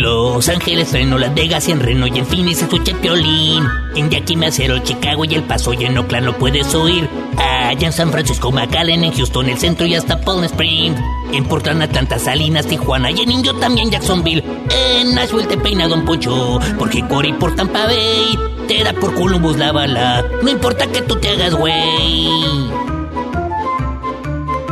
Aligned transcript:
Los 0.00 0.48
Ángeles, 0.48 0.92
Reno, 0.92 1.18
Las 1.18 1.34
Vegas 1.34 1.68
y 1.68 1.72
en 1.72 1.80
Reno 1.80 2.06
y 2.06 2.18
en 2.18 2.26
Phoenix 2.26 2.62
escucha 2.62 2.94
Piolín. 3.00 3.64
En 3.96 4.10
Yakima, 4.10 4.50
Cero, 4.50 4.78
Chicago 4.82 5.24
y 5.24 5.34
El 5.34 5.42
Paso 5.42 5.72
y 5.72 5.84
en 5.84 5.98
Oakland 5.98 6.26
lo 6.26 6.38
puedes 6.38 6.74
oír. 6.74 7.08
Allá 7.36 7.86
en 7.86 7.92
San 7.92 8.10
Francisco, 8.12 8.52
McAllen, 8.52 9.02
en 9.02 9.12
Houston, 9.12 9.48
el 9.48 9.58
centro 9.58 9.86
y 9.86 9.94
hasta 9.94 10.20
Palm 10.20 10.44
Springs. 10.44 11.00
En 11.32 11.44
Portland, 11.44 11.82
Atlanta, 11.82 12.18
Salinas, 12.18 12.66
Tijuana 12.66 13.10
y 13.10 13.20
en 13.20 13.30
Indio 13.30 13.54
también 13.54 13.90
Jacksonville. 13.90 14.44
En 14.70 15.14
Nashville 15.14 15.48
te 15.48 15.56
peina 15.56 15.88
Don 15.88 16.04
Poncho, 16.04 16.60
porque 16.78 17.06
Cory 17.06 17.32
por 17.32 17.54
Tampa 17.56 17.86
Bay 17.86 18.38
te 18.68 18.84
da 18.84 18.92
por 18.92 19.14
Columbus 19.14 19.56
la 19.56 19.72
bala. 19.72 20.24
No 20.42 20.48
importa 20.48 20.86
que 20.86 21.02
tú 21.02 21.16
te 21.16 21.30
hagas 21.30 21.54
güey. 21.54 22.87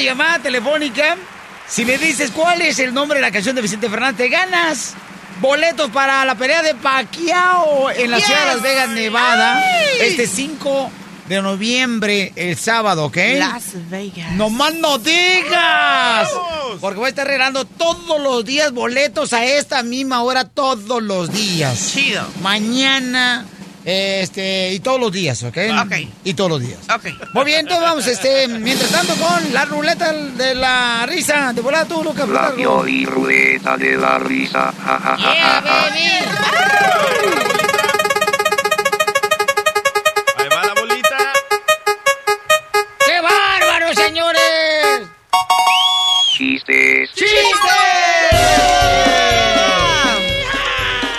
Llamada 0.00 0.38
telefónica. 0.38 1.16
Si 1.68 1.84
me 1.84 1.98
dices 1.98 2.30
cuál 2.30 2.62
es 2.62 2.78
el 2.78 2.94
nombre 2.94 3.18
de 3.18 3.22
la 3.22 3.32
canción 3.32 3.56
de 3.56 3.62
Vicente 3.62 3.88
Fernández, 3.88 4.16
te 4.16 4.28
ganas 4.28 4.94
boletos 5.40 5.90
para 5.90 6.24
la 6.24 6.34
pelea 6.34 6.62
de 6.62 6.74
Pacquiao 6.74 7.90
en 7.90 8.10
la 8.10 8.20
ciudad 8.20 8.40
de 8.40 8.46
Las 8.46 8.62
Vegas, 8.62 8.88
Nevada. 8.90 9.64
Este 10.00 10.26
5 10.26 10.90
de 11.28 11.42
noviembre, 11.42 12.32
el 12.36 12.56
sábado, 12.56 13.06
¿ok? 13.06 13.16
Las 13.38 13.90
Vegas. 13.90 14.32
¡No 14.32 14.48
más 14.48 14.74
no 14.74 14.98
digas! 14.98 16.28
Porque 16.80 16.98
voy 16.98 17.06
a 17.06 17.08
estar 17.08 17.26
regalando 17.26 17.64
todos 17.64 18.20
los 18.20 18.44
días 18.44 18.72
boletos 18.72 19.32
a 19.32 19.44
esta 19.44 19.82
misma 19.82 20.22
hora, 20.22 20.44
todos 20.44 21.02
los 21.02 21.32
días. 21.32 21.92
Chido. 21.92 22.24
Mañana, 22.42 23.44
este, 23.88 24.72
y 24.72 24.80
todos 24.80 24.98
los 24.98 25.12
días, 25.12 25.40
¿ok? 25.44 25.56
Ok. 25.84 25.92
Y 26.24 26.34
todos 26.34 26.50
los 26.50 26.60
días. 26.60 26.80
Ok. 26.92 27.06
Muy 27.34 27.44
bien, 27.44 27.60
entonces 27.60 27.82
vamos, 27.84 28.06
este, 28.08 28.48
mientras 28.48 28.90
tanto 28.90 29.14
con 29.14 29.52
la 29.54 29.64
ruleta 29.64 30.12
de 30.12 30.56
la 30.56 31.06
risa. 31.06 31.52
De 31.52 31.60
volada 31.60 31.84
tú, 31.84 32.02
Lucas. 32.02 32.28
La 32.28 32.50
Fidalgo. 32.50 32.56
violi 32.82 33.06
ruleta 33.06 33.76
de 33.76 33.96
la 33.96 34.18
risa. 34.18 34.72
Ja, 34.84 34.98
ja, 34.98 35.16
ja, 35.16 35.34
Yeah, 35.34 35.44
ja, 35.44 35.62
ja. 35.62 35.82
baby. 35.88 37.46
Ahí 40.36 40.48
va 40.48 40.64
la 40.66 40.74
bolita. 40.80 41.18
¡Qué 43.06 43.20
bárbaro, 43.20 43.94
señores! 43.94 45.08
Chistes. 46.36 47.10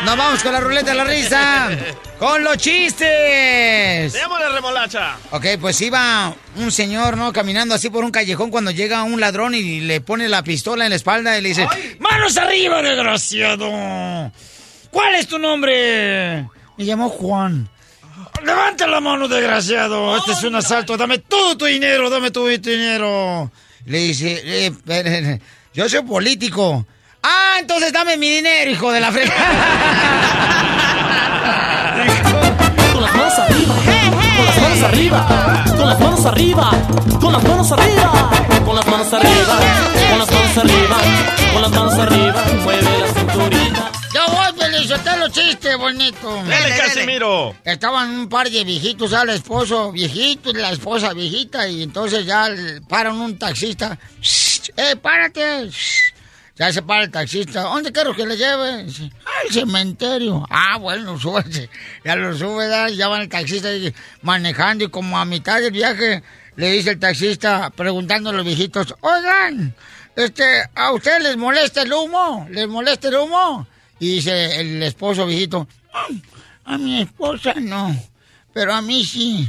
Nos 0.07 0.15
vamos 0.15 0.41
con 0.41 0.53
la 0.53 0.61
ruleta 0.61 0.91
de 0.91 0.95
la 0.95 1.03
risa. 1.03 1.69
Con 2.17 2.41
los 2.41 2.55
chistes. 2.55 4.13
Démosle 4.13 4.47
remolacha. 4.53 5.17
Ok, 5.31 5.45
pues 5.59 5.81
iba 5.81 6.33
un 6.55 6.71
señor, 6.71 7.17
¿no? 7.17 7.33
Caminando 7.33 7.75
así 7.75 7.89
por 7.89 8.05
un 8.05 8.11
callejón 8.11 8.49
cuando 8.49 8.71
llega 8.71 9.03
un 9.03 9.19
ladrón 9.19 9.53
y 9.53 9.81
le 9.81 9.99
pone 9.99 10.29
la 10.29 10.43
pistola 10.43 10.85
en 10.85 10.91
la 10.91 10.95
espalda 10.95 11.37
y 11.37 11.41
le 11.41 11.49
dice, 11.49 11.67
¡Manos 11.99 12.37
arriba, 12.37 12.81
desgraciado! 12.81 13.69
¿Cuál 14.91 15.15
es 15.15 15.27
tu 15.27 15.39
nombre? 15.39 16.47
Me 16.77 16.85
llamo 16.85 17.09
Juan. 17.09 17.67
Levanta 18.45 18.87
la 18.87 19.01
mano, 19.01 19.27
desgraciado. 19.27 20.15
Este 20.15 20.31
es 20.31 20.43
un 20.45 20.55
asalto. 20.55 20.95
Dame 20.95 21.17
todo 21.17 21.57
tu 21.57 21.65
dinero, 21.65 22.09
dame 22.09 22.31
todo 22.31 22.45
tu 22.45 22.69
dinero. 22.69 23.51
Le 23.83 23.97
dice, 23.97 24.41
eh, 24.41 25.41
yo 25.73 25.89
soy 25.89 26.01
político. 26.03 26.87
Ah, 27.23 27.57
entonces 27.59 27.91
dame 27.91 28.17
mi 28.17 28.29
dinero, 28.29 28.71
hijo 28.71 28.91
de 28.91 28.99
la 29.01 29.11
Con 32.93 33.01
las 33.03 33.13
manos 33.15 33.33
arriba, 33.39 33.75
con 34.37 34.45
las 34.45 34.57
manos 34.61 34.83
arriba, 34.83 35.27
con 35.75 35.87
las 35.87 35.99
manos 35.99 36.25
arriba, 36.25 36.71
con 37.19 37.33
las 37.33 37.43
manos 37.45 37.71
arriba, 37.71 38.29
con 38.65 38.75
las 38.75 38.87
manos 38.87 39.13
arriba, 39.13 39.59
con 40.09 40.19
las 40.19 40.31
manos 40.31 40.57
arriba, 40.57 40.97
con 41.53 41.61
las 41.61 41.71
manos 41.71 41.93
arriba, 41.99 42.43
mueve 42.63 42.99
la 42.99 43.07
cinturita. 43.13 43.91
Yo 44.13 44.21
voy, 44.31 44.53
Pelizotelo, 44.57 45.29
chiste 45.29 45.75
bonito. 45.75 46.43
Dale, 46.47 46.75
Casimiro. 46.77 47.55
Estaban 47.63 48.09
un 48.11 48.29
par 48.29 48.49
de 48.49 48.63
viejitos, 48.63 49.13
al 49.13 49.29
esposo 49.29 49.91
viejito 49.91 50.49
y 50.51 50.53
la 50.53 50.71
esposa 50.71 51.13
viejita, 51.13 51.67
y 51.67 51.83
entonces 51.83 52.25
ya 52.25 52.47
paran 52.87 53.15
un 53.19 53.37
taxista. 53.37 53.97
"Shh, 54.21 54.71
¡Eh, 54.77 54.95
párate! 54.95 55.69
Shh". 56.57 56.59
Ya 56.59 56.73
se 56.73 56.81
para 56.81 57.03
el 57.03 57.11
taxista. 57.11 57.61
¿Dónde 57.61 57.91
quiero 57.91 58.13
que 58.15 58.25
le 58.25 58.35
lleve? 58.35 58.71
Al 58.81 59.51
cementerio. 59.51 60.45
Ah, 60.49 60.77
bueno, 60.77 61.19
súbase. 61.19 61.69
Ya 62.03 62.15
lo 62.15 62.35
sube, 62.35 62.67
ya, 62.69 62.89
ya 62.89 63.07
va 63.07 63.21
el 63.21 63.29
taxista 63.29 63.69
manejando 64.23 64.85
y 64.85 64.89
como 64.89 65.17
a 65.19 65.25
mitad 65.25 65.61
del 65.61 65.71
viaje 65.71 66.23
le 66.55 66.71
dice 66.71 66.91
el 66.91 66.99
taxista, 66.99 67.69
preguntando 67.69 68.31
a 68.31 68.33
los 68.33 68.43
viejitos, 68.43 68.95
oigan, 69.01 69.75
este, 70.15 70.63
¿a 70.73 70.91
ustedes 70.91 71.21
les 71.21 71.37
molesta 71.37 71.83
el 71.83 71.93
humo? 71.93 72.47
¿Les 72.49 72.67
molesta 72.67 73.09
el 73.09 73.15
humo? 73.15 73.67
Y 73.99 74.15
dice 74.15 74.59
el 74.59 74.81
esposo 74.81 75.27
viejito, 75.27 75.67
"Mm, 76.09 76.17
a 76.65 76.77
mi 76.79 77.01
esposa 77.01 77.53
no, 77.59 77.95
pero 78.53 78.73
a 78.73 78.81
mí 78.81 79.05
sí. 79.05 79.47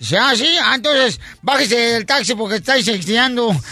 ¿Se 0.00 0.18
así? 0.18 0.46
Ah, 0.62 0.74
entonces 0.76 1.20
bájese 1.42 1.76
del 1.76 2.06
taxi 2.06 2.34
porque 2.34 2.56
estáis 2.56 2.84
sexteando. 2.84 3.48
Por 3.48 3.62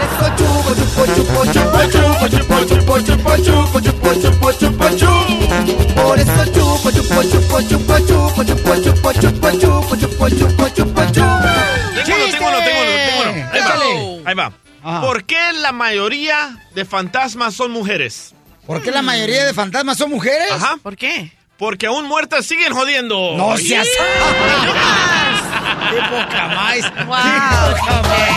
eso 0.00 0.26
chupo, 0.36 0.74
chupo, 0.74 1.06
chupo, 1.06 1.46
chupo, 1.52 2.28
chupo, 2.28 2.28
chupo, 2.28 2.98
chupo, 2.98 3.38
chupo, 3.38 3.38
chupo, 3.38 3.80
chupo, 3.80 4.52
chupo, 4.52 4.92
chupo, 4.92 5.42
uno, 12.48 12.58
tengo 12.64 12.80
uno. 13.22 13.32
Ahí 13.52 13.60
va. 13.60 14.28
Ahí 14.28 14.34
va. 14.34 15.00
¿Por 15.00 15.24
qué 15.24 15.52
la 15.60 15.72
mayoría 15.72 16.58
de 16.74 16.84
fantasmas 16.84 17.54
son 17.54 17.70
mujeres? 17.70 18.34
¿Por 18.66 18.82
qué 18.82 18.90
la 18.90 19.02
mayoría 19.02 19.44
de 19.44 19.54
fantasmas 19.54 19.98
son 19.98 20.10
mujeres? 20.10 20.50
Ajá. 20.52 20.76
¿Por 20.82 20.96
qué? 20.96 21.32
Porque 21.58 21.86
aún 21.86 22.06
muertas 22.06 22.46
siguen 22.46 22.72
jodiendo. 22.72 23.36
No 23.36 23.56
seas... 23.56 23.86
¡Qué 25.90 25.96
poca 25.96 26.48
más! 26.48 26.76
¡Qué 26.76 27.04
poca 27.04 27.08
más! 27.08 27.68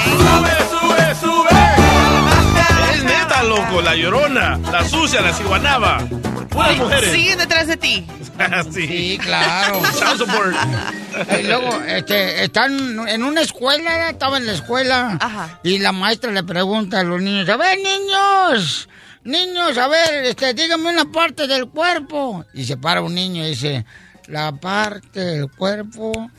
¡Sube, 0.06 0.56
sube, 0.70 1.16
sube! 1.22 1.50
Es 2.94 3.04
neta, 3.04 3.44
loco, 3.44 3.82
la 3.82 3.96
llorona, 3.96 4.58
la 4.72 4.88
sucia, 4.88 5.22
la 5.22 5.34
ciguanaba. 5.34 6.00
Puras 6.50 6.78
mujeres. 6.78 7.12
Siguen 7.12 7.38
detrás 7.40 7.68
de 7.68 7.78
ti. 7.78 8.06
sí. 8.74 8.88
Sí, 8.88 9.20
claro. 9.22 9.82
Child 9.98 10.18
support. 10.18 10.56
Y 11.40 11.44
luego, 11.44 11.82
este, 11.88 12.44
están 12.44 13.08
en 13.08 13.24
una 13.24 13.42
escuela, 13.42 14.10
estaba 14.10 14.38
en 14.38 14.46
la 14.46 14.54
escuela, 14.54 15.18
Ajá. 15.20 15.60
y 15.64 15.80
la 15.80 15.92
maestra 15.94 16.32
le 16.32 16.44
pregunta 16.44 17.00
a 17.00 17.04
los 17.04 17.22
niños, 17.22 17.48
a 17.50 17.58
ver, 17.58 17.78
niños, 17.78 18.90
niños, 19.26 19.78
a 19.78 19.88
ver, 19.88 20.26
este, 20.26 20.54
díganme 20.54 20.92
una 20.92 21.12
parte 21.12 21.48
del 21.48 21.68
cuerpo. 21.68 22.46
Y 22.54 22.64
se 22.64 22.78
para 22.78 23.02
un 23.02 23.14
niño 23.14 23.46
y 23.46 23.50
dice, 23.50 23.86
la 24.28 24.54
parte 24.54 25.20
del 25.20 25.52
cuerpo, 25.52 26.30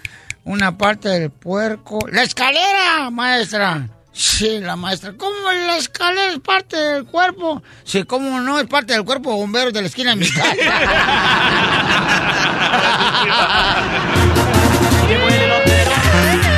una 0.45 0.79
parte 0.79 1.09
del 1.09 1.31
puerco, 1.31 1.99
la 2.11 2.23
escalera, 2.23 3.11
maestra. 3.11 3.89
Sí, 4.13 4.61
la 4.61 4.77
maestra. 4.77 5.13
¿Cómo 5.15 5.53
la 5.53 5.77
escalera 5.77 6.33
es 6.33 6.39
parte 6.39 6.77
del 6.77 7.05
cuerpo? 7.05 7.63
Sí, 7.85 8.05
¿cómo 8.05 8.41
no? 8.41 8.59
Es 8.59 8.67
parte 8.67 8.95
del 8.95 9.05
cuerpo 9.05 9.31
de 9.31 9.37
bomberos 9.37 9.75
de 9.75 9.83
la 9.83 9.89
esquina 9.89 10.11
de 10.11 10.17
mi 10.17 10.31
casa. 10.31 10.55
Llegó 15.09 15.29
el 15.29 15.35
elotero, 15.35 15.91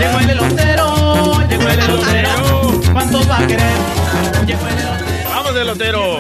llegó 0.00 0.18
el 0.20 0.30
elotero, 0.30 1.48
llegó 1.48 1.68
el 1.68 1.78
elotero. 1.80 2.17
Elotero. 5.68 6.18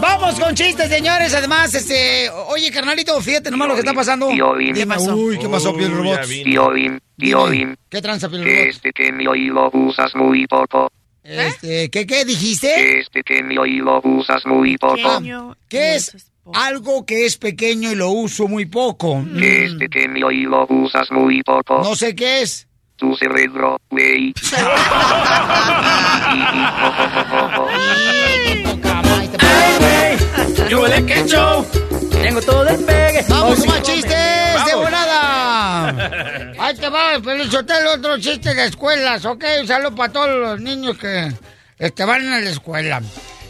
Vamos, 0.00 0.40
con 0.40 0.54
chistes, 0.54 0.88
señores. 0.88 1.34
Además, 1.34 1.74
este. 1.74 2.30
Oye, 2.48 2.70
carnalito, 2.70 3.20
fíjate 3.20 3.50
nomás 3.50 3.68
lo 3.68 3.74
que 3.74 3.80
está 3.80 3.92
pasando. 3.92 4.28
Piolín. 4.30 4.74
¿Qué 4.74 4.86
pasó? 4.86 5.14
Uy, 5.14 5.38
¿qué 5.38 5.48
pasó, 5.48 5.76
Piel 5.76 5.92
Robot? 5.92 6.20
Piolín, 6.44 7.00
Piolín. 7.16 7.76
¿Qué 7.90 8.00
tranza, 8.00 8.28
Piel 8.30 8.42
Que 8.42 8.54
Robot? 8.54 8.68
este 8.70 8.92
pequeño 8.92 9.34
hilo 9.34 9.70
usas 9.74 10.14
muy 10.14 10.46
poco. 10.46 10.90
Este, 11.22 11.90
¿qué, 11.90 12.06
qué 12.06 12.24
dijiste? 12.24 12.68
Que 12.74 12.98
este 13.00 13.22
pequeño 13.22 13.66
hilo 13.66 14.00
usas 14.02 14.46
muy 14.46 14.78
poco. 14.78 14.94
Pequeño, 14.96 15.54
¿Qué 15.68 15.96
es 15.96 16.16
algo 16.54 17.04
que 17.04 17.26
es 17.26 17.36
pequeño 17.36 17.92
y 17.92 17.94
lo 17.94 18.10
uso 18.10 18.48
muy 18.48 18.64
poco? 18.64 19.22
Que 19.38 19.66
este 19.66 19.88
pequeño 19.90 20.30
hilo 20.30 20.66
usas 20.70 21.10
muy 21.10 21.42
poco. 21.42 21.82
No 21.82 21.94
sé 21.94 22.14
qué 22.14 22.40
es. 22.40 22.66
Tu 23.00 23.16
cerebro, 23.16 23.80
güey. 23.90 24.32
Yo 30.68 30.86
el 30.86 31.04
que 31.06 31.24
show, 31.26 31.66
tengo 32.22 32.40
todo 32.42 32.68
el 32.68 32.84
pegue. 32.84 33.24
¡Vamos 33.28 33.58
Oh, 33.58 33.62
sí, 33.62 33.68
más 33.68 33.82
chistes 33.82 34.64
de 34.66 34.74
volada! 34.76 36.52
Ahí 36.58 36.74
te 36.76 36.88
va, 36.88 37.18
Pelichotel, 37.24 37.86
otro 37.88 38.18
chiste 38.20 38.54
de 38.54 38.66
escuelas, 38.66 39.24
¿ok? 39.24 39.44
Un 39.62 39.66
saludo 39.66 39.94
para 39.96 40.12
todos 40.12 40.28
los 40.30 40.60
niños 40.60 40.96
que 40.98 41.32
este, 41.78 42.04
van 42.04 42.32
a 42.32 42.38
la 42.40 42.50
escuela. 42.50 43.02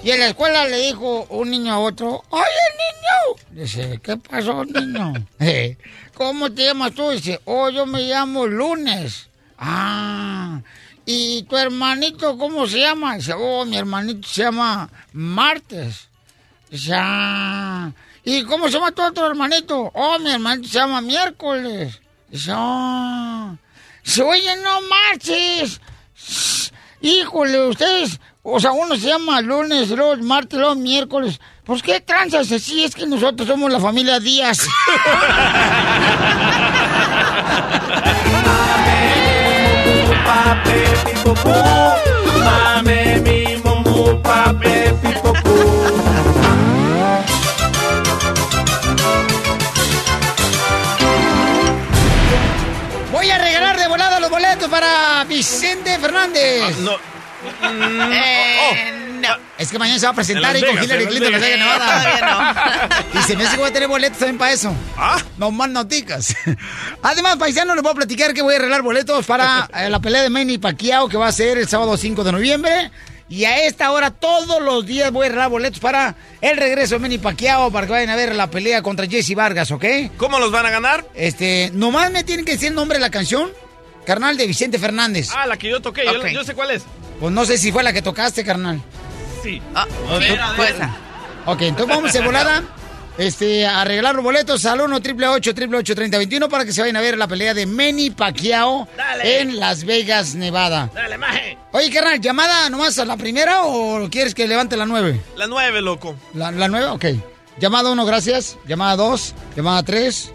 Y 0.02 0.10
en 0.12 0.20
la 0.20 0.28
escuela 0.28 0.64
le 0.66 0.78
dijo 0.78 1.26
un 1.28 1.50
niño 1.50 1.74
a 1.74 1.78
otro, 1.80 2.24
¡Oye, 2.30 2.44
niño! 2.78 3.60
Dice, 3.62 4.00
¿qué 4.02 4.16
pasó, 4.16 4.64
niño? 4.64 5.12
"Eh, 5.40 5.76
¿Cómo 6.14 6.50
te 6.52 6.64
llamas 6.64 6.92
tú? 6.94 7.10
Dice, 7.10 7.38
oh, 7.44 7.68
yo 7.68 7.84
me 7.84 8.00
llamo 8.02 8.46
Lunes. 8.46 9.28
Ah, 9.62 10.60
¿y 11.04 11.42
tu 11.42 11.54
hermanito 11.56 12.38
cómo 12.38 12.66
se 12.66 12.80
llama? 12.80 13.16
Dice, 13.16 13.34
oh, 13.36 13.66
mi 13.66 13.76
hermanito 13.76 14.26
se 14.26 14.44
llama 14.44 14.88
Martes. 15.12 16.08
Dice, 16.70 16.94
ah, 16.96 17.92
¿y 18.24 18.42
cómo 18.44 18.68
se 18.68 18.74
llama 18.74 18.92
tu 18.92 19.02
otro 19.02 19.26
hermanito? 19.26 19.90
Oh, 19.94 20.18
mi 20.18 20.30
hermanito 20.30 20.66
se 20.66 20.78
llama 20.78 21.02
Miércoles. 21.02 22.00
Dice, 22.30 22.52
oh. 22.56 23.54
Dice, 24.02 24.22
oye, 24.22 24.56
no 24.62 24.80
marches. 24.80 25.82
Híjole, 27.02 27.68
ustedes, 27.68 28.18
o 28.42 28.58
sea, 28.58 28.72
uno 28.72 28.96
se 28.96 29.08
llama 29.08 29.42
lunes, 29.42 29.90
luego 29.90 30.16
martes, 30.22 30.58
luego 30.58 30.74
miércoles. 30.74 31.38
Pues 31.64 31.82
qué 31.82 32.00
tranzas 32.00 32.50
así, 32.50 32.82
es 32.84 32.94
que 32.94 33.06
nosotros 33.06 33.46
somos 33.46 33.70
la 33.70 33.78
familia 33.78 34.18
Díaz. 34.20 34.66
Pape, 40.40 40.80
pipopú. 41.04 41.52
Mame, 42.44 43.20
mi 43.20 43.60
momu, 43.62 44.16
pape, 44.22 44.94
pipopú. 45.02 45.56
Voy 53.12 53.30
a 53.30 53.36
regalar 53.36 53.76
de 53.78 53.86
volada 53.88 54.18
los 54.18 54.30
boletos 54.30 54.68
para 54.70 55.24
Vicente 55.24 55.98
Fernández. 55.98 56.78
No. 56.78 56.96
Eh, 58.12 59.09
no. 59.20 59.28
Es 59.58 59.70
que 59.70 59.78
mañana 59.78 59.98
se 59.98 60.06
va 60.06 60.12
a 60.12 60.14
presentar 60.14 60.56
En 60.56 60.64
ahí 60.64 60.74
con 60.74 60.84
Hillary 60.84 61.06
Clinton 61.06 61.26
en 61.26 61.32
Las 61.32 61.40
Vegas. 61.40 61.58
Nevada. 61.58 62.18
Todavía 62.18 63.04
Y 63.20 63.22
se 63.22 63.36
me 63.36 63.44
hace 63.44 63.56
que 63.56 63.60
voy 63.60 63.70
a 63.70 63.72
tener 63.72 63.88
boletos 63.88 64.18
también 64.18 64.38
para 64.38 64.52
eso. 64.52 64.74
Ah. 64.96 65.18
No 65.36 65.50
más 65.50 65.70
noticas. 65.70 66.34
Además, 67.02 67.36
paisano, 67.36 67.74
les 67.74 67.82
voy 67.82 67.92
a 67.92 67.94
platicar 67.94 68.34
que 68.34 68.42
voy 68.42 68.54
a 68.54 68.56
arreglar 68.58 68.82
boletos 68.82 69.26
para 69.26 69.68
eh, 69.74 69.88
la 69.88 70.00
pelea 70.00 70.22
de 70.22 70.30
Manny 70.30 70.58
Pacquiao 70.58 71.08
que 71.08 71.16
va 71.16 71.28
a 71.28 71.32
ser 71.32 71.58
el 71.58 71.68
sábado 71.68 71.96
5 71.96 72.24
de 72.24 72.32
noviembre. 72.32 72.90
Y 73.30 73.44
a 73.44 73.64
esta 73.64 73.92
hora, 73.92 74.10
todos 74.10 74.60
los 74.60 74.84
días 74.84 75.12
voy 75.12 75.22
a 75.22 75.26
arreglar 75.26 75.50
boletos 75.50 75.78
para 75.78 76.16
el 76.40 76.56
regreso 76.56 76.96
de 76.96 76.98
Manny 76.98 77.18
Pacquiao 77.18 77.70
para 77.70 77.86
que 77.86 77.92
vayan 77.92 78.10
a 78.10 78.16
ver 78.16 78.34
la 78.34 78.50
pelea 78.50 78.82
contra 78.82 79.06
Jesse 79.06 79.36
Vargas, 79.36 79.70
¿ok? 79.70 79.84
¿Cómo 80.16 80.40
los 80.40 80.50
van 80.50 80.66
a 80.66 80.70
ganar? 80.70 81.06
Este, 81.14 81.70
nomás 81.72 82.10
me 82.10 82.24
tienen 82.24 82.44
que 82.44 82.52
decir 82.52 82.70
el 82.70 82.74
nombre 82.74 82.98
de 82.98 83.02
la 83.02 83.10
canción, 83.10 83.52
carnal 84.04 84.36
de 84.36 84.48
Vicente 84.48 84.80
Fernández. 84.80 85.28
Ah, 85.32 85.46
la 85.46 85.56
que 85.56 85.70
yo 85.70 85.80
toqué. 85.80 86.04
Yo-. 86.04 86.26
Yo, 86.26 86.42
sé 86.42 86.54
cuál 86.54 86.72
es. 86.72 86.82
Pues 87.20 87.32
no 87.32 87.44
sé 87.44 87.56
si 87.56 87.70
fue 87.70 87.84
la 87.84 87.92
que 87.92 88.02
tocaste, 88.02 88.44
carnal. 88.44 88.82
Sí. 89.42 89.60
Ah, 89.74 89.86
esa. 90.68 90.90
Ok, 91.46 91.62
entonces 91.62 91.96
vamos 91.96 92.12
de 92.12 92.20
volada 92.20 92.62
este, 93.18 93.66
a 93.66 93.80
arreglar 93.80 94.14
los 94.14 94.22
boletos 94.24 94.64
al 94.66 94.80
1 94.80 94.96
888 94.96 95.94
3021 95.94 96.48
para 96.48 96.64
que 96.64 96.72
se 96.72 96.80
vayan 96.80 96.96
a 96.96 97.00
ver 97.00 97.16
la 97.16 97.26
pelea 97.26 97.54
de 97.54 97.66
Manny 97.66 98.10
Pacquiao 98.10 98.86
Dale. 98.96 99.40
en 99.40 99.58
Las 99.58 99.84
Vegas, 99.84 100.34
Nevada. 100.34 100.90
Dale, 100.94 101.16
maje. 101.18 101.56
Oye, 101.72 101.90
carnal, 101.90 102.20
¿llamada 102.20 102.68
nomás 102.70 102.98
a 102.98 103.04
la 103.04 103.16
primera 103.16 103.64
o 103.64 104.08
quieres 104.10 104.34
que 104.34 104.46
levante 104.46 104.76
la 104.76 104.86
9? 104.86 105.20
La 105.36 105.46
nueve, 105.46 105.80
loco. 105.80 106.14
¿La, 106.34 106.50
la 106.50 106.68
9? 106.68 106.86
Ok. 106.88 107.04
Llamada 107.58 107.90
1, 107.90 108.04
gracias. 108.06 108.56
Llamada 108.66 108.96
2, 108.96 109.34
llamada 109.56 109.82
3, 109.82 110.32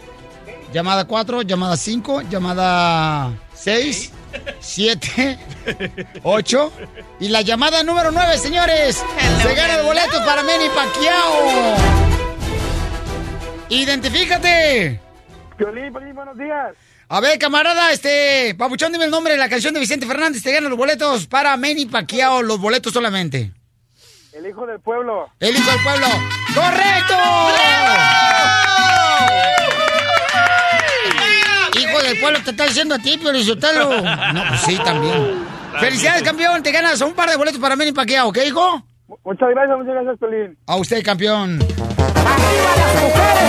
llamada 0.73 1.05
4, 1.05 1.41
llamada 1.43 1.77
5, 1.77 2.21
llamada 2.29 3.31
6, 3.55 4.11
7, 4.59 5.39
8 6.23 6.73
y 7.19 7.29
la 7.29 7.41
llamada 7.41 7.83
número 7.83 8.11
9, 8.11 8.37
señores. 8.37 9.03
Hello, 9.19 9.39
Se 9.41 9.55
gana 9.55 9.75
el 9.79 9.85
boleto 9.85 10.17
para 10.25 10.43
Manny 10.43 10.69
Pacquiao. 10.69 11.75
Identifícate. 13.69 14.99
Piolín, 15.57 15.91
Piolín, 15.93 16.15
buenos 16.15 16.37
días. 16.37 16.75
A 17.07 17.19
ver, 17.19 17.37
camarada, 17.37 17.91
este, 17.91 18.55
Papuchón, 18.57 18.91
dime 18.91 19.05
el 19.05 19.11
nombre 19.11 19.33
de 19.33 19.39
la 19.39 19.47
canción 19.47 19.73
de 19.73 19.79
Vicente 19.79 20.07
Fernández. 20.07 20.41
Te 20.41 20.51
ganan 20.51 20.69
los 20.69 20.77
boletos 20.77 21.27
para 21.27 21.55
Manny 21.55 21.85
Pacquiao, 21.85 22.41
los 22.41 22.59
boletos 22.59 22.93
solamente. 22.93 23.51
El 24.33 24.47
hijo 24.47 24.65
del 24.65 24.79
pueblo. 24.79 25.29
El 25.39 25.55
hijo 25.55 25.71
del 25.71 25.81
pueblo. 25.81 26.07
¡Correcto! 26.53 27.13
Hijo 27.13 28.64
del 32.07 32.19
pueblo, 32.19 32.39
te 32.43 32.51
está 32.51 32.65
diciendo 32.65 32.95
a 32.95 32.99
ti, 32.99 33.17
Pio 33.17 33.31
Lizotelo. 33.31 33.89
No, 34.33 34.43
pues 34.47 34.61
sí, 34.61 34.77
también. 34.83 35.43
Felicidades, 35.79 36.23
campeón. 36.23 36.63
Te 36.63 36.71
ganas 36.71 37.01
un 37.01 37.13
par 37.13 37.29
de 37.29 37.35
boletos 37.35 37.59
para 37.59 37.75
Manny 37.75 37.91
Pacquiao, 37.91 38.29
¿ok, 38.29 38.37
hijo? 38.47 38.83
Mu- 39.07 39.17
Muchas 39.25 39.49
gracias, 39.49 39.77
muchas 39.77 39.93
gracias, 39.93 40.17
Piolín. 40.19 40.57
A 40.67 40.75
usted, 40.77 41.03
campeón. 41.03 41.59
¡Arriba 41.61 42.71
las 42.77 42.93
mujeres! 43.03 43.45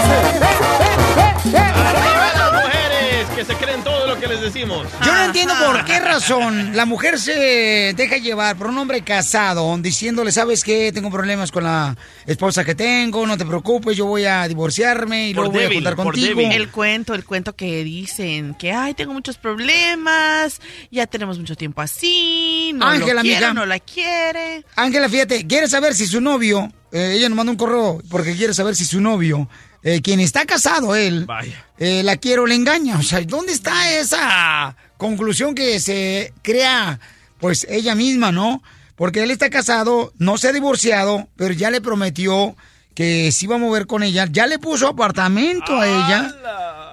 Que 3.36 3.44
se 3.44 3.54
creen 3.56 3.84
todo 3.84 4.06
lo 4.06 4.18
que 4.18 4.26
les 4.28 4.40
decimos. 4.40 4.88
Yo 5.04 5.12
no 5.12 5.24
entiendo 5.24 5.52
por 5.66 5.84
qué 5.84 6.00
razón 6.00 6.74
la 6.74 6.86
mujer 6.86 7.18
se 7.18 7.92
deja 7.94 8.16
llevar 8.16 8.56
por 8.56 8.68
un 8.68 8.78
hombre 8.78 9.02
casado 9.02 9.76
diciéndole, 9.78 10.32
¿sabes 10.32 10.64
qué? 10.64 10.90
Tengo 10.90 11.10
problemas 11.10 11.52
con 11.52 11.64
la 11.64 11.94
esposa 12.24 12.64
que 12.64 12.74
tengo, 12.74 13.26
no 13.26 13.36
te 13.36 13.44
preocupes, 13.44 13.94
yo 13.94 14.06
voy 14.06 14.24
a 14.24 14.48
divorciarme 14.48 15.28
y 15.28 15.34
Por 15.34 15.52
luego 15.52 15.68
voy 15.68 15.86
a 15.86 15.94
por 15.94 16.06
contigo. 16.06 16.40
débil. 16.40 16.52
El 16.52 16.70
cuento, 16.70 17.12
el 17.12 17.26
cuento 17.26 17.54
que 17.54 17.84
dicen 17.84 18.54
que, 18.54 18.72
ay, 18.72 18.94
tengo 18.94 19.12
muchos 19.12 19.36
problemas, 19.36 20.58
ya 20.90 21.06
tenemos 21.06 21.38
mucho 21.38 21.56
tiempo 21.56 21.82
así, 21.82 22.72
no 22.74 22.86
Ángela, 22.86 23.16
lo 23.16 23.20
quiero, 23.22 23.52
no 23.52 23.66
la 23.66 23.80
quiere. 23.80 24.64
Ángela, 24.76 25.10
fíjate, 25.10 25.46
quiere 25.46 25.68
saber 25.68 25.94
si 25.94 26.06
su 26.06 26.22
novio, 26.22 26.72
eh, 26.90 27.12
ella 27.16 27.28
nos 27.28 27.36
manda 27.36 27.50
un 27.52 27.58
correo 27.58 28.00
porque 28.08 28.34
quiere 28.34 28.54
saber 28.54 28.74
si 28.74 28.86
su 28.86 28.98
novio, 29.00 29.46
eh, 29.86 30.00
quien 30.02 30.18
está 30.20 30.44
casado 30.46 30.96
él, 30.96 31.24
Vaya. 31.26 31.64
eh, 31.78 32.02
la 32.02 32.16
quiere 32.16 32.40
o 32.40 32.46
le 32.46 32.56
engaña. 32.56 32.98
O 32.98 33.02
sea, 33.02 33.20
¿dónde 33.22 33.52
está 33.52 33.92
esa 33.98 34.76
conclusión 34.96 35.54
que 35.54 35.78
se 35.78 36.32
crea, 36.42 36.98
pues, 37.38 37.66
ella 37.70 37.94
misma, 37.94 38.32
no? 38.32 38.62
Porque 38.96 39.22
él 39.22 39.30
está 39.30 39.48
casado, 39.48 40.12
no 40.18 40.38
se 40.38 40.48
ha 40.48 40.52
divorciado, 40.52 41.28
pero 41.36 41.52
ya 41.54 41.70
le 41.70 41.80
prometió 41.80 42.56
que 42.94 43.30
se 43.30 43.44
iba 43.44 43.56
a 43.56 43.58
mover 43.58 43.86
con 43.86 44.02
ella, 44.02 44.26
ya 44.30 44.46
le 44.46 44.58
puso 44.58 44.88
apartamento 44.88 45.78
a 45.78 45.86
ella. 45.86 46.34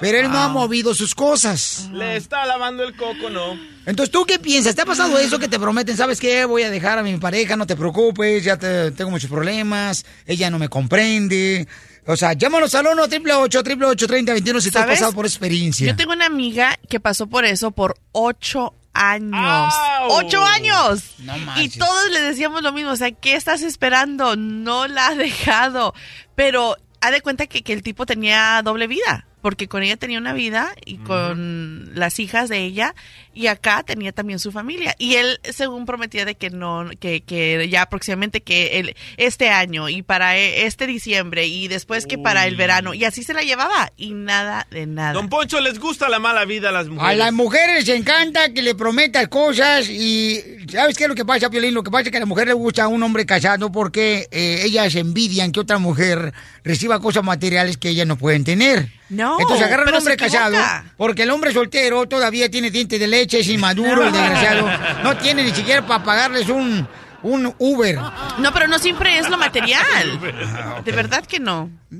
pero 0.01 0.17
él 0.19 0.29
no 0.29 0.37
ha 0.37 0.49
movido 0.49 0.93
sus 0.93 1.15
cosas. 1.15 1.87
Le 1.93 2.17
está 2.17 2.45
lavando 2.45 2.83
el 2.83 2.93
coco, 2.97 3.29
¿no? 3.29 3.57
Entonces, 3.85 4.11
¿tú 4.11 4.25
qué 4.25 4.37
piensas? 4.37 4.75
¿Te 4.75 4.81
ha 4.81 4.85
pasado 4.85 5.17
eso 5.17 5.39
que 5.39 5.47
te 5.47 5.57
prometen? 5.59 5.95
¿Sabes 5.95 6.19
qué? 6.19 6.43
Voy 6.43 6.63
a 6.63 6.69
dejar 6.69 6.97
a 6.99 7.03
mi 7.03 7.15
pareja, 7.17 7.55
no 7.55 7.65
te 7.65 7.77
preocupes, 7.77 8.43
ya 8.43 8.57
te- 8.57 8.91
tengo 8.91 9.11
muchos 9.11 9.29
problemas, 9.29 10.05
ella 10.25 10.49
no 10.49 10.59
me 10.59 10.67
comprende. 10.67 11.67
O 12.05 12.17
sea, 12.17 12.33
llámanos 12.33 12.75
al 12.75 12.87
1 12.87 13.03
888 13.03 13.59
888 13.59 14.07
3021 14.07 14.61
si 14.61 14.71
te 14.71 14.77
has 14.77 14.83
¿Sabes? 14.83 14.99
pasado 14.99 15.13
por 15.13 15.25
experiencia. 15.25 15.87
Yo 15.87 15.95
tengo 15.95 16.13
una 16.13 16.25
amiga 16.25 16.77
que 16.89 16.99
pasó 16.99 17.27
por 17.27 17.45
eso 17.45 17.71
por 17.71 17.95
ocho 18.11 18.73
años. 18.93 19.73
¡Ocho 20.09 20.43
años! 20.43 21.15
y 21.57 21.69
todos 21.69 22.09
le 22.11 22.21
decíamos 22.21 22.61
lo 22.61 22.73
mismo. 22.73 22.91
O 22.91 22.95
sea, 22.95 23.11
¿qué 23.11 23.35
estás 23.35 23.61
esperando? 23.61 24.35
No 24.35 24.87
la 24.87 25.07
ha 25.07 25.15
dejado. 25.15 25.93
Pero 26.35 26.77
ha 27.01 27.11
de 27.11 27.21
cuenta 27.21 27.47
que, 27.47 27.63
que 27.63 27.73
el 27.73 27.83
tipo 27.83 28.05
tenía 28.05 28.61
doble 28.63 28.87
vida. 28.87 29.27
Porque 29.41 29.67
con 29.67 29.83
ella 29.83 29.97
tenía 29.97 30.19
una 30.19 30.31
vida 30.31 30.73
y 30.85 30.97
con 30.99 31.91
las 31.95 32.19
hijas 32.19 32.47
de 32.47 32.59
ella. 32.59 32.95
Y 33.33 33.47
acá 33.47 33.83
tenía 33.83 34.11
también 34.11 34.39
su 34.39 34.51
familia. 34.51 34.95
Y 34.99 35.15
él, 35.15 35.39
según 35.51 35.85
prometía 35.85 36.25
de 36.25 36.35
que 36.35 36.49
no, 36.49 36.89
que, 36.99 37.21
que 37.21 37.67
ya 37.69 37.87
próximamente 37.87 38.41
que 38.41 38.79
el, 38.79 38.95
este 39.17 39.49
año 39.49 39.89
y 39.89 40.01
para 40.03 40.37
e- 40.37 40.65
este 40.65 40.87
diciembre 40.87 41.47
y 41.47 41.67
después 41.67 42.05
que 42.05 42.17
para 42.17 42.45
el 42.47 42.55
verano. 42.55 42.93
Y 42.93 43.05
así 43.05 43.23
se 43.23 43.33
la 43.33 43.41
llevaba. 43.41 43.91
Y 43.97 44.11
nada 44.13 44.67
de 44.71 44.85
nada. 44.85 45.13
Don 45.13 45.29
Poncho, 45.29 45.59
¿les 45.61 45.79
gusta 45.79 46.09
la 46.09 46.19
mala 46.19 46.45
vida 46.45 46.69
a 46.69 46.71
las 46.71 46.87
mujeres? 46.87 47.13
A 47.13 47.15
las 47.15 47.33
mujeres 47.33 47.87
les 47.87 47.95
encanta 47.97 48.53
que 48.53 48.61
le 48.61 48.75
prometas 48.75 49.27
cosas 49.27 49.89
y 49.89 50.39
¿sabes 50.69 50.95
qué 50.97 51.03
es 51.03 51.09
lo 51.09 51.15
que 51.15 51.25
pasa, 51.25 51.49
Piolín? 51.49 51.73
Lo 51.73 51.83
que 51.83 51.91
pasa 51.91 52.03
es 52.03 52.11
que 52.11 52.17
a 52.17 52.19
la 52.21 52.25
mujer 52.25 52.47
le 52.47 52.53
gusta 52.53 52.87
un 52.87 53.01
hombre 53.03 53.25
casado 53.25 53.71
porque 53.71 54.27
eh, 54.31 54.61
ellas 54.63 54.95
envidian 54.95 55.51
que 55.51 55.59
otra 55.59 55.77
mujer 55.79 56.33
reciba 56.63 56.99
cosas 56.99 57.23
materiales 57.23 57.77
que 57.77 57.89
ellas 57.89 58.07
no 58.07 58.17
pueden 58.17 58.43
tener. 58.43 58.89
No, 59.09 59.39
Entonces 59.39 59.65
agarran 59.67 59.89
un 59.89 59.95
hombre 59.95 60.17
casado 60.17 60.57
porque 60.97 61.23
el 61.23 61.29
hombre 61.29 61.53
soltero 61.53 62.07
todavía 62.07 62.49
tiene 62.49 62.71
dientes 62.71 62.99
de 62.99 63.05
leche, 63.07 63.22
es 63.31 63.47
inmaduro, 63.47 64.05
el 64.05 64.11
desgraciado. 64.13 64.69
No 65.03 65.15
tiene 65.17 65.43
ni 65.43 65.51
siquiera 65.51 65.85
para 65.85 66.03
pagarles 66.03 66.49
un, 66.49 66.87
un 67.21 67.53
Uber. 67.57 67.99
No, 68.37 68.53
pero 68.53 68.67
no 68.67 68.79
siempre 68.79 69.17
es 69.17 69.29
lo 69.29 69.37
material. 69.37 70.19
De 70.85 70.91
verdad 70.91 71.25
que 71.25 71.39
no. 71.39 71.69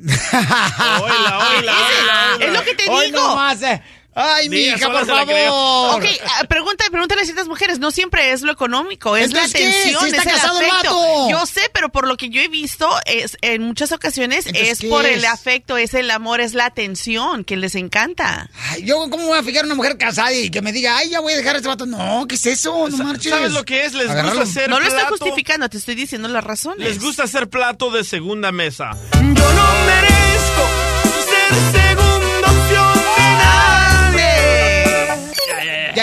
Es 2.39 2.51
lo 2.53 2.63
que 2.63 2.73
te 2.75 2.89
Hoy 2.89 3.07
digo. 3.07 3.19
nomás, 3.19 3.61
eh. 3.61 3.81
Ay, 4.15 4.47
mi 4.49 4.57
hija, 4.57 4.91
por 4.91 5.05
favor. 5.07 5.95
Ok, 5.95 6.05
ah, 6.25 6.43
pregunta, 6.47 6.85
pregúntale 6.91 7.21
a 7.21 7.25
ciertas 7.25 7.47
mujeres. 7.47 7.79
No 7.79 7.91
siempre 7.91 8.31
es 8.31 8.41
lo 8.41 8.51
económico, 8.51 9.15
es 9.17 9.33
la 9.33 9.43
atención, 9.43 10.05
es 10.07 10.13
el 10.13 10.19
afecto. 10.19 11.29
Yo 11.29 11.45
sé, 11.45 11.61
pero 11.73 11.89
por 11.89 12.07
lo 12.07 12.15
que 12.17 12.29
yo 12.29 12.41
he 12.41 12.47
visto, 12.47 12.89
es 13.05 13.37
en 13.41 13.63
muchas 13.63 13.91
ocasiones 13.91 14.45
Entonces, 14.45 14.71
es 14.73 14.79
¿qué 14.79 14.89
por 14.89 15.05
es? 15.05 15.17
el 15.17 15.25
afecto, 15.25 15.77
es 15.77 15.93
el 15.93 16.11
amor, 16.11 16.41
es 16.41 16.53
la 16.53 16.65
atención 16.65 17.43
que 17.43 17.57
les 17.57 17.75
encanta. 17.75 18.49
Ay, 18.69 18.83
Yo, 18.83 19.09
¿cómo 19.09 19.27
voy 19.27 19.39
a 19.39 19.43
fijar 19.43 19.63
a 19.63 19.65
una 19.65 19.75
mujer 19.75 19.97
casada 19.97 20.31
y 20.33 20.49
que 20.51 20.61
me 20.61 20.71
diga, 20.71 20.97
ay, 20.97 21.09
ya 21.09 21.19
voy 21.19 21.33
a 21.33 21.37
dejar 21.37 21.55
a 21.55 21.57
este 21.57 21.67
vato? 21.67 21.85
No, 21.85 22.25
¿qué 22.27 22.35
es 22.35 22.45
eso? 22.45 22.87
No 22.89 22.97
marches. 22.97 23.31
¿Sabes 23.31 23.51
lo 23.51 23.63
que 23.65 23.85
es? 23.85 23.93
Les 23.93 24.09
Agarrarlo. 24.09 24.41
gusta 24.41 24.59
hacer 24.59 24.69
No 24.69 24.79
lo 24.79 24.85
estoy 24.85 24.99
plato. 25.01 25.15
justificando, 25.17 25.69
te 25.69 25.77
estoy 25.77 25.95
diciendo 25.95 26.27
las 26.27 26.43
razones. 26.43 26.87
Les 26.87 26.99
gusta 27.01 27.23
hacer 27.23 27.49
plato 27.49 27.89
de 27.89 28.03
segunda 28.03 28.51
mesa. 28.51 28.91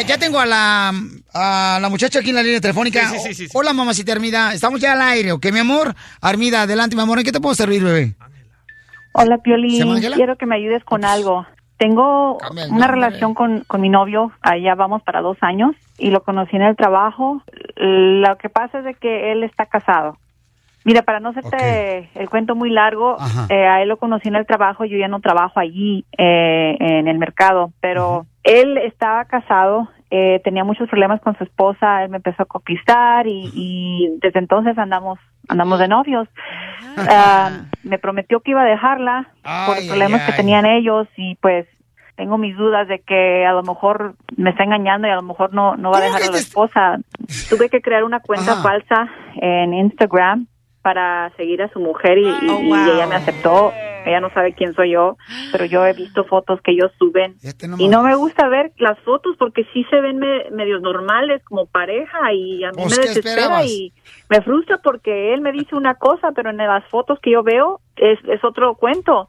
Ya, 0.01 0.07
ya 0.07 0.19
tengo 0.19 0.39
a 0.41 0.47
la, 0.47 0.93
a 1.35 1.79
la 1.81 1.89
muchacha 1.91 2.21
aquí 2.21 2.31
en 2.31 2.37
la 2.37 2.43
línea 2.43 2.61
telefónica. 2.61 3.07
Sí, 3.11 3.19
sí, 3.19 3.35
sí. 3.35 3.49
Hola, 3.53 3.73
mamacita 3.75 4.13
Armida. 4.13 4.55
Estamos 4.55 4.81
ya 4.81 4.93
al 4.93 5.03
aire, 5.03 5.33
¿ok, 5.33 5.47
mi 5.53 5.59
amor? 5.59 5.95
Armida, 6.23 6.63
adelante, 6.63 6.97
mi 6.97 7.03
amor. 7.03 7.19
¿En 7.19 7.25
qué 7.25 7.33
te 7.33 7.41
puedo 7.41 7.55
servir, 7.55 7.85
bebé? 7.85 8.15
Hola, 9.13 9.37
¿Se 9.37 9.43
Piolín. 9.43 9.79
llama 9.79 9.97
Ángela? 9.97 10.17
Quiero 10.17 10.37
que 10.37 10.47
me 10.47 10.57
ayudes 10.57 10.83
con 10.85 11.05
algo. 11.05 11.47
Tengo 11.77 12.39
una 12.71 12.87
relación 12.87 13.35
con, 13.35 13.61
con 13.67 13.81
mi 13.81 13.89
novio, 13.89 14.33
allá 14.43 14.75
vamos 14.75 15.03
para 15.03 15.21
dos 15.23 15.39
años, 15.41 15.75
y 15.99 16.11
lo 16.11 16.23
conocí 16.23 16.57
en 16.57 16.63
el 16.63 16.77
trabajo. 16.77 17.43
Lo 17.77 18.37
que 18.39 18.49
pasa 18.51 18.79
es 18.81 18.85
de 18.85 18.95
que 18.95 19.33
él 19.33 19.45
está 19.45 19.67
casado. 19.67 20.17
Mira, 20.85 21.03
para 21.03 21.21
no 21.21 21.31
hacerte 21.31 22.09
el 22.15 22.31
cuento 22.31 22.55
muy 22.55 22.71
largo, 22.71 23.17
eh, 23.51 23.67
a 23.67 23.83
él 23.83 23.89
lo 23.89 23.99
conocí 23.99 24.29
en 24.29 24.37
el 24.37 24.47
trabajo, 24.47 24.87
yo 24.87 24.97
ya 24.97 25.09
no 25.09 25.21
trabajo 25.21 25.61
allí 25.61 26.07
eh, 26.17 26.77
en 26.81 27.07
el 27.07 27.19
mercado, 27.19 27.73
pero 27.81 28.27
él 28.45 28.79
estaba 28.79 29.27
casado, 29.27 29.89
eh, 30.11 30.41
tenía 30.43 30.65
muchos 30.65 30.89
problemas 30.89 31.21
con 31.21 31.37
su 31.37 31.45
esposa, 31.45 32.03
él 32.03 32.09
me 32.09 32.17
empezó 32.17 32.45
a 32.45 32.47
conquistar 32.47 33.27
y, 33.27 33.51
y 33.55 34.09
desde 34.23 34.39
entonces 34.39 34.79
andamos 34.79 35.19
andamos 35.49 35.79
de 35.79 35.89
novios. 35.89 36.29
Ah, 36.97 37.51
me 37.83 37.99
prometió 37.99 38.41
que 38.41 38.53
iba 38.53 38.63
a 38.63 38.67
dejarla 38.67 39.29
por 39.67 39.77
los 39.77 39.87
problemas 39.87 40.23
ay, 40.23 40.27
que 40.27 40.37
tenían 40.37 40.65
ellos 40.65 41.09
y 41.17 41.35
pues 41.37 41.67
tengo 42.17 42.39
mis 42.39 42.57
dudas 42.57 42.89
de 42.89 43.01
que 43.01 43.47
a 43.47 43.53
lo 43.53 43.63
mejor 43.63 44.15
me 44.37 44.51
está 44.51 44.65
engañando 44.65 45.09
y 45.09 45.11
a 45.11 45.17
lo 45.17 45.23
mejor 45.23 45.53
no, 45.53 45.77
no 45.77 45.91
va 45.91 45.99
a 45.99 46.03
dejar 46.03 46.23
a 46.23 46.31
la 46.31 46.39
esposa. 46.39 46.99
Tuve 47.49 47.69
que 47.69 47.81
crear 47.81 48.05
una 48.05 48.21
cuenta 48.21 48.53
Ajá. 48.53 48.63
falsa 48.63 49.09
en 49.37 49.75
Instagram 49.75 50.47
para 50.83 51.31
seguir 51.37 51.63
a 51.63 51.69
su 51.73 51.81
mujer 51.81 52.19
y, 52.19 52.27
y- 52.27 52.49
Oh, 52.51 52.61
y 52.63 52.91
ella 52.91 53.07
me 53.07 53.17
aceptó. 53.17 53.73
Ella 54.07 54.19
no 54.21 54.31
sabe 54.33 54.55
quién 54.55 54.73
soy 54.73 54.93
yo, 54.93 55.19
pero 55.53 55.67
yo 55.67 55.85
he 55.85 55.93
visto 55.93 56.25
fotos 56.25 56.59
que 56.63 56.71
ellos 56.71 56.91
suben. 56.99 57.37
No 57.69 57.77
y 57.79 57.87
no 57.89 58.03
me 58.03 58.15
gusta 58.15 58.49
ver 58.49 58.73
las 58.79 58.99
fotos 59.01 59.37
porque 59.39 59.67
sí 59.75 59.85
se 59.91 60.01
ven 60.01 60.19
me- 60.19 60.49
medios 60.53 60.81
normales 60.81 61.43
como 61.45 61.67
pareja 61.67 62.33
y 62.33 62.65
a 62.65 62.71
mí 62.71 62.77
Pues, 62.83 62.97
me 62.97 63.03
¿qué 63.03 63.09
desespera 63.09 63.63
y 63.63 63.93
me 64.31 64.41
frustra 64.43 64.79
porque 64.79 65.35
él 65.35 65.41
me 65.41 65.51
dice 65.51 65.75
una 65.75 65.95
cosa, 65.97 66.31
pero 66.33 66.51
en 66.51 66.57
las 66.59 66.85
fotos 66.87 67.19
que 67.21 67.33
yo 67.33 67.43
veo 67.43 67.81
es, 67.97 68.19
es 68.29 68.43
otro 68.45 68.77
cuento. 68.77 69.29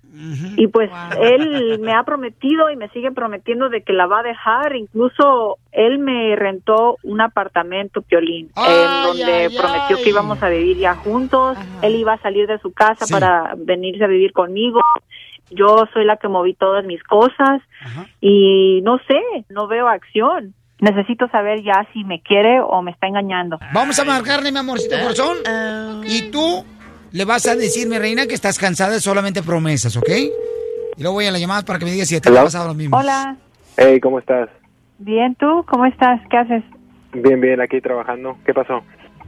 Y 0.55 0.67
pues 0.67 0.91
él 1.19 1.79
me 1.81 1.91
ha 1.93 2.03
prometido 2.03 2.69
y 2.69 2.75
me 2.77 2.87
sigue 2.89 3.11
prometiendo 3.11 3.69
de 3.69 3.81
que 3.81 3.93
la 3.93 4.05
va 4.05 4.19
a 4.19 4.23
dejar. 4.23 4.75
Incluso 4.75 5.57
él 5.71 5.97
me 5.97 6.35
rentó 6.35 6.97
un 7.03 7.19
apartamento, 7.19 8.03
Piolín, 8.03 8.45
en 8.47 8.51
Ay, 8.55 9.03
donde 9.07 9.23
ay, 9.47 9.57
prometió 9.57 9.97
ay. 9.97 10.03
que 10.03 10.09
íbamos 10.11 10.41
a 10.43 10.49
vivir 10.49 10.77
ya 10.77 10.93
juntos. 10.95 11.57
Él 11.81 11.95
iba 11.95 12.13
a 12.13 12.21
salir 12.21 12.45
de 12.47 12.59
su 12.59 12.71
casa 12.71 13.05
Sí. 13.07 13.11
para 13.13 13.55
venirse 13.57 14.03
a 14.03 14.07
vivir 14.07 14.31
conmigo. 14.33 14.81
Yo 15.49 15.83
soy 15.93 16.05
la 16.05 16.15
que 16.17 16.27
moví 16.29 16.53
todas 16.53 16.85
mis 16.85 17.03
cosas 17.03 17.61
y 18.21 18.81
no 18.83 18.99
sé, 19.07 19.19
no 19.49 19.67
veo 19.67 19.87
acción. 19.87 20.53
Necesito 20.81 21.27
saber 21.29 21.61
ya 21.63 21.87
si 21.93 22.03
me 22.03 22.21
quiere 22.21 22.59
o 22.59 22.81
me 22.81 22.91
está 22.91 23.07
engañando. 23.07 23.57
Vamos 23.73 23.97
a 23.99 24.03
marcarle, 24.03 24.51
mi 24.51 24.57
amorcito 24.57 24.95
corazón. 25.01 25.37
Ah, 25.47 26.01
Y 26.05 26.29
tú 26.31 26.65
le 27.13 27.23
vas 27.23 27.47
a 27.47 27.55
decir, 27.55 27.87
mi 27.87 27.97
reina, 27.97 28.25
que 28.27 28.33
estás 28.33 28.57
cansada 28.59 28.91
de 28.91 28.99
solamente 28.99 29.41
promesas, 29.43 29.95
¿ok? 29.95 30.09
Y 30.97 31.01
luego 31.01 31.13
voy 31.15 31.27
a 31.27 31.31
la 31.31 31.39
llamada 31.39 31.61
para 31.63 31.79
que 31.79 31.85
me 31.85 31.91
digas 31.91 32.07
si 32.09 32.19
te 32.19 32.29
ha 32.29 32.43
pasado 32.43 32.67
lo 32.67 32.73
mismo. 32.73 32.97
Hola, 32.97 33.37
Hey, 33.77 33.99
¿cómo 34.01 34.19
estás? 34.19 34.49
bien, 34.97 35.33
¿tú? 35.35 35.65
¿Cómo 35.67 35.85
estás? 35.85 36.19
¿Qué 36.29 36.37
haces? 36.37 36.63
Bien, 37.13 37.39
bien, 37.41 37.59
aquí 37.61 37.79
trabajando. 37.81 38.37
¿Qué 38.45 38.53
pasó? 38.53 38.81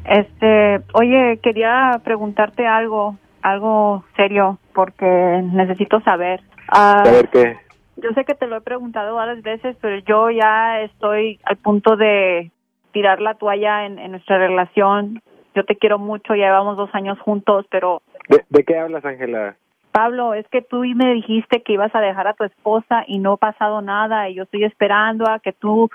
Este, 0.06 0.82
oye, 0.94 1.40
quería 1.42 2.00
preguntarte 2.04 2.68
algo, 2.68 3.18
algo 3.42 4.04
serio, 4.16 4.60
porque 4.74 5.06
necesito 5.54 6.00
saber. 6.02 6.42
Ah, 6.68 7.02
A 7.06 7.12
ver 7.12 7.30
qué. 7.30 7.58
Yo 8.04 8.12
sé 8.14 8.26
que 8.26 8.36
te 8.36 8.48
lo 8.48 8.58
he 8.58 8.62
preguntado 8.62 9.16
varias 9.16 9.42
veces, 9.42 9.78
pero 9.82 9.98
yo 10.00 10.30
ya 10.30 10.82
estoy 10.82 11.40
al 11.46 11.58
punto 11.58 11.96
de 11.96 12.52
tirar 12.92 13.22
la 13.22 13.36
toalla 13.36 13.86
en, 13.86 13.98
en 13.98 14.12
nuestra 14.12 14.38
relación. 14.38 15.22
Yo 15.56 15.64
te 15.64 15.78
quiero 15.78 15.98
mucho, 15.98 16.36
ya 16.36 16.46
llevamos 16.46 16.78
dos 16.78 16.90
años 16.94 17.18
juntos, 17.20 17.66
pero 17.72 18.02
¿De, 18.28 18.44
de 18.50 18.64
qué 18.64 18.78
hablas, 18.78 19.06
Ángela? 19.06 19.56
Pablo, 19.92 20.34
es 20.34 20.48
que 20.48 20.62
tú 20.62 20.80
me 20.80 21.14
dijiste 21.14 21.62
que 21.62 21.74
ibas 21.74 21.94
a 21.94 22.02
dejar 22.02 22.28
a 22.28 22.34
tu 22.34 22.44
esposa 22.44 23.04
y 23.08 23.20
no 23.20 23.34
ha 23.34 23.38
pasado 23.38 23.82
nada 23.82 24.28
y 24.28 24.36
yo 24.36 24.44
estoy 24.44 24.64
esperando 24.64 25.30
a 25.30 25.40
que 25.40 25.54
tú 25.54 25.90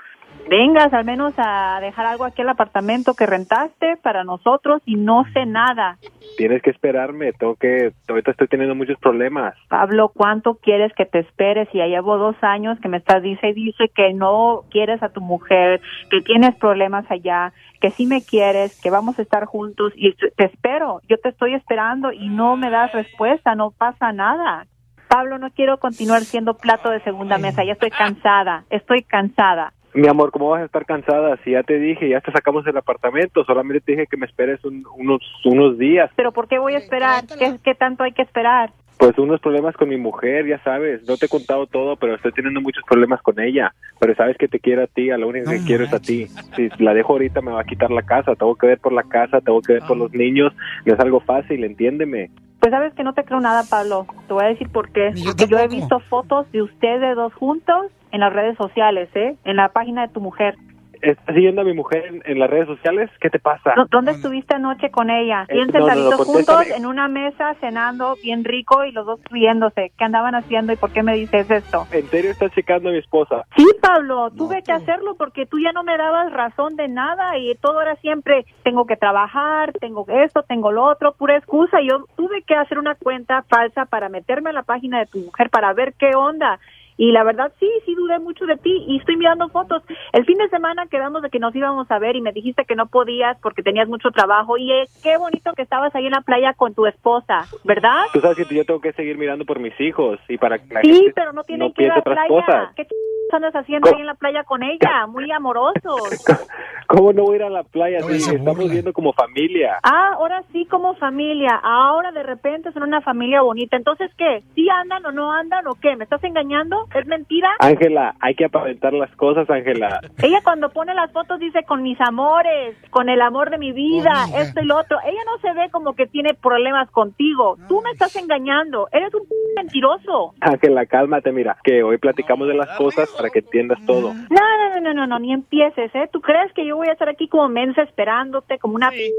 vengas 0.49 0.91
al 0.93 1.05
menos 1.05 1.33
a 1.37 1.79
dejar 1.79 2.07
algo 2.07 2.25
aquí 2.25 2.41
al 2.41 2.49
apartamento 2.49 3.13
que 3.13 3.25
rentaste 3.25 3.97
para 4.01 4.23
nosotros 4.23 4.81
y 4.85 4.95
no 4.95 5.23
sé 5.33 5.45
nada. 5.45 5.97
Tienes 6.37 6.61
que 6.61 6.71
esperarme. 6.71 7.33
Tengo 7.33 7.55
que. 7.55 7.91
Ahorita 8.07 8.31
estoy 8.31 8.47
teniendo 8.47 8.75
muchos 8.75 8.97
problemas. 8.99 9.55
Pablo, 9.69 10.11
¿cuánto 10.13 10.55
quieres 10.55 10.91
que 10.93 11.05
te 11.05 11.19
esperes? 11.19 11.69
Y 11.73 11.77
ya 11.77 11.87
llevo 11.87 12.17
dos 12.17 12.35
años 12.41 12.79
que 12.81 12.89
me 12.89 12.97
estás 12.97 13.21
dice 13.21 13.49
y 13.49 13.53
dice 13.53 13.89
que 13.93 14.13
no 14.13 14.63
quieres 14.71 15.01
a 15.03 15.09
tu 15.09 15.21
mujer, 15.21 15.81
que 16.09 16.21
tienes 16.21 16.55
problemas 16.55 17.05
allá, 17.09 17.53
que 17.79 17.91
sí 17.91 18.07
me 18.07 18.23
quieres, 18.23 18.79
que 18.81 18.89
vamos 18.89 19.19
a 19.19 19.21
estar 19.21 19.45
juntos 19.45 19.93
y 19.95 20.13
te 20.13 20.45
espero. 20.45 21.01
Yo 21.07 21.17
te 21.17 21.29
estoy 21.29 21.53
esperando 21.53 22.11
y 22.11 22.29
no 22.29 22.57
me 22.57 22.69
das 22.69 22.91
respuesta, 22.93 23.55
no 23.55 23.71
pasa 23.71 24.11
nada. 24.11 24.65
Pablo, 25.07 25.39
no 25.39 25.49
quiero 25.49 25.79
continuar 25.79 26.21
siendo 26.21 26.55
plato 26.55 26.91
de 26.91 27.01
segunda 27.01 27.39
mesa, 27.39 27.63
ya 27.63 27.73
estoy 27.73 27.89
cansada, 27.89 28.65
estoy 28.69 29.01
cansada. 29.01 29.73
Mi 29.93 30.07
amor, 30.07 30.31
¿cómo 30.31 30.49
vas 30.49 30.61
a 30.61 30.65
estar 30.65 30.85
cansada? 30.85 31.37
Si 31.43 31.51
ya 31.51 31.63
te 31.63 31.79
dije, 31.79 32.09
ya 32.09 32.21
te 32.21 32.31
sacamos 32.31 32.63
del 32.63 32.77
apartamento. 32.77 33.43
Solamente 33.43 33.81
te 33.81 33.91
dije 33.93 34.07
que 34.07 34.17
me 34.17 34.25
esperes 34.27 34.63
un- 34.63 34.85
unos, 34.97 35.21
unos 35.45 35.77
días. 35.77 36.11
Pero 36.15 36.31
¿por 36.31 36.47
qué 36.47 36.59
voy 36.59 36.75
a 36.75 36.77
esperar? 36.77 37.23
¿Qué, 37.39 37.55
qué 37.63 37.73
tanto 37.75 38.03
hay 38.03 38.11
que 38.11 38.21
esperar? 38.21 38.71
Pues 38.97 39.17
unos 39.17 39.39
problemas 39.39 39.75
con 39.77 39.87
mi 39.87 39.95
mujer, 39.97 40.45
ya 40.45 40.59
sabes. 40.63 41.01
No 41.07 41.15
te 41.17 41.25
he 41.27 41.29
contado 41.29 41.65
todo, 41.67 41.95
pero 41.95 42.15
estoy 42.15 42.33
teniendo 42.33 42.59
muchos 42.59 42.83
problemas 42.83 43.21
con 43.21 43.39
ella. 43.39 43.73
Pero 43.99 44.13
sabes 44.13 44.37
que 44.37 44.49
te 44.49 44.59
quiero 44.59 44.83
a 44.83 44.87
ti, 44.87 45.09
a 45.09 45.17
la 45.17 45.25
única 45.25 45.49
que 45.49 45.63
quiero 45.65 45.85
es 45.85 45.93
a 45.93 45.99
ti. 45.99 46.27
Si 46.55 46.69
la 46.83 46.93
dejo 46.93 47.13
ahorita 47.13 47.41
me 47.41 47.51
va 47.51 47.61
a 47.61 47.65
quitar 47.65 47.89
la 47.91 48.01
casa. 48.03 48.35
Tengo 48.35 48.55
que 48.55 48.67
ver 48.67 48.79
por 48.79 48.91
la 48.91 49.03
casa, 49.03 49.39
tengo 49.39 49.61
que 49.61 49.73
ver 49.73 49.83
por 49.87 49.95
los 49.97 50.11
niños. 50.13 50.53
No 50.85 50.93
es 50.93 50.99
algo 50.99 51.21
fácil, 51.21 51.63
entiéndeme. 51.63 52.29
Pues 52.59 52.71
sabes 52.71 52.93
que 52.93 53.03
no 53.03 53.13
te 53.13 53.23
creo 53.23 53.39
nada, 53.39 53.63
Pablo. 53.69 54.05
Te 54.27 54.33
voy 54.33 54.43
a 54.43 54.49
decir 54.49 54.69
por 54.69 54.91
qué. 54.91 55.13
Porque 55.23 55.47
yo 55.47 55.57
he 55.57 55.67
visto 55.67 55.99
fotos 56.01 56.51
de 56.51 56.61
ustedes 56.61 57.15
dos 57.15 57.33
juntos 57.33 57.87
en 58.11 58.19
las 58.19 58.33
redes 58.33 58.57
sociales, 58.57 59.09
¿eh? 59.15 59.37
En 59.45 59.55
la 59.55 59.69
página 59.69 60.07
de 60.07 60.13
tu 60.13 60.19
mujer. 60.19 60.55
¿Estás 61.01 61.33
siguiendo 61.33 61.61
a 61.61 61.63
mi 61.63 61.73
mujer 61.73 62.05
en, 62.07 62.21
en 62.25 62.39
las 62.39 62.49
redes 62.49 62.67
sociales? 62.67 63.09
¿Qué 63.21 63.29
te 63.29 63.39
pasa? 63.39 63.73
¿Dó- 63.75 63.85
¿Dónde 63.89 64.11
estuviste 64.11 64.55
anoche 64.55 64.91
con 64.91 65.09
ella? 65.09 65.45
Eh, 65.47 65.53
Bien 65.53 65.67
no, 65.73 65.79
no, 65.79 65.79
no, 65.79 65.93
sentaditos 65.93 66.25
juntos 66.27 66.65
en 66.75 66.85
una 66.85 67.07
mesa 67.07 67.55
cenando 67.61 68.17
bien 68.21 68.43
rico 68.43 68.83
y 68.83 68.91
los 68.91 69.05
dos 69.05 69.19
riéndose. 69.31 69.91
¿Qué 69.97 70.03
andaban 70.03 70.35
haciendo 70.35 70.73
y 70.73 70.75
por 70.75 70.91
qué 70.91 71.01
me 71.03 71.13
dices 71.15 71.49
esto? 71.49 71.87
¿En 71.91 72.09
serio 72.09 72.31
estás 72.31 72.51
checando 72.51 72.89
a 72.89 72.91
mi 72.91 72.97
esposa? 72.97 73.45
Sí, 73.55 73.65
Pablo, 73.81 74.29
tuve 74.31 74.61
que 74.63 74.71
hacerlo 74.73 75.15
porque 75.17 75.45
tú 75.45 75.59
ya 75.59 75.71
no 75.71 75.83
me 75.83 75.97
dabas 75.97 76.31
razón 76.33 76.75
de 76.75 76.87
nada 76.87 77.37
y 77.37 77.55
todo 77.55 77.81
era 77.81 77.95
siempre 77.97 78.45
tengo 78.63 78.85
que 78.85 78.97
trabajar, 78.97 79.71
tengo 79.79 80.05
esto, 80.07 80.43
tengo 80.43 80.71
lo 80.71 80.83
otro, 80.83 81.13
pura 81.13 81.37
excusa. 81.37 81.79
Yo 81.81 82.05
tuve 82.17 82.41
que 82.43 82.55
hacer 82.55 82.77
una 82.77 82.95
cuenta 82.95 83.43
falsa 83.43 83.85
para 83.85 84.09
meterme 84.09 84.49
a 84.49 84.53
la 84.53 84.63
página 84.63 84.99
de 84.99 85.05
tu 85.05 85.19
mujer 85.19 85.49
para 85.49 85.71
ver 85.73 85.93
qué 85.97 86.11
onda. 86.15 86.59
Y 87.01 87.13
la 87.13 87.23
verdad 87.23 87.49
sí, 87.61 87.71
sí 87.85 87.95
dudé 87.95 88.19
mucho 88.19 88.45
de 88.45 88.57
ti 88.57 88.83
y 88.85 88.97
estoy 88.97 89.15
mirando 89.15 89.47
fotos. 89.47 89.81
El 90.11 90.25
fin 90.25 90.37
de 90.37 90.49
semana 90.49 90.85
quedamos 90.87 91.21
de 91.21 91.29
que 91.29 91.39
nos 91.39 91.55
íbamos 91.55 91.89
a 91.89 91.97
ver 91.97 92.17
y 92.17 92.21
me 92.21 92.33
dijiste 92.33 92.65
que 92.65 92.75
no 92.75 92.87
podías 92.87 93.39
porque 93.41 93.63
tenías 93.63 93.87
mucho 93.87 94.11
trabajo 94.11 94.57
y 94.57 94.69
eh, 94.69 94.89
qué 95.01 95.15
bonito 95.15 95.53
que 95.53 95.61
estabas 95.61 95.95
ahí 95.95 96.07
en 96.07 96.11
la 96.11 96.19
playa 96.21 96.53
con 96.55 96.73
tu 96.73 96.85
esposa, 96.85 97.47
¿verdad? 97.63 98.01
Tú 98.11 98.19
sabes 98.19 98.35
que 98.45 98.53
yo 98.53 98.65
tengo 98.65 98.81
que 98.81 98.91
seguir 98.91 99.17
mirando 99.17 99.45
por 99.45 99.59
mis 99.59 99.79
hijos 99.79 100.19
y 100.27 100.37
para 100.37 100.59
que 100.59 100.73
la 100.73 100.81
Sí, 100.81 100.91
gente 100.93 101.13
pero 101.15 101.31
no 101.31 101.45
tienen 101.45 101.69
no 101.69 101.73
que 101.73 101.83
ir 101.83 101.91
a 101.91 101.95
la 101.95 102.01
playa. 102.03 102.27
cosas. 102.27 102.75
¿Qué 102.75 102.83
ch- 102.85 102.91
andas 103.31 103.55
haciendo 103.55 103.89
ahí 103.95 104.01
en 104.01 104.07
la 104.07 104.15
playa 104.15 104.43
con 104.43 104.61
ella? 104.61 105.05
Muy 105.07 105.31
amorosos. 105.31 106.09
¿Cómo 106.87 107.13
no 107.13 107.21
voy 107.23 107.33
a 107.33 107.35
ir 107.37 107.43
a 107.43 107.49
la 107.51 107.63
playa? 107.63 108.01
Sí, 108.01 108.35
estamos 108.35 108.67
viendo 108.71 108.91
como 108.91 109.13
familia. 109.13 109.77
Ah, 109.83 110.13
ahora 110.15 110.41
sí 110.51 110.65
como 110.65 110.95
familia. 110.95 111.55
Ahora 111.63 112.11
de 112.11 112.23
repente 112.23 112.71
son 112.71 112.81
una 112.83 112.99
familia 113.01 113.43
bonita. 113.43 113.77
Entonces, 113.77 114.11
¿qué? 114.17 114.41
¿Sí 114.55 114.67
andan 114.69 115.05
o 115.05 115.11
no 115.11 115.31
andan 115.31 115.67
o 115.67 115.75
qué? 115.75 115.95
¿Me 115.95 116.05
estás 116.05 116.23
engañando? 116.23 116.87
¿Es 116.95 117.05
mentira? 117.07 117.49
Ángela, 117.59 118.15
hay 118.19 118.35
que 118.35 118.45
aparentar 118.45 118.93
las 118.93 119.13
cosas, 119.15 119.49
Ángela. 119.49 120.01
Ella 120.21 120.39
cuando 120.43 120.69
pone 120.69 120.93
las 120.93 121.11
fotos 121.11 121.39
dice 121.39 121.63
con 121.63 121.83
mis 121.83 121.99
amores, 122.01 122.75
con 122.89 123.09
el 123.09 123.21
amor 123.21 123.49
de 123.49 123.57
mi 123.57 123.71
vida, 123.71 124.25
esto 124.35 124.61
y 124.61 124.65
lo 124.65 124.77
otro. 124.77 124.97
Ella 125.05 125.21
no 125.25 125.37
se 125.39 125.53
ve 125.53 125.69
como 125.71 125.93
que 125.93 126.07
tiene 126.07 126.33
problemas 126.33 126.89
contigo. 126.91 127.57
Tú 127.67 127.81
me 127.83 127.91
estás 127.91 128.15
engañando. 128.15 128.87
Eres 128.91 129.13
un 129.13 129.21
mentiroso. 129.55 130.33
Ángela, 130.41 130.85
cálmate, 130.85 131.31
mira, 131.31 131.57
que 131.63 131.83
hoy 131.83 131.97
platicamos 131.97 132.47
de 132.47 132.53
las 132.55 132.69
cosas 132.77 133.09
para 133.15 133.29
que 133.29 133.39
entiendas 133.39 133.79
todo. 133.85 134.13
No, 134.13 134.25
no, 134.29 134.69
no, 134.75 134.79
no, 134.81 134.93
no, 134.93 135.07
no, 135.07 135.19
ni 135.19 135.33
empieces, 135.33 135.93
¿eh? 135.93 136.09
¿Tú 136.11 136.21
crees 136.21 136.51
que 136.53 136.65
yo 136.65 136.75
voy 136.77 136.87
a 136.87 136.93
estar 136.93 137.09
aquí 137.09 137.27
como 137.27 137.49
mensa 137.49 137.81
esperándote, 137.83 138.57
como 138.57 138.75
una 138.75 138.89
p- 138.89 139.11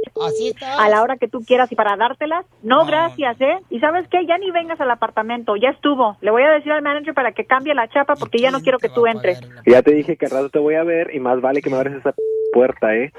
a 0.78 0.88
la 0.88 1.02
hora 1.02 1.16
que 1.16 1.28
tú 1.28 1.40
quieras 1.46 1.70
y 1.70 1.76
para 1.76 1.96
dártelas? 1.96 2.44
No, 2.62 2.84
gracias, 2.86 3.40
¿eh? 3.40 3.58
Y 3.70 3.80
sabes 3.80 4.08
qué, 4.08 4.24
ya 4.26 4.38
ni 4.38 4.50
vengas 4.50 4.80
al 4.80 4.90
apartamento, 4.90 5.56
ya 5.56 5.70
estuvo. 5.70 6.16
Le 6.20 6.30
voy 6.30 6.42
a 6.42 6.50
decir 6.50 6.72
al 6.72 6.82
manager 6.82 7.14
para 7.14 7.32
que 7.32 7.44
cambie 7.44 7.59
la 7.74 7.88
chapa 7.88 8.16
porque 8.16 8.38
ya 8.40 8.50
no 8.50 8.60
quiero 8.62 8.78
que 8.78 8.88
tú 8.88 9.06
entres. 9.06 9.38
Ya 9.66 9.82
te 9.82 9.92
dije 9.94 10.16
que 10.16 10.26
al 10.26 10.32
rato 10.32 10.50
te 10.50 10.58
voy 10.58 10.74
a 10.74 10.82
ver 10.82 11.14
y 11.14 11.20
más 11.20 11.40
vale 11.40 11.62
que 11.62 11.70
me 11.70 11.76
abres 11.76 11.94
esa 11.98 12.14
puerta, 12.52 12.94
¿eh? 12.94 13.12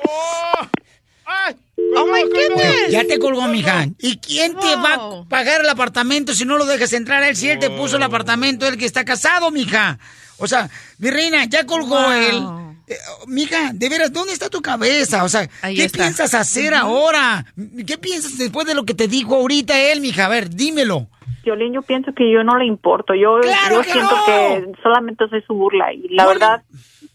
Oh 1.94 2.06
my 2.06 2.24
goodness. 2.24 2.90
Ya 2.90 3.06
te 3.06 3.20
colgó, 3.20 3.48
mija. 3.48 3.86
¿Y 4.00 4.18
quién 4.18 4.54
te 4.58 4.76
va 4.76 4.94
a 4.96 5.24
pagar 5.30 5.62
el 5.62 5.70
apartamento 5.70 6.34
si 6.34 6.46
no 6.46 6.58
lo 6.58 6.66
dejas 6.66 6.94
entrar 6.94 7.24
a 7.24 7.30
él? 7.30 7.36
Si 7.36 7.50
él 7.50 7.60
te 7.60 7.70
puso 7.70 7.98
el 7.98 8.04
apartamento, 8.04 8.68
el 8.68 8.78
que 8.78 8.86
está 8.86 9.04
casado, 9.06 9.52
mija. 9.52 9.98
O 10.38 10.48
sea, 10.48 10.70
mi 11.00 11.10
reina, 11.12 11.46
ya 11.46 11.66
colgó 11.66 11.96
Wow. 12.02 12.12
él. 12.12 12.44
Eh, 12.92 12.98
mija, 13.28 13.72
de 13.74 13.90
veras, 13.90 14.12
¿dónde 14.12 14.34
está 14.34 14.50
tu 14.50 14.62
cabeza? 14.62 15.24
O 15.24 15.30
sea, 15.30 15.48
Ahí 15.62 15.76
¿qué 15.76 15.86
está. 15.86 16.00
piensas 16.00 16.34
hacer 16.34 16.74
Ujú. 16.74 16.82
ahora? 16.82 17.46
¿Qué 17.88 17.98
piensas 17.98 18.38
después 18.38 18.66
de 18.68 18.74
lo 18.76 18.84
que 18.86 18.94
te 18.94 19.08
dijo 19.08 19.36
ahorita 19.36 19.80
él, 19.80 20.02
mija? 20.02 20.26
A 20.26 20.30
ver, 20.30 20.50
dímelo. 20.50 21.08
Violín, 21.44 21.74
yo 21.74 21.82
pienso 21.82 22.14
que 22.14 22.32
yo 22.32 22.44
no 22.44 22.58
le 22.58 22.66
importo. 22.66 23.16
Yo, 23.16 23.40
¡Claro 23.42 23.76
yo 23.78 23.82
que 23.82 23.92
siento 23.94 24.16
no! 24.16 24.26
que 24.26 24.72
solamente 24.84 25.28
soy 25.30 25.42
su 25.48 25.54
burla 25.56 25.92
y 25.94 26.08
la 26.10 26.24
No 26.26 26.34
le- 26.34 26.40
verdad 26.40 26.62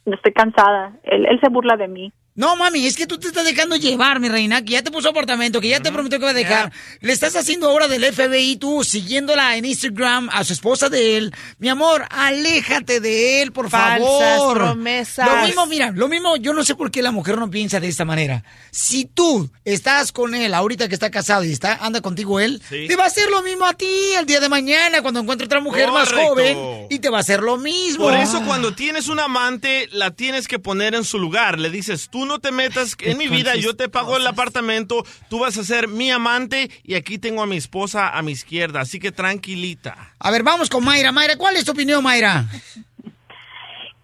estoy 0.07 0.33
cansada. 0.33 0.93
Él, 1.05 1.27
él 1.27 1.39
se 1.41 1.49
burla 1.49 1.77
de 1.77 1.89
mí. 1.89 2.13
No, 2.37 2.55
mami, 2.55 2.87
es 2.87 2.97
que 2.97 3.07
tú 3.07 3.19
te 3.19 3.29
estás 3.29 3.45
dejando 3.45 3.77
llevar, 3.77 4.21
mi 4.21 4.29
reina, 4.29 4.63
que 4.63 4.73
ya 4.73 4.83
te 4.83 4.91
puso 4.91 5.09
apartamento, 5.09 5.61
que 5.61 5.69
ya 5.69 5.81
te 5.81 5.91
prometió 5.91 6.19
que 6.19 6.25
va 6.27 6.31
a 6.33 6.35
dejar. 6.35 6.71
Le 7.01 7.13
estás 7.13 7.35
haciendo 7.35 7.69
ahora 7.71 7.89
del 7.89 8.05
FBI 8.05 8.57
tú, 8.57 8.85
siguiéndola 8.85 9.57
en 9.57 9.65
Instagram 9.65 10.29
a 10.31 10.45
su 10.45 10.53
esposa 10.53 10.91
de 10.91 11.17
él. 11.17 11.35
Mi 11.59 11.69
amor, 11.71 12.05
aléjate 12.11 13.01
de 13.01 13.41
él, 13.43 13.53
por 13.53 13.71
Falsas 13.71 14.07
favor. 14.39 14.59
promesas. 14.59 15.27
Lo 15.29 15.47
mismo, 15.47 15.67
mira, 15.67 15.91
lo 15.93 16.09
mismo, 16.09 16.37
yo 16.37 16.53
no 16.53 16.63
sé 16.63 16.75
por 16.75 16.91
qué 16.91 17.03
la 17.03 17.11
mujer 17.11 17.39
no 17.39 17.51
piensa 17.51 17.81
de 17.81 17.89
esta 17.89 18.05
manera. 18.05 18.45
Si 18.71 19.07
tú 19.07 19.51
estás 19.65 20.13
con 20.13 20.35
él 20.35 20.53
ahorita 20.53 20.89
que 20.89 20.95
está 20.95 21.11
casado 21.11 21.43
y 21.45 21.53
está 21.53 21.77
anda 21.77 22.03
contigo 22.03 22.39
él, 22.39 22.61
Sí. 22.69 22.87
te 22.87 22.97
va 22.97 23.05
a 23.05 23.07
hacer 23.07 23.31
lo 23.31 23.43
mismo 23.43 23.65
a 23.65 23.73
ti 23.73 23.89
el 24.19 24.27
día 24.27 24.41
de 24.41 24.49
mañana 24.51 25.01
cuando 25.01 25.21
encuentre 25.21 25.47
otra 25.47 25.61
mujer 25.61 25.91
más 25.91 26.13
joven 26.13 26.87
y 26.91 26.99
te 26.99 27.09
va 27.09 27.19
a 27.19 27.21
hacer 27.23 27.41
lo 27.41 27.57
mismo. 27.57 28.05
Por 28.05 28.15
eso 28.15 28.43
cuando 28.45 28.75
tienes 28.75 29.09
un 29.09 29.21
amante, 29.21 29.89
la 29.93 30.11
tienes 30.11 30.49
que 30.49 30.59
poner 30.59 30.95
en 30.95 31.05
su 31.05 31.19
lugar. 31.19 31.59
Le 31.59 31.71
dices, 31.71 32.09
tú 32.11 32.26
no 32.27 32.39
te 32.41 32.53
metas 32.53 32.97
en 33.01 33.17
mi 33.17 33.29
vida, 33.29 33.55
yo 33.57 33.75
te 33.77 33.89
pago 33.89 34.17
el 34.19 34.27
apartamento, 34.27 35.05
tú 35.31 35.39
vas 35.39 35.57
a 35.57 35.65
ser 35.65 35.89
mi 35.89 36.11
amante 36.11 36.71
y 36.85 36.95
aquí 36.95 37.19
tengo 37.19 37.43
a 37.43 37.47
mi 37.47 37.57
esposa 37.57 38.11
a 38.11 38.21
mi 38.23 38.33
izquierda, 38.33 38.81
así 38.81 38.99
que 38.99 39.13
tranquilita. 39.13 39.97
A 40.19 40.31
ver, 40.31 40.43
vamos 40.43 40.69
con 40.69 40.85
Mayra. 40.85 41.13
Mayra, 41.13 41.37
¿cuál 41.37 41.57
es 41.57 41.65
tu 41.65 41.73
opinión, 41.73 42.03
Mayra? 42.03 42.45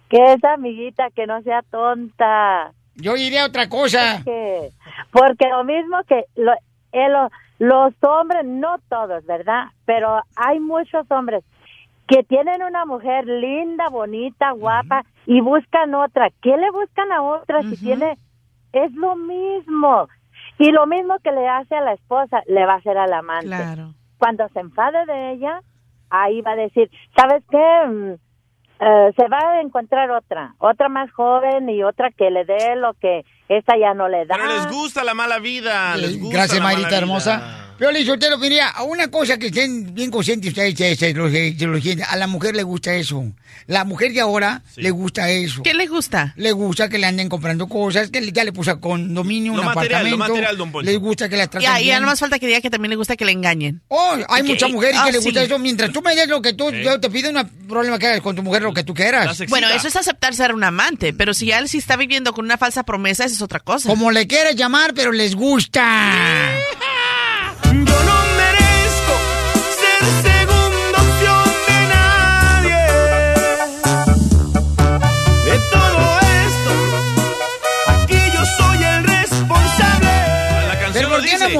Que 0.09 0.19
esa 0.35 0.55
amiguita 0.55 1.09
que 1.15 1.27
no 1.27 1.43
sea 1.43 1.63
tonta. 1.71 2.73
Yo 2.97 3.17
iría 3.17 3.45
a 3.45 3.47
otra 3.47 3.69
cosa. 3.69 4.23
Que- 4.25 4.71
porque 5.11 5.47
lo 5.49 5.65
mismo 5.65 5.97
que 6.07 6.25
lo- 6.37 6.53
eh, 6.93 7.09
lo- 7.09 7.31
los 7.59 7.95
hombres, 8.03 8.45
no 8.45 8.77
todos, 8.91 9.25
¿verdad? 9.25 9.67
Pero 9.87 10.23
hay 10.37 10.61
muchos 10.61 11.11
hombres 11.11 11.43
que 12.13 12.23
tienen 12.25 12.63
una 12.63 12.85
mujer 12.85 13.27
linda, 13.27 13.89
bonita, 13.89 14.51
guapa 14.51 15.03
y 15.25 15.41
buscan 15.41 15.95
otra. 15.95 16.29
¿Qué 16.43 16.55
le 16.59 16.71
buscan 16.71 17.11
a 17.11 17.23
otra 17.23 17.63
si 17.63 17.75
tiene? 17.79 18.19
Es 18.73 18.93
lo 18.93 19.17
mismo. 19.17 20.09
Y 20.59 20.71
lo 20.73 20.87
mismo 20.87 21.15
que 21.25 21.33
le 21.33 21.49
hace 21.49 21.75
a 21.75 21.81
la 21.81 21.95
esposa, 21.95 22.43
le 22.47 22.67
va 22.67 22.75
a 22.75 22.77
hacer 22.77 22.99
al 22.99 23.15
amante. 23.15 23.47
Claro. 23.47 23.95
Cuando 24.19 24.47
se 24.51 24.61
enfade 24.61 25.07
de 25.07 25.33
ella, 25.33 25.61
ahí 26.11 26.43
va 26.43 26.51
a 26.51 26.57
decir, 26.57 26.91
¿sabes 27.17 27.43
qué? 27.51 27.89
Mm, 27.89 28.13
eh, 28.81 29.13
se 29.17 29.29
va 29.29 29.39
a 29.39 29.61
encontrar 29.63 30.11
otra, 30.11 30.55
otra 30.59 30.91
más 30.91 31.11
joven 31.13 31.71
y 31.71 31.83
otra 31.83 32.11
que 32.11 32.31
le 32.31 32.45
dé 32.45 32.77
lo 32.77 32.93
que 32.95 33.25
esta 33.49 33.79
ya 33.79 33.95
no 33.95 34.09
le 34.09 34.27
da. 34.27 34.37
Pero 34.37 34.49
les 34.49 34.71
gusta 34.71 35.03
la 35.03 35.15
mala 35.15 35.39
vida, 35.39 35.97
les 35.97 36.21
gusta 36.21 36.37
Gracias, 36.37 36.59
la 36.59 36.65
mala 36.65 36.75
Mayrita 36.75 36.89
vida. 36.89 36.99
hermosa. 36.99 37.72
Pero 37.79 38.19
te 38.19 38.31
lo 38.31 38.37
diría, 38.39 38.69
a 38.69 38.83
una 38.85 39.09
cosa 39.09 39.39
que 39.39 39.47
estén 39.47 39.95
bien 39.95 40.11
conscientes 40.11 40.51
ustedes, 40.51 41.15
lo- 41.17 41.29
lo 41.29 41.77
entienden, 41.77 42.07
a 42.09 42.17
la 42.17 42.27
mujer 42.27 42.55
le 42.55 42.63
gusta 42.63 42.95
eso. 42.95 43.25
La 43.67 43.85
mujer 43.85 44.13
de 44.13 44.21
ahora 44.21 44.63
le 44.77 44.91
gusta 44.91 45.31
eso. 45.31 45.63
¿Qué 45.63 45.75
le 45.75 45.87
gusta? 45.87 46.33
Le 46.37 46.53
gusta 46.53 46.89
que 46.89 46.99
le 46.99 47.07
anden 47.07 47.29
comprando 47.29 47.69
cosas, 47.69 48.11
que 48.11 48.33
ya 48.33 48.45
le 48.45 48.53
puso 48.53 48.81
condominio, 48.81 49.55
Lo 49.55 49.61
un 49.61 49.67
material, 49.67 50.03
lo 50.03 50.09
apartamento. 50.17 50.19
material, 50.35 50.57
don 50.57 50.73
Poncho. 50.73 50.91
Le 50.91 50.97
gusta 50.97 51.29
que 51.29 51.37
la 51.37 51.47
traten 51.49 51.69
Ya, 51.71 51.81
y 51.81 51.87
ya 51.87 51.93
bien. 51.95 52.03
no 52.03 52.09
más 52.09 52.19
falta 52.21 52.39
que 52.39 52.47
diga 52.47 52.61
que 52.61 52.71
también 52.71 52.91
le 52.91 52.97
gusta 52.97 53.17
que 53.17 53.25
le 53.25 53.33
engañen. 53.33 53.81
Oh, 53.89 54.17
hay 54.29 54.43
Y 54.43 54.47
que- 54.47 54.53
muchas 54.53 54.71
mujeres 54.71 54.97
ah, 55.01 55.05
que 55.07 55.13
le 55.13 55.19
gusta 55.19 55.41
sí. 55.41 55.47
eso. 55.47 55.59
Mientras 55.59 55.93
tú 55.93 56.03
me 56.03 56.15
des 56.17 56.29
lo 56.29 56.43
que 56.43 56.53
tú, 56.55 56.71
yo 56.71 56.99
te 57.01 57.11
pido 57.11 57.31
un 57.31 57.49
problema 57.69 57.99
que 57.99 58.07
hagas 58.09 58.21
con 58.21 58.35
tu 58.35 58.43
mujer 58.43 58.63
lo 58.63 58.73
que 58.75 58.85
tú 58.85 58.95
quieras. 58.95 59.39
Bueno, 59.49 59.69
eso 59.69 59.87
es 59.89 59.97
aceptar 59.97 60.35
ser 60.35 60.55
un 60.55 60.65
amante, 60.65 61.13
pero 61.13 61.35
si 61.35 61.47
ya 61.47 61.59
él 61.59 61.69
sí 61.69 61.79
está 61.79 61.97
viviendo 61.97 62.33
con 62.33 62.45
una 62.45 62.59
falsa 62.59 62.83
promesa, 62.85 63.25
eso 63.25 63.35
es 63.37 63.43
otra 63.43 63.61
cosa. 63.61 63.89
Como 63.89 64.11
le 64.11 64.27
quieres 64.27 64.57
llamar, 64.57 64.93
pero 64.95 65.13
les 65.13 65.35
gusta. 65.35 66.51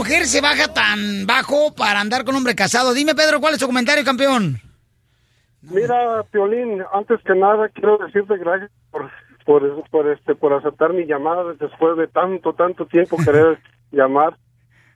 mujer 0.03 0.27
se 0.27 0.41
baja 0.41 0.67
tan 0.73 1.27
bajo 1.27 1.73
para 1.75 2.01
andar 2.01 2.25
con 2.25 2.35
un 2.35 2.39
hombre 2.39 2.57
casado? 2.57 2.93
Dime, 2.93 3.15
Pedro, 3.15 3.41
¿cuál 3.41 3.55
es 3.55 3.61
tu 3.61 3.67
comentario, 3.67 4.05
campeón? 4.05 4.61
Mira, 5.61 6.25
Piolín, 6.31 6.83
antes 6.93 7.21
que 7.23 7.35
nada 7.35 7.69
quiero 7.69 7.99
decirte 7.99 8.37
gracias 8.37 8.71
por, 8.91 9.11
por, 9.45 9.85
por, 9.91 10.11
este, 10.11 10.35
por 10.35 10.55
aceptar 10.55 10.93
mi 10.93 11.07
llamada 11.07 11.55
después 11.59 11.97
de 11.97 12.09
tanto, 12.09 12.53
tanto 12.53 12.87
tiempo 12.87 13.17
querer 13.17 13.61
llamar. 13.93 14.37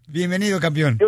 Bienvenido, 0.07 0.61
campeón. 0.61 0.99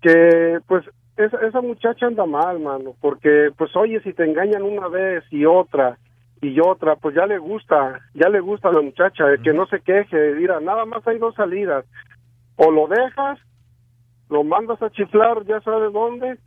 Que, 0.00 0.58
pues, 0.66 0.84
esa, 1.16 1.38
esa 1.46 1.60
muchacha 1.60 2.06
anda 2.06 2.26
mal, 2.26 2.60
mano, 2.60 2.94
porque, 3.00 3.50
pues, 3.56 3.74
oye, 3.76 4.00
si 4.02 4.12
te 4.12 4.24
engañan 4.24 4.62
una 4.62 4.88
vez 4.88 5.24
y 5.30 5.44
otra 5.44 5.98
y 6.44 6.60
otra, 6.60 6.96
pues 6.96 7.14
ya 7.14 7.26
le 7.26 7.38
gusta, 7.38 8.00
ya 8.14 8.28
le 8.28 8.40
gusta 8.40 8.68
a 8.68 8.72
la 8.72 8.82
muchacha, 8.82 9.32
eh, 9.32 9.38
que 9.42 9.52
no 9.52 9.66
se 9.66 9.80
queje, 9.80 10.34
mira, 10.34 10.60
nada 10.60 10.84
más 10.84 11.06
hay 11.06 11.18
dos 11.18 11.34
salidas, 11.34 11.84
o 12.56 12.70
lo 12.70 12.86
dejas, 12.86 13.38
lo 14.28 14.44
mandas 14.44 14.80
a 14.82 14.90
chiflar, 14.90 15.44
ya 15.46 15.60
sabes 15.62 15.92
dónde, 15.92 16.38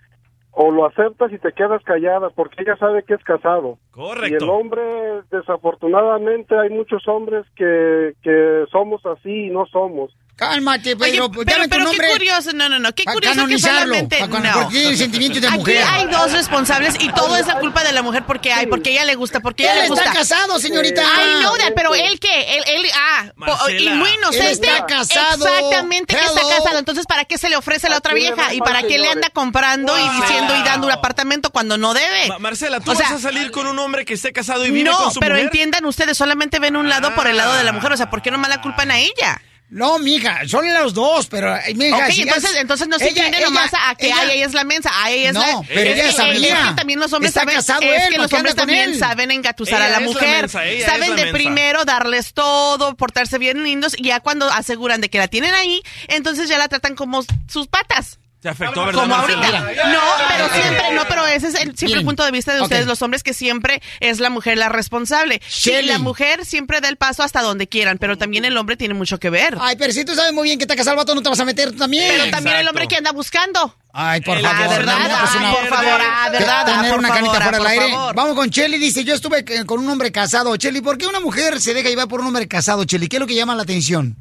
o 0.60 0.72
lo 0.72 0.88
aceptas 0.88 1.32
y 1.32 1.38
te 1.38 1.52
quedas 1.54 1.84
callada, 1.84 2.32
porque 2.32 2.64
ella 2.64 2.76
sabe 2.78 3.04
que 3.04 3.14
es 3.14 3.24
casado. 3.24 3.78
Correcto. 3.92 4.28
Y 4.28 4.44
el 4.44 4.50
hombre, 4.50 4.82
desafortunadamente, 5.30 6.58
hay 6.58 6.70
muchos 6.72 7.08
hombres 7.08 7.46
que, 7.56 8.14
que 8.24 8.66
somos 8.72 9.06
así 9.06 9.46
y 9.46 9.50
no 9.52 9.68
somos. 9.68 10.12
Cálmate, 10.36 10.94
Oye, 10.94 10.98
pero, 11.14 11.30
tu 11.30 11.44
pero 11.44 11.90
qué 11.90 11.98
curioso, 12.14 12.52
no, 12.54 12.70
no, 12.70 12.78
no, 12.78 12.94
qué 12.94 13.06
curioso 13.06 13.48
que 13.48 13.58
solamente... 13.58 14.20
no. 14.22 14.30
porque 14.30 14.68
tiene 14.70 14.96
sentimientos 14.96 15.42
de 15.42 15.48
Aquí 15.48 15.58
mujer. 15.58 15.84
hay 15.84 16.06
dos 16.06 16.32
responsables 16.32 16.96
y 17.04 17.10
todo 17.12 17.36
es 17.38 17.48
la 17.48 17.60
culpa 17.60 17.84
de 17.84 17.92
la 17.92 18.04
mujer 18.04 18.24
porque 18.28 18.54
hay, 18.54 18.68
porque 18.68 18.92
ella 18.92 19.06
le 19.06 19.16
gusta, 19.16 19.40
porque 19.40 19.64
ella 19.64 19.74
Él 19.74 19.80
le 19.80 19.86
está 19.86 19.96
gusta. 19.96 20.14
casado, 20.14 20.60
señorita. 20.60 21.02
Ay, 21.04 21.44
no, 21.44 21.50
pero 21.76 21.96
él 21.96 22.20
qué, 22.20 22.56
él, 22.56 22.64
él, 22.68 22.77
ah, 22.94 23.32
Marcela. 23.36 23.80
y 23.80 23.90
muy 23.90 24.10
inocente. 24.12 24.52
Está 24.52 24.86
casado. 24.86 25.48
Exactamente 25.48 26.16
que 26.16 26.24
está 26.24 26.42
casado. 26.42 26.78
Entonces, 26.80 27.06
¿para 27.06 27.26
qué 27.26 27.38
se 27.38 27.50
le 27.50 27.56
ofrece 27.56 27.88
a 27.88 27.90
la 27.90 27.98
otra 27.98 28.14
vieja? 28.14 28.54
¿Y 28.54 28.60
para 28.60 28.84
qué 28.84 28.98
le 28.98 29.10
anda 29.10 29.30
comprando 29.30 29.98
y 29.98 30.10
diciendo 30.22 30.56
y 30.56 30.64
dando 30.64 30.88
un 30.88 30.94
apartamento 30.94 31.50
cuando 31.52 31.78
no 31.78 31.94
debe? 31.94 32.28
Ma- 32.28 32.40
Marcela, 32.40 32.80
¿tú 32.80 32.92
O 32.92 32.96
sea, 32.96 33.10
vas 33.10 33.20
a 33.20 33.22
salir 33.22 33.52
con 33.52 33.68
un 33.68 33.78
hombre 33.80 34.06
que 34.06 34.14
esté 34.14 34.34
casado 34.34 34.66
y 34.66 34.72
vive 34.72 34.90
no, 34.90 34.98
con 34.98 35.12
su 35.12 35.20
pero 35.20 35.38
entiendan 35.38 35.86
ustedes, 35.86 36.18
solamente 36.18 36.60
ven 36.60 36.76
un 36.76 36.90
lado 36.90 37.14
por 37.16 37.28
el 37.28 37.38
lado 37.38 37.54
de 37.56 37.64
la 37.64 37.72
mujer. 37.72 37.92
O 37.92 37.98
sea, 37.98 38.10
¿por 38.10 38.22
qué 38.22 38.32
nomás 38.32 38.50
la 38.50 38.62
culpan 38.62 38.92
a 38.92 39.00
ella? 39.00 39.42
No, 39.70 40.00
mija, 40.00 40.48
son 40.48 40.66
los 40.74 40.94
dos, 40.94 41.28
pero, 41.28 41.54
mija, 41.76 41.98
Ok, 41.98 42.12
si 42.12 42.22
entonces, 42.22 42.52
es- 42.52 42.58
entonces 42.62 42.88
no 42.88 42.98
se 42.98 43.10
ella- 43.10 43.26
entiende 43.26 43.46
nomás 43.46 43.74
ella- 43.74 43.90
a 43.90 43.96
que 43.96 44.06
ella- 44.08 44.20
ay, 44.22 44.32
ella 44.38 44.46
es 44.46 44.54
la 44.54 44.64
mensa, 44.64 44.90
a 44.94 45.12
ella 45.12 45.28
es 45.30 45.34
No, 45.34 45.42
la... 45.42 45.62
pero 45.68 45.90
ella 45.92 46.06
que- 46.06 46.12
sabía. 46.14 46.62
Es 46.62 46.68
que 46.70 46.74
también 46.76 47.00
los 47.02 47.12
hombres 47.12 47.32
Está 47.32 47.42
saben, 47.42 47.56
casado 47.56 47.82
es 47.82 48.04
él, 48.04 48.10
que 48.10 48.16
¿por 48.16 48.22
los 48.24 48.34
hombres 48.34 48.56
también 48.56 48.90
él? 48.92 48.98
saben 49.00 49.30
engatusar 49.32 49.82
a 49.82 49.90
la 49.90 49.98
es 49.98 50.02
la 50.04 50.08
mujer. 50.08 50.42
mensa, 50.44 50.66
es 50.66 50.86
saben 50.86 51.10
la 51.10 51.16
de 51.18 51.22
mensa. 51.26 51.34
primero 51.38 51.84
darles 51.84 52.34
todo, 52.34 52.96
portarse 52.96 53.38
bien 53.40 53.62
lindos 53.62 53.94
y 53.98 54.04
ya 54.04 54.22
cuando 54.22 54.50
aseguran 54.50 55.02
de 55.02 55.10
que 55.10 55.18
la 55.18 55.28
tienen 55.28 55.54
ahí, 55.54 55.82
entonces 56.08 56.48
ya 56.48 56.58
la 56.58 56.70
tratan 56.70 56.96
como 56.96 57.26
sus 57.50 57.68
patas. 57.68 58.20
Te 58.48 58.52
afectó, 58.52 58.86
¿verdad, 58.86 59.02
Como 59.02 59.14
ahorita. 59.14 59.42
No, 59.42 60.00
pero 60.30 60.50
siempre, 60.54 60.92
no, 60.94 61.04
pero 61.10 61.28
ese 61.28 61.48
es 61.50 61.56
el, 61.56 61.62
siempre 61.62 61.86
Miren, 61.88 62.00
el 62.00 62.06
punto 62.06 62.24
de 62.24 62.32
vista 62.32 62.56
de 62.56 62.62
ustedes, 62.62 62.86
los 62.86 63.02
hombres, 63.02 63.24
que 63.24 63.34
siempre 63.34 63.82
es 64.00 64.20
la 64.22 64.30
mujer 64.30 64.58
la 64.58 64.70
responsable. 64.70 65.42
Sí, 65.50 65.74
la 65.84 66.00
mujer 66.00 66.46
siempre 66.46 66.80
da 66.80 66.88
el 66.88 66.96
paso 66.96 67.24
hasta 67.24 67.42
donde 67.42 67.68
quieran, 67.68 67.98
pero 67.98 68.18
también 68.18 68.46
el 68.46 68.56
hombre 68.56 68.78
tiene 68.78 68.94
mucho 68.94 69.20
que 69.20 69.30
ver. 69.30 69.58
Ay, 69.60 69.76
pero 69.78 69.92
si 69.92 70.06
tú 70.06 70.16
sabes 70.16 70.32
muy 70.32 70.46
bien 70.46 70.58
que 70.60 70.64
está 70.64 70.78
casado 70.78 70.94
el 70.94 70.98
vato, 70.98 71.14
no 71.14 71.22
te 71.22 71.28
vas 71.28 71.40
a 71.42 71.44
meter 71.46 71.72
tú 71.72 71.78
también. 71.78 72.06
Pero 72.08 72.32
también 72.32 72.56
el 72.56 72.68
hombre 72.70 72.88
que 72.88 72.96
anda 72.96 73.12
buscando. 73.12 73.76
Ay, 73.92 74.22
por 74.22 74.40
favor. 74.40 74.70
¿verdad? 74.70 74.98
no, 75.10 75.20
pues 75.20 75.32
Ay, 75.34 75.40
una- 75.40 75.52
por 75.52 75.68
favor, 75.68 76.02
¿verdad? 76.32 76.66
Tener 76.66 76.90
por 76.92 77.00
una 77.00 77.08
favor, 77.10 77.24
canita 77.24 77.42
fuera 77.42 77.52
del 77.52 77.58
por 77.58 77.68
aire. 77.68 77.92
favor. 77.92 78.16
Vamos 78.16 78.36
con 78.36 78.50
Chelly, 78.50 78.78
dice, 78.78 79.04
yo 79.04 79.14
estuve 79.16 79.44
eh, 79.46 79.66
con 79.66 79.80
un 79.80 79.90
hombre 79.90 80.12
casado. 80.12 80.56
Chelly, 80.56 80.82
¿por 80.82 80.98
qué 80.98 81.06
una 81.08 81.20
mujer 81.20 81.60
se 81.60 81.74
deja 81.74 81.90
llevar 81.90 82.08
por 82.08 82.22
un 82.22 82.28
hombre 82.28 82.48
casado, 82.48 82.86
Chelly? 82.86 83.08
¿Qué 83.10 83.18
es 83.18 83.20
lo 83.20 83.28
que 83.28 83.36
llama 83.36 83.56
la 83.56 83.64
atención? 83.64 84.16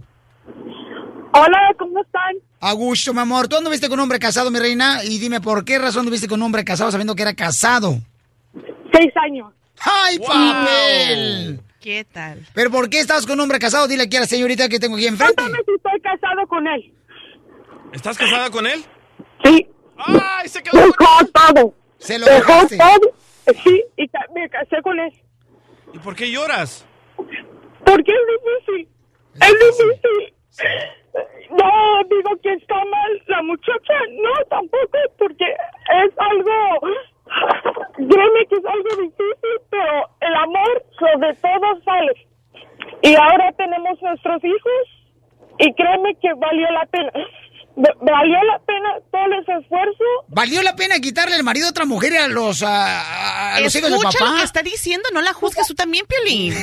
Hola, 1.39 1.59
¿cómo 1.79 2.01
están? 2.01 2.37
A 2.61 2.73
gusto, 2.73 3.13
mi 3.13 3.21
amor. 3.21 3.47
¿Tú 3.49 3.57
anduviste 3.57 3.89
con 3.89 3.99
un 3.99 4.05
hombre 4.05 4.19
casado, 4.19 4.51
mi 4.51 4.59
reina? 4.59 5.05
Y 5.05 5.19
dime, 5.19 5.41
¿por 5.41 5.65
qué 5.65 5.79
razón 5.79 6.01
anduviste 6.01 6.29
con 6.29 6.41
un 6.41 6.47
hombre 6.47 6.65
casado 6.65 6.91
sabiendo 6.91 7.15
que 7.15 7.23
era 7.23 7.35
casado? 7.35 7.99
Seis 8.93 9.13
años. 9.17 9.53
¡Ay, 9.81 10.19
papel! 10.19 11.61
¿Qué 11.81 12.07
tal? 12.11 12.45
¿Pero 12.55 12.71
por 12.71 12.89
qué 12.89 13.01
estabas 13.01 13.27
con 13.27 13.35
un 13.35 13.41
hombre 13.41 13.59
casado? 13.59 13.87
Dile 13.87 14.05
aquí 14.05 14.17
a 14.17 14.21
la 14.21 14.27
señorita 14.27 14.69
que 14.69 14.79
tengo 14.79 14.97
aquí 14.97 15.07
enfrente. 15.07 15.35
Cuéntame 15.35 15.63
si 15.67 15.75
estoy 15.75 16.01
casado 16.01 16.47
con 16.49 16.67
él. 16.67 16.95
¿Estás 17.93 18.17
casada 18.17 18.51
con 18.51 18.67
él? 18.67 18.83
Sí. 19.45 19.67
¡Ay, 19.99 20.49
se 20.49 20.63
quedó 20.63 20.79
Dejó 20.79 21.27
todo. 21.33 21.75
Se 21.99 22.19
lo 22.19 22.27
Dejó 22.27 22.53
dejaste. 22.53 22.79
todo. 22.79 23.15
Sí, 23.63 23.85
y 23.97 24.11
me 24.35 24.49
casé 24.49 24.83
con 24.83 24.99
él. 24.99 25.13
¿Y 25.93 25.99
por 25.99 26.17
qué 26.17 26.31
lloras? 26.31 26.85
Porque 27.85 28.13
es 28.13 28.67
difícil. 28.67 28.89
Es 29.35 29.53
difícil. 29.53 30.35
No 31.51 32.03
digo 32.09 32.37
que 32.43 32.53
está 32.55 32.75
mal 32.75 33.23
la 33.27 33.43
muchacha, 33.43 33.95
no, 34.11 34.45
tampoco, 34.49 34.99
porque 35.19 35.45
es 35.45 36.13
algo, 36.19 36.81
créeme 37.97 38.47
que 38.49 38.57
es 38.57 38.65
algo 38.65 39.03
difícil, 39.03 39.61
pero 39.71 40.09
el 40.21 40.35
amor 40.35 40.85
sobre 40.99 41.35
todo 41.35 41.81
sale. 41.85 42.13
Y 43.03 43.15
ahora 43.15 43.53
tenemos 43.53 44.01
nuestros 44.03 44.43
hijos 44.45 45.07
y 45.59 45.73
créeme 45.75 46.15
que 46.17 46.33
valió 46.35 46.71
la 46.71 46.87
pena. 46.87 47.13
Valió 47.77 48.43
la 48.45 48.59
pena 48.61 48.89
todo 49.13 49.41
ese 49.41 49.53
esfuerzo. 49.61 50.05
¿Valió 50.29 50.63
la 50.63 50.75
pena 50.77 50.95
quitarle 50.99 51.37
el 51.37 51.45
marido 51.45 51.67
a 51.67 51.71
otra 51.71 51.85
mujer 51.85 52.17
a 52.17 52.27
los, 52.29 52.63
a, 52.63 53.55
a 53.57 53.61
los 53.61 53.75
hijos 53.77 53.91
de 53.91 53.97
Escucha 53.97 54.19
papá? 54.19 54.31
lo 54.33 54.37
que 54.39 54.45
está 54.45 54.63
diciendo, 54.63 55.07
no 55.13 55.21
la 55.21 55.35
juzgues 55.35 55.67
tú 55.67 55.75
también, 55.75 56.07
Piolín. 56.07 56.55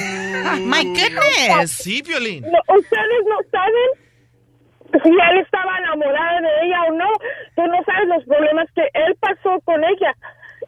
My 0.68 0.84
goodness. 0.84 1.72
Sí, 1.72 2.02
Piolín. 2.02 2.42
No, 2.44 2.60
ustedes 2.76 3.24
no 3.30 3.38
saben 3.52 5.02
si 5.04 5.10
él 5.10 5.40
estaba 5.44 5.78
enamorado 5.80 6.42
de 6.42 6.66
ella 6.66 6.82
o 6.90 6.94
no. 6.94 7.10
Tú 7.56 7.62
no 7.68 7.78
sabes 7.86 8.08
los 8.08 8.24
problemas 8.26 8.68
que 8.74 8.82
él 8.82 9.16
pasó 9.20 9.60
con 9.66 9.84
ella. 9.84 10.16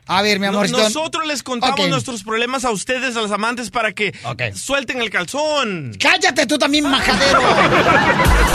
A 0.07 0.21
ver, 0.21 0.39
mi 0.39 0.45
No- 0.45 0.53
amorcito. 0.53 0.77
nosotros 0.79 1.25
les 1.25 1.41
contamos 1.43 1.89
nuestros 1.89 2.23
problemas 2.23 2.63
a 2.65 2.71
ustedes, 2.71 3.15
a 3.15 3.21
los 3.21 3.31
amantes, 3.31 3.71
para 3.71 3.91
que 3.93 4.13
suelten 4.53 5.01
el 5.01 5.09
calzón. 5.09 5.95
¡Cállate 5.99 6.45
tú 6.45 6.57
también, 6.57 6.87
majadero! 6.89 7.39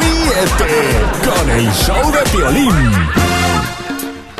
Ríete 0.00 1.00
con 1.24 1.50
el 1.50 1.72
show 1.72 2.12
de 2.12 2.36
violín. 2.36 2.92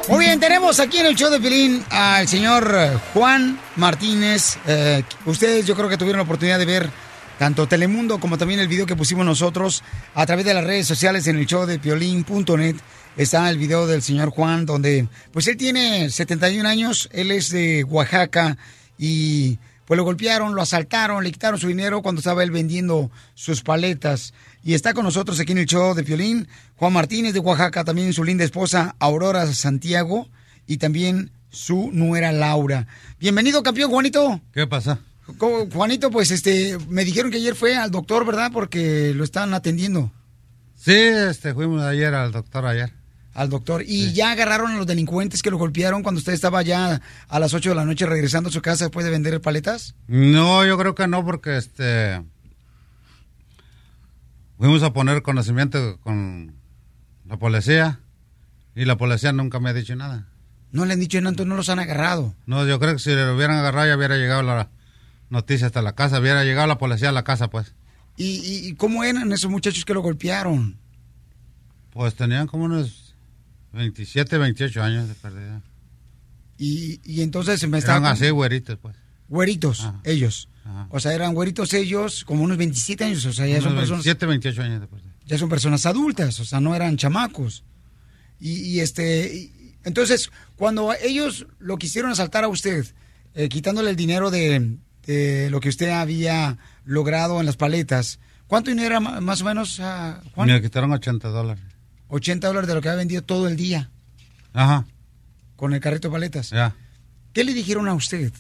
Muy 0.09 0.25
bien, 0.27 0.41
tenemos 0.41 0.79
aquí 0.81 0.99
en 0.99 1.07
el 1.07 1.15
show 1.15 1.31
de 1.31 1.41
Pilín 1.41 1.83
al 1.91 2.29
señor 2.29 3.01
Juan 3.15 3.59
Martínez. 3.77 4.59
Eh, 4.67 5.03
ustedes 5.27 5.65
yo 5.67 5.75
creo 5.77 5.89
que 5.89 5.97
tuvieron 5.97 6.19
la 6.19 6.25
oportunidad 6.25 6.59
de 6.59 6.67
ver 6.67 6.91
tanto 7.39 7.67
Telemundo 7.67 8.19
como 8.21 8.37
también 8.37 8.61
el 8.61 8.69
video 8.69 8.85
que 8.85 8.95
pusimos 8.97 9.25
nosotros 9.25 9.83
a 10.15 10.27
través 10.27 10.45
de 10.45 10.55
las 10.55 10.65
redes 10.65 10.87
sociales 10.87 11.27
en 11.29 11.39
el 11.39 11.47
show 11.47 11.67
de 11.67 11.79
piolín.net. 11.79 12.77
Está 13.17 13.51
el 13.51 13.59
video 13.59 13.87
del 13.87 14.01
señor 14.01 14.31
Juan 14.31 14.65
donde 14.65 15.07
pues 15.33 15.47
él 15.47 15.59
tiene 15.59 16.09
71 16.09 16.67
años, 16.67 17.11
él 17.13 17.31
es 17.31 17.51
de 17.51 17.85
Oaxaca 17.85 18.57
y 18.97 19.59
pues 19.85 19.99
lo 19.99 20.05
golpearon, 20.05 20.55
lo 20.55 20.63
asaltaron, 20.63 21.23
le 21.23 21.31
quitaron 21.31 21.61
su 21.61 21.69
dinero 21.69 22.01
cuando 22.01 22.21
estaba 22.21 22.43
él 22.43 22.51
vendiendo 22.51 23.11
sus 23.35 23.63
paletas. 23.63 24.33
Y 24.65 24.73
está 24.73 24.95
con 24.95 25.05
nosotros 25.05 25.39
aquí 25.39 25.53
en 25.53 25.59
el 25.59 25.67
show 25.67 25.95
de 25.95 26.05
Piolín, 26.05 26.49
Juan 26.77 26.95
Martínez 26.95 27.35
de 27.35 27.41
Oaxaca, 27.41 27.85
también 27.85 28.15
su 28.15 28.25
linda 28.25 28.45
esposa 28.45 28.97
Aurora 28.99 29.47
Santiago 29.53 30.29
y 30.67 30.79
también 30.79 31.33
su 31.51 31.91
nuera 31.93 32.33
Laura. 32.33 32.87
Bienvenido, 33.21 33.63
campeón 33.63 33.91
Juanito. 33.91 34.41
¿Qué 34.55 34.67
pasa? 34.67 35.01
Juanito, 35.73 36.11
pues 36.11 36.31
este, 36.31 36.79
me 36.89 37.05
dijeron 37.05 37.31
que 37.31 37.37
ayer 37.37 37.55
fue 37.55 37.77
al 37.77 37.91
doctor, 37.91 38.25
¿verdad? 38.25 38.51
Porque 38.53 39.13
lo 39.15 39.23
están 39.23 39.53
atendiendo. 39.53 40.11
Sí, 40.77 40.95
este, 40.95 41.53
fuimos 41.53 41.83
ayer 41.83 42.15
al 42.15 42.33
doctor 42.33 42.65
ayer. 42.65 43.02
Al 43.35 43.49
doctor. 43.49 43.83
¿Y 43.87 44.13
ya 44.13 44.33
agarraron 44.33 44.73
a 44.73 44.77
los 44.77 44.87
delincuentes 44.87 45.43
que 45.43 45.51
lo 45.51 45.57
golpearon 45.59 46.03
cuando 46.03 46.19
usted 46.19 46.33
estaba 46.35 46.61
ya 46.63 47.01
a 47.29 47.39
las 47.39 47.55
8 47.55 47.71
de 47.71 47.75
la 47.75 47.85
noche 47.87 48.05
regresando 48.07 48.51
a 48.51 48.53
su 48.53 48.61
casa 48.61 48.85
después 48.85 49.05
de 49.07 49.11
vender 49.11 49.41
paletas? 49.41 49.95
No, 50.07 50.67
yo 50.67 50.77
creo 50.77 50.95
que 50.95 51.07
no, 51.09 51.25
porque 51.25 51.57
este. 51.57 52.23
Fuimos 54.59 54.83
a 54.83 54.93
poner 54.93 55.23
conocimiento 55.23 55.99
con 56.01 56.55
la 57.27 57.37
policía 57.39 58.01
y 58.75 58.85
la 58.85 58.97
policía 58.97 59.33
nunca 59.33 59.59
me 59.61 59.71
ha 59.71 59.75
dicho 59.75 59.97
nada. 59.97 60.29
No 60.71 60.85
le 60.85 60.93
han 60.95 61.01
dicho 61.01 61.19
nada, 61.21 61.31
entonces 61.31 61.49
no 61.49 61.57
los 61.57 61.69
han 61.69 61.79
agarrado. 61.81 62.35
No, 62.47 62.67
yo 62.67 62.79
creo 62.79 62.93
que 62.95 62.99
si 62.99 63.11
lo 63.15 63.35
hubieran 63.35 63.57
agarrado 63.59 63.89
ya 63.89 63.97
hubiera 63.97 64.17
llegado 64.17 64.43
la 64.43 64.69
noticia 65.31 65.67
hasta 65.67 65.83
la 65.83 65.95
casa, 65.95 66.21
hubiera 66.21 66.45
llegado 66.45 66.67
la 66.67 66.79
policía 66.79 67.09
a 67.09 67.13
la 67.13 67.25
casa, 67.25 67.49
pues. 67.51 67.75
¿Y, 68.17 68.27
y- 68.27 68.69
y 68.69 68.75
cómo 68.75 69.05
eran 69.05 69.33
esos 69.33 69.51
muchachos 69.51 69.85
que 69.85 69.95
lo 69.95 70.03
golpearon? 70.03 70.77
Pues 71.93 72.15
tenían 72.15 72.47
como 72.47 72.65
unos 72.65 73.02
27, 73.73 74.39
28 74.39 74.83
años 74.83 75.09
de 75.09 75.15
pérdida. 75.15 75.63
Y, 76.59 77.01
y 77.05 77.23
entonces 77.23 77.67
me 77.69 77.79
estaban... 77.79 78.05
así, 78.07 78.31
güeritos, 78.31 78.79
pues. 78.81 78.97
Güeritos, 79.29 79.89
ellos. 80.05 80.49
O 80.91 81.01
sea, 81.01 81.13
eran 81.15 81.35
güeritos 81.35 81.73
ellos, 81.75 82.25
como 82.25 82.45
unos 82.45 82.57
27 82.59 83.05
años, 83.05 83.25
o 83.25 83.33
sea, 83.33 83.47
ya 83.47 83.61
son 83.61 83.75
personas... 83.75 84.05
27, 84.05 84.27
28 84.27 84.63
años 84.63 84.81
de 84.83 84.87
pérdida. 84.87 85.13
ya 85.27 85.39
son 85.39 85.49
personas 85.49 85.87
adultas, 85.87 86.39
o 86.39 86.45
sea, 86.45 86.61
no 86.61 86.75
eran 86.77 86.97
chamacos. 86.97 87.65
Y, 88.39 88.53
y, 88.61 88.81
este, 88.81 89.35
y- 89.35 89.75
entonces, 89.85 90.31
cuando 90.57 90.93
ellos 91.03 91.47
lo 91.59 91.79
quisieron 91.79 92.13
asaltar 92.13 92.45
a 92.45 92.49
usted, 92.49 92.87
eh, 93.35 93.49
quitándole 93.49 93.91
el 93.91 93.97
dinero 93.97 94.31
de, 94.31 94.77
de 95.07 95.49
lo 95.51 95.59
que 95.61 95.71
usted 95.71 95.89
había 95.89 96.59
logrado 96.85 97.41
en 97.41 97.47
las 97.47 97.57
paletas, 97.57 98.21
¿cuánto 98.47 98.71
dinero 98.71 98.89
era 98.99 99.01
más 99.01 99.41
o 99.41 99.45
menos, 99.45 99.81
ah, 99.81 100.21
Juan? 100.35 100.47
Me 100.49 100.61
quitaron 100.63 100.93
80 100.93 101.29
dólares. 101.29 101.65
80 102.13 102.47
dólares 102.47 102.69
de 102.69 102.75
lo 102.75 102.81
que 102.83 102.89
había 102.89 102.99
vendido 102.99 103.23
todo 103.23 103.49
el 103.49 103.57
día 103.57 103.91
Ajá, 104.53 104.85
con 105.57 105.73
el 105.73 105.81
carrito 105.81 106.09
de 106.09 106.13
paletas. 106.13 106.51
ya. 106.51 106.75
¿Qué 107.33 107.43
le 107.45 107.55
dijeron 107.55 107.89
a 107.89 107.95
usted? 107.95 108.33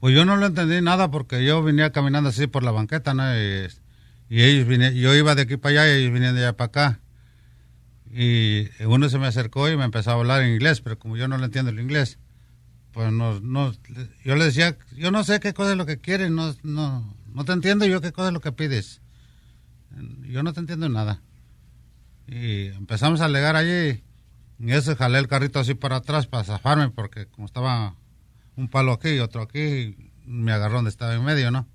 Pues 0.00 0.14
yo 0.14 0.24
no 0.24 0.36
lo 0.36 0.46
entendí 0.46 0.80
nada 0.80 1.10
porque 1.10 1.44
yo 1.44 1.62
venía 1.62 1.92
caminando 1.92 2.30
así 2.30 2.46
por 2.46 2.62
la 2.62 2.70
banqueta, 2.70 3.12
¿no? 3.12 3.24
Y, 3.36 3.68
y 4.30 4.42
ellos 4.42 4.66
vinieron, 4.66 4.96
yo 4.96 5.14
iba 5.14 5.34
de 5.34 5.42
aquí 5.42 5.58
para 5.58 5.82
allá 5.82 5.92
y 5.94 6.00
ellos 6.00 6.12
venían 6.14 6.34
de 6.34 6.40
allá 6.40 6.56
para 6.56 6.66
acá. 6.68 7.00
Y 8.10 8.68
uno 8.84 9.10
se 9.10 9.18
me 9.18 9.26
acercó 9.26 9.68
y 9.68 9.76
me 9.76 9.84
empezó 9.84 10.12
a 10.12 10.14
hablar 10.14 10.42
en 10.42 10.54
inglés, 10.54 10.80
pero 10.80 10.98
como 10.98 11.18
yo 11.18 11.28
no 11.28 11.36
le 11.36 11.44
entiendo 11.44 11.70
el 11.70 11.78
inglés, 11.78 12.18
pues 12.92 13.12
no, 13.12 13.40
no, 13.40 13.74
yo 14.24 14.36
le 14.36 14.44
decía, 14.46 14.78
yo 14.96 15.10
no 15.10 15.22
sé 15.24 15.38
qué 15.40 15.52
cosa 15.52 15.72
es 15.72 15.76
lo 15.76 15.84
que 15.84 15.98
quieres, 15.98 16.30
no, 16.30 16.54
no, 16.62 17.14
no 17.34 17.44
te 17.44 17.52
entiendo 17.52 17.84
yo 17.84 18.00
qué 18.00 18.12
cosa 18.12 18.28
es 18.28 18.32
lo 18.34 18.40
que 18.40 18.52
pides. 18.52 19.02
Yo 20.22 20.42
no 20.42 20.54
te 20.54 20.60
entiendo 20.60 20.88
nada. 20.88 21.20
Y 22.26 22.66
empezamos 22.68 23.20
a 23.20 23.26
alegar 23.26 23.56
allí, 23.56 24.02
y 24.58 24.72
eso 24.72 24.96
jalé 24.96 25.18
el 25.18 25.28
carrito 25.28 25.60
así 25.60 25.74
para 25.74 25.96
atrás 25.96 26.26
para 26.26 26.44
zafarme, 26.44 26.90
porque 26.90 27.26
como 27.26 27.46
estaba 27.46 27.94
un 28.56 28.68
palo 28.68 28.92
aquí 28.92 29.10
y 29.10 29.18
otro 29.20 29.42
aquí, 29.42 30.10
me 30.24 30.52
agarró 30.52 30.76
donde 30.76 30.90
estaba 30.90 31.14
en 31.14 31.24
medio, 31.24 31.50
¿no? 31.50 31.68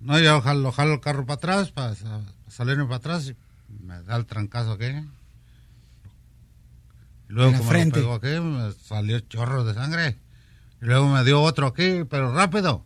No, 0.00 0.18
yo 0.18 0.40
jalo, 0.40 0.72
jalo 0.72 0.94
el 0.94 1.00
carro 1.00 1.24
para 1.24 1.36
atrás 1.36 1.72
para, 1.72 1.94
salirme 2.48 2.84
para 2.84 2.96
atrás 2.96 3.28
y 3.28 3.36
me 3.82 4.02
da 4.02 4.16
el 4.16 4.26
trancazo 4.26 4.72
aquí. 4.72 4.86
Y 7.28 7.32
luego 7.32 7.52
como 7.52 7.64
frente. 7.64 8.00
pegó 8.00 8.14
aquí, 8.14 8.40
me 8.40 8.72
salió 8.72 9.18
chorro 9.20 9.64
de 9.64 9.74
sangre. 9.74 10.18
Y 10.82 10.84
luego 10.84 11.08
me 11.08 11.24
dio 11.24 11.40
otro 11.40 11.68
aquí, 11.68 12.04
pero 12.08 12.32
rápido. 12.34 12.84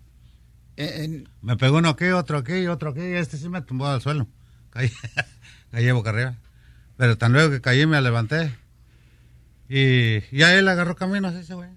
Eh, 0.77 1.25
Me 1.43 1.57
pegó 1.57 1.79
uno 1.79 1.91
aquí, 1.91 2.07
otro 2.07 2.39
aquí, 2.39 2.67
otro 2.67 2.91
aquí, 2.91 3.01
y 3.01 3.15
este 3.15 3.37
sí 3.37 3.49
me 3.49 3.61
tumbó 3.61 3.87
al 3.87 4.01
suelo. 4.01 4.29
Caí, 4.71 4.91
caí 5.71 5.91
boca 5.93 6.11
arriba. 6.11 6.35
Pero 6.97 7.17
tan 7.19 7.33
luego 7.33 7.51
que 7.51 7.61
caí 7.61 7.87
me 7.87 8.01
levanté. 8.01 8.55
Y 9.69 10.21
ya 10.37 10.55
él 10.59 10.69
agarró 10.69 10.97
camino 10.97 11.29
así 11.29 11.39
ese 11.39 11.55
güey. 11.55 11.71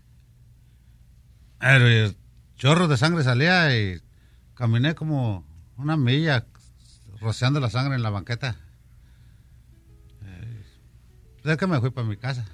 Pero 1.60 1.88
el 1.88 2.16
chorro 2.58 2.88
de 2.88 2.98
sangre 2.98 3.24
salía 3.24 3.78
y 3.78 4.02
caminé 4.56 4.96
como 4.96 5.46
una 5.78 5.96
milla 5.98 6.46
rociando 7.22 7.60
la 7.60 7.70
sangre 7.70 7.96
en 7.96 8.04
la 8.04 8.10
banqueta. 8.10 8.58
Eh, 10.26 10.64
Es 11.46 11.58
que 11.58 11.68
me 11.68 11.80
fui 11.80 11.92
para 11.92 12.08
mi 12.08 12.18
casa. 12.18 12.46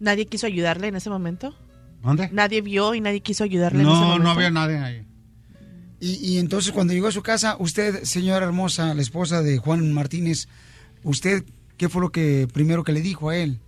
¿Nadie 0.00 0.26
quiso 0.26 0.46
ayudarle 0.46 0.86
en 0.88 0.96
ese 0.96 1.10
momento? 1.10 1.56
¿Dónde? 2.02 2.28
¿Nadie 2.30 2.60
vio 2.60 2.94
y 2.94 3.00
nadie 3.00 3.20
quiso 3.20 3.42
ayudarle 3.42 3.80
en 3.82 3.88
ese 3.88 3.94
No, 3.98 4.04
momento? 4.04 4.22
no 4.24 4.30
había 4.30 4.50
nadie 4.50 4.78
ahí. 4.78 5.06
Y, 6.00 6.14
y 6.34 6.38
entonces 6.38 6.72
cuando 6.72 6.92
llegó 6.92 7.08
a 7.08 7.12
su 7.12 7.22
casa, 7.22 7.56
usted, 7.58 8.04
señora 8.04 8.46
hermosa, 8.46 8.94
la 8.94 9.02
esposa 9.02 9.42
de 9.42 9.58
Juan 9.58 9.92
Martínez, 9.92 10.48
¿usted 11.02 11.44
qué 11.76 11.88
fue 11.88 12.02
lo 12.02 12.10
que 12.10 12.48
primero 12.52 12.84
que 12.84 12.92
le 12.92 13.00
dijo 13.00 13.30
a 13.30 13.36
él? 13.36 13.58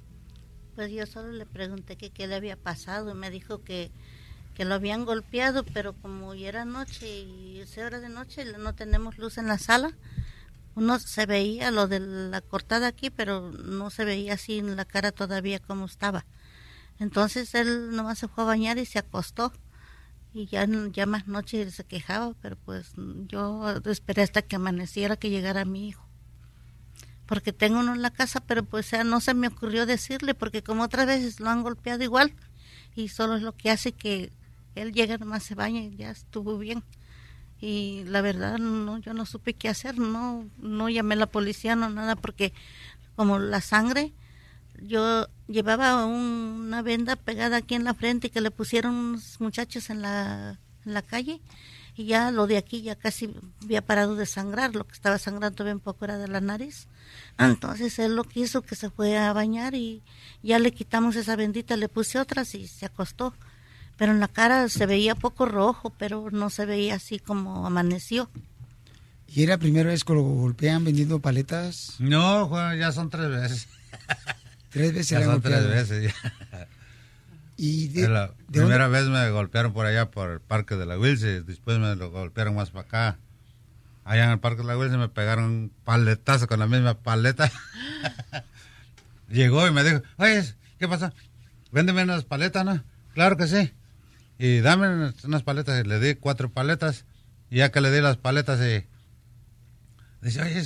Pues 0.75 0.93
yo 0.93 1.07
solo 1.07 1.33
le 1.33 1.47
pregunté 1.47 1.97
que 1.97 2.11
qué 2.11 2.27
le 2.27 2.37
había 2.37 2.57
pasado 2.57 3.11
y 3.11 3.15
me 3.15 3.31
dijo 3.31 3.63
que, 3.63 3.91
que 4.55 4.65
lo 4.65 4.75
habían 4.75 5.05
golpeado, 5.05 5.65
pero 5.65 5.93
como 5.95 6.35
ya 6.35 6.49
era 6.49 6.65
noche 6.65 7.07
y 7.21 7.61
es 7.61 7.77
hora 7.79 8.01
de 8.01 8.09
noche, 8.09 8.45
no 8.59 8.75
tenemos 8.75 9.19
luz 9.19 9.39
en 9.39 9.47
la 9.47 9.59
sala, 9.59 9.97
uno 10.75 10.99
se 10.99 11.27
veía 11.27 11.71
lo 11.71 11.89
de 11.89 12.01
la 12.01 12.41
cortada 12.41 12.87
aquí, 12.87 13.11
pero 13.11 13.51
no 13.51 13.91
se 13.91 14.05
veía 14.05 14.35
así 14.35 14.59
en 14.59 14.77
la 14.77 14.85
cara 14.85 15.13
todavía 15.13 15.59
como 15.59 15.87
estaba. 15.87 16.25
Entonces 16.99 17.55
él 17.55 17.95
nomás 17.95 18.19
se 18.19 18.29
fue 18.29 18.45
a 18.45 18.47
bañar 18.47 18.79
y 18.79 18.87
se 18.87 18.99
acostó. 18.99 19.53
Y 20.33 20.47
ya, 20.47 20.67
ya 20.93 21.07
más 21.07 21.27
noche 21.27 21.71
se 21.71 21.85
quejaba, 21.85 22.35
pero 22.41 22.57
pues 22.57 22.93
yo 23.27 23.69
esperé 23.87 24.23
hasta 24.23 24.43
que 24.43 24.57
amaneciera 24.57 25.17
que 25.17 25.31
llegara 25.31 25.65
mi 25.65 25.89
hijo 25.89 26.11
porque 27.31 27.53
tengo 27.53 27.79
uno 27.79 27.95
en 27.95 28.03
la 28.03 28.11
casa, 28.11 28.41
pero 28.41 28.65
pues 28.65 28.91
no 29.05 29.21
se 29.21 29.35
me 29.35 29.47
ocurrió 29.47 29.87
decirle, 29.87 30.35
porque 30.35 30.65
como 30.65 30.83
otras 30.83 31.07
veces 31.07 31.39
lo 31.39 31.49
han 31.49 31.63
golpeado 31.63 32.03
igual, 32.03 32.35
y 32.97 33.07
solo 33.07 33.37
es 33.37 33.43
lo 33.43 33.57
que 33.57 33.71
hace 33.71 33.93
que 33.93 34.33
él 34.75 34.93
llega 34.93 35.17
nomás 35.17 35.45
se 35.45 35.55
baña 35.55 35.81
y 35.81 35.95
ya 35.95 36.11
estuvo 36.11 36.59
bien. 36.59 36.83
Y 37.61 38.03
la 38.07 38.21
verdad, 38.21 38.59
no, 38.59 38.99
yo 38.99 39.15
no 39.15 39.27
supe 39.27 39.55
qué 39.55 39.69
hacer, 39.69 39.97
no, 39.97 40.51
no 40.59 40.89
llamé 40.89 41.15
a 41.15 41.19
la 41.19 41.27
policía, 41.27 41.77
no 41.77 41.89
nada, 41.89 42.17
porque 42.17 42.53
como 43.15 43.39
la 43.39 43.61
sangre, 43.61 44.13
yo 44.81 45.27
llevaba 45.49 46.05
un- 46.07 46.65
una 46.67 46.83
venda 46.83 47.17
pegada 47.17 47.59
aquí 47.59 47.75
en 47.75 47.85
la 47.85 47.95
frente 47.95 48.31
que 48.31 48.41
le 48.41 48.51
pusieron 48.51 48.95
unos 48.95 49.41
muchachos 49.41 49.91
en 49.91 50.03
la, 50.03 50.59
en 50.87 50.95
la 50.95 51.03
calle, 51.03 51.41
y 51.97 52.07
ya 52.07 52.31
lo 52.31 52.47
de 52.47 52.57
aquí 52.57 52.83
ya 52.83 52.95
casi 52.95 53.31
había 53.63 53.83
parado 53.85 54.15
de 54.17 54.25
sangrar, 54.25 54.75
lo 54.75 54.87
que 54.87 54.93
estaba 54.95 55.19
sangrando 55.19 55.65
bien 55.65 55.81
poco 55.81 56.05
era 56.05 56.17
de 56.19 56.29
la 56.29 56.41
nariz. 56.41 56.87
Entonces 57.39 57.99
él 57.99 58.15
lo 58.17 58.25
que 58.25 58.41
hizo 58.41 58.63
que 58.63 58.77
se 58.77 58.89
fue 58.91 59.19
a 59.19 59.33
bañar 59.33 59.75
y 59.75 60.03
ya 60.43 60.59
le 60.59 60.73
quitamos 60.73 61.17
esa 61.17 61.37
bendita, 61.37 61.77
le 61.77 61.89
puse 61.89 62.19
otras 62.19 62.55
y 62.55 62.69
se 62.69 62.87
acostó. 62.87 63.35
Pero 63.99 64.13
en 64.13 64.21
la 64.21 64.29
cara 64.29 64.69
se 64.71 64.87
veía 64.87 65.15
poco 65.15 65.45
rojo, 65.45 65.91
pero 65.99 66.31
no 66.31 66.49
se 66.49 66.65
veía 66.65 66.95
así 66.95 67.19
como 67.19 67.67
amaneció. 67.67 68.31
¿Y 69.27 69.43
era 69.43 69.55
la 69.55 69.59
primera 69.59 69.91
vez 69.91 70.03
que 70.05 70.15
lo 70.15 70.23
golpean 70.23 70.85
vendiendo 70.85 71.21
paletas? 71.21 71.97
No, 71.99 72.47
Juan, 72.49 72.79
ya 72.79 72.93
son 72.93 73.11
tres 73.11 73.29
veces. 73.29 73.69
Tres 74.71 74.93
veces 74.93 75.09
Ya 75.11 75.19
han 75.19 75.25
son 75.25 75.43
tres 75.43 75.55
golpeado. 75.65 75.75
veces. 75.77 76.13
ya. 76.53 76.69
¿Y 77.57 77.89
de, 77.89 78.09
la 78.09 78.29
de 78.29 78.35
primera 78.61 78.85
dónde- 78.85 79.01
vez 79.01 79.09
me 79.09 79.31
golpearon 79.31 79.73
por 79.75 79.85
allá 79.87 80.11
por 80.11 80.31
el 80.31 80.41
parque 80.41 80.77
de 80.77 80.87
la 80.87 80.99
Wilson, 80.99 81.45
después 81.47 81.79
me 81.79 81.95
lo 81.97 82.11
golpearon 82.11 82.55
más 82.55 82.71
para 82.71 82.87
acá. 82.87 83.19
Allá 84.05 84.25
en 84.25 84.31
el 84.31 84.39
parque 84.41 84.63
de 84.63 84.69
la 84.69 84.79
Wilson 84.79 84.99
me 85.01 85.09
pegaron 85.11 85.45
un 85.45 85.73
paletazo 85.85 86.47
con 86.49 86.59
la 86.59 86.67
misma 86.67 86.95
paleta. 87.03 87.51
Llegó 89.29 89.67
y 89.67 89.71
me 89.73 89.85
dijo, 89.85 90.03
oye, 90.17 90.43
¿qué 90.79 90.89
pasa? 90.89 91.13
Véndeme 91.71 92.03
unas 92.03 92.25
paletas, 92.25 92.65
¿no? 92.65 92.83
Claro 93.15 93.37
que 93.37 93.47
sí. 93.47 93.73
Y 94.39 94.61
dame 94.61 94.89
unas- 94.89 95.43
paletas. 95.43 95.85
Y 95.85 95.89
le 95.89 96.01
di 96.01 96.15
cuatro 96.15 96.51
paletas. 96.51 97.05
Y 97.51 97.59
ya 97.59 97.71
que 97.71 97.81
le 97.81 97.91
di 97.91 98.01
las 98.01 98.17
paletas, 98.17 98.59
y 98.61 98.87
dice, 100.23 100.41
oye, 100.43 100.63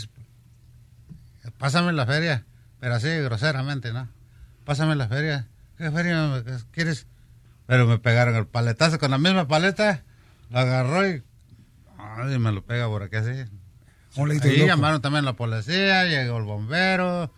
pásame 1.59 1.93
la 1.93 2.07
feria. 2.07 2.45
Pero 2.85 2.97
así, 2.97 3.09
groseramente, 3.09 3.95
¿no? 3.95 4.11
Pásame 4.67 4.95
la 4.95 5.09
feria. 5.09 5.47
¿Qué 5.79 5.91
feria 5.91 6.45
quieres? 6.71 7.07
Pero 7.67 7.87
me 7.87 7.99
pegaron 7.99 8.37
el 8.37 8.47
paletazo 8.47 8.99
con 8.99 9.11
la 9.11 9.17
misma 9.17 9.49
paleta. 9.49 10.03
Lo 10.51 10.59
agarró 10.59 11.09
y, 11.09 11.23
ay, 11.97 12.39
me 12.39 12.53
lo 12.53 12.63
pega 12.63 12.87
por 12.87 13.03
aquí 13.03 13.17
así. 13.17 13.51
Loco. 14.59 14.67
llamaron 14.67 15.01
también 15.01 15.25
la 15.25 15.33
policía, 15.33 16.05
llegó 16.05 16.37
el 16.37 16.45
bombero. 16.45 17.33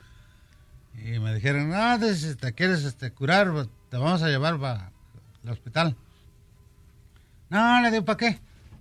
Y 0.95 1.21
me 1.21 1.33
dijeron, 1.33 1.71
no, 1.71 1.97
te- 2.01 2.17
si 2.17 2.35
te 2.35 2.53
quieres 2.53 2.83
este, 2.83 3.13
curar, 3.13 3.53
pues, 3.53 3.69
te 3.89 3.99
vamos 3.99 4.25
a 4.25 4.29
llevar 4.29 4.59
para 4.59 4.91
el 5.45 5.51
hospital. 5.51 5.95
No, 7.51 7.83
le 7.83 7.93
digo, 7.93 8.05
¿para 8.05 8.17
qué? 8.17 8.41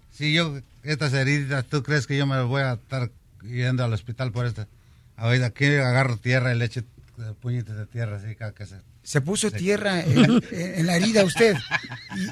Si 0.10 0.34
yo, 0.34 0.58
estas 0.82 1.14
heridas, 1.14 1.64
¿tú 1.68 1.84
crees 1.84 2.08
que 2.08 2.18
yo 2.18 2.26
me 2.26 2.42
voy 2.42 2.64
a 2.64 2.74
estar 2.74 3.12
yendo 3.44 3.84
al 3.84 3.94
hospital 3.94 4.32
por 4.32 4.48
estas? 4.48 4.66
Ahorita 5.18 5.46
aquí 5.48 5.66
agarro 5.66 6.18
tierra 6.18 6.54
y 6.54 6.58
le 6.58 6.66
echo 6.66 6.82
eh, 6.82 7.34
puñitos 7.42 7.76
de 7.78 7.86
tierra 7.86 8.18
así 8.18 8.36
cada 8.36 8.54
que 8.54 8.66
se... 8.66 8.76
Se 9.04 9.22
puso 9.22 9.52
se- 9.52 9.58
tierra 9.58 10.02
en, 10.02 10.42
en 10.52 10.86
la 10.88 10.96
herida 10.98 11.24
usted. 11.24 11.56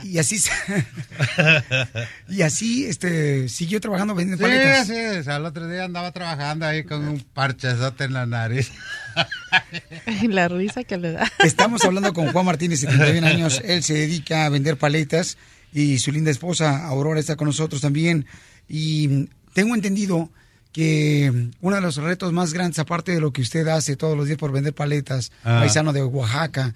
Y, 0.03 0.09
y 0.09 0.17
así 0.17 0.39
se- 0.39 0.51
y 2.27 2.41
así 2.41 2.85
este 2.85 3.47
siguió 3.47 3.79
trabajando 3.79 4.15
vendiendo 4.15 4.43
Sí, 4.45 4.51
paletas. 4.51 4.87
sí, 4.87 4.93
o 5.19 5.23
sea, 5.23 5.37
el 5.37 5.45
otro 5.45 5.67
día 5.67 5.83
andaba 5.85 6.11
trabajando 6.11 6.65
ahí 6.65 6.83
con 6.83 7.07
un 7.07 7.19
parchezote 7.21 8.05
en 8.05 8.13
la 8.13 8.25
nariz. 8.25 8.71
La 10.27 10.47
risa 10.47 10.83
que 10.83 10.97
le 10.97 11.11
da. 11.11 11.31
Estamos 11.43 11.83
hablando 11.85 12.11
con 12.13 12.31
Juan 12.31 12.45
Martínez, 12.45 12.79
71 12.81 13.25
años. 13.27 13.61
Él 13.63 13.83
se 13.83 13.93
dedica 13.93 14.45
a 14.45 14.49
vender 14.49 14.77
paletas 14.77 15.37
y 15.71 15.99
su 15.99 16.11
linda 16.11 16.31
esposa 16.31 16.85
Aurora 16.87 17.19
está 17.19 17.35
con 17.35 17.47
nosotros 17.47 17.81
también. 17.81 18.25
Y 18.67 19.29
tengo 19.53 19.75
entendido 19.75 20.31
que 20.73 21.51
uno 21.61 21.75
de 21.75 21.81
los 21.81 21.95
retos 21.97 22.33
más 22.33 22.51
grandes, 22.51 22.79
aparte 22.79 23.13
de 23.13 23.21
lo 23.21 23.31
que 23.31 23.41
usted 23.41 23.65
hace 23.67 23.95
todos 23.95 24.17
los 24.17 24.25
días 24.25 24.37
por 24.39 24.51
vender 24.51 24.73
paletas, 24.73 25.31
Ah. 25.43 25.59
paisano 25.61 25.93
de 25.93 26.03
Oaxaca, 26.03 26.73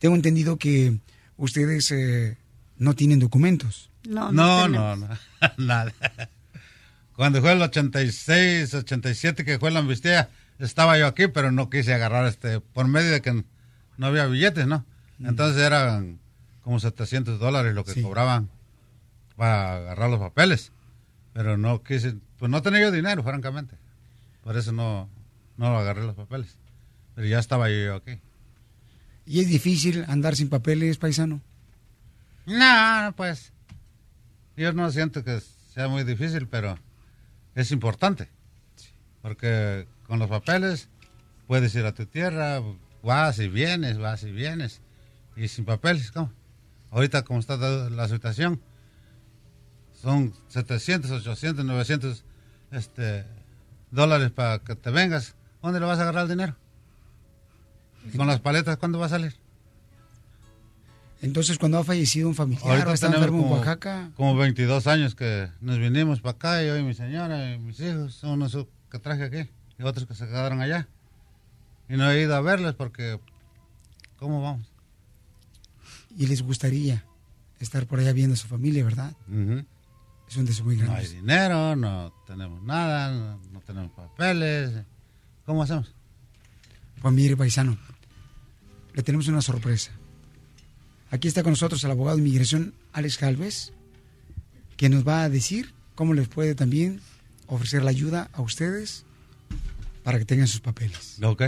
tengo 0.00 0.14
entendido 0.16 0.58
que 0.58 0.98
ustedes 1.38 1.90
eh, 1.92 2.36
no 2.76 2.94
tienen 2.94 3.20
documentos. 3.20 3.88
No, 4.06 4.30
No, 4.32 4.68
no, 4.68 4.96
no, 4.96 5.08
nada. 5.56 5.92
Cuando 7.14 7.40
fue 7.40 7.52
el 7.52 7.62
86, 7.62 8.74
87 8.74 9.44
que 9.44 9.58
fue 9.58 9.70
la 9.70 9.78
amnistía, 9.78 10.28
estaba 10.58 10.98
yo 10.98 11.06
aquí, 11.06 11.28
pero 11.28 11.50
no 11.50 11.70
quise 11.70 11.94
agarrar 11.94 12.26
este, 12.26 12.60
por 12.60 12.88
medio 12.88 13.10
de 13.10 13.22
que 13.22 13.44
no 13.96 14.06
había 14.06 14.26
billetes, 14.26 14.66
¿no? 14.66 14.84
Entonces 15.22 15.62
eran 15.62 16.18
como 16.62 16.78
700 16.78 17.38
dólares 17.38 17.74
lo 17.74 17.84
que 17.84 18.02
cobraban 18.02 18.50
para 19.36 19.76
agarrar 19.76 20.10
los 20.10 20.18
papeles. 20.20 20.72
Pero 21.36 21.58
no 21.58 21.82
quise, 21.82 22.16
pues 22.38 22.50
no 22.50 22.62
tenía 22.62 22.80
yo 22.80 22.90
dinero, 22.90 23.22
francamente. 23.22 23.76
Por 24.42 24.56
eso 24.56 24.72
no, 24.72 25.06
no 25.58 25.76
agarré 25.76 26.02
los 26.02 26.14
papeles. 26.14 26.56
Pero 27.14 27.26
ya 27.26 27.38
estaba 27.38 27.68
yo 27.68 27.94
aquí. 27.94 28.18
¿Y 29.26 29.40
es 29.40 29.48
difícil 29.48 30.06
andar 30.08 30.34
sin 30.34 30.48
papeles, 30.48 30.96
paisano? 30.96 31.42
No, 32.46 33.12
pues 33.18 33.52
yo 34.56 34.72
no 34.72 34.90
siento 34.90 35.24
que 35.24 35.42
sea 35.74 35.88
muy 35.88 36.04
difícil, 36.04 36.48
pero 36.48 36.78
es 37.54 37.70
importante. 37.70 38.30
Porque 39.20 39.86
con 40.06 40.18
los 40.18 40.30
papeles 40.30 40.88
puedes 41.46 41.74
ir 41.74 41.84
a 41.84 41.92
tu 41.92 42.06
tierra, 42.06 42.62
vas 43.02 43.38
y 43.40 43.48
vienes, 43.48 43.98
vas 43.98 44.22
y 44.22 44.32
vienes. 44.32 44.80
Y 45.36 45.48
sin 45.48 45.66
papeles, 45.66 46.12
¿cómo? 46.12 46.32
Ahorita 46.90 47.24
como 47.24 47.40
está 47.40 47.58
la 47.58 47.90
la 47.90 48.08
situación, 48.08 48.62
son 50.00 50.32
700, 50.48 51.10
800, 51.10 51.64
900 51.64 52.24
este, 52.72 53.24
dólares 53.90 54.30
para 54.30 54.58
que 54.60 54.74
te 54.74 54.90
vengas. 54.90 55.34
¿Dónde 55.62 55.80
le 55.80 55.86
vas 55.86 55.98
a 55.98 56.02
agarrar 56.02 56.24
el 56.24 56.28
dinero? 56.30 56.56
¿Y 58.12 58.16
con 58.16 58.26
las 58.26 58.40
paletas 58.40 58.76
cuándo 58.76 58.98
va 58.98 59.06
a 59.06 59.10
salir? 59.10 59.34
Entonces, 61.22 61.58
cuando 61.58 61.78
ha 61.78 61.84
fallecido 61.84 62.28
un 62.28 62.34
familiar 62.34 62.66
o 62.66 62.70
Ahorita 62.70 62.92
está 62.92 63.06
enfermo 63.06 63.38
en 63.38 63.42
como, 63.44 63.56
Oaxaca, 63.56 64.10
como 64.16 64.36
22 64.36 64.86
años 64.86 65.14
que 65.14 65.48
nos 65.60 65.78
vinimos 65.78 66.20
para 66.20 66.36
acá, 66.36 66.62
yo 66.62 66.76
y 66.76 66.82
mi 66.82 66.94
señora 66.94 67.54
y 67.54 67.58
mis 67.58 67.80
hijos, 67.80 68.22
unos 68.22 68.56
que 68.90 68.98
traje 68.98 69.24
aquí 69.24 69.50
y 69.78 69.82
otros 69.82 70.06
que 70.06 70.14
se 70.14 70.26
quedaron 70.26 70.60
allá. 70.60 70.88
Y 71.88 71.96
no 71.96 72.10
he 72.10 72.20
ido 72.20 72.36
a 72.36 72.40
verles 72.42 72.74
porque, 72.74 73.18
¿cómo 74.18 74.42
vamos? 74.42 74.76
y 76.16 76.26
les 76.26 76.42
gustaría 76.42 77.04
estar 77.60 77.86
por 77.86 78.00
allá 78.00 78.12
viendo 78.12 78.34
a 78.34 78.36
su 78.36 78.48
familia, 78.48 78.84
¿verdad? 78.84 79.12
Ujú. 79.28 79.64
Es 80.28 80.36
un 80.36 80.44
deseo 80.46 80.64
muy 80.64 80.76
No 80.76 80.84
grande. 80.84 81.00
hay 81.02 81.14
dinero, 81.14 81.76
no 81.76 82.12
tenemos 82.26 82.62
nada, 82.62 83.10
no, 83.12 83.40
no 83.52 83.60
tenemos 83.60 83.90
papeles. 83.92 84.72
¿Cómo 85.44 85.62
hacemos? 85.62 85.92
Pues 87.00 87.14
mire, 87.14 87.36
paisano, 87.36 87.76
le 88.94 89.02
tenemos 89.02 89.28
una 89.28 89.42
sorpresa. 89.42 89.92
Aquí 91.10 91.28
está 91.28 91.42
con 91.42 91.52
nosotros 91.52 91.82
el 91.84 91.90
abogado 91.90 92.16
de 92.16 92.22
inmigración, 92.22 92.74
Alex 92.92 93.20
Galvez, 93.20 93.72
que 94.76 94.88
nos 94.88 95.06
va 95.06 95.22
a 95.22 95.28
decir 95.28 95.72
cómo 95.94 96.14
les 96.14 96.26
puede 96.28 96.54
también 96.54 97.00
ofrecer 97.46 97.84
la 97.84 97.90
ayuda 97.90 98.28
a 98.32 98.42
ustedes 98.42 99.04
para 100.02 100.18
que 100.18 100.24
tengan 100.24 100.48
sus 100.48 100.60
papeles. 100.60 101.18
Ok. 101.22 101.44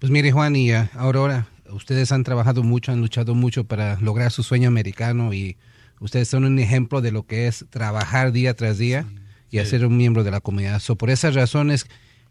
Pues 0.00 0.10
mire, 0.10 0.32
Juan 0.32 0.56
y 0.56 0.72
eh, 0.72 0.88
Aurora, 0.94 1.46
ustedes 1.70 2.10
han 2.10 2.24
trabajado 2.24 2.62
mucho, 2.64 2.90
han 2.90 3.00
luchado 3.00 3.34
mucho 3.34 3.64
para 3.64 4.00
lograr 4.00 4.32
su 4.32 4.42
sueño 4.42 4.66
americano 4.68 5.32
y 5.32 5.56
ustedes 6.00 6.28
son 6.28 6.44
un 6.44 6.58
ejemplo 6.58 7.00
de 7.00 7.12
lo 7.12 7.24
que 7.24 7.46
es 7.46 7.64
trabajar 7.70 8.32
día 8.32 8.54
tras 8.54 8.78
día 8.78 9.06
y 9.50 9.58
hacer 9.58 9.86
un 9.86 9.96
miembro 9.96 10.24
de 10.24 10.30
la 10.30 10.40
comunidad. 10.40 10.80
So, 10.80 10.96
por 10.96 11.10
esas 11.10 11.34
razones, 11.34 11.86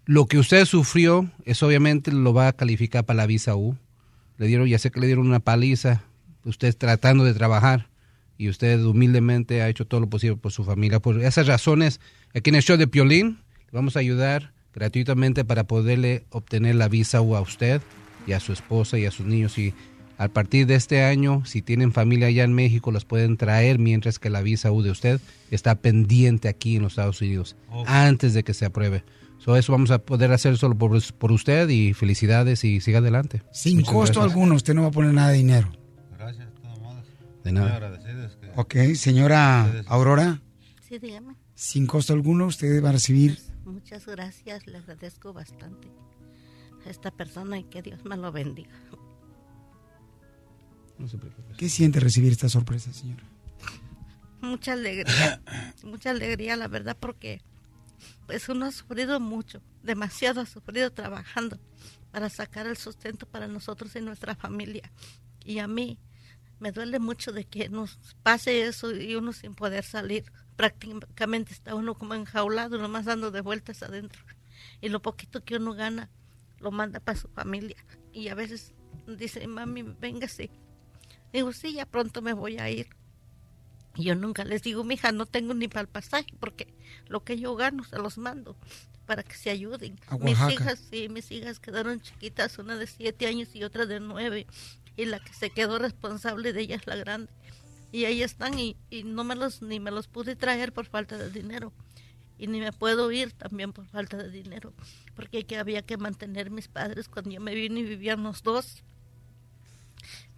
lo 0.06 0.26
que 0.26 0.38
usted 0.38 0.66
sufrió, 0.66 1.30
eso 1.46 1.68
obviamente 1.68 2.12
lo 2.12 2.34
va 2.34 2.48
a 2.48 2.54
calificar 2.54 3.06
para 3.06 3.18
la 3.18 3.28
visa 3.28 3.56
U. 3.56 3.78
Le 4.38 4.48
dieron, 4.48 4.68
ya 4.68 4.80
sé 4.80 4.90
que 4.90 5.00
le 5.00 5.08
dieron 5.08 5.28
una 5.28 5.40
paliza, 5.40 6.04
usted 6.46 6.76
tratando 6.76 7.24
de 7.24 7.34
trabajar 7.34 7.88
y 8.38 8.50
usted 8.50 8.82
humildemente 8.84 9.62
ha 9.62 9.70
hecho 9.70 9.86
todo 9.86 10.00
lo 10.00 10.10
posible 10.10 10.38
por 10.38 10.52
su 10.52 10.64
familia. 10.64 11.00
Por 11.00 11.22
esas 11.22 11.46
razones, 11.46 12.00
aquí 12.34 12.50
en 12.50 12.56
el 12.56 12.64
show 12.64 12.78
de 12.78 12.88
Piolín, 12.88 13.40
le 13.72 13.72
vamos 13.74 13.98
a 13.98 14.00
ayudar 14.00 14.54
gratuitamente 14.74 15.44
para 15.44 15.66
poderle 15.66 16.26
obtener 16.30 16.76
la 16.76 16.88
visa 16.88 17.22
U 17.22 17.36
a 17.36 17.42
usted 17.42 17.82
y 18.26 18.32
a 18.32 18.40
su 18.40 18.54
esposa 18.54 18.98
y 18.98 19.06
a 19.06 19.12
sus 19.12 19.26
niños. 19.26 19.58
Y 19.58 19.74
a 20.20 20.28
partir 20.28 20.68
de 20.68 20.76
este 20.76 21.02
año, 21.04 21.44
si 21.46 21.62
tienen 21.62 21.92
familia 21.94 22.28
allá 22.28 22.44
en 22.44 22.54
México, 22.54 22.92
los 22.92 23.06
pueden 23.06 23.38
traer 23.38 23.80
mientras 23.80 24.20
que 24.20 24.30
la 24.30 24.42
visa 24.42 24.72
U 24.72 24.82
de 24.84 24.92
usted 24.92 25.20
está 25.50 25.76
pendiente 25.76 26.48
aquí 26.50 26.76
en 26.76 26.84
los 26.84 26.92
Estados 26.94 27.22
Unidos, 27.22 27.56
antes 27.88 28.34
de 28.34 28.44
que 28.44 28.54
se 28.54 28.66
apruebe. 28.66 29.04
So, 29.38 29.56
eso 29.56 29.72
vamos 29.72 29.90
a 29.92 30.00
poder 30.00 30.34
hacer 30.34 30.58
solo 30.58 30.78
por, 30.78 31.02
por 31.14 31.32
usted 31.32 31.70
y 31.70 31.94
felicidades 31.94 32.66
y 32.66 32.82
siga 32.82 33.00
adelante. 33.00 33.42
Sin 33.54 33.78
Muchas 33.78 33.94
costo 33.94 34.20
gracias. 34.20 34.34
alguno, 34.36 34.56
usted 34.56 34.74
no 34.74 34.82
va 34.82 34.90
a 34.90 34.92
poner 34.92 35.14
nada 35.14 35.30
de 35.30 35.38
dinero. 35.38 35.72
De 37.44 37.52
nada. 37.54 37.98
Ok, 38.58 38.76
señora 38.96 39.72
Aurora, 39.88 40.42
Sí, 40.88 41.00
dígame. 41.00 41.36
sin 41.56 41.88
costo 41.88 42.12
alguno, 42.14 42.48
usted 42.48 42.84
va 42.84 42.90
a 42.90 42.92
recibir 42.94 43.40
Muchas 43.64 44.06
gracias, 44.06 44.68
le 44.68 44.80
agradezco 44.80 45.32
bastante 45.32 45.88
a 46.86 46.90
esta 46.90 47.12
persona 47.12 47.58
y 47.60 47.64
que 47.64 47.82
Dios 47.82 48.04
me 48.04 48.18
lo 48.18 48.32
bendiga. 48.32 48.72
¿Qué 51.58 51.70
siente 51.70 52.00
recibir 52.00 52.32
esta 52.32 52.50
sorpresa, 52.50 52.92
señora? 52.94 53.24
Mucha 54.42 54.74
alegría, 54.74 55.42
mucha 55.84 56.12
alegría, 56.12 56.56
la 56.56 56.68
verdad, 56.68 56.98
porque 57.00 57.42
pues 58.26 58.48
uno 58.50 58.66
ha 58.66 58.72
sufrido 58.72 59.20
mucho, 59.20 59.62
demasiado 59.84 60.42
ha 60.42 60.46
sufrido 60.46 60.92
trabajando 60.92 61.60
para 62.12 62.30
sacar 62.30 62.68
el 62.68 62.78
sustento 62.78 63.26
para 63.26 63.48
nosotros 63.48 63.96
y 63.96 64.02
nuestra 64.02 64.36
familia. 64.36 64.92
Y 65.44 65.60
a 65.60 65.68
mí 65.68 66.00
me 66.60 66.72
duele 66.72 67.00
mucho 67.00 67.32
de 67.32 67.46
que 67.46 67.70
nos 67.70 67.98
pase 68.24 68.64
eso 68.64 68.92
y 68.92 69.16
uno 69.16 69.34
sin 69.34 69.56
poder 69.56 69.84
salir. 69.84 70.32
Prácticamente 70.56 71.54
está 71.54 71.76
uno 71.76 71.96
como 71.96 72.14
enjaulado, 72.14 72.78
nomás 72.78 73.06
dando 73.06 73.32
de 73.32 73.42
vueltas 73.42 73.82
adentro. 73.84 74.24
Y 74.82 74.90
lo 74.90 75.02
poquito 75.02 75.44
que 75.44 75.56
uno 75.56 75.74
gana 75.74 76.10
lo 76.60 76.72
manda 76.72 77.00
para 77.00 77.18
su 77.18 77.30
familia. 77.30 77.78
Y 78.12 78.28
a 78.28 78.36
veces 78.36 78.74
dice, 79.08 79.48
mami, 79.48 79.84
véngase. 79.84 80.52
Digo, 81.34 81.52
sí, 81.54 81.74
ya 81.74 81.86
pronto 81.86 82.22
me 82.22 82.34
voy 82.34 82.58
a 82.58 82.70
ir. 82.70 82.88
Y 83.96 84.04
yo 84.04 84.16
nunca 84.16 84.46
les 84.46 84.64
digo, 84.64 84.84
mija, 84.84 85.12
no 85.12 85.26
tengo 85.26 85.54
ni 85.54 85.68
para 85.68 85.82
el 85.82 85.88
pasaje, 85.88 86.34
porque 86.40 86.74
lo 87.08 87.24
que 87.24 87.40
yo 87.40 87.56
gano 87.56 87.84
se 87.84 87.98
los 87.98 88.18
mando 88.18 88.56
para 89.06 89.24
que 89.24 89.36
se 89.36 89.50
ayuden. 89.50 90.00
Mis 90.22 90.40
hijas, 90.52 90.80
sí, 90.92 91.10
mis 91.10 91.32
hijas 91.32 91.60
quedaron 91.60 92.00
chiquitas, 92.00 92.60
una 92.60 92.78
de 92.78 92.86
siete 92.86 93.26
años 93.26 93.50
y 93.56 93.64
otra 93.64 93.88
de 93.88 94.00
nueve. 94.00 94.46
Y 94.96 95.06
la 95.06 95.20
que 95.20 95.34
se 95.34 95.50
quedó 95.50 95.80
responsable 95.80 96.54
de 96.54 96.62
ella 96.62 96.76
es 96.76 96.86
la 96.86 96.96
grande. 96.96 97.32
Y 97.92 98.06
ahí 98.06 98.22
están 98.22 98.60
y, 98.60 98.78
y 98.92 99.04
no 99.04 99.24
me 99.24 99.36
los, 99.36 99.64
ni 99.64 99.80
me 99.80 99.90
los 99.90 100.08
pude 100.08 100.36
traer 100.36 100.74
por 100.74 100.86
falta 100.86 101.18
de 101.18 101.32
dinero. 101.32 101.74
Y 102.38 102.46
ni 102.46 102.60
me 102.60 102.72
puedo 102.72 103.12
ir 103.12 103.32
también 103.34 103.74
por 103.74 103.88
falta 103.88 104.16
de 104.16 104.30
dinero. 104.30 104.74
Porque 105.16 105.44
que 105.44 105.58
había 105.58 105.82
que 105.82 105.98
mantener 105.98 106.52
mis 106.52 106.68
padres 106.68 107.10
cuando 107.10 107.32
yo 107.32 107.42
me 107.42 107.56
vine 107.56 107.80
y 107.80 107.84
vivían 107.84 108.22
los 108.22 108.44
dos. 108.44 108.84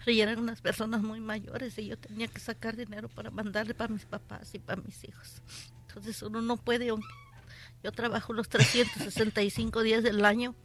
Pero 0.04 0.18
ya 0.18 0.24
eran 0.24 0.40
unas 0.40 0.62
personas 0.62 1.02
muy 1.04 1.20
mayores 1.20 1.78
y 1.78 1.86
yo 1.88 1.98
tenía 1.98 2.28
que 2.28 2.40
sacar 2.40 2.76
dinero 2.76 3.08
para 3.10 3.30
mandarle 3.32 3.74
para 3.74 3.94
mis 3.94 4.06
papás 4.06 4.54
y 4.56 4.60
para 4.60 4.82
mis 4.82 5.04
hijos. 5.04 5.42
Entonces 5.88 6.22
uno 6.24 6.42
no 6.42 6.58
puede, 6.58 6.88
yo 6.88 7.92
trabajo 7.92 8.34
los 8.34 8.50
365 8.50 9.82
días 9.84 10.04
del 10.04 10.24
año 10.26 10.56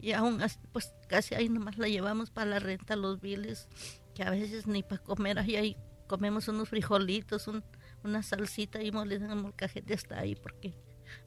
y 0.00 0.12
aún 0.12 0.40
así, 0.42 0.58
pues 0.72 0.92
casi 1.08 1.34
ahí 1.34 1.48
nomás 1.48 1.78
la 1.78 1.88
llevamos 1.88 2.30
para 2.30 2.50
la 2.50 2.58
renta, 2.58 2.96
los 2.96 3.20
biles, 3.20 3.68
que 4.14 4.22
a 4.22 4.30
veces 4.30 4.66
ni 4.66 4.82
para 4.82 5.02
comer, 5.02 5.38
ahí, 5.38 5.56
ahí 5.56 5.76
comemos 6.06 6.48
unos 6.48 6.68
frijolitos, 6.68 7.48
un- 7.48 7.64
una 8.02 8.22
salsita 8.22 8.82
y 8.82 8.92
molida 8.92 9.24
en 9.24 9.30
el 9.30 9.36
molcajete 9.40 9.94
hasta 9.94 10.18
ahí 10.18 10.34
porque 10.36 10.74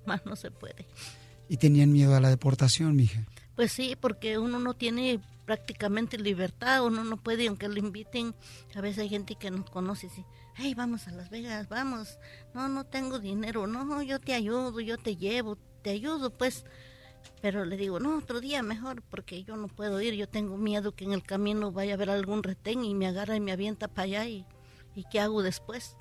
más 0.06 0.26
no 0.26 0.36
se 0.36 0.52
puede. 0.52 0.88
y 1.50 1.58
tenían 1.58 1.92
miedo 1.94 2.14
a 2.16 2.20
la 2.20 2.30
deportación, 2.30 2.96
mija. 2.96 3.26
Pues 3.56 3.72
sí, 3.72 3.96
porque 4.00 4.38
uno 4.38 4.60
no 4.60 4.74
tiene 4.74 5.20
prácticamente 5.48 6.18
libertad, 6.18 6.86
uno 6.86 7.06
no 7.06 7.16
puede, 7.16 7.48
aunque 7.48 7.70
lo 7.70 7.80
inviten, 7.80 8.36
a 8.76 8.82
veces 8.82 9.00
hay 9.00 9.10
gente 9.10 9.36
que 9.36 9.50
nos 9.50 9.68
conoce 9.70 10.06
y 10.06 10.10
dice, 10.10 10.26
hey, 10.56 10.74
vamos 10.76 11.08
a 11.08 11.12
Las 11.12 11.30
Vegas, 11.30 11.70
vamos, 11.70 12.20
no, 12.54 12.68
no 12.68 12.84
tengo 12.84 13.18
dinero, 13.18 13.66
no, 13.66 14.04
yo 14.04 14.20
te 14.20 14.34
ayudo, 14.34 14.82
yo 14.82 14.98
te 14.98 15.16
llevo, 15.16 15.58
te 15.82 15.92
ayudo, 15.92 16.32
pues, 16.32 16.66
pero 17.42 17.64
le 17.64 17.78
digo, 17.78 18.02
no, 18.02 18.18
otro 18.18 18.42
día 18.42 18.62
mejor, 18.62 19.02
porque 19.04 19.46
yo 19.46 19.56
no 19.56 19.70
puedo 19.70 20.02
ir, 20.02 20.16
yo 20.16 20.28
tengo 20.28 20.58
miedo 20.58 20.94
que 20.94 21.06
en 21.06 21.14
el 21.14 21.24
camino 21.24 21.72
vaya 21.72 21.94
a 21.94 21.96
haber 21.96 22.10
algún 22.10 22.44
retén 22.44 22.84
y 22.84 22.94
me 22.94 23.08
agarra 23.08 23.38
y 23.38 23.40
me 23.40 23.54
avienta 23.54 23.88
para 23.88 24.04
allá 24.04 24.26
y, 24.28 24.46
y 24.96 25.06
¿qué 25.10 25.22
hago 25.22 25.44
después? 25.44 25.96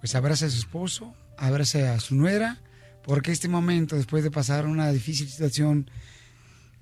Pues 0.00 0.16
abrace 0.16 0.46
a 0.46 0.50
su 0.50 0.58
esposo, 0.58 1.14
abrace 1.38 1.86
a 1.86 2.00
su 2.00 2.16
nuera, 2.16 2.60
porque 3.04 3.30
este 3.30 3.46
momento, 3.46 3.94
después 3.94 4.24
de 4.24 4.32
pasar 4.32 4.66
una 4.66 4.90
difícil 4.90 5.28
situación, 5.28 5.88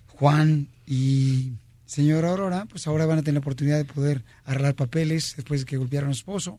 Juan 0.07 0.68
y 0.87 1.52
señora 1.92 2.31
Aurora, 2.31 2.64
pues 2.70 2.87
ahora 2.87 3.05
van 3.05 3.18
a 3.18 3.22
tener 3.22 3.35
la 3.35 3.40
oportunidad 3.40 3.76
de 3.76 3.85
poder 3.85 4.22
arreglar 4.46 4.74
papeles 4.74 5.35
después 5.37 5.61
de 5.61 5.66
que 5.66 5.76
golpearon 5.76 6.11
a 6.11 6.14
su 6.14 6.20
esposo 6.20 6.59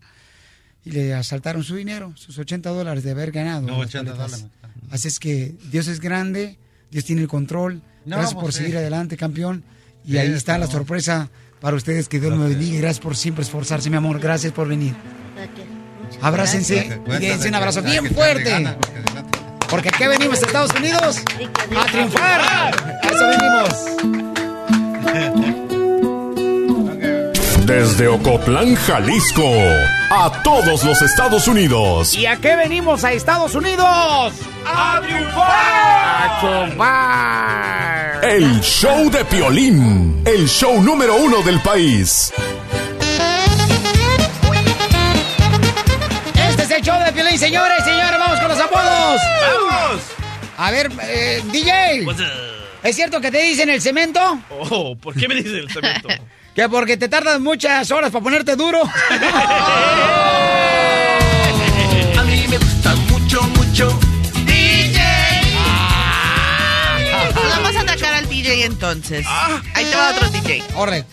y 0.86 0.92
le 0.92 1.14
asaltaron 1.14 1.64
su 1.64 1.76
dinero, 1.76 2.14
sus 2.16 2.38
80 2.38 2.70
dólares 2.70 3.04
de 3.04 3.12
haber 3.12 3.32
ganado. 3.32 3.62
No, 3.66 3.80
las 3.80 3.88
80 3.88 4.12
paletas. 4.12 4.42
dólares. 4.42 4.58
Así 4.92 5.08
es 5.08 5.20
que 5.20 5.56
Dios 5.72 5.88
es 5.88 6.00
grande, 6.00 6.60
Dios 6.92 7.06
tiene 7.06 7.22
el 7.24 7.28
control. 7.28 7.82
No, 8.06 8.18
gracias 8.18 8.34
pues 8.36 8.44
por 8.44 8.54
sí. 8.54 8.60
seguir 8.60 8.78
adelante, 8.78 9.18
campeón. 9.18 9.64
Y 10.06 10.12
Sí, 10.12 10.18
ahí 10.18 10.32
está 10.34 10.58
la 10.58 10.68
sorpresa 10.68 11.30
para 11.62 11.78
ustedes. 11.78 12.08
Que 12.10 12.20
Dios 12.20 12.38
me 12.38 12.50
bendiga 12.50 12.76
y 12.76 12.78
gracias 12.80 13.00
por 13.00 13.16
siempre 13.16 13.44
esforzarse, 13.44 13.90
mi 13.90 13.96
amor. 13.96 14.20
Gracias 14.20 14.54
por 14.54 14.68
venir. 14.68 14.94
Abrácense 16.22 17.02
y 17.08 17.26
dense 17.26 17.48
un 17.48 17.56
abrazo 17.56 17.82
bien 17.82 18.06
fuerte. 18.14 18.68
Porque 19.70 19.90
aquí 19.90 20.06
venimos 20.06 20.44
a 20.44 20.46
Estados 20.46 20.72
Unidos 20.78 21.24
a 21.76 21.86
triunfar. 21.92 22.42
A 22.42 22.70
eso 23.10 23.28
venimos. 23.28 24.23
Desde 27.66 28.08
Ocotlán, 28.08 28.76
Jalisco, 28.76 29.50
a 30.10 30.42
todos 30.44 30.84
los 30.84 31.02
Estados 31.02 31.48
Unidos. 31.48 32.14
¿Y 32.14 32.26
a 32.26 32.36
qué 32.36 32.56
venimos 32.58 33.04
a 33.04 33.14
Estados 33.14 33.56
Unidos? 33.56 34.34
¡A 34.66 35.02
triunfar! 35.02 35.50
¡A 35.50 36.40
triunfar! 36.42 38.26
El 38.26 38.60
show 38.62 39.10
de 39.10 39.24
Piolín, 39.26 40.22
el 40.26 40.48
show 40.48 40.82
número 40.82 41.16
uno 41.16 41.42
del 41.42 41.62
país. 41.62 42.34
Este 46.50 46.64
es 46.64 46.72
el 46.72 46.82
show 46.82 47.02
de 47.04 47.12
Piolín, 47.14 47.40
señores, 47.40 47.84
señores. 47.86 48.20
Vamos 48.20 48.40
con 48.40 48.50
los 48.50 48.60
apodos. 48.60 49.22
¡Vamos! 49.42 50.02
A 50.58 50.72
ver, 50.72 50.92
eh, 51.02 51.42
DJ. 51.52 52.06
¿Es 52.84 52.96
cierto 52.98 53.22
que 53.22 53.32
te 53.32 53.42
dicen 53.42 53.70
el 53.70 53.82
cemento? 53.82 54.20
Oh, 54.50 54.96
¿por 54.98 55.16
qué 55.16 55.28
me 55.28 55.36
dice 55.36 55.60
el 55.60 55.70
cemento? 55.70 56.10
Que 56.54 56.70
porque 56.70 56.98
te 56.98 57.10
tardas 57.10 57.40
muchas 57.40 57.90
horas 57.90 58.12
para 58.12 58.22
ponerte 58.24 58.56
duro. 58.56 58.84
A 62.16 62.24
mí 62.28 62.46
me 62.48 62.60
gusta 62.60 62.94
mucho, 63.10 63.42
mucho. 63.42 64.00
DJ. 64.46 65.02
Vamos 67.34 67.76
a 67.76 67.82
atacar 67.82 68.14
al 68.14 68.30
DJ 68.30 68.66
entonces. 68.66 69.26
Ahí 69.74 69.84
te 69.86 69.96
va 69.96 70.12
otro 70.12 70.30
DJ. 70.30 70.62
Corre. 70.76 71.06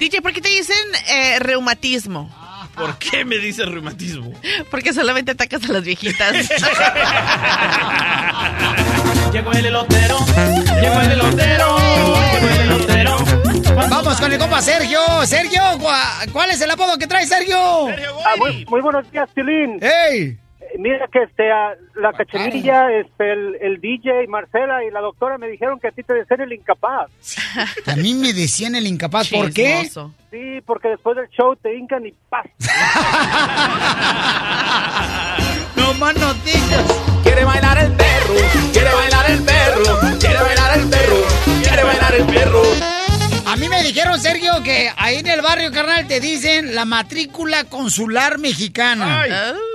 DJ, 0.00 0.20
¿por 0.20 0.32
qué 0.32 0.40
te 0.40 0.48
dicen 0.48 0.76
eh, 1.10 1.38
reumatismo? 1.38 2.34
¿Por 2.76 2.98
qué 2.98 3.24
me 3.24 3.38
dice 3.38 3.64
reumatismo? 3.64 4.32
Porque 4.70 4.92
solamente 4.92 5.30
atacas 5.32 5.64
a 5.68 5.72
las 5.72 5.82
viejitas. 5.82 6.48
Llegó 9.36 9.52
el 9.52 9.66
elotero, 9.66 10.16
llegó 10.80 11.00
el 11.02 11.12
elotero, 11.12 11.76
llegó 11.94 12.16
el 12.48 12.60
elotero. 12.62 13.16
Vamos 13.90 14.18
con 14.18 14.32
el 14.32 14.38
compa 14.38 14.62
Sergio. 14.62 14.98
Sergio, 15.26 15.60
¿cuál, 16.32 16.48
es 16.48 16.62
el 16.62 16.70
apodo 16.70 16.96
que 16.96 17.06
trae 17.06 17.26
Sergio? 17.26 17.58
Ah, 17.58 18.34
muy, 18.38 18.64
muy 18.64 18.80
buenos 18.80 19.12
días, 19.12 19.28
Tilín. 19.34 19.78
¡Ey! 19.82 20.38
Mira 20.78 21.06
que 21.12 21.24
este, 21.24 21.52
ah, 21.52 21.74
la 21.96 22.14
cachanilla, 22.14 22.90
este, 22.92 23.30
el, 23.30 23.58
el 23.60 23.78
DJ, 23.78 24.26
Marcela 24.26 24.82
y 24.82 24.90
la 24.90 25.00
doctora 25.00 25.36
me 25.36 25.48
dijeron 25.48 25.78
que 25.80 25.88
a 25.88 25.90
ti 25.90 26.02
te 26.02 26.14
decían 26.14 26.40
el 26.40 26.54
incapaz. 26.54 27.10
A 27.86 27.96
mí 27.96 28.14
me 28.14 28.32
decían 28.32 28.74
el 28.74 28.86
incapaz, 28.86 29.28
¿por 29.28 29.52
qué? 29.52 29.90
Sí, 30.30 30.62
porque 30.64 30.88
después 30.88 31.14
del 31.14 31.28
show 31.28 31.54
te 31.56 31.76
hincan 31.76 32.06
y 32.06 32.14
paz. 32.30 32.46
No 35.76 35.94
más 35.94 36.14
noticias. 36.16 36.82
Quiere 37.22 37.44
bailar 37.44 37.78
el 37.78 37.92
perro, 37.92 38.34
quiere 38.72 38.92
bailar 38.94 39.30
el 39.30 39.42
perro, 39.42 39.98
quiere 40.18 40.40
bailar 40.40 40.78
el 40.78 40.88
perro, 40.88 41.16
quiere 41.62 41.84
bailar 41.84 42.14
el 42.14 42.26
perro. 42.26 42.62
A 43.46 43.56
mí 43.56 43.68
me 43.68 43.82
dijeron, 43.82 44.20
Sergio, 44.20 44.62
que 44.62 44.92
ahí 44.96 45.16
en 45.16 45.26
el 45.26 45.40
barrio, 45.40 45.72
carnal, 45.72 46.06
te 46.06 46.20
dicen 46.20 46.74
la 46.74 46.84
matrícula 46.84 47.64
consular 47.64 48.38
mexicana. 48.38 49.24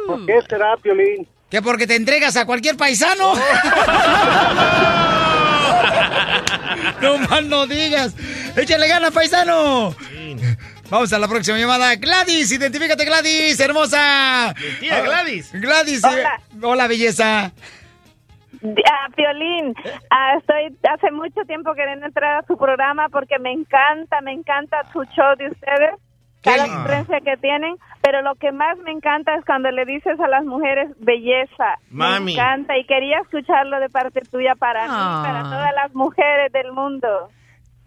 ¿Por 0.08 0.26
qué 0.26 0.40
será, 0.50 0.78
Piolín? 0.78 1.28
Que 1.50 1.62
porque 1.62 1.88
te 1.88 1.96
entregas 1.96 2.36
a 2.38 2.46
cualquier 2.46 2.78
paisano. 2.78 3.34
no 7.02 7.18
más 7.18 7.44
no 7.44 7.68
digas. 7.68 8.14
Échale 8.56 8.88
ganas, 8.88 9.12
paisano. 9.12 9.94
Vamos 10.92 11.12
a 11.14 11.20
la 11.20 11.28
próxima 11.30 11.58
llamada. 11.58 11.96
Gladys, 11.96 12.52
identifícate, 12.52 13.06
Gladys, 13.06 13.60
hermosa. 13.62 14.54
Tía 14.82 15.02
Gladys. 15.02 15.52
Gladys, 15.54 16.04
eh, 16.04 16.24
hola, 16.62 16.88
belleza. 16.88 17.52
Ah, 18.64 19.08
Piolín, 19.16 19.74
ah, 20.12 20.34
estoy 20.38 20.78
hace 20.94 21.10
mucho 21.12 21.42
tiempo 21.48 21.74
queriendo 21.74 22.06
entrar 22.06 22.44
a 22.44 22.46
su 22.46 22.58
programa 22.58 23.08
porque 23.10 23.40
me 23.40 23.52
encanta, 23.52 24.22
me 24.22 24.34
encanta 24.34 24.84
su 24.94 25.04
show 25.06 25.36
de 25.38 25.48
ustedes, 25.48 25.96
cada 26.44 26.66
lindo. 26.66 26.80
ocurrencia 26.82 27.22
que 27.22 27.38
tienen, 27.38 27.76
pero 28.02 28.22
lo 28.22 28.36
que 28.36 28.52
más 28.52 28.78
me 28.80 28.92
encanta 28.92 29.34
es 29.36 29.46
cuando 29.46 29.72
le 29.72 29.86
dices 29.86 30.20
a 30.20 30.28
las 30.28 30.44
mujeres 30.46 30.90
belleza. 31.00 31.78
Mami. 31.90 32.26
Me 32.26 32.32
encanta 32.34 32.78
y 32.78 32.86
quería 32.86 33.20
escucharlo 33.22 33.80
de 33.80 33.90
parte 33.90 34.22
tuya 34.30 34.54
para 34.56 34.84
Ah. 34.88 34.88
mí, 35.24 35.28
para 35.28 35.44
todas 35.44 35.74
las 35.74 35.96
mujeres 35.96 36.52
del 36.52 36.72
mundo. 36.74 37.30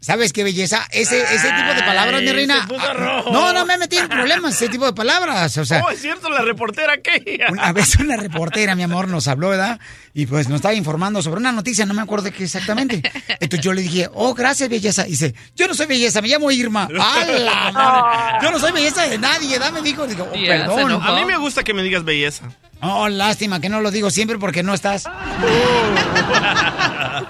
¿Sabes 0.05 0.35
qué 0.35 0.45
belleza? 0.45 0.87
Ese, 0.91 1.23
ese 1.23 1.51
tipo 1.51 1.73
de 1.75 1.83
palabras, 1.83 2.21
mi 2.21 2.31
reina. 2.31 2.61
se 2.61 2.69
puso 2.69 2.91
ah, 2.91 2.93
rojo. 2.93 3.33
No, 3.33 3.55
no 3.55 3.65
me 3.65 3.79
metí 3.79 3.97
en 3.97 4.07
problemas, 4.07 4.55
ese 4.55 4.69
tipo 4.69 4.85
de 4.85 4.93
palabras. 4.93 5.57
O 5.57 5.65
sea, 5.65 5.83
oh, 5.83 5.91
es 5.91 6.03
cierto, 6.03 6.29
la 6.29 6.43
reportera 6.43 6.93
aquella. 6.93 7.47
Una 7.51 7.73
vez 7.73 7.97
una 7.97 8.19
reportera, 8.19 8.75
mi 8.75 8.83
amor, 8.83 9.09
nos 9.09 9.29
habló, 9.29 9.49
¿verdad? 9.49 9.81
Y 10.17 10.27
pues 10.27 10.49
nos 10.49 10.57
estaba 10.57 10.75
informando 10.75 11.21
sobre 11.23 11.41
una 11.41 11.51
noticia, 11.51 11.85
no 11.87 11.93
me 11.93 12.01
acuerdo 12.01 12.27
de 12.27 12.33
qué 12.33 12.45
exactamente. 12.45 13.03
Entonces 13.41 13.61
yo 13.61 13.73
le 13.73 13.83
dije, 13.83 14.09
oh, 14.15 14.33
gracias, 14.33 14.69
belleza. 14.69 15.09
Y 15.09 15.11
dice, 15.11 15.35
yo 15.57 15.67
no 15.67 15.75
soy 15.75 15.87
belleza, 15.87 16.23
me 16.23 16.29
llamo 16.29 16.53
Irma. 16.53 16.89
¡Hala, 17.01 17.73
madre! 17.73 18.39
Yo 18.43 18.53
no 18.53 18.61
soy 18.61 18.71
belleza 18.71 19.09
de 19.09 19.19
nadie, 19.19 19.59
¿verdad? 19.59 19.73
Me 19.73 19.83
dijo, 19.83 20.07
digo, 20.07 20.29
oh, 20.31 20.33
perdón. 20.33 21.03
A 21.03 21.17
mí 21.17 21.25
me 21.25 21.37
gusta 21.37 21.65
que 21.65 21.75
me 21.75 21.83
digas 21.83 22.05
belleza. 22.05 22.45
Oh, 22.81 23.09
lástima 23.09 23.61
que 23.61 23.69
no 23.69 23.81
lo 23.81 23.91
digo 23.91 24.09
siempre 24.11 24.39
porque 24.39 24.63
no 24.63 24.73
estás. 24.73 25.05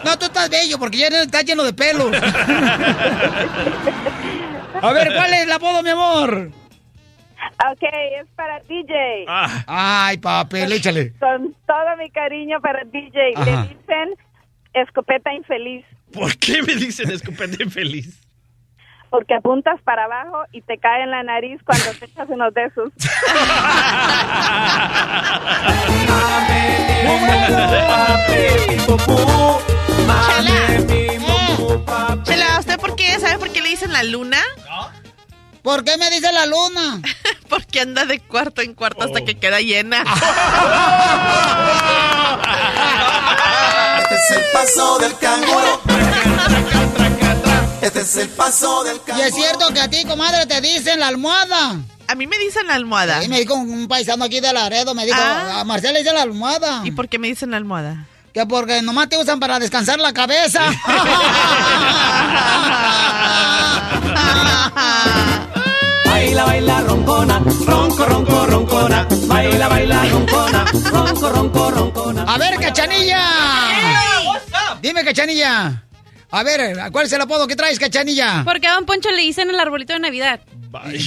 No, 0.02 0.18
tú 0.18 0.26
estás 0.26 0.48
bello 0.50 0.78
porque 0.78 0.98
ya 0.98 1.08
estás 1.08 1.44
lleno 1.44 1.62
de 1.62 1.72
pelos. 1.72 2.10
A 4.82 4.92
ver, 4.92 5.12
¿cuál 5.14 5.34
es 5.34 5.42
el 5.42 5.52
apodo, 5.52 5.82
mi 5.82 5.90
amor? 5.90 6.50
Ok, 7.70 7.82
es 8.20 8.26
para 8.36 8.60
DJ. 8.60 9.26
Ay, 9.66 10.18
papel, 10.18 10.72
échale. 10.72 11.12
Con 11.18 11.54
todo 11.66 11.96
mi 11.98 12.10
cariño 12.10 12.60
para 12.60 12.84
DJ. 12.84 13.34
Ajá. 13.36 13.44
Le 13.44 13.68
dicen 13.68 14.14
escopeta 14.72 15.32
infeliz. 15.32 15.84
¿Por 16.12 16.36
qué 16.36 16.62
me 16.62 16.74
dicen 16.74 17.10
escopeta 17.10 17.62
infeliz? 17.62 18.20
Porque 19.10 19.34
apuntas 19.34 19.80
para 19.82 20.04
abajo 20.04 20.42
y 20.52 20.60
te 20.62 20.78
cae 20.78 21.02
en 21.04 21.10
la 21.10 21.22
nariz 21.22 21.60
cuando 21.64 21.84
te 21.98 22.06
echas 22.06 22.28
unos 22.28 22.52
de 22.52 22.64
esos. 22.64 22.90
Chela, 32.24 32.58
¿usted 32.58 32.80
por 32.80 32.96
qué? 32.96 33.18
¿Sabe 33.20 33.38
por 33.38 33.50
qué 33.52 33.60
le 33.62 33.68
dicen 33.68 33.92
la 33.92 34.02
luna? 34.02 34.38
¿Por 35.64 35.82
qué 35.82 35.96
me 35.96 36.10
dice 36.10 36.30
la 36.30 36.44
luna? 36.44 37.00
Porque 37.48 37.80
anda 37.80 38.04
de 38.04 38.20
cuarto 38.20 38.60
en 38.60 38.74
cuarto 38.74 39.02
hasta 39.02 39.20
Oh. 39.20 39.24
que 39.24 39.38
queda 39.38 39.60
llena. 39.60 40.04
Este 44.02 44.14
es 44.16 44.30
el 44.38 44.44
paso 44.52 44.98
del 44.98 45.16
canguro. 45.16 45.80
Este 47.80 48.00
es 48.02 48.16
el 48.16 48.28
paso 48.28 48.84
del 48.84 49.00
Y 49.16 49.20
es 49.22 49.34
cierto 49.34 49.68
que 49.72 49.80
a 49.80 49.88
ti, 49.88 50.04
comadre, 50.04 50.44
te 50.46 50.60
dicen 50.60 51.00
la 51.00 51.08
almohada. 51.08 51.76
A 52.08 52.14
mí 52.14 52.26
me 52.26 52.36
dicen 52.38 52.66
la 52.66 52.74
almohada. 52.74 53.22
Sí, 53.22 53.28
me 53.28 53.40
dijo 53.40 53.54
un, 53.54 53.88
paisano 53.88 54.24
aquí 54.24 54.40
de 54.40 54.52
Laredo, 54.52 54.94
me 54.94 55.06
dijo, 55.06 55.16
Ah. 55.18 55.60
a 55.60 55.64
Marcela 55.64 55.94
le 55.94 56.00
dice 56.00 56.12
la 56.12 56.20
almohada. 56.22 56.82
¿Y 56.84 56.90
por 56.90 57.08
qué 57.08 57.18
me 57.18 57.28
dicen 57.28 57.50
la 57.52 57.56
almohada? 57.56 58.06
Que 58.34 58.44
porque 58.44 58.82
nomás 58.82 59.08
te 59.08 59.16
usan 59.16 59.40
para 59.40 59.58
descansar 59.58 59.98
la 59.98 60.12
cabeza. 60.12 60.60
Baila, 66.24 66.44
baila, 66.46 66.80
roncona, 66.80 67.38
ronco, 67.66 68.06
ronco, 68.06 68.46
roncona. 68.46 69.06
Baila, 69.26 69.68
baila, 69.68 70.04
roncona, 70.06 70.64
ronco, 70.90 71.28
ronco, 71.28 71.70
roncona. 71.70 72.22
A 72.22 72.38
ver, 72.38 72.58
cachanilla. 72.58 73.20
Dime, 74.80 75.04
cachanilla. 75.04 75.82
A 76.30 76.42
ver, 76.42 76.90
¿cuál 76.92 77.04
es 77.04 77.12
el 77.12 77.20
apodo 77.20 77.46
que 77.46 77.56
traes, 77.56 77.78
cachanilla? 77.78 78.40
Porque 78.42 78.66
a 78.66 78.72
Don 78.72 78.86
Poncho 78.86 79.10
le 79.10 79.20
dicen 79.20 79.50
el 79.50 79.60
arbolito 79.60 79.92
de 79.92 79.98
Navidad. 79.98 80.40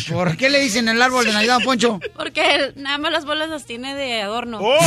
¿Por 0.08 0.38
qué 0.38 0.52
le 0.52 0.60
dicen 0.60 0.88
el 0.88 1.02
árbol 1.02 1.26
de 1.26 1.34
Navidad, 1.34 1.56
don 1.56 1.64
Poncho? 1.64 2.00
Porque 2.16 2.54
él 2.54 2.74
nada 2.76 3.00
más 3.00 3.12
las 3.12 3.26
bolas 3.26 3.50
las 3.50 3.66
tiene 3.66 3.96
de 3.96 4.22
adorno. 4.22 4.60
Oh. 4.62 4.78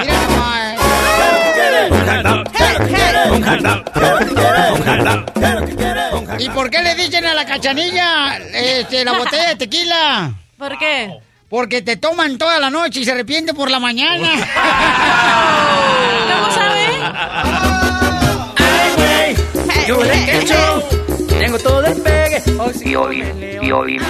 Mira 0.00 0.20
nomás. 0.28 0.83
¿Y 6.38 6.48
por 6.50 6.70
qué 6.70 6.82
le 6.82 6.94
dicen 6.94 7.24
a 7.26 7.34
la 7.34 7.44
cachanilla 7.46 8.36
este, 8.52 9.04
la 9.04 9.12
botella 9.12 9.48
de 9.48 9.56
tequila? 9.56 10.32
¿Por 10.58 10.78
qué? 10.78 11.18
Porque 11.48 11.82
te 11.82 11.96
toman 11.96 12.38
toda 12.38 12.58
la 12.58 12.70
noche 12.70 13.00
y 13.00 13.04
se 13.04 13.12
arrepiente 13.12 13.54
por 13.54 13.70
la 13.70 13.78
mañana. 13.78 14.28
¿Cómo 16.32 16.50
sabe? 16.50 16.86
Yo 19.86 20.02
le 20.02 20.40
echo, 20.40 20.88
tengo 21.38 21.58
todo 21.58 21.84
el 21.84 22.00
pegue. 22.02 22.42
Violín, 22.84 23.60
violín, 23.60 24.00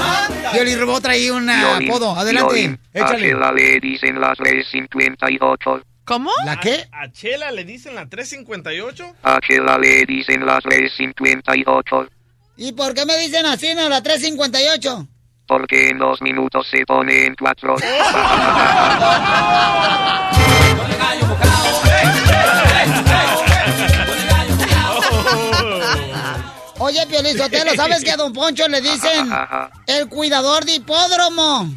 Violín 0.53 0.81
Robot 0.81 1.03
traía 1.03 1.33
un 1.33 1.51
apodo. 1.51 2.17
Adelante. 2.17 2.55
violín. 2.55 2.81
A 2.95 2.99
Échale. 2.99 3.29
Chela 3.29 3.53
le 3.53 3.81
dicen 3.81 4.21
las 4.21 4.39
358. 4.39 5.83
¿Cómo? 6.05 6.31
¿La 6.45 6.61
qué? 6.61 6.87
¿A 6.93 7.11
Chela 7.11 7.51
le 7.51 7.65
dicen 7.65 7.95
la 7.95 8.07
358? 8.07 9.17
A 9.23 9.41
Chela 9.41 9.79
le 9.79 10.05
dicen 10.05 10.45
las 10.45 10.63
358. 10.63 12.09
¿Y 12.57 12.73
por 12.73 12.95
qué 12.95 13.07
me 13.07 13.19
dicen 13.19 13.47
así 13.47 13.69
en 13.69 13.89
la 13.89 14.03
358? 14.03 15.09
Porque 15.47 15.89
en 15.91 15.99
dos 15.99 16.21
minutos 16.23 16.67
se 16.71 16.85
pone 16.87 17.27
en 17.27 17.35
cuatro. 17.35 17.77
Oye, 26.79 27.07
Piolín 27.07 27.39
Sotelo, 27.39 27.75
¿sabes 27.75 28.05
que 28.05 28.11
a 28.11 28.17
Don 28.17 28.33
Poncho 28.33 28.69
le 28.69 28.81
dicen 28.83 29.31
el 29.87 30.09
cuidador 30.09 30.65
de 30.65 30.75
hipódromo? 30.75 31.75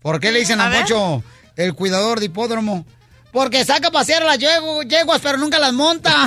¿Por 0.00 0.20
qué 0.20 0.30
le 0.30 0.40
dicen 0.40 0.60
a, 0.60 0.68
A. 0.68 0.72
Poncho 0.72 1.24
el 1.56 1.74
cuidador 1.74 2.20
de 2.20 2.26
hipódromo? 2.26 2.86
Porque 3.32 3.64
saca 3.64 3.88
a 3.88 3.90
pasear 3.90 4.22
a 4.22 4.26
las 4.26 4.38
yegu- 4.38 4.86
yeguas, 4.88 5.20
pero 5.22 5.36
nunca 5.38 5.58
las 5.58 5.72
monta. 5.72 6.10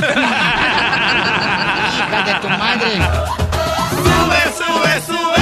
Hija 1.97 2.22
de 2.26 2.34
tu 2.41 2.49
madre. 2.49 2.91
Sube, 4.04 4.41
sube, 4.58 5.02
sube. 5.08 5.41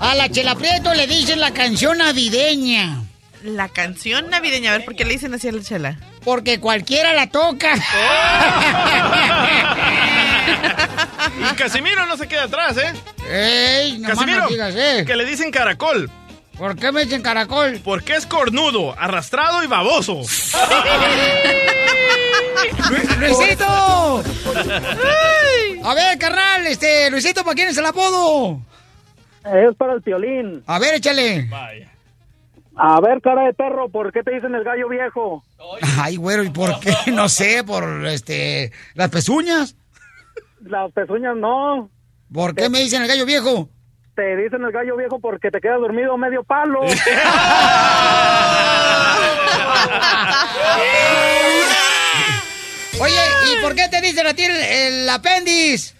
A 0.00 0.14
la 0.14 0.28
Chela 0.30 0.54
Prieto 0.54 0.94
le 0.94 1.06
dicen 1.06 1.40
la 1.40 1.52
canción 1.52 1.98
navideña. 1.98 3.00
La 3.42 3.68
canción 3.68 4.30
navideña, 4.30 4.70
a 4.70 4.74
ver, 4.78 4.84
¿por 4.86 4.94
qué 4.96 5.04
le 5.04 5.12
dicen 5.14 5.34
así 5.34 5.48
a 5.48 5.52
la 5.52 5.62
chela? 5.62 5.98
Porque 6.24 6.60
cualquiera 6.60 7.12
la 7.14 7.26
toca. 7.28 7.74
Y 11.40 11.54
Casimiro 11.56 12.06
no 12.06 12.16
se 12.16 12.28
queda 12.28 12.44
atrás, 12.44 12.76
¿eh? 12.76 12.92
¡Ey! 13.30 14.00
Casimiro, 14.02 14.42
no 14.42 14.48
digas, 14.48 14.74
eh. 14.76 15.04
que 15.06 15.16
le 15.16 15.24
dicen 15.24 15.50
caracol. 15.50 16.10
¿Por 16.58 16.76
qué 16.76 16.92
me 16.92 17.04
dicen 17.04 17.22
caracol? 17.22 17.80
Porque 17.82 18.14
es 18.14 18.26
cornudo, 18.26 18.94
arrastrado 18.98 19.64
y 19.64 19.66
baboso. 19.66 20.20
¡Luisito! 23.18 24.22
A 25.84 25.94
ver, 25.94 26.18
carnal, 26.18 26.66
este, 26.66 27.10
Luisito, 27.10 27.42
¿para 27.44 27.54
quién 27.54 27.68
es 27.68 27.76
el 27.78 27.86
apodo? 27.86 28.60
Es 29.44 29.76
para 29.76 29.94
el 29.94 30.02
piolín. 30.02 30.62
A 30.66 30.78
ver, 30.78 30.94
échale. 30.94 31.50
A 32.76 33.00
ver, 33.00 33.20
cara 33.20 33.42
de 33.46 33.52
perro, 33.52 33.88
¿por 33.88 34.12
qué 34.12 34.22
te 34.22 34.32
dicen 34.32 34.54
el 34.54 34.64
gallo 34.64 34.88
viejo? 34.88 35.44
Ay, 35.98 36.16
güero, 36.16 36.44
¿y 36.44 36.50
por 36.50 36.78
qué? 36.80 36.94
No 37.12 37.28
sé, 37.28 37.62
por 37.64 38.06
este 38.06 38.72
las 38.94 39.10
pezuñas. 39.10 39.76
Las 40.60 40.90
pezuñas 40.92 41.36
no. 41.36 41.90
¿Por 42.32 42.54
qué 42.54 42.68
me 42.70 42.80
dicen 42.80 43.02
el 43.02 43.08
gallo 43.08 43.26
viejo? 43.26 43.68
Te 44.14 44.36
dicen 44.36 44.62
el 44.64 44.70
gallo 44.70 44.96
viejo 44.96 45.18
porque 45.18 45.50
te 45.50 45.60
quedas 45.60 45.80
dormido 45.80 46.16
medio 46.16 46.44
palo. 46.44 46.82
Oye, 53.00 53.14
¿y 53.50 53.60
por 53.60 53.74
qué 53.74 53.88
te 53.88 54.00
dicen 54.00 54.26
a 54.26 54.34
ti 54.34 54.44
el, 54.44 54.56
el 54.56 55.08
apéndice? 55.08 55.94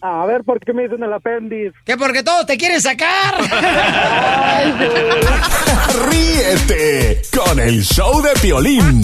A 0.00 0.24
ver, 0.26 0.42
¿por 0.42 0.58
qué 0.58 0.72
me 0.72 0.84
dicen 0.84 1.02
el 1.02 1.12
apéndice? 1.12 1.74
Que 1.84 1.96
porque 1.96 2.22
todos 2.22 2.46
te 2.46 2.56
quieren 2.56 2.80
sacar. 2.80 3.34
Ríete 6.08 7.22
con 7.36 7.60
el 7.60 7.82
show 7.84 8.22
de 8.22 8.30
Piolín. 8.40 9.02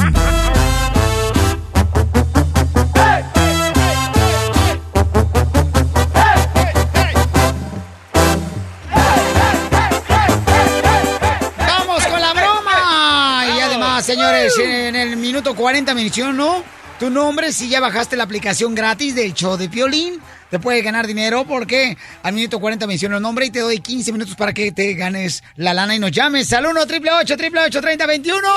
Señores, 14.51 14.89
en 14.89 14.97
el 14.97 15.17
minuto 15.17 15.55
40 15.55 15.95
menciono 15.95 16.63
tu 16.99 17.11
nombre 17.11 17.53
si 17.53 17.69
ya 17.69 17.81
bajaste 17.81 18.17
la 18.17 18.25
aplicación 18.25 18.75
gratis 18.75 19.15
del 19.15 19.35
show 19.35 19.57
de 19.57 19.69
Piolín. 19.69 20.21
Te 20.51 20.59
puede 20.59 20.81
ganar 20.81 21.07
dinero 21.07 21.45
porque 21.47 21.97
al 22.23 22.33
minuto 22.33 22.59
40 22.59 22.87
menciono 22.87 23.17
el 23.17 23.23
nombre 23.23 23.47
y 23.47 23.51
te 23.51 23.61
doy 23.61 23.81
15 23.81 24.13
minutos 24.13 24.35
para 24.35 24.53
que 24.53 24.73
te 24.73 24.95
ganes 24.95 25.43
la 25.57 25.75
lana 25.75 25.95
y 25.95 25.99
nos 25.99 26.11
llames 26.11 26.53
al 26.53 26.67
1 26.67 26.81
888 26.81 27.81
3021 27.81 28.49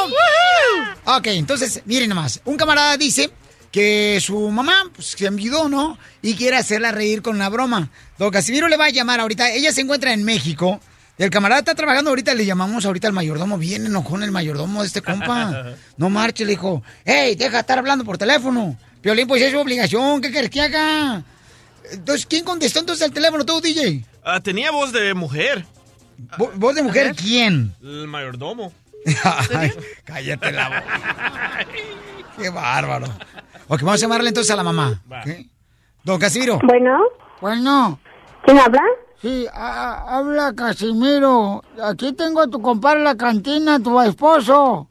Ok, 1.06 1.28
entonces, 1.28 1.82
miren 1.86 2.10
nomás. 2.10 2.40
Un 2.46 2.56
camarada 2.56 2.96
dice 2.96 3.30
que 3.72 4.20
su 4.22 4.50
mamá 4.50 4.90
pues, 4.96 5.08
se 5.08 5.26
enviudó, 5.26 5.68
¿no? 5.70 5.98
Y 6.22 6.36
quiere 6.36 6.58
hacerla 6.58 6.92
reír 6.92 7.22
con 7.22 7.36
una 7.36 7.50
broma. 7.50 7.90
Don 8.18 8.32
Casimiro 8.32 8.68
le 8.68 8.78
va 8.78 8.86
a 8.86 8.90
llamar 8.90 9.20
ahorita. 9.20 9.52
Ella 9.52 9.72
se 9.74 9.82
encuentra 9.82 10.14
en 10.14 10.24
México. 10.24 10.80
El 11.18 11.30
camarada 11.30 11.60
está 11.60 11.76
trabajando 11.76 12.10
ahorita, 12.10 12.34
le 12.34 12.46
llamamos 12.46 12.86
ahorita 12.86 13.08
al 13.08 13.14
mayordomo. 13.14 13.58
Bien 13.58 13.86
enojón 13.86 14.24
el 14.24 14.32
mayordomo 14.32 14.82
de 14.82 14.88
este 14.88 15.02
compa. 15.02 15.74
No 15.98 16.10
marche, 16.10 16.46
le 16.46 16.52
dijo. 16.52 16.82
¡Ey, 17.06 17.36
deja 17.36 17.52
de 17.54 17.60
estar 17.60 17.78
hablando 17.78 18.04
por 18.04 18.18
teléfono! 18.18 18.76
Piolín, 19.02 19.28
pues 19.28 19.42
es 19.44 19.52
su 19.52 19.60
obligación. 19.60 20.20
¿Qué 20.22 20.32
quieres 20.32 20.50
que 20.50 20.62
haga? 20.62 21.24
Entonces, 21.92 22.26
¿quién 22.26 22.44
contestó 22.44 22.80
entonces 22.80 23.06
el 23.06 23.14
teléfono? 23.14 23.46
¿Tú, 23.46 23.60
DJ? 23.62 24.04
Ah, 24.24 24.40
tenía 24.40 24.72
voz 24.72 24.92
de 24.94 25.14
mujer. 25.14 25.66
¿Vo- 26.38 26.52
¿Voz 26.56 26.76
de 26.76 26.84
mujer 26.84 27.16
quién? 27.16 27.76
El 27.84 28.08
mayordomo. 28.08 28.72
Ay, 29.56 29.72
cállate 30.06 30.52
la 30.52 30.68
boca. 30.70 31.66
Qué 32.42 32.50
bárbaro. 32.50 33.08
Ok, 33.68 33.82
vamos 33.82 33.96
a 34.02 34.06
llamarle 34.06 34.30
entonces 34.30 34.52
a 34.52 34.56
la 34.56 34.64
mamá. 34.64 35.02
Don 36.04 36.20
Casimiro. 36.20 36.60
Bueno. 36.64 37.00
Bueno. 37.42 38.00
¿Quién 38.46 38.60
habla? 38.60 38.82
Sí, 39.22 39.46
a- 39.54 40.18
habla 40.18 40.54
Casimiro. 40.56 41.62
Aquí 41.84 42.14
tengo 42.14 42.42
a 42.42 42.48
tu 42.48 42.62
compadre 42.62 43.00
en 43.00 43.04
la 43.06 43.16
cantina, 43.16 43.80
tu 43.80 44.00
esposo. 44.02 44.88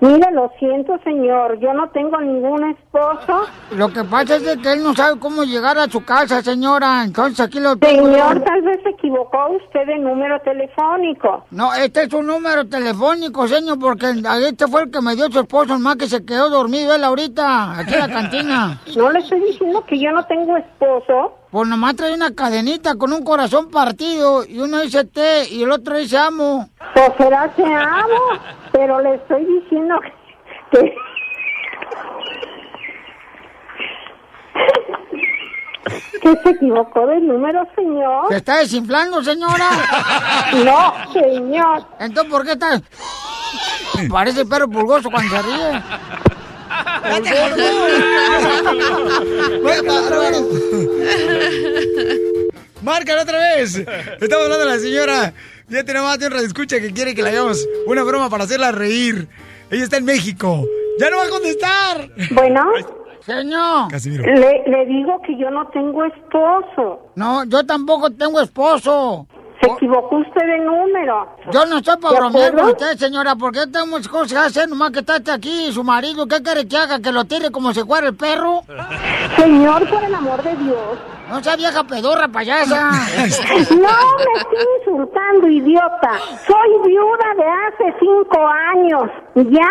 Mire, 0.00 0.32
lo 0.32 0.50
siento, 0.58 0.98
señor. 1.04 1.60
Yo 1.60 1.72
no 1.74 1.88
tengo 1.90 2.20
ningún 2.20 2.70
esposo. 2.70 3.46
Lo 3.70 3.88
que 3.92 4.02
pasa 4.02 4.34
es 4.34 4.56
que 4.58 4.72
él 4.72 4.82
no 4.82 4.94
sabe 4.94 5.18
cómo 5.20 5.44
llegar 5.44 5.78
a 5.78 5.88
su 5.88 6.04
casa, 6.04 6.42
señora. 6.42 7.04
Entonces 7.04 7.38
aquí 7.38 7.60
lo 7.60 7.76
tengo. 7.76 8.06
Señor, 8.08 8.40
tal 8.42 8.62
vez 8.62 8.80
se 8.82 8.88
equivocó 8.90 9.38
usted 9.64 9.86
de 9.86 9.98
número 10.00 10.40
telefónico. 10.40 11.44
No, 11.52 11.72
este 11.74 12.02
es 12.02 12.12
un 12.14 12.26
número 12.26 12.68
telefónico, 12.68 13.46
señor, 13.46 13.78
porque 13.78 14.10
este 14.48 14.66
fue 14.66 14.82
el 14.82 14.90
que 14.90 15.00
me 15.00 15.14
dio 15.14 15.30
su 15.30 15.38
esposo, 15.38 15.78
más 15.78 15.94
que 15.96 16.08
se 16.08 16.24
quedó 16.24 16.50
dormido 16.50 16.92
él 16.96 17.04
ahorita, 17.04 17.78
aquí 17.78 17.94
en 17.94 18.00
la 18.00 18.08
cantina. 18.08 18.80
No 18.96 19.08
le 19.10 19.20
estoy 19.20 19.38
diciendo 19.40 19.84
que 19.86 20.00
yo 20.00 20.10
no 20.10 20.24
tengo 20.26 20.56
esposo. 20.56 21.34
Pues 21.52 21.68
nomás 21.68 21.94
trae 21.96 22.14
una 22.14 22.34
cadenita 22.34 22.94
con 22.94 23.12
un 23.12 23.22
corazón 23.22 23.68
partido 23.68 24.42
y 24.42 24.58
uno 24.58 24.80
dice 24.80 25.04
te 25.04 25.46
y 25.50 25.62
el 25.62 25.70
otro 25.70 25.98
dice 25.98 26.16
amo. 26.16 26.70
Pues 26.94 27.12
será 27.18 27.52
que 27.54 27.62
amo, 27.62 28.40
pero 28.72 28.98
le 29.02 29.16
estoy 29.16 29.44
diciendo 29.44 30.00
que... 30.70 30.94
¿Que 36.22 36.36
se 36.42 36.50
equivocó 36.52 37.06
de 37.06 37.20
número, 37.20 37.68
señor? 37.76 38.28
¿Se 38.30 38.36
está 38.36 38.56
desinflando, 38.56 39.22
señora? 39.22 39.68
No, 40.64 41.12
señor. 41.12 41.84
Entonces, 41.98 42.32
¿por 42.32 42.46
qué 42.46 42.52
está...? 42.52 42.80
Parece 44.08 44.46
perro 44.46 44.68
pulgoso 44.68 45.10
cuando 45.10 45.36
se 45.36 45.42
ríe. 45.42 45.82
Márcala 52.82 53.22
otra 53.22 53.38
vez. 53.38 53.76
Estamos 53.76 54.44
hablando 54.44 54.58
de 54.58 54.66
la 54.66 54.78
señora. 54.78 55.32
Ya 55.68 55.84
tenemos 55.84 56.08
más 56.08 56.18
de 56.18 56.26
un 56.26 56.34
escucha 56.34 56.80
que 56.80 56.92
quiere 56.92 57.14
que 57.14 57.22
le 57.22 57.30
hagamos 57.30 57.66
una 57.86 58.02
broma 58.02 58.28
para 58.28 58.44
hacerla 58.44 58.72
reír. 58.72 59.28
Ella 59.70 59.84
está 59.84 59.96
en 59.96 60.04
México. 60.04 60.66
¡Ya 60.98 61.08
no 61.10 61.16
va 61.16 61.24
a 61.24 61.28
contestar! 61.30 62.10
Bueno. 62.32 62.64
Señor. 63.24 63.88
Casimiro. 63.90 64.24
Le, 64.24 64.64
le 64.66 64.86
digo 64.86 65.22
que 65.24 65.38
yo 65.38 65.48
no 65.50 65.68
tengo 65.68 66.04
esposo. 66.04 67.12
No, 67.14 67.44
yo 67.44 67.64
tampoco 67.64 68.10
tengo 68.10 68.40
esposo. 68.40 69.26
Se 69.62 69.70
equivocó 69.70 70.16
usted 70.16 70.40
de 70.44 70.58
número. 70.58 71.36
Yo 71.52 71.64
no 71.66 71.78
estoy 71.78 71.96
para 71.98 72.14
¿De 72.14 72.20
bromear 72.20 72.52
con 72.52 72.64
usted, 72.70 72.96
señora, 72.96 73.36
porque 73.36 73.60
muchas 73.86 74.08
cosas 74.08 74.32
que 74.32 74.38
hacer, 74.38 74.68
nomás 74.68 74.90
que 74.90 74.98
está 74.98 75.16
este 75.16 75.30
aquí, 75.30 75.70
su 75.72 75.84
marido, 75.84 76.26
¿qué 76.26 76.42
quiere 76.42 76.66
que 76.66 76.76
haga? 76.76 76.98
¿Que 76.98 77.12
lo 77.12 77.24
tire 77.26 77.52
como 77.52 77.72
si 77.72 77.84
fuera 77.84 78.08
el 78.08 78.16
perro? 78.16 78.62
Señor, 79.36 79.88
por 79.88 80.02
el 80.02 80.14
amor 80.14 80.42
de 80.42 80.56
Dios. 80.56 80.98
No 81.28 81.42
sea 81.42 81.54
vieja 81.54 81.84
pedorra, 81.84 82.26
payasa. 82.26 82.90
No 83.70 83.88
me 84.18 84.40
estoy 84.40 84.66
insultando, 84.80 85.48
idiota. 85.48 86.18
Soy 86.44 86.70
viuda 86.84 87.34
de 87.36 87.44
hace 87.44 87.96
cinco 88.00 88.38
años. 88.74 89.10
¿Ya? 89.36 89.68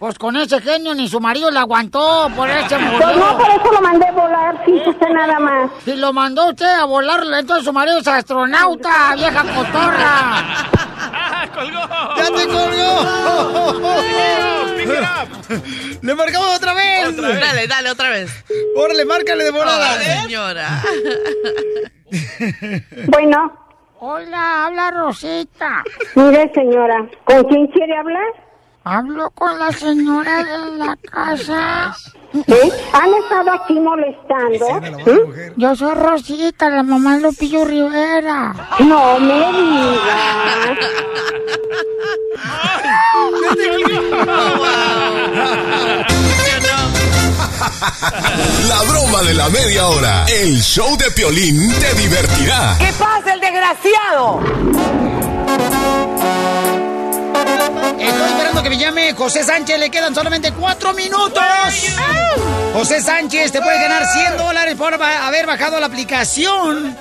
Pues 0.00 0.18
con 0.18 0.34
ese 0.36 0.60
genio 0.62 0.94
ni 0.94 1.06
su 1.08 1.20
marido 1.20 1.50
le 1.50 1.58
aguantó, 1.58 2.30
por 2.34 2.48
eso 2.48 2.70
se 2.70 2.78
murió. 2.78 3.00
Pues 3.00 3.16
no, 3.18 3.36
por 3.36 3.50
eso 3.50 3.70
lo 3.70 3.80
mandé 3.82 4.10
volar, 4.12 4.62
sí, 4.64 4.72
usted 4.72 5.08
nada 5.08 5.38
más. 5.38 5.70
Si 5.84 5.94
lo 5.94 6.10
mandó 6.14 6.48
usted 6.48 6.64
a 6.64 6.86
volar, 6.86 7.20
entonces 7.38 7.66
su 7.66 7.72
marido 7.74 7.98
es 7.98 8.08
astronauta, 8.08 9.14
vieja 9.14 9.42
cotorra. 9.42 10.44
¡Ya 12.16 12.24
te 12.34 12.46
colgó! 12.48 13.04
¡Le 16.00 16.14
marcamos 16.14 16.56
otra 16.56 16.72
vez! 16.72 17.14
Dale, 17.16 17.66
dale, 17.66 17.90
otra 17.90 18.08
vez. 18.08 18.44
¡Órale, 18.76 19.04
márcale 19.04 19.44
de 19.44 19.50
volada! 19.50 19.86
Ah, 19.90 20.22
señora. 20.22 20.82
Bueno. 23.06 23.52
Hola, 24.02 24.64
habla 24.64 24.90
Rosita. 24.92 25.84
Mire, 26.14 26.50
señora, 26.54 27.06
¿con 27.24 27.44
quién 27.44 27.66
quiere 27.66 27.94
hablar? 27.98 28.49
Hablo 28.84 29.30
con 29.30 29.58
la 29.58 29.70
señora 29.72 30.42
de 30.42 30.78
la 30.78 30.96
casa. 30.96 31.94
¿Eh? 32.46 32.70
¿Han 32.92 33.14
estado 33.14 33.52
aquí 33.52 33.78
molestando? 33.78 34.80
¿Eh? 35.06 35.52
Yo 35.56 35.76
soy 35.76 35.94
Rosita, 35.94 36.70
la 36.70 36.82
mamá 36.82 37.16
de 37.16 37.22
Lupillo 37.22 37.64
Rivera. 37.66 38.54
No 38.78 39.18
me 39.18 39.52
digas. 39.52 40.78
La 48.66 48.82
broma 48.88 49.22
de 49.22 49.34
la 49.34 49.48
media 49.50 49.86
hora. 49.88 50.24
El 50.26 50.58
show 50.58 50.96
de 50.96 51.10
Piolín 51.10 51.70
te 51.80 51.94
divertirá. 51.94 52.76
¿Qué 52.78 52.92
pasa, 52.98 53.34
el 53.34 53.40
desgraciado? 53.40 54.40
Estoy 57.60 58.28
esperando 58.30 58.62
que 58.62 58.70
me 58.70 58.78
llame 58.78 59.12
José 59.12 59.44
Sánchez. 59.44 59.78
Le 59.78 59.90
quedan 59.90 60.14
solamente 60.14 60.52
cuatro 60.52 60.94
minutos. 60.94 61.42
José 62.72 63.02
Sánchez 63.02 63.52
te 63.52 63.60
puede 63.60 63.80
ganar 63.80 64.06
100 64.06 64.36
dólares 64.38 64.74
por 64.76 64.94
haber 64.94 65.46
bajado 65.46 65.78
la 65.78 65.86
aplicación 65.86 66.96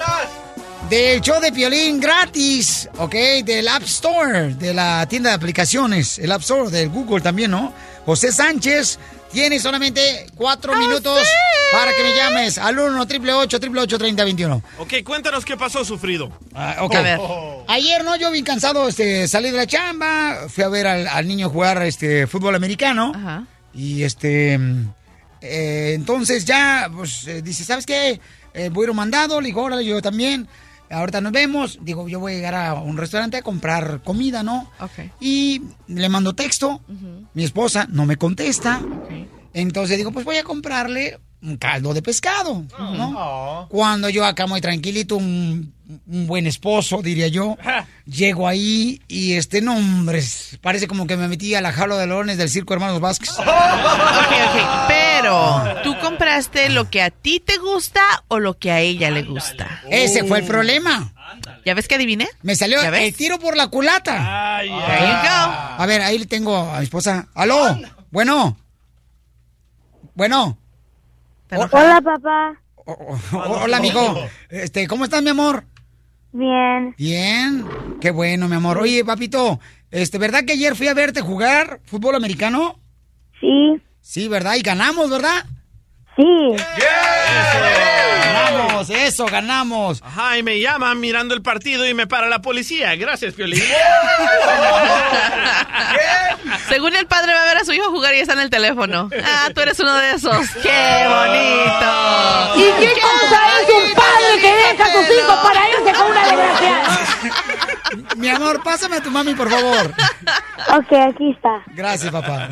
del 0.89 1.21
show 1.21 1.39
de 1.39 1.51
Piolín 1.51 1.99
gratis, 1.99 2.89
¿ok? 2.97 3.15
Del 3.45 3.67
App 3.67 3.83
Store, 3.83 4.55
de 4.55 4.73
la 4.73 5.05
tienda 5.07 5.29
de 5.29 5.35
aplicaciones. 5.35 6.19
El 6.19 6.31
App 6.31 6.41
Store 6.41 6.69
del 6.69 6.89
Google 6.89 7.21
también, 7.21 7.51
¿no? 7.51 7.71
José 8.05 8.31
Sánchez 8.31 8.99
tiene 9.31 9.59
solamente 9.59 10.25
cuatro 10.35 10.75
minutos 10.75 11.27
para 11.71 11.93
que 11.93 12.03
me 12.03 12.15
llames 12.15 12.57
al 12.57 12.79
1 12.79 13.01
888 13.01 13.97
3021 13.97 14.63
Ok, 14.79 14.93
cuéntanos 15.03 15.45
qué 15.45 15.55
pasó, 15.55 15.85
sufrido. 15.85 16.31
Ah, 16.53 16.77
ok. 16.81 16.95
Ayer, 17.67 18.03
¿no? 18.03 18.15
Yo 18.15 18.31
bien 18.31 18.43
cansado, 18.45 18.87
este, 18.87 19.27
salí 19.27 19.51
de 19.51 19.57
la 19.57 19.67
chamba, 19.67 20.47
fui 20.49 20.63
a 20.63 20.69
ver 20.69 20.87
al, 20.87 21.07
al 21.07 21.27
niño 21.27 21.49
jugar 21.49 21.81
este 21.83 22.25
fútbol 22.27 22.55
americano. 22.55 23.11
Y 23.73 24.03
este. 24.03 24.59
eh, 25.41 25.91
entonces 25.93 26.45
ya, 26.45 26.89
pues, 26.93 27.27
eh, 27.27 27.41
dice, 27.41 27.63
¿sabes 27.63 27.85
qué? 27.85 28.19
Eh, 28.53 28.69
voy 28.69 28.83
a 28.83 28.85
ir 28.85 28.89
a 28.89 28.91
un 28.91 28.97
mandado, 28.97 29.39
le 29.39 29.47
digo, 29.47 29.61
órale, 29.61 29.85
yo 29.85 30.01
también. 30.01 30.47
Ahorita 30.89 31.21
nos 31.21 31.31
vemos. 31.31 31.79
Digo, 31.81 32.07
yo 32.07 32.19
voy 32.19 32.33
a 32.33 32.35
llegar 32.35 32.55
a 32.55 32.73
un 32.75 32.97
restaurante 32.97 33.37
a 33.37 33.41
comprar 33.41 34.01
comida, 34.03 34.43
¿no? 34.43 34.69
Ok. 34.79 35.11
Y 35.19 35.61
le 35.87 36.09
mando 36.09 36.33
texto. 36.33 36.81
Mi 37.33 37.43
esposa 37.43 37.87
no 37.89 38.05
me 38.05 38.17
contesta. 38.17 38.81
Entonces 39.53 39.97
digo, 39.97 40.11
pues 40.11 40.25
voy 40.25 40.37
a 40.37 40.43
comprarle 40.43 41.19
un 41.41 41.57
caldo 41.57 41.93
de 41.93 42.01
pescado, 42.01 42.65
¿no? 42.77 43.67
Cuando 43.69 44.09
yo 44.09 44.25
acá 44.25 44.45
muy 44.47 44.61
tranquilito, 44.61 45.15
un, 45.17 45.73
un 46.07 46.27
buen 46.27 46.45
esposo, 46.47 47.01
diría 47.01 47.27
yo, 47.27 47.57
llego 48.05 48.47
ahí 48.47 49.01
y 49.07 49.33
este, 49.33 49.61
no, 49.61 49.75
hombre, 49.77 50.21
parece 50.61 50.87
como 50.87 51.07
que 51.07 51.17
me 51.17 51.27
metí 51.27 51.55
a 51.55 51.61
la 51.61 51.71
jaula 51.71 51.97
de 51.97 52.07
leones 52.07 52.37
del 52.37 52.49
circo 52.49 52.73
Hermanos 52.73 52.99
Vázquez. 52.99 53.31
Ok, 53.39 54.31
ok. 54.31 54.87
Pero, 54.87 55.63
¿tú 55.83 55.95
compraste 55.99 56.69
lo 56.69 56.89
que 56.89 57.01
a 57.01 57.09
ti 57.09 57.39
te 57.39 57.57
gusta 57.57 58.01
o 58.27 58.39
lo 58.39 58.57
que 58.57 58.71
a 58.71 58.79
ella 58.79 59.09
le 59.11 59.23
gusta? 59.23 59.81
Ese 59.89 60.23
fue 60.23 60.39
el 60.39 60.45
problema. 60.45 61.13
¿Ya 61.65 61.73
ves 61.73 61.87
que 61.87 61.95
adiviné? 61.95 62.27
Me 62.41 62.55
salió 62.55 62.81
el 62.81 63.13
tiro 63.15 63.39
por 63.39 63.55
la 63.55 63.67
culata. 63.67 64.59
There 64.61 64.69
you 64.69 64.75
go. 64.75 65.77
A 65.77 65.85
ver, 65.87 66.01
ahí 66.01 66.17
le 66.17 66.25
tengo 66.25 66.57
a 66.57 66.77
mi 66.79 66.83
esposa. 66.83 67.27
¡Aló! 67.33 67.77
Bueno. 68.11 68.57
Bueno. 70.15 70.57
Hola, 71.51 72.01
papá. 72.01 72.61
Hola, 73.33 73.77
amigo. 73.77 74.15
Este, 74.49 74.87
¿cómo 74.87 75.05
estás, 75.05 75.23
mi 75.23 75.29
amor? 75.29 75.63
Bien. 76.31 76.93
Bien. 76.97 77.65
Qué 77.99 78.11
bueno, 78.11 78.47
mi 78.47 78.55
amor. 78.55 78.77
Oye, 78.77 79.03
papito, 79.03 79.59
este, 79.89 80.17
¿verdad 80.19 80.43
que 80.45 80.53
ayer 80.53 80.75
fui 80.75 80.87
a 80.87 80.93
verte 80.93 81.21
jugar 81.21 81.79
fútbol 81.85 82.15
americano? 82.15 82.79
Sí. 83.39 83.81
Sí, 84.01 84.27
¿verdad? 84.27 84.55
Y 84.55 84.61
ganamos, 84.61 85.09
¿verdad? 85.09 85.45
Sí. 86.19 86.55
Ganamos, 88.33 88.89
eso, 88.89 89.25
ganamos. 89.25 90.01
Ajá, 90.03 90.37
y 90.37 90.43
me 90.43 90.59
llaman 90.59 90.99
mirando 90.99 91.33
el 91.33 91.41
partido 91.41 91.87
y 91.87 91.93
me 91.93 92.07
para 92.07 92.27
la 92.27 92.41
policía. 92.41 92.93
Gracias, 92.97 93.35
Piolín. 93.35 93.63
Según 96.69 96.95
el 96.95 97.05
padre 97.07 97.33
va 97.33 97.41
a 97.43 97.45
ver 97.45 97.57
a 97.57 97.65
su 97.65 97.73
hijo 97.73 97.89
jugar 97.89 98.13
y 98.15 98.19
está 98.19 98.33
en 98.33 98.39
el 98.39 98.49
teléfono. 98.49 99.09
Ah, 99.23 99.49
tú 99.53 99.61
eres 99.61 99.79
uno 99.79 99.93
de 99.95 100.11
esos. 100.11 100.49
¡Qué 100.61 101.07
bonito! 101.07 102.55
¿Y 102.55 102.63
qué 102.79 102.91
cosa 103.01 103.39
es 103.61 103.69
un 103.69 103.93
padre 103.95 104.41
que 104.41 104.53
deja 104.53 104.85
a 104.85 104.91
sus 104.91 105.09
hijos 105.17 105.39
para 105.43 105.69
irse 105.69 105.93
con 105.93 106.11
una 106.11 106.27
desgraciada? 106.27 106.99
Mi 108.17 108.29
amor, 108.29 108.61
pásame 108.63 108.97
a 108.97 109.01
tu 109.01 109.09
mami, 109.11 109.33
por 109.33 109.49
favor. 109.49 109.93
Ok, 110.77 110.91
aquí 111.09 111.31
está. 111.31 111.63
Gracias, 111.67 112.11
papá. 112.11 112.49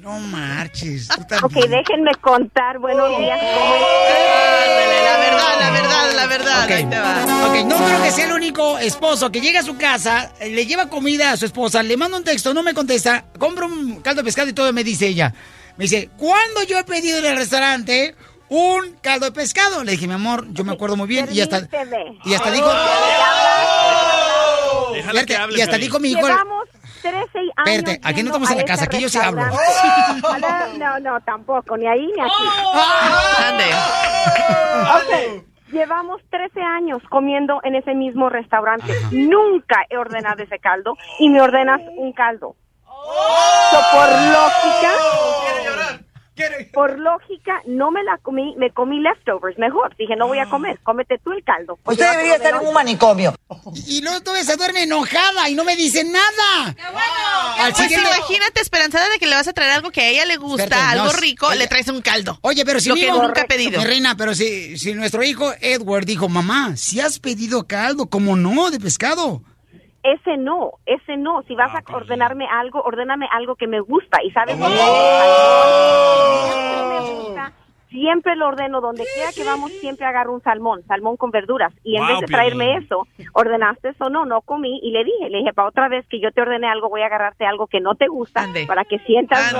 No 0.00 0.18
marches. 0.18 1.08
tú 1.08 1.22
Ok, 1.44 1.52
déjenme 1.52 2.14
contar. 2.22 2.78
Buenos 2.78 3.18
días. 3.18 3.38
¿cómo 3.38 3.74
La 5.04 5.18
verdad, 5.18 5.60
la 5.60 5.70
verdad, 5.70 6.12
la 6.14 6.26
verdad. 6.26 6.64
Ok. 6.64 6.70
Ahí 6.70 6.84
te 6.86 6.98
va. 6.98 7.46
Ok, 7.46 7.66
no 7.66 7.76
creo 7.76 8.02
que 8.02 8.10
sea 8.10 8.24
el 8.24 8.32
único 8.32 8.78
esposo 8.78 9.30
que 9.30 9.42
llega 9.42 9.60
a 9.60 9.62
su 9.62 9.76
casa, 9.76 10.32
eh, 10.40 10.48
le 10.48 10.64
lleva 10.64 10.88
comida 10.88 11.32
a 11.32 11.36
su 11.36 11.44
esposa, 11.44 11.82
le 11.82 11.98
manda 11.98 12.16
un 12.16 12.24
texto, 12.24 12.54
no 12.54 12.62
me 12.62 12.72
contesta, 12.72 13.26
compra 13.38 13.66
un 13.66 14.00
caldo 14.00 14.22
de 14.22 14.24
pescado 14.24 14.48
y 14.48 14.54
todo 14.54 14.72
me 14.72 14.84
dice 14.84 15.06
ella. 15.06 15.34
Me 15.76 15.84
dice, 15.84 16.08
¿cuándo 16.16 16.62
yo 16.62 16.78
he 16.78 16.84
pedido 16.84 17.18
en 17.18 17.26
el 17.26 17.36
restaurante 17.36 18.14
un 18.48 18.96
caldo 19.02 19.26
de 19.26 19.32
pescado? 19.32 19.84
Le 19.84 19.92
dije, 19.92 20.06
mi 20.06 20.14
amor, 20.14 20.46
yo 20.50 20.64
me 20.64 20.72
acuerdo 20.72 20.96
muy 20.96 21.08
bien. 21.08 21.28
Y 21.30 21.42
hasta, 21.42 21.68
y 22.24 22.34
hasta 22.34 22.50
dijo... 22.50 22.72
Déjala 24.94 25.20
que 25.20 25.26
Fíjate, 25.26 25.36
hable, 25.36 25.58
y 25.58 25.60
hasta 25.60 25.76
dijo 25.76 26.00
mi 26.00 26.10
hijo... 26.12 26.26
Llevamos 26.26 26.68
13 27.02 27.38
años. 27.38 27.52
Espérate, 27.66 28.00
aquí 28.02 28.22
no 28.22 28.28
estamos 28.28 28.50
en 28.50 28.58
la 28.58 28.64
casa, 28.64 28.84
aquí 28.84 29.00
yo 29.00 29.08
sí 29.08 29.18
hablo. 29.18 29.42
restaurante. 29.42 30.78
No, 30.78 30.98
no, 31.00 31.00
no, 31.00 31.20
tampoco, 31.22 31.76
ni 31.76 31.86
ahí 31.86 32.06
ni 32.14 32.20
aquí. 32.20 32.44
Ok, 34.96 35.44
llevamos 35.72 36.20
13 36.30 36.60
años 36.60 37.02
comiendo 37.08 37.60
en 37.64 37.74
ese 37.74 37.94
mismo 37.94 38.28
restaurante. 38.28 38.92
Nunca 39.10 39.84
he 39.88 39.96
ordenado 39.96 40.42
ese 40.42 40.58
caldo 40.58 40.96
y 41.18 41.28
me 41.28 41.40
ordenas 41.40 41.80
un 41.96 42.12
caldo. 42.12 42.56
So, 43.70 43.78
por 43.92 44.08
lógica, 44.08 44.92
por 46.72 46.98
lógica, 46.98 47.62
no 47.66 47.90
me 47.90 48.02
la 48.02 48.18
comí, 48.18 48.54
me 48.56 48.70
comí 48.70 49.00
leftovers 49.00 49.58
mejor. 49.58 49.94
Dije, 49.96 50.16
no 50.16 50.26
voy 50.28 50.38
a 50.38 50.46
comer, 50.48 50.78
cómete 50.82 51.18
tú 51.18 51.32
el 51.32 51.42
caldo. 51.44 51.78
Usted 51.84 52.10
debería 52.10 52.36
estar 52.36 52.54
en 52.60 52.66
un 52.68 52.74
manicomio. 52.74 53.34
Y 53.86 54.02
luego 54.02 54.20
todavía 54.20 54.44
se 54.44 54.56
duerme 54.56 54.82
enojada 54.84 55.48
y 55.48 55.54
no 55.54 55.64
me 55.64 55.76
dice 55.76 56.04
nada. 56.04 56.76
Al 57.58 57.72
Pues 57.72 57.82
siguiente- 57.88 58.08
imagínate, 58.16 58.60
esperanzada 58.60 59.08
de 59.08 59.18
que 59.18 59.26
le 59.26 59.34
vas 59.34 59.48
a 59.48 59.52
traer 59.52 59.72
algo 59.72 59.90
que 59.90 60.00
a 60.00 60.08
ella 60.08 60.24
le 60.26 60.36
gusta, 60.36 60.64
Espérate, 60.64 60.96
no, 60.96 61.02
algo 61.02 61.14
es- 61.14 61.20
rico, 61.20 61.46
ella- 61.50 61.56
le 61.56 61.66
traes 61.68 61.88
un 61.88 62.00
caldo. 62.02 62.38
Oye, 62.42 62.64
pero 62.64 62.80
si 62.80 62.88
Lo 62.88 62.94
mi 62.94 63.00
que 63.02 63.06
hijo- 63.08 63.22
nunca 63.22 63.42
he 63.42 63.46
pedido. 63.46 63.80
Mi 63.80 63.86
reina, 63.86 64.16
pero 64.16 64.34
si, 64.34 64.78
si 64.78 64.94
nuestro 64.94 65.22
hijo 65.22 65.52
Edward 65.60 66.04
dijo, 66.06 66.28
mamá, 66.28 66.76
si 66.76 67.00
has 67.00 67.18
pedido 67.18 67.66
caldo, 67.66 68.06
¿cómo 68.08 68.36
no? 68.36 68.70
De 68.70 68.80
pescado. 68.80 69.42
Ese 70.02 70.36
no, 70.36 70.72
ese 70.86 71.16
no. 71.16 71.42
Si 71.42 71.54
vas 71.54 71.74
a 71.74 71.82
ordenarme 71.94 72.46
algo, 72.46 72.80
ordéname 72.82 73.28
algo 73.30 73.56
que 73.56 73.66
me 73.66 73.80
gusta. 73.80 74.22
Y 74.22 74.30
sabes 74.30 74.56
qué? 74.56 74.62
Siempre 76.46 76.82
me 76.88 77.00
gusta, 77.00 77.52
Siempre 77.90 78.36
lo 78.36 78.48
ordeno 78.48 78.80
donde 78.80 79.04
quiera 79.14 79.32
que 79.32 79.44
vamos, 79.44 79.70
siempre 79.80 80.06
agarro 80.06 80.32
un 80.32 80.42
salmón, 80.42 80.82
salmón 80.86 81.16
con 81.16 81.30
verduras. 81.30 81.72
Y 81.84 81.96
en 81.96 82.02
Wow, 82.02 82.08
vez 82.12 82.20
de 82.20 82.26
traerme 82.26 82.64
Piolín. 82.66 82.84
eso, 82.84 83.06
ordenaste 83.32 83.88
eso, 83.90 84.08
no, 84.08 84.24
no 84.24 84.40
comí. 84.42 84.78
Y 84.82 84.92
le 84.92 85.04
dije, 85.04 85.28
le 85.28 85.38
dije, 85.38 85.52
para 85.52 85.68
otra 85.68 85.88
vez 85.88 86.06
que 86.08 86.20
yo 86.20 86.30
te 86.32 86.40
ordene 86.40 86.68
algo, 86.68 86.88
voy 86.88 87.02
a 87.02 87.06
agarrarte 87.06 87.44
algo 87.46 87.66
que 87.66 87.80
no 87.80 87.94
te 87.96 88.06
gusta 88.08 88.46
para 88.66 88.84
que 88.84 88.98
sientas. 89.00 89.52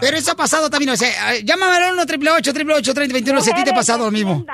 Pero 0.00 0.16
eso 0.16 0.32
ha 0.32 0.36
pasado 0.36 0.68
también, 0.70 0.90
o 0.90 0.96
sea, 0.96 1.08
llámame 1.44 1.76
al 1.76 1.92
1 1.94 2.02
888 2.02 2.50
888 2.50 2.94
3021 2.94 3.40
si 3.40 3.50
a 3.50 3.54
ti 3.54 3.64
te 3.64 3.70
ha 3.70 3.74
pasado 3.74 4.04
lo 4.06 4.10
mismo. 4.10 4.44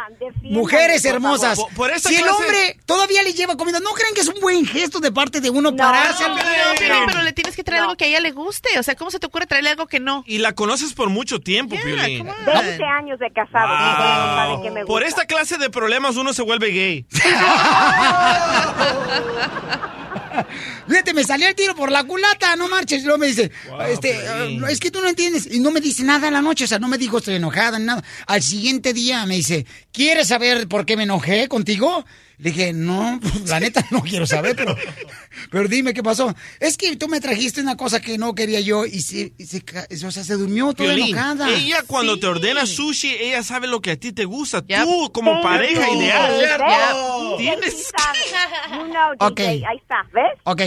Mujeres 0.42 1.04
hermosas. 1.04 1.58
Por- 1.74 1.90
si 1.98 2.16
el 2.16 2.28
hombre 2.28 2.76
todavía 2.84 3.22
le 3.22 3.32
lleva 3.32 3.56
comida, 3.56 3.80
¿no 3.80 3.90
creen 3.92 4.14
que 4.14 4.20
es 4.20 4.28
un 4.28 4.40
buen 4.40 4.66
gesto 4.66 5.00
de 5.00 5.10
parte 5.12 5.40
de 5.40 5.50
uno 5.50 5.74
pararse? 5.74 6.28
No, 6.28 6.34
Piolín, 6.78 7.04
pero 7.06 7.22
le 7.22 7.32
tienes 7.32 7.56
que 7.56 7.64
traer 7.64 7.82
algo 7.82 7.96
que 7.96 8.04
a 8.04 8.08
ella 8.08 8.20
le 8.20 8.32
guste. 8.32 8.78
O 8.78 8.82
sea, 8.82 8.94
¿cómo 8.94 9.10
se 9.10 9.18
te 9.18 9.26
ocurre 9.26 9.46
traerle 9.46 9.70
algo 9.70 9.86
que 9.86 10.00
no? 10.00 10.22
Y 10.26 10.38
la 10.38 10.52
conoces 10.52 10.92
por 10.94 11.08
mucho 11.08 11.40
tiempo, 11.40 11.76
Piolín. 11.82 12.25
20 12.46 12.84
años 12.84 13.18
de 13.18 13.30
casado. 13.32 13.68
no 13.68 14.36
sabe 14.36 14.62
que 14.62 14.70
me 14.70 14.84
Por 14.84 15.02
gusta. 15.02 15.08
esta 15.08 15.26
clase 15.26 15.58
de 15.58 15.70
problemas 15.70 16.16
uno 16.16 16.32
se 16.32 16.42
vuelve 16.42 16.68
gay. 16.70 17.06
Fíjate, 20.88 21.14
me 21.14 21.24
salió 21.24 21.48
el 21.48 21.54
tiro 21.54 21.74
por 21.74 21.90
la 21.90 22.04
culata, 22.04 22.54
no 22.56 22.68
marches. 22.68 23.00
Y 23.02 23.04
luego 23.04 23.18
me 23.18 23.26
dice, 23.26 23.50
este, 23.88 24.12
Piolín. 24.14 24.64
"Ah, 24.64 24.70
es 24.70 24.78
que 24.80 24.90
tú 24.90 25.00
no 25.00 25.08
entiendes. 25.08 25.46
Y 25.52 25.58
no 25.60 25.70
me 25.70 25.80
dice 25.80 26.02
nada 26.04 26.28
en 26.28 26.34
la 26.34 26.42
noche, 26.42 26.64
o 26.64 26.66
sea, 26.68 26.78
no 26.78 26.88
me 26.88 26.98
dijo 26.98 27.18
estoy 27.18 27.34
enojada 27.36 27.78
ni 27.78 27.86
nada. 27.86 28.04
Al 28.26 28.42
siguiente 28.42 28.92
día 28.92 29.24
me 29.26 29.34
dice, 29.36 29.66
¿quieres 29.92 30.28
saber 30.28 30.68
por 30.68 30.84
qué 30.86 30.96
me 30.96 31.02
enojé 31.04 31.48
contigo? 31.48 32.04
Le 32.38 32.50
dije, 32.50 32.72
no, 32.72 33.18
pues, 33.20 33.48
la 33.48 33.60
neta 33.60 33.86
no 33.90 34.02
quiero 34.02 34.26
saber, 34.26 34.54
pero, 34.56 34.76
pero 35.50 35.68
dime 35.68 35.94
qué 35.94 36.02
pasó. 36.02 36.34
Es 36.60 36.76
que 36.76 36.94
tú 36.96 37.08
me 37.08 37.20
trajiste 37.20 37.60
una 37.62 37.76
cosa 37.76 38.00
que 38.00 38.18
no 38.18 38.34
quería 38.34 38.60
yo 38.60 38.84
y 38.84 39.00
se, 39.00 39.32
y 39.38 39.46
se, 39.46 39.64
o 40.06 40.10
sea, 40.10 40.22
se 40.22 40.34
durmió 40.34 40.72
toda 40.74 40.94
Piolín, 40.94 41.14
enojada. 41.16 41.50
ella 41.50 41.82
cuando 41.86 42.18
te 42.18 42.26
ordena 42.26 42.66
sushi, 42.66 43.08
ella 43.20 43.42
sabe 43.42 43.66
lo 43.68 43.80
que 43.80 43.92
a 43.92 43.96
ti 43.96 44.12
te 44.12 44.24
gusta. 44.26 44.62
Tú, 44.62 45.10
como 45.12 45.40
pareja 45.42 45.90
ideal, 45.90 46.32
¿ves? 46.38 47.38
tienes. 47.38 47.92
You 48.72 48.84
know, 48.86 49.12
Ok. 49.20 49.38
DJ, 49.40 49.64
ahí 49.66 49.76
está, 49.78 50.06
¿ves? 50.12 50.38
Ok, 50.44 50.62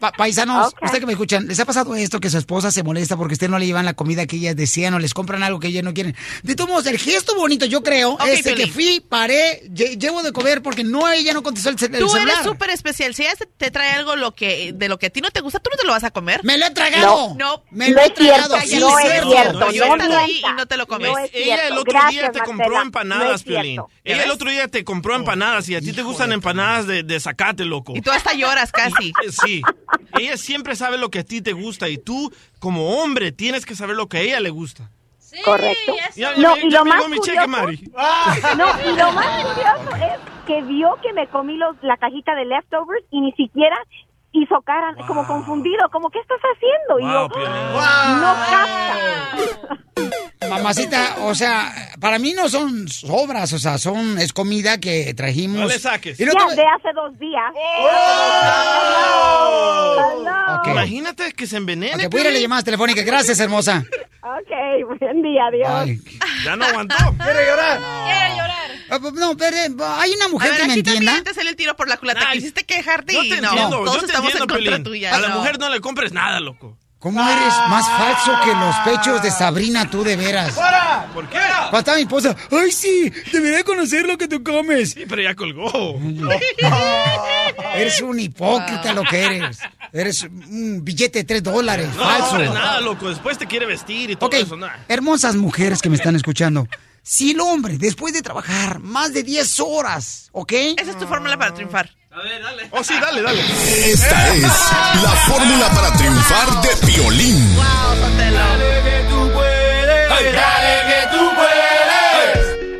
pa- 0.00 0.12
paisanos, 0.12 0.68
Ok. 0.68 0.82
ustedes 0.82 1.00
que 1.00 1.06
me 1.06 1.12
escuchan, 1.12 1.46
¿les 1.46 1.60
ha 1.60 1.64
pasado 1.64 1.94
esto 1.94 2.18
que 2.18 2.30
su 2.30 2.38
esposa 2.38 2.70
se 2.72 2.82
molesta 2.82 3.16
porque 3.16 3.34
usted 3.34 3.48
no 3.48 3.58
le 3.58 3.66
llevan 3.66 3.84
la 3.84 3.94
comida 3.94 4.26
que 4.26 4.36
ellas 4.36 4.56
desean 4.56 4.94
o 4.94 4.98
les 4.98 5.14
compran 5.14 5.42
algo 5.42 5.60
que 5.60 5.68
ellas 5.68 5.84
no 5.84 5.94
quieren? 5.94 6.16
De 6.42 6.54
todos 6.56 6.70
modos, 6.70 6.86
el 6.86 6.98
gesto 6.98 7.36
bonito, 7.36 7.66
yo 7.66 7.82
creo, 7.82 8.12
Ok, 8.14 8.24
es 8.26 8.42
de 8.44 8.54
que 8.54 8.66
fui, 8.66 9.00
paré, 9.06 9.62
lle- 9.70 9.96
llevo 9.98 10.22
de 10.22 10.32
comer 10.32 10.62
porque 10.62 10.82
no, 10.82 11.08
ella 11.08 11.32
no 11.34 11.42
contestó 11.42 11.68
el, 11.70 11.76
el 11.80 12.00
Tú 12.00 12.08
celular. 12.08 12.34
eres 12.36 12.46
súper 12.46 12.70
especial. 12.70 13.14
Si 13.14 13.22
ella 13.22 13.34
te- 13.56 13.70
trae 13.70 13.92
algo 13.92 14.16
lo 14.16 14.34
que, 14.34 14.72
de 14.74 14.88
lo 14.88 14.98
que 14.98 15.06
a 15.06 15.10
ti 15.10 15.20
no 15.20 15.30
te 15.30 15.40
gusta, 15.40 15.58
¿tú 15.60 15.70
no 15.70 15.76
te 15.76 15.86
lo 15.86 15.92
vas 15.92 16.04
a 16.04 16.10
comer? 16.10 16.40
¡Me 16.42 16.58
lo 16.58 16.66
he 16.66 16.70
tragado! 16.70 17.34
No. 17.38 17.62
Me 17.70 17.90
lo 17.90 18.00
he 18.00 18.10
tragado, 18.10 18.56
sí, 18.62 18.78
no 18.78 18.98
es 18.98 19.04
cierto. 19.06 19.30
cierto, 19.30 19.52
No 19.60 19.66
es 19.70 19.76
no 19.76 19.84
cierto. 19.96 20.18
ahí 20.18 20.40
y 20.48 20.52
no 20.56 20.66
te 20.66 20.76
lo 20.76 20.86
comes. 20.86 21.10
No 21.12 21.18
es 21.18 21.30
Ella 21.34 21.68
el 21.68 21.78
otro 21.78 21.98
día 22.10 22.30
te 22.32 22.40
compró 22.40 22.80
empanadas, 22.80 23.42
No 23.46 23.52
Piolín. 23.52 23.80
Ella 24.04 24.24
el 24.24 24.30
otro 24.30 24.50
día 24.50 24.66
te 24.68 24.82
compró 24.84 25.14
empanadas 25.16 25.68
y 25.68 25.74
a 25.76 25.80
ti 25.80 25.92
te 25.92 26.02
gustan 26.02 26.32
empanadas 26.32 26.86
de, 26.86 27.02
de 27.02 27.20
zacate, 27.20 27.64
loco. 27.64 27.92
Y 27.96 28.00
tú 28.00 28.10
hasta 28.10 28.32
lloras 28.34 28.72
casi. 28.72 29.12
Sí. 29.44 29.62
Ella 30.18 30.36
siempre 30.36 30.76
sabe 30.76 30.98
lo 30.98 31.10
que 31.10 31.20
a 31.20 31.24
ti 31.24 31.40
te 31.42 31.52
gusta 31.52 31.88
y 31.88 31.98
tú, 31.98 32.32
como 32.58 33.00
hombre, 33.02 33.32
tienes 33.32 33.64
que 33.66 33.74
saber 33.74 33.96
lo 33.96 34.08
que 34.08 34.18
a 34.18 34.20
ella 34.22 34.40
le 34.40 34.50
gusta. 34.50 34.90
Correcto. 35.44 35.94
Ya, 36.16 36.32
No, 36.36 36.56
ya- 36.56 36.62
y 36.66 36.70
ya 36.70 36.78
lo 36.80 36.84
más 36.86 37.08
mi 37.08 37.20
cheque, 37.20 37.38
curioso- 37.38 37.48
Mari. 37.48 37.90
No, 38.58 38.66
y 38.92 38.96
lo 38.96 39.12
más 39.12 39.44
curioso 39.46 39.96
es 39.96 40.46
que 40.46 40.62
vio 40.62 40.96
que 41.02 41.12
me 41.12 41.28
comí 41.28 41.56
los, 41.56 41.76
la 41.82 41.96
cajita 41.96 42.34
de 42.34 42.44
leftovers 42.46 43.04
y 43.10 43.20
ni 43.20 43.32
siquiera 43.32 43.76
hizo 44.32 44.60
cara 44.62 44.94
como 45.06 45.26
confundido, 45.26 45.88
como 45.90 46.10
¿qué 46.10 46.18
estás 46.20 46.38
haciendo? 46.40 46.98
Y 47.00 47.02
Wow, 47.02 47.12
yo, 47.12 47.28
Piolín. 47.28 48.20
no 48.20 48.34
capta. 48.50 48.96
Mamacita, 50.48 51.16
o 51.20 51.34
sea, 51.34 51.72
para 52.00 52.18
mí 52.18 52.32
no 52.32 52.48
son 52.48 52.88
sobras, 52.88 53.52
o 53.52 53.58
sea, 53.58 53.78
son, 53.78 54.18
es 54.18 54.32
comida 54.32 54.78
que 54.80 55.12
trajimos. 55.14 55.60
No 55.60 55.66
le 55.68 55.78
saques. 55.78 56.18
Y 56.18 56.24
no 56.24 56.32
Ya, 56.32 56.46
te- 56.48 56.56
de 56.56 56.62
hace 56.66 56.92
dos 56.94 57.16
días. 57.18 57.52
Hello. 58.90 60.56
Ok. 60.60 60.66
Imagínate 60.68 61.32
que 61.32 61.46
se 61.46 61.56
envenene. 61.56 62.06
Ok, 62.06 62.10
voy 62.12 62.20
a 62.20 62.22
ir 62.22 62.26
a 62.26 62.30
la 62.30 62.32
Piolín. 62.32 62.42
llamada 62.42 62.62
telefónica. 62.62 63.02
Gracias, 63.02 63.38
hermosa. 63.40 63.84
Ok, 64.22 64.98
buen 65.00 65.22
día, 65.22 65.46
adiós. 65.46 65.68
Ay. 65.70 66.00
Ya 66.44 66.56
no 66.56 66.64
aguantó. 66.64 66.94
¿Quiere 67.22 67.46
llorar? 67.46 67.78
Quiero 67.78 68.36
llorar. 68.36 68.70
Ah, 68.90 68.98
No, 69.14 69.36
pero 69.36 69.56
eh, 69.56 69.68
hay 69.98 70.10
una 70.14 70.28
mujer 70.28 70.48
a 70.50 70.52
ver, 70.54 70.60
que 70.62 70.66
me 70.68 70.74
entienda. 70.74 71.22
te 71.22 71.32
sale 71.32 71.50
el 71.50 71.56
tiro 71.56 71.76
por 71.76 71.86
la 71.88 71.96
culata. 71.96 72.26
Quisiste 72.32 72.64
quejarte 72.64 73.12
y 73.14 73.30
te 73.30 73.40
no. 73.40 73.48
entiendo, 73.50 73.84
todos 73.84 74.00
yo 74.02 74.06
te 74.08 74.12
estamos 74.28 74.32
entiendo, 74.32 74.44
en 74.44 74.48
contra 74.48 74.58
Piolín. 74.76 74.84
tuya. 74.84 75.14
A 75.16 75.20
la 75.20 75.28
no. 75.30 75.36
mujer 75.38 75.58
no 75.58 75.68
le 75.70 75.80
compres 75.80 76.12
nada, 76.12 76.40
loco. 76.40 76.76
¿Cómo 76.98 77.18
eres 77.26 77.54
más 77.70 77.88
falso 77.88 78.32
que 78.44 78.52
los 78.54 78.76
pechos 78.84 79.22
de 79.22 79.30
Sabrina, 79.30 79.88
tú 79.88 80.04
de 80.04 80.16
veras? 80.16 80.54
¿Por 81.14 81.26
qué? 81.30 81.38
Cuando 81.70 81.94
mi 81.94 82.02
esposa, 82.02 82.36
ay 82.50 82.70
sí, 82.70 83.10
debería 83.32 83.64
conocer 83.64 84.04
lo 84.06 84.18
que 84.18 84.28
tú 84.28 84.42
comes. 84.44 84.90
Sí, 84.90 85.04
pero 85.08 85.22
ya 85.22 85.34
colgó. 85.34 85.98
Eres 87.74 88.00
un 88.02 88.18
hipócrita 88.20 88.92
lo 88.92 89.02
que 89.04 89.24
eres. 89.24 89.58
Eres 89.92 90.22
un 90.24 90.80
billete 90.84 91.20
de 91.20 91.24
tres 91.24 91.42
dólares, 91.42 91.88
No, 91.96 92.02
falso. 92.02 92.30
hombre, 92.32 92.48
nada, 92.50 92.80
loco. 92.80 93.08
Después 93.08 93.38
te 93.38 93.46
quiere 93.46 93.66
vestir 93.66 94.10
y 94.10 94.16
todo 94.16 94.26
Ok, 94.26 94.34
eso. 94.34 94.56
nada. 94.56 94.84
hermosas 94.88 95.36
mujeres 95.36 95.80
que 95.82 95.88
me 95.88 95.96
están 95.96 96.16
escuchando. 96.16 96.66
Si 97.02 97.30
el 97.30 97.40
hombre, 97.40 97.78
después 97.78 98.12
de 98.12 98.20
trabajar 98.22 98.78
más 98.80 99.12
de 99.14 99.22
10 99.22 99.60
horas, 99.60 100.28
¿ok? 100.32 100.52
Esa 100.76 100.90
es 100.90 100.98
tu 100.98 101.06
fórmula 101.06 101.38
para 101.38 101.54
triunfar. 101.54 101.90
Oh, 102.72 102.82
sí, 102.82 102.94
dale, 103.00 103.22
dale. 103.22 103.40
Esta 103.40 104.34
es 104.34 104.42
la 104.42 105.10
fórmula 105.28 105.68
para 105.70 105.92
triunfar 105.96 106.60
de 106.60 106.86
Piolín. 106.86 107.56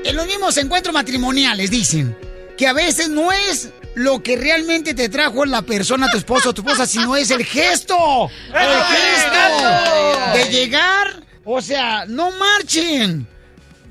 En 0.04 0.16
los 0.16 0.26
mismos 0.26 0.56
encuentros 0.56 0.92
matrimoniales 0.92 1.70
dicen 1.70 2.16
que 2.58 2.66
a 2.66 2.72
veces 2.72 3.08
no 3.08 3.30
es 3.30 3.70
lo 3.94 4.20
que 4.20 4.36
realmente 4.36 4.94
te 4.94 5.08
trajo 5.08 5.44
la 5.44 5.62
persona, 5.62 6.10
tu 6.10 6.18
esposo 6.18 6.50
o 6.50 6.52
tu 6.52 6.62
esposa, 6.62 6.86
sino 6.86 7.16
es 7.16 7.30
el 7.30 7.44
gesto. 7.44 8.28
El 8.52 8.82
gesto 8.84 10.32
de 10.34 10.44
llegar. 10.50 11.22
O 11.44 11.62
sea, 11.62 12.04
no 12.06 12.32
marchen. 12.32 13.28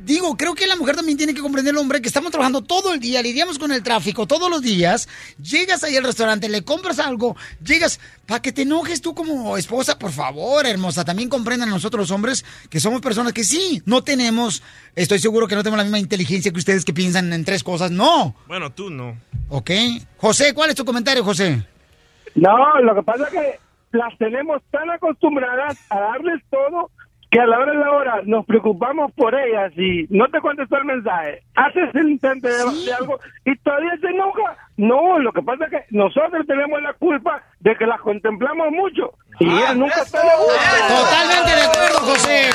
Digo, 0.09 0.35
creo 0.35 0.55
que 0.55 0.65
la 0.65 0.75
mujer 0.75 0.95
también 0.95 1.19
tiene 1.19 1.35
que 1.35 1.41
comprender 1.41 1.71
el 1.71 1.77
hombre 1.77 2.01
que 2.01 2.07
estamos 2.07 2.31
trabajando 2.31 2.63
todo 2.63 2.93
el 2.95 2.99
día, 2.99 3.21
lidiamos 3.21 3.59
con 3.59 3.71
el 3.71 3.83
tráfico 3.83 4.25
todos 4.25 4.49
los 4.49 4.63
días. 4.63 5.07
Llegas 5.39 5.83
ahí 5.83 5.97
al 5.97 6.03
restaurante, 6.03 6.49
le 6.49 6.63
compras 6.63 6.97
algo, 6.97 7.35
llegas 7.63 7.99
para 8.25 8.41
que 8.41 8.51
te 8.51 8.63
enojes 8.63 9.03
tú 9.03 9.13
como 9.13 9.55
esposa, 9.55 9.99
por 9.99 10.11
favor, 10.11 10.65
hermosa. 10.65 11.05
También 11.05 11.29
comprendan 11.29 11.69
nosotros 11.69 12.09
los 12.09 12.11
hombres 12.11 12.43
que 12.71 12.79
somos 12.79 13.01
personas 13.01 13.33
que 13.33 13.43
sí, 13.43 13.83
no 13.85 14.03
tenemos, 14.03 14.63
estoy 14.95 15.19
seguro 15.19 15.47
que 15.47 15.53
no 15.53 15.61
tenemos 15.61 15.77
la 15.77 15.83
misma 15.83 15.99
inteligencia 15.99 16.51
que 16.51 16.57
ustedes 16.57 16.85
que 16.85 16.93
piensan 16.93 17.31
en 17.31 17.45
tres 17.45 17.63
cosas. 17.63 17.91
No. 17.91 18.33
Bueno, 18.47 18.71
tú 18.71 18.89
no. 18.89 19.15
¿Ok? 19.49 19.69
José, 20.17 20.55
¿cuál 20.55 20.71
es 20.71 20.75
tu 20.75 20.85
comentario, 20.85 21.23
José? 21.23 21.63
No, 22.33 22.81
lo 22.81 22.95
que 22.95 23.03
pasa 23.03 23.25
es 23.25 23.29
que 23.29 23.59
las 23.91 24.17
tenemos 24.17 24.59
tan 24.71 24.89
acostumbradas 24.89 25.77
a 25.91 25.99
darles 25.99 26.41
todo 26.49 26.89
que 27.31 27.39
a 27.39 27.45
la 27.45 27.59
hora 27.59 27.71
de 27.71 27.77
la 27.77 27.91
hora 27.91 28.21
nos 28.25 28.45
preocupamos 28.45 29.11
por 29.13 29.35
ellas 29.35 29.71
y 29.77 30.07
no 30.09 30.27
te 30.29 30.39
contestó 30.39 30.77
el 30.77 30.85
mensaje. 30.85 31.43
Haces 31.55 31.93
el 31.93 32.09
intento 32.09 32.47
de, 32.47 32.85
de 32.85 32.93
algo 32.93 33.19
y 33.45 33.55
todavía 33.57 33.97
se 34.01 34.07
enoja. 34.07 34.57
No, 34.77 35.19
lo 35.19 35.31
que 35.31 35.41
pasa 35.41 35.65
es 35.65 35.71
que 35.71 35.85
nosotros 35.91 36.47
tenemos 36.47 36.81
la 36.81 36.93
culpa 36.93 37.43
de 37.59 37.75
que 37.75 37.85
las 37.85 38.01
contemplamos 38.01 38.71
mucho 38.71 39.13
y 39.39 39.45
ellas 39.45 39.75
nunca 39.75 40.01
están 40.01 40.25
acuerdo. 40.27 40.53
Totalmente 40.87 41.55
de 41.55 41.61
acuerdo, 41.61 41.99
José. 41.99 42.49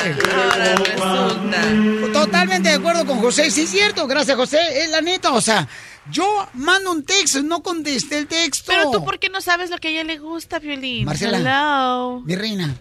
Totalmente 2.13 2.69
de 2.69 2.75
acuerdo 2.75 3.07
con 3.07 3.19
José. 3.19 3.51
Sí, 3.51 3.63
es 3.63 3.71
cierto. 3.71 4.07
Gracias, 4.07 4.37
José. 4.37 4.59
Es 4.83 4.91
la 4.91 5.01
neta. 5.01 5.33
O 5.33 5.41
sea, 5.41 5.67
yo 6.11 6.25
mando 6.53 6.93
un 6.93 7.05
texto, 7.05 7.43
no 7.43 7.63
contesté 7.63 8.19
el 8.19 8.27
texto. 8.27 8.73
Pero 8.73 8.91
tú, 8.91 9.05
¿por 9.05 9.19
qué 9.19 9.29
no 9.31 9.41
sabes 9.41 9.71
lo 9.71 9.79
que 9.79 9.89
a 9.89 9.91
ella 9.93 10.05
le 10.05 10.19
gusta, 10.19 10.59
Violín? 10.59 11.07
Marcela. 11.07 11.39
Hello. 11.39 12.21
Mi 12.21 12.35
reina, 12.37 12.75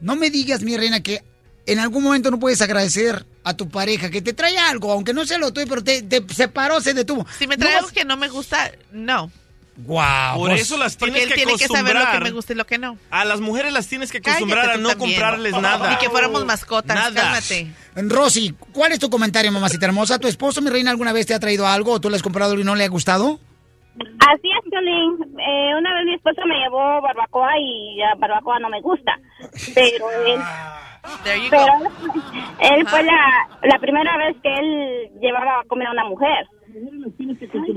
no 0.00 0.16
me 0.16 0.30
digas, 0.30 0.62
mi 0.62 0.76
reina, 0.76 1.00
que 1.02 1.22
en 1.66 1.78
algún 1.80 2.02
momento 2.04 2.30
no 2.30 2.38
puedes 2.38 2.60
agradecer 2.62 3.26
a 3.44 3.56
tu 3.56 3.68
pareja 3.68 4.10
que 4.10 4.22
te 4.22 4.32
trae 4.32 4.56
algo, 4.58 4.92
aunque 4.92 5.12
no 5.12 5.24
se 5.26 5.38
lo 5.38 5.52
tuyo, 5.52 5.66
pero 5.68 5.82
te, 5.82 6.02
te 6.02 6.24
separó, 6.34 6.80
se 6.80 6.94
detuvo. 6.94 7.26
Si 7.38 7.46
me 7.46 7.56
trae 7.56 7.76
algo 7.76 7.88
que 7.90 8.04
no 8.04 8.16
me 8.16 8.28
gusta, 8.28 8.72
no. 8.92 9.30
Guau. 9.78 10.38
Por 10.38 10.50
pues, 10.50 10.62
eso 10.62 10.78
las 10.78 10.96
Porque 10.96 11.12
tienes 11.12 11.24
él 11.24 11.34
que 11.34 11.44
tiene 11.44 11.58
que 11.58 11.66
saber 11.68 11.94
lo 11.94 12.00
que 12.00 12.06
acostumbrar. 12.06 12.22
me 12.22 12.30
gusta 12.30 12.52
y 12.54 12.56
lo 12.56 12.66
que 12.66 12.78
no. 12.78 12.98
A 13.10 13.26
las 13.26 13.40
mujeres 13.40 13.74
las 13.74 13.86
tienes 13.86 14.10
que 14.10 14.22
Cállate 14.22 14.44
acostumbrar 14.44 14.70
a 14.70 14.76
no 14.78 14.88
también. 14.88 15.10
comprarles 15.20 15.52
nada. 15.52 15.90
Ni 15.90 15.96
que 15.98 16.08
fuéramos 16.08 16.46
mascotas, 16.46 16.96
Nada. 16.96 17.12
cálmate. 17.20 17.72
Rosy, 17.94 18.54
¿cuál 18.72 18.92
es 18.92 18.98
tu 19.00 19.10
comentario, 19.10 19.52
mamacita 19.52 19.84
hermosa? 19.84 20.18
¿Tu 20.18 20.28
esposo, 20.28 20.62
mi 20.62 20.70
reina, 20.70 20.90
alguna 20.90 21.12
vez 21.12 21.26
te 21.26 21.34
ha 21.34 21.40
traído 21.40 21.66
algo 21.66 21.92
o 21.92 22.00
tú 22.00 22.08
le 22.08 22.16
has 22.16 22.22
comprado 22.22 22.52
algo 22.52 22.62
y 22.62 22.64
no 22.64 22.74
le 22.74 22.84
ha 22.84 22.88
gustado? 22.88 23.38
Así 24.28 24.48
es, 24.50 24.70
Piolín. 24.70 25.38
Eh, 25.38 25.74
una 25.78 25.94
vez 25.94 26.04
mi 26.04 26.14
esposo 26.14 26.42
me 26.46 26.58
llevó 26.58 27.00
barbacoa 27.00 27.58
y 27.58 27.96
la 27.96 28.14
barbacoa 28.16 28.58
no 28.58 28.68
me 28.68 28.80
gusta. 28.80 29.18
Pero 29.74 30.10
él, 30.26 30.40
pero 31.50 31.64
él 32.60 32.86
fue 32.88 33.02
la, 33.02 33.48
la 33.62 33.78
primera 33.78 34.16
vez 34.18 34.36
que 34.42 34.52
él 34.52 35.10
llevaba 35.20 35.60
a 35.60 35.64
comer 35.64 35.88
a 35.88 35.92
una 35.92 36.04
mujer. 36.04 36.46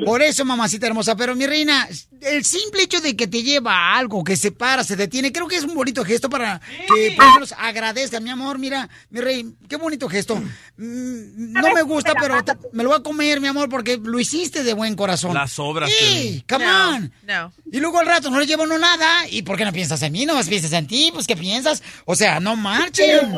Por 0.05 0.21
eso, 0.21 0.43
mamacita 0.45 0.87
hermosa, 0.87 1.15
pero 1.15 1.35
mi 1.35 1.45
reina, 1.45 1.87
el 2.21 2.43
simple 2.43 2.83
hecho 2.83 2.99
de 3.01 3.15
que 3.15 3.27
te 3.27 3.43
lleva 3.43 3.95
algo, 3.95 4.23
que 4.23 4.35
se 4.35 4.51
para, 4.51 4.83
se 4.83 4.95
detiene, 4.95 5.31
creo 5.31 5.47
que 5.47 5.55
es 5.55 5.63
un 5.63 5.73
bonito 5.75 6.03
gesto 6.03 6.29
para 6.29 6.59
que 6.87 7.13
por 7.15 7.25
lo 7.25 7.33
menos 7.35 7.53
agradezca, 7.57 8.19
mi 8.19 8.29
amor, 8.29 8.57
mira, 8.59 8.89
mi 9.09 9.21
rey, 9.21 9.53
qué 9.67 9.75
bonito 9.77 10.09
gesto. 10.09 10.35
Mm, 10.77 11.53
No 11.53 11.73
me 11.73 11.81
gusta, 11.83 12.13
pero 12.19 12.43
te- 12.43 12.53
me 12.73 12.83
lo 12.83 12.89
voy 12.89 12.99
a 12.99 13.03
comer, 13.03 13.39
mi 13.41 13.47
amor, 13.47 13.69
porque 13.69 13.97
lo 14.01 14.19
hiciste 14.19 14.63
de 14.63 14.73
buen 14.73 14.95
corazón. 14.95 15.33
Las 15.33 15.57
obras. 15.59 15.89
Sí, 15.97 16.43
come 16.49 16.65
No, 16.65 16.89
on. 16.95 17.13
No. 17.23 17.53
Y 17.71 17.79
luego 17.79 17.99
al 17.99 18.07
rato 18.07 18.29
no 18.29 18.39
le 18.39 18.45
llevo 18.45 18.65
no 18.65 18.77
nada. 18.79 19.27
¿Y 19.29 19.41
por 19.43 19.57
qué 19.57 19.65
no 19.65 19.71
piensas 19.73 20.01
en 20.01 20.11
mí? 20.13 20.25
No 20.25 20.33
más 20.35 20.47
piensas 20.47 20.71
en 20.73 20.87
ti. 20.87 21.11
Pues, 21.13 21.27
¿qué 21.27 21.35
piensas? 21.35 21.83
O 22.05 22.15
sea, 22.15 22.39
no 22.39 22.55
marchen. 22.55 23.33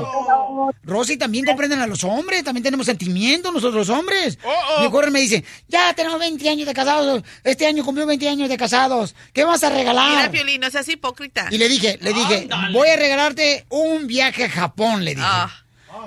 Rosy, 0.84 1.18
también 1.18 1.46
comprenden 1.46 1.80
a 1.80 1.88
los 1.88 2.04
hombres. 2.04 2.44
También 2.44 2.64
tenemos 2.64 2.86
sentimientos 2.86 3.54
nosotros 3.54 3.88
los 3.88 3.98
hombres. 3.98 4.38
Mi 4.82 4.88
mujer 4.90 5.12
me 5.12 5.20
dice, 5.22 5.44
ya 5.68 5.94
tenemos 5.94 6.20
20 6.20 6.50
años 6.50 6.68
de 6.68 6.74
casados. 6.74 7.24
Este 7.44 7.66
año 7.68 7.84
cumplió 7.84 8.06
20 8.06 8.30
años 8.30 8.50
de 8.50 8.58
casados. 8.58 9.16
¿Qué 9.34 9.44
vas 9.44 9.64
a 9.64 9.70
Mira, 9.70 9.80
regalar? 9.80 10.32
Violín, 10.32 10.62
no 10.62 10.70
seas 10.70 10.88
hipócrita. 10.88 11.48
Y 11.52 11.58
le 11.58 11.70
dije, 11.70 11.98
le 12.02 12.14
dije, 12.14 12.50
voy 12.74 12.90
a 12.90 12.96
regalarte 12.96 13.66
un 13.70 14.08
viaje 14.08 14.46
a 14.46 14.50
Japón, 14.50 15.06
le 15.06 15.16
dije. 15.16 15.28
Ah. 15.28 15.50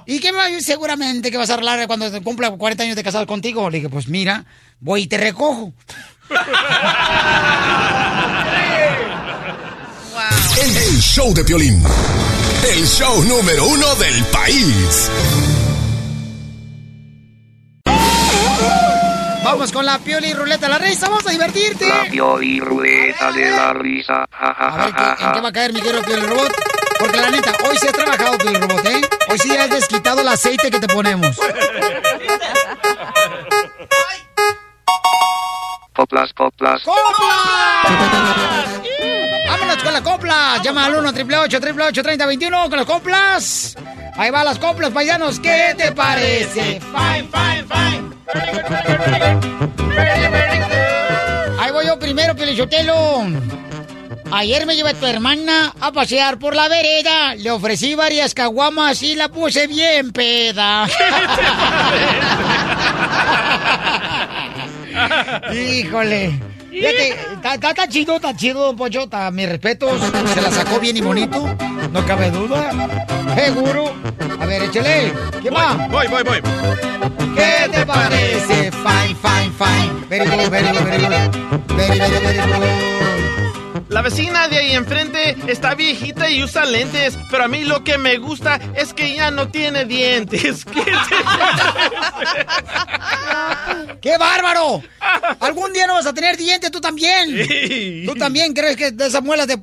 ¿Y 0.06 0.18
qué 0.18 0.32
me 0.32 0.60
seguramente 0.60 1.30
que 1.30 1.36
vas 1.36 1.50
a 1.50 1.56
regalar 1.56 1.86
cuando 1.86 2.22
cumpla 2.22 2.50
40 2.50 2.82
años 2.82 2.96
de 2.96 3.02
casado 3.02 3.26
contigo? 3.26 3.68
Le 3.70 3.78
dije, 3.78 3.88
pues 3.88 4.08
mira, 4.08 4.44
voy 4.80 5.02
y 5.02 5.06
te 5.06 5.16
recojo. 5.18 5.72
El, 10.60 10.76
el 10.76 11.00
show 11.00 11.32
de 11.34 11.44
Piolín. 11.44 11.82
El 12.72 12.86
show 12.86 13.22
número 13.24 13.66
uno 13.66 13.94
del 13.96 14.24
país. 14.24 15.10
Vamos 19.44 19.70
con 19.72 19.84
la 19.84 19.98
Pioli 19.98 20.32
Ruleta 20.32 20.66
de 20.66 20.72
la 20.72 20.78
Risa, 20.78 21.08
vamos 21.08 21.26
a 21.26 21.30
divertirte. 21.30 21.86
La 21.88 22.04
Pioli 22.10 22.60
Ruleta 22.60 23.30
de 23.30 23.50
la 23.50 23.72
risa. 23.74 24.24
A 24.32 24.76
ver, 24.86 24.94
¿qué- 24.94 25.24
¿en 25.24 25.32
qué 25.32 25.40
va 25.40 25.48
a 25.48 25.52
caer 25.52 25.72
mi 25.72 25.80
querido 25.82 26.02
Pioli 26.02 26.22
Robot? 26.26 26.52
Porque 26.98 27.20
la 27.20 27.30
neta, 27.30 27.52
hoy 27.68 27.76
sí 27.78 27.86
has 27.86 27.92
trabajado 27.92 28.38
Pioli 28.38 28.56
Robot, 28.58 28.86
¿eh? 28.86 29.00
Hoy 29.28 29.38
sí 29.38 29.54
has 29.56 29.68
desquitado 29.70 30.22
el 30.22 30.28
aceite 30.28 30.70
que 30.70 30.80
te 30.80 30.88
ponemos. 30.88 31.36
Coplas, 35.94 36.32
coplas. 36.34 36.82
¡Vámonos 39.48 39.82
con 39.82 39.92
la 39.92 40.02
copla! 40.02 40.60
Llama 40.62 40.86
al 40.86 40.94
1 40.96 41.08
888 41.10 42.02
3021 42.02 42.68
con 42.68 42.76
las 42.78 42.86
coplas. 42.86 43.76
Ahí 44.16 44.30
va 44.30 44.42
las 44.42 44.58
coplas, 44.58 44.90
paisanos. 44.90 45.38
¿Qué 45.38 45.74
te 45.76 45.92
parece? 45.92 46.80
Fine, 46.80 47.28
fine, 47.32 47.64
fine. 47.68 48.10
Ahí 51.60 51.70
voy 51.70 51.86
yo 51.86 51.96
primero, 51.98 52.34
Pielichotelo. 52.34 53.26
Ayer 54.32 54.66
me 54.66 54.74
llevé 54.74 54.90
a 54.90 54.94
tu 54.94 55.06
hermana 55.06 55.72
a 55.80 55.92
pasear 55.92 56.38
por 56.40 56.56
la 56.56 56.66
vereda. 56.68 57.36
Le 57.36 57.52
ofrecí 57.52 57.94
varias 57.94 58.34
caguamas 58.34 59.00
y 59.02 59.14
la 59.14 59.28
puse 59.28 59.68
bien 59.68 60.10
peda. 60.10 60.88
Híjole. 65.52 66.32
Está, 66.72 67.54
está- 67.54 67.70
está 67.70 67.88
chido, 67.88 68.16
está 68.16 68.34
chido, 68.36 68.66
don 68.66 68.76
Pocho. 68.76 69.04
está- 69.04 69.30
mis 69.30 69.48
respetos. 69.48 70.00
Se 70.34 70.40
la 70.40 70.50
sacó 70.50 70.80
bien 70.80 70.96
y 70.96 71.00
bonito. 71.00 71.46
No 71.92 72.04
cabe 72.06 72.30
duda. 72.30 72.70
Seguro. 73.36 73.94
A 74.40 74.46
ver, 74.46 74.62
échale. 74.64 75.12
¿Qué 75.42 75.50
va? 75.50 75.86
Voy, 75.90 76.06
voy, 76.08 76.22
voy. 76.24 76.40
¿Qué 77.36 77.68
te 77.70 77.86
parece? 77.86 78.70
Fine, 78.72 79.14
fine, 79.22 79.52
fine. 79.58 80.06
Very 80.08 80.24
good, 80.28 80.50
very 80.50 80.66
good, 80.68 80.84
very 80.84 81.04
good. 81.04 81.76
Very, 81.76 81.98
very, 81.98 82.18
very 82.18 82.38
good. 82.38 83.13
La 83.94 84.02
vecina 84.02 84.48
de 84.48 84.58
ahí 84.58 84.72
enfrente 84.72 85.36
está 85.46 85.76
viejita 85.76 86.28
y 86.28 86.42
usa 86.42 86.64
lentes, 86.64 87.16
pero 87.30 87.44
a 87.44 87.48
mí 87.48 87.62
lo 87.62 87.84
que 87.84 87.96
me 87.96 88.18
gusta 88.18 88.58
es 88.74 88.92
que 88.92 89.14
ya 89.14 89.30
no 89.30 89.46
tiene 89.50 89.84
dientes. 89.84 90.64
¿Qué 90.74 90.80
te 90.80 90.90
¡Qué 94.00 94.18
bárbaro! 94.18 94.82
Algún 95.38 95.72
día 95.72 95.86
no 95.86 95.94
vas 95.94 96.06
a 96.06 96.12
tener 96.12 96.36
dientes 96.36 96.72
tú 96.72 96.80
también. 96.80 98.04
Tú 98.04 98.16
también 98.16 98.52
crees 98.52 98.76
que 98.76 98.90
de 98.90 99.06
esas 99.06 99.22
muelas 99.22 99.46
de. 99.46 99.60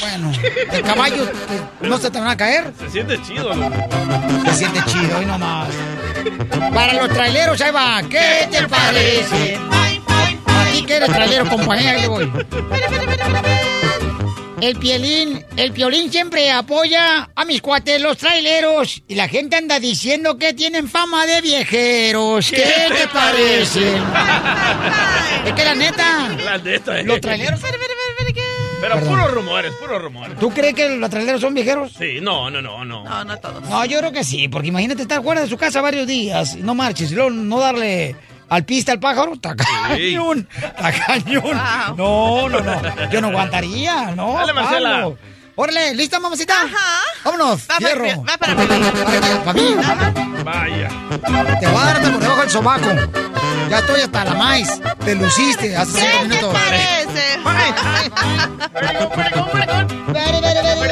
Bueno, 0.00 0.32
de 0.72 0.80
caballo 0.80 1.30
no 1.82 1.98
se 1.98 2.10
te 2.10 2.18
van 2.18 2.28
a 2.28 2.38
caer. 2.38 2.72
Se 2.78 2.88
siente 2.88 3.20
chido, 3.20 3.54
loco. 3.54 3.76
Se 4.46 4.54
siente 4.54 4.82
chido, 4.86 5.18
hoy 5.18 5.26
nomás. 5.26 5.68
Para 6.72 6.94
los 6.94 7.10
traileros, 7.10 7.60
ahí 7.60 7.70
va. 7.70 8.02
¿Qué 8.08 8.48
te 8.50 8.66
parece? 8.66 9.75
Aquí 10.62 10.84
que 10.84 10.96
eres 10.96 11.08
trailero, 11.10 11.48
compañía, 11.48 11.90
ahí 11.92 12.00
le 12.02 12.08
voy. 12.08 12.32
El 14.60 14.74
piolín, 14.76 15.44
el 15.58 15.72
piolín 15.72 16.10
siempre 16.10 16.50
apoya 16.50 17.28
a 17.34 17.44
mis 17.44 17.60
cuates 17.60 18.00
los 18.00 18.16
traileros 18.16 19.02
y 19.06 19.14
la 19.14 19.28
gente 19.28 19.56
anda 19.56 19.78
diciendo 19.78 20.38
que 20.38 20.54
tienen 20.54 20.88
fama 20.88 21.26
de 21.26 21.42
viejeros. 21.42 22.50
¿Qué 22.50 22.56
te 22.88 23.06
parece? 23.12 23.96
Es 25.44 25.52
que 25.52 25.64
la 25.64 25.74
neta, 25.74 26.28
La 26.42 26.56
neta, 26.56 26.98
eh. 26.98 27.04
los 27.04 27.20
traileros. 27.20 27.60
Pero 28.80 28.94
Perdón. 28.94 29.08
puros 29.08 29.30
rumores, 29.32 29.72
puros 29.74 30.02
rumores. 30.02 30.38
¿Tú 30.38 30.50
crees 30.50 30.74
que 30.74 30.88
los 30.88 31.10
traileros 31.10 31.40
son 31.40 31.52
viejeros? 31.54 31.92
Sí, 31.98 32.18
no, 32.22 32.50
no, 32.50 32.62
no, 32.62 32.84
no. 32.84 33.04
No, 33.04 33.24
no 33.24 33.36
todos. 33.38 33.62
No, 33.68 33.84
yo 33.84 33.98
creo 33.98 34.12
que 34.12 34.24
sí, 34.24 34.48
porque 34.48 34.68
imagínate 34.68 35.02
estar 35.02 35.22
fuera 35.22 35.42
de 35.42 35.48
su 35.48 35.56
casa 35.58 35.80
varios 35.82 36.06
días, 36.06 36.56
no 36.56 36.74
marches, 36.74 37.12
y 37.12 37.14
luego 37.14 37.30
no 37.30 37.58
darle 37.60 38.16
al 38.48 38.64
pista 38.64 38.92
al 38.92 39.00
pájaro, 39.00 39.34
está 39.34 39.54
cañón, 39.56 40.48
está 40.62 40.92
cañón. 40.92 41.60
No, 41.96 42.48
no, 42.48 42.60
no, 42.60 43.10
yo 43.10 43.20
no 43.20 43.28
aguantaría, 43.28 44.12
no. 44.14 44.34
Dale, 44.34 44.52
Marcela. 44.52 44.90
Pablo. 44.90 45.18
Órale, 45.58 45.94
¿lista, 45.94 46.20
mamacita? 46.20 46.52
Ajá. 46.52 47.00
Vámonos, 47.24 47.62
Va 47.70 47.76
fierro. 47.78 48.04
va 48.28 48.36
para 48.36 48.54
Piolín. 48.56 48.92
Para, 48.92 49.42
para 49.42 49.52
mí. 49.54 49.74
Vaya. 50.44 50.88
Te 51.60 51.66
voy 51.66 51.76
a 51.80 51.84
dar 51.84 51.96
hasta 51.96 52.10
por 52.12 52.20
debajo 52.20 52.40
del 52.42 52.50
sobaco. 52.50 52.88
Ya 53.70 53.78
estoy 53.78 54.00
hasta 54.02 54.24
la 54.26 54.34
maíz. 54.34 54.68
Te 55.02 55.14
luciste 55.14 55.74
hace 55.74 55.98
cinco 55.98 56.24
minutos. 56.24 56.54
Queja 58.82 59.08
por 60.76 60.88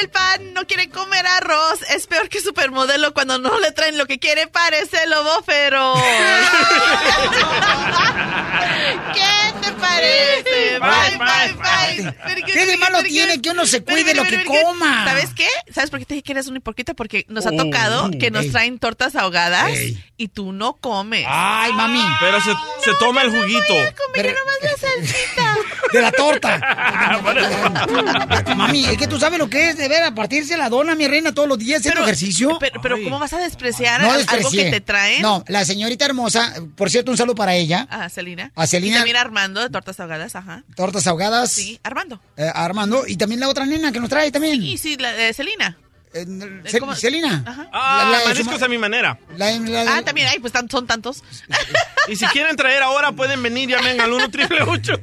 el 0.00 0.08
pan, 0.10 0.52
no 0.54 0.66
quiere 0.66 0.88
comer 0.90 1.26
arroz. 1.26 1.80
Es 1.94 2.06
peor 2.06 2.28
que 2.28 2.40
supermodelo 2.40 3.12
cuando 3.14 3.38
no 3.38 3.58
le 3.60 3.72
traen 3.72 3.98
lo 3.98 4.06
que 4.06 4.18
quiere, 4.18 4.46
parece 4.46 5.06
lobo 5.06 5.42
feroz. 5.42 5.98
¿Qué 9.14 9.52
te 9.62 9.72
parece? 9.72 10.78
Bye, 10.80 11.18
bye, 11.18 11.52
bye. 11.54 12.14
¿Qué 12.44 12.66
de 12.66 12.76
malo 12.76 13.02
tiene 13.02 13.40
que 13.40 13.50
uno 13.50 13.66
se 13.66 13.82
cuide 13.82 14.14
lo 14.14 14.24
que 14.24 14.44
coma? 14.44 15.04
¿Sabes 15.06 15.30
qué? 15.34 15.48
¿Sabes 15.72 15.90
por 15.90 15.98
qué 15.98 16.04
te 16.06 16.14
dije 16.14 16.22
que 16.24 16.32
eres 16.32 16.46
un 16.48 16.56
hipócrita? 16.56 16.94
Porque 16.94 17.24
nos 17.28 17.46
ha 17.46 17.50
Oh, 17.52 17.56
tocado 17.56 18.10
que 18.18 18.30
nos 18.30 18.44
ey. 18.44 18.50
traen 18.52 18.78
tortas 18.78 19.16
ahogadas 19.16 19.72
Ey. 19.72 19.98
y 20.16 20.28
tú 20.28 20.52
no 20.52 20.74
comes. 20.74 21.26
Ay, 21.28 21.72
mami. 21.72 22.00
Pero 22.20 22.40
se, 22.40 22.52
se 22.84 22.94
toma 22.98 23.22
el 23.22 23.30
juguito. 23.30 23.74
Comer 24.06 24.34
nomás 24.38 24.56
la 24.62 24.76
salsita. 24.88 25.49
De 25.92 26.00
la 26.00 26.12
torta. 26.12 26.58
Mami, 28.56 28.84
es 28.86 28.96
que 28.96 29.06
tú 29.06 29.18
sabes 29.18 29.38
lo 29.38 29.48
que 29.48 29.70
es 29.70 29.76
de 29.76 29.88
ver 29.88 30.02
a 30.02 30.14
partirse 30.14 30.56
la 30.56 30.68
dona, 30.68 30.94
mi 30.94 31.06
reina, 31.08 31.32
todos 31.32 31.48
los 31.48 31.58
días 31.58 31.80
haciendo 31.80 32.02
ejercicio. 32.02 32.56
Pero, 32.60 32.80
pero 32.80 32.96
¿cómo 33.02 33.18
vas 33.18 33.32
a 33.32 33.38
despreciar 33.38 34.00
No 34.02 34.10
al- 34.12 34.24
algo 34.28 34.50
que 34.50 34.70
te 34.70 34.80
traen? 34.80 35.22
No, 35.22 35.44
la 35.48 35.64
señorita 35.64 36.04
hermosa, 36.04 36.54
por 36.76 36.90
cierto, 36.90 37.10
un 37.10 37.16
saludo 37.16 37.34
para 37.34 37.54
ella. 37.54 37.86
A 37.90 38.08
Celina. 38.08 38.52
A 38.54 38.66
Celina. 38.66 38.96
Y 38.96 38.98
también 38.98 39.16
a 39.16 39.20
Armando 39.20 39.60
de 39.60 39.70
Tortas 39.70 39.98
Ahogadas, 40.00 40.36
ajá. 40.36 40.64
Tortas 40.76 41.06
ahogadas. 41.06 41.52
Sí, 41.52 41.80
Armando. 41.82 42.20
eh, 42.36 42.44
a 42.52 42.64
Armando. 42.64 43.04
Y 43.06 43.16
también 43.16 43.40
la 43.40 43.48
otra 43.48 43.66
nena 43.66 43.92
que 43.92 44.00
nos 44.00 44.08
trae 44.08 44.30
también. 44.30 44.62
Y 44.62 44.78
sí, 44.78 44.96
la 44.98 45.12
de 45.12 45.32
Celina. 45.34 45.76
¿Cómo? 46.80 46.94
Celina. 46.96 47.42
Ah, 47.72 48.08
La- 48.10 48.32
la 48.34 48.44
ma- 48.58 48.64
a 48.64 48.68
mi 48.68 48.78
manera. 48.78 49.18
La- 49.36 49.52
la- 49.58 49.96
Ah, 49.98 50.02
también, 50.02 50.28
ay, 50.28 50.38
pues 50.38 50.52
son 50.70 50.86
tantos. 50.86 51.22
Y 52.08 52.16
si 52.16 52.26
quieren 52.26 52.56
traer 52.56 52.82
ahora, 52.82 53.12
pueden 53.12 53.42
venir, 53.42 53.68
llamen 53.68 54.00
al 54.00 54.12
1 54.12 54.30
triple 54.30 54.62
8 54.62 54.94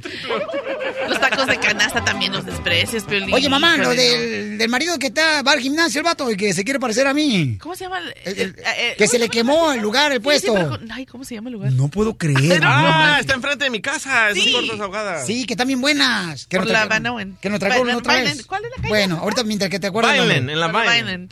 Los 1.08 1.20
tacos 1.20 1.46
de 1.46 1.58
canasta 1.58 2.04
también 2.04 2.32
los 2.32 2.44
desprecias, 2.44 3.04
Piolín. 3.04 3.32
Oye, 3.34 3.48
mamá, 3.48 3.76
lo 3.78 3.90
del, 3.90 4.58
del 4.58 4.68
marido 4.68 4.98
que 4.98 5.06
está, 5.08 5.42
va 5.42 5.52
al 5.52 5.60
gimnasio, 5.60 6.00
el 6.00 6.04
vato, 6.04 6.30
y 6.30 6.36
que 6.36 6.52
se 6.52 6.64
quiere 6.64 6.78
parecer 6.78 7.06
a 7.06 7.14
mí. 7.14 7.56
¿Cómo 7.60 7.74
se 7.74 7.84
llama? 7.84 7.98
el- 8.00 8.14
El- 8.24 8.38
el- 8.40 8.56
eh, 8.76 8.94
que 8.98 9.08
se 9.08 9.18
le 9.18 9.28
quemó 9.28 9.72
el 9.72 9.80
lugar, 9.80 10.12
el 10.12 10.18
sí, 10.18 10.24
puesto. 10.24 10.52
sí, 10.54 10.62
pero- 10.62 10.78
ay, 10.94 11.06
¿cómo 11.06 11.24
se 11.24 11.34
llama 11.36 11.48
el 11.48 11.54
lugar? 11.54 11.72
No 11.72 11.88
puedo 11.88 12.16
creer. 12.18 12.60
Ah, 12.64 13.16
está 13.20 13.34
enfrente 13.34 13.64
de 13.64 13.70
mi 13.70 13.80
casa. 13.80 14.30
Esas 14.30 14.44
Sí. 14.44 14.52
tortas 14.52 14.80
ahogadas. 14.80 15.26
Sí, 15.26 15.46
que 15.46 15.54
están 15.54 15.66
bien 15.68 15.80
buenas. 15.80 16.46
Que 16.46 16.58
Por 16.58 16.66
nos 16.66 16.72
la 16.72 16.84
tra- 16.84 16.88
Van 16.90 17.06
Owen. 17.06 17.38
Que 17.40 17.48
nos 17.50 17.60
Bailen- 17.60 17.96
otra 17.96 18.14
vez. 18.14 18.44
¿Cuál 18.46 18.64
es 18.64 18.70
la 18.70 18.76
calle? 18.76 18.88
Bueno, 18.88 19.18
ahorita 19.18 19.44
mientras 19.44 19.70
que 19.70 19.78
te 19.80 19.86
acuerdas. 19.86 20.16
Bailen, 20.18 20.50
en 20.50 20.60
la 20.60 20.68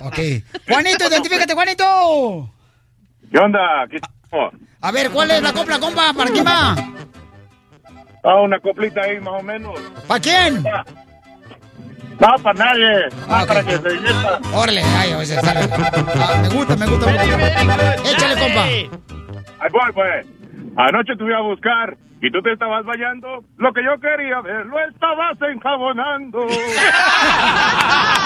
Ok. 0.00 0.18
Juanito, 0.68 1.08
identifícate, 1.08 1.54
Juanito. 1.54 2.50
¿Qué 3.30 3.38
onda? 3.38 3.84
Estamos. 3.90 4.54
A 4.80 4.92
ver, 4.92 5.10
¿cuál 5.10 5.30
es 5.30 5.42
la 5.42 5.52
copla, 5.52 5.78
compa? 5.78 6.12
¿Para 6.12 6.30
quién 6.30 6.46
va? 6.46 6.76
Ah, 8.22 8.40
una 8.40 8.58
coplita 8.60 9.02
ahí 9.02 9.20
más 9.20 9.40
o 9.40 9.42
menos. 9.42 9.78
¿Para 10.06 10.20
quién? 10.20 10.62
No, 10.62 12.28
para 12.42 12.58
nadie. 12.58 13.08
Ah, 13.28 13.42
ok. 13.42 13.48
Para 13.48 13.62
que 13.62 13.78
se 13.78 13.88
divierta. 13.88 14.40
Órale, 14.52 14.82
ay, 14.82 15.12
a 15.12 15.16
veces 15.18 15.40
sale. 15.40 15.60
Ah, 15.72 16.38
me 16.42 16.48
gusta, 16.48 16.76
me 16.76 16.86
gusta, 16.86 17.06
me 17.06 17.18
gusta. 17.18 18.10
Échale, 18.10 18.40
compa. 18.40 18.64
Ahí 18.64 19.70
voy, 19.70 19.92
pues. 19.94 20.26
Anoche 20.76 21.16
te 21.16 21.24
fui 21.24 21.32
a 21.32 21.40
buscar 21.40 21.96
y 22.20 22.30
tú 22.30 22.42
te 22.42 22.52
estabas 22.52 22.84
bañando. 22.84 23.44
Lo 23.58 23.72
que 23.72 23.82
yo 23.84 23.98
quería 24.00 24.40
ver, 24.40 24.66
lo 24.66 24.78
estabas 24.88 25.36
enjabonando. 25.42 26.46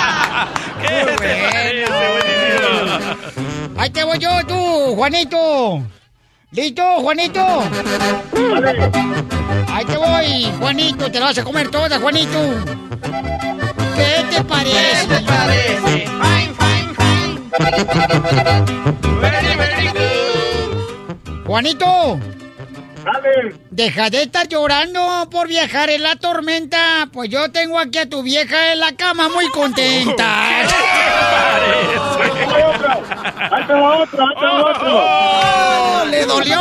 Ahí 3.76 3.91
te 3.91 4.05
voy 4.05 4.18
yo, 4.18 4.31
tú, 4.47 4.95
Juanito. 4.95 5.83
¿Listo, 6.53 6.83
Juanito? 7.01 7.62
Ahí 9.68 9.85
te 9.85 9.97
voy, 9.97 10.53
Juanito. 10.59 11.11
Te 11.11 11.20
la 11.20 11.26
vas 11.26 11.39
a 11.39 11.45
comer 11.45 11.70
toda, 11.70 11.99
Juanito. 12.01 12.39
¿Qué 13.97 14.24
te 14.31 14.45
parece? 14.45 15.07
¿Qué 15.09 15.14
te 15.14 15.22
parece? 15.22 16.07
Juanito. 21.47 22.18
Dale. 23.05 23.55
Deja 23.71 24.11
de 24.11 24.23
estar 24.23 24.47
llorando 24.49 25.29
por 25.31 25.49
viajar 25.49 25.91
en 25.91 26.03
la 26.03 26.17
tormenta. 26.17 27.09
Pues 27.13 27.31
yo 27.31 27.51
tengo 27.51 27.79
aquí 27.79 27.99
a 27.99 28.09
tu 28.09 28.23
vieja 28.23 28.73
en 28.73 28.81
la 28.81 28.95
cama 28.97 29.29
muy 29.29 29.49
contenta. 29.53 30.61
Ahí 33.51 33.65
te 33.67 33.73
va 33.73 33.99
otro, 33.99 34.23
ahí 34.23 34.35
te 34.39 34.45
va 34.47 34.71
otro. 34.71 34.91
¡Oh! 34.93 36.05
¡Le 36.11 36.25
dolió! 36.27 36.61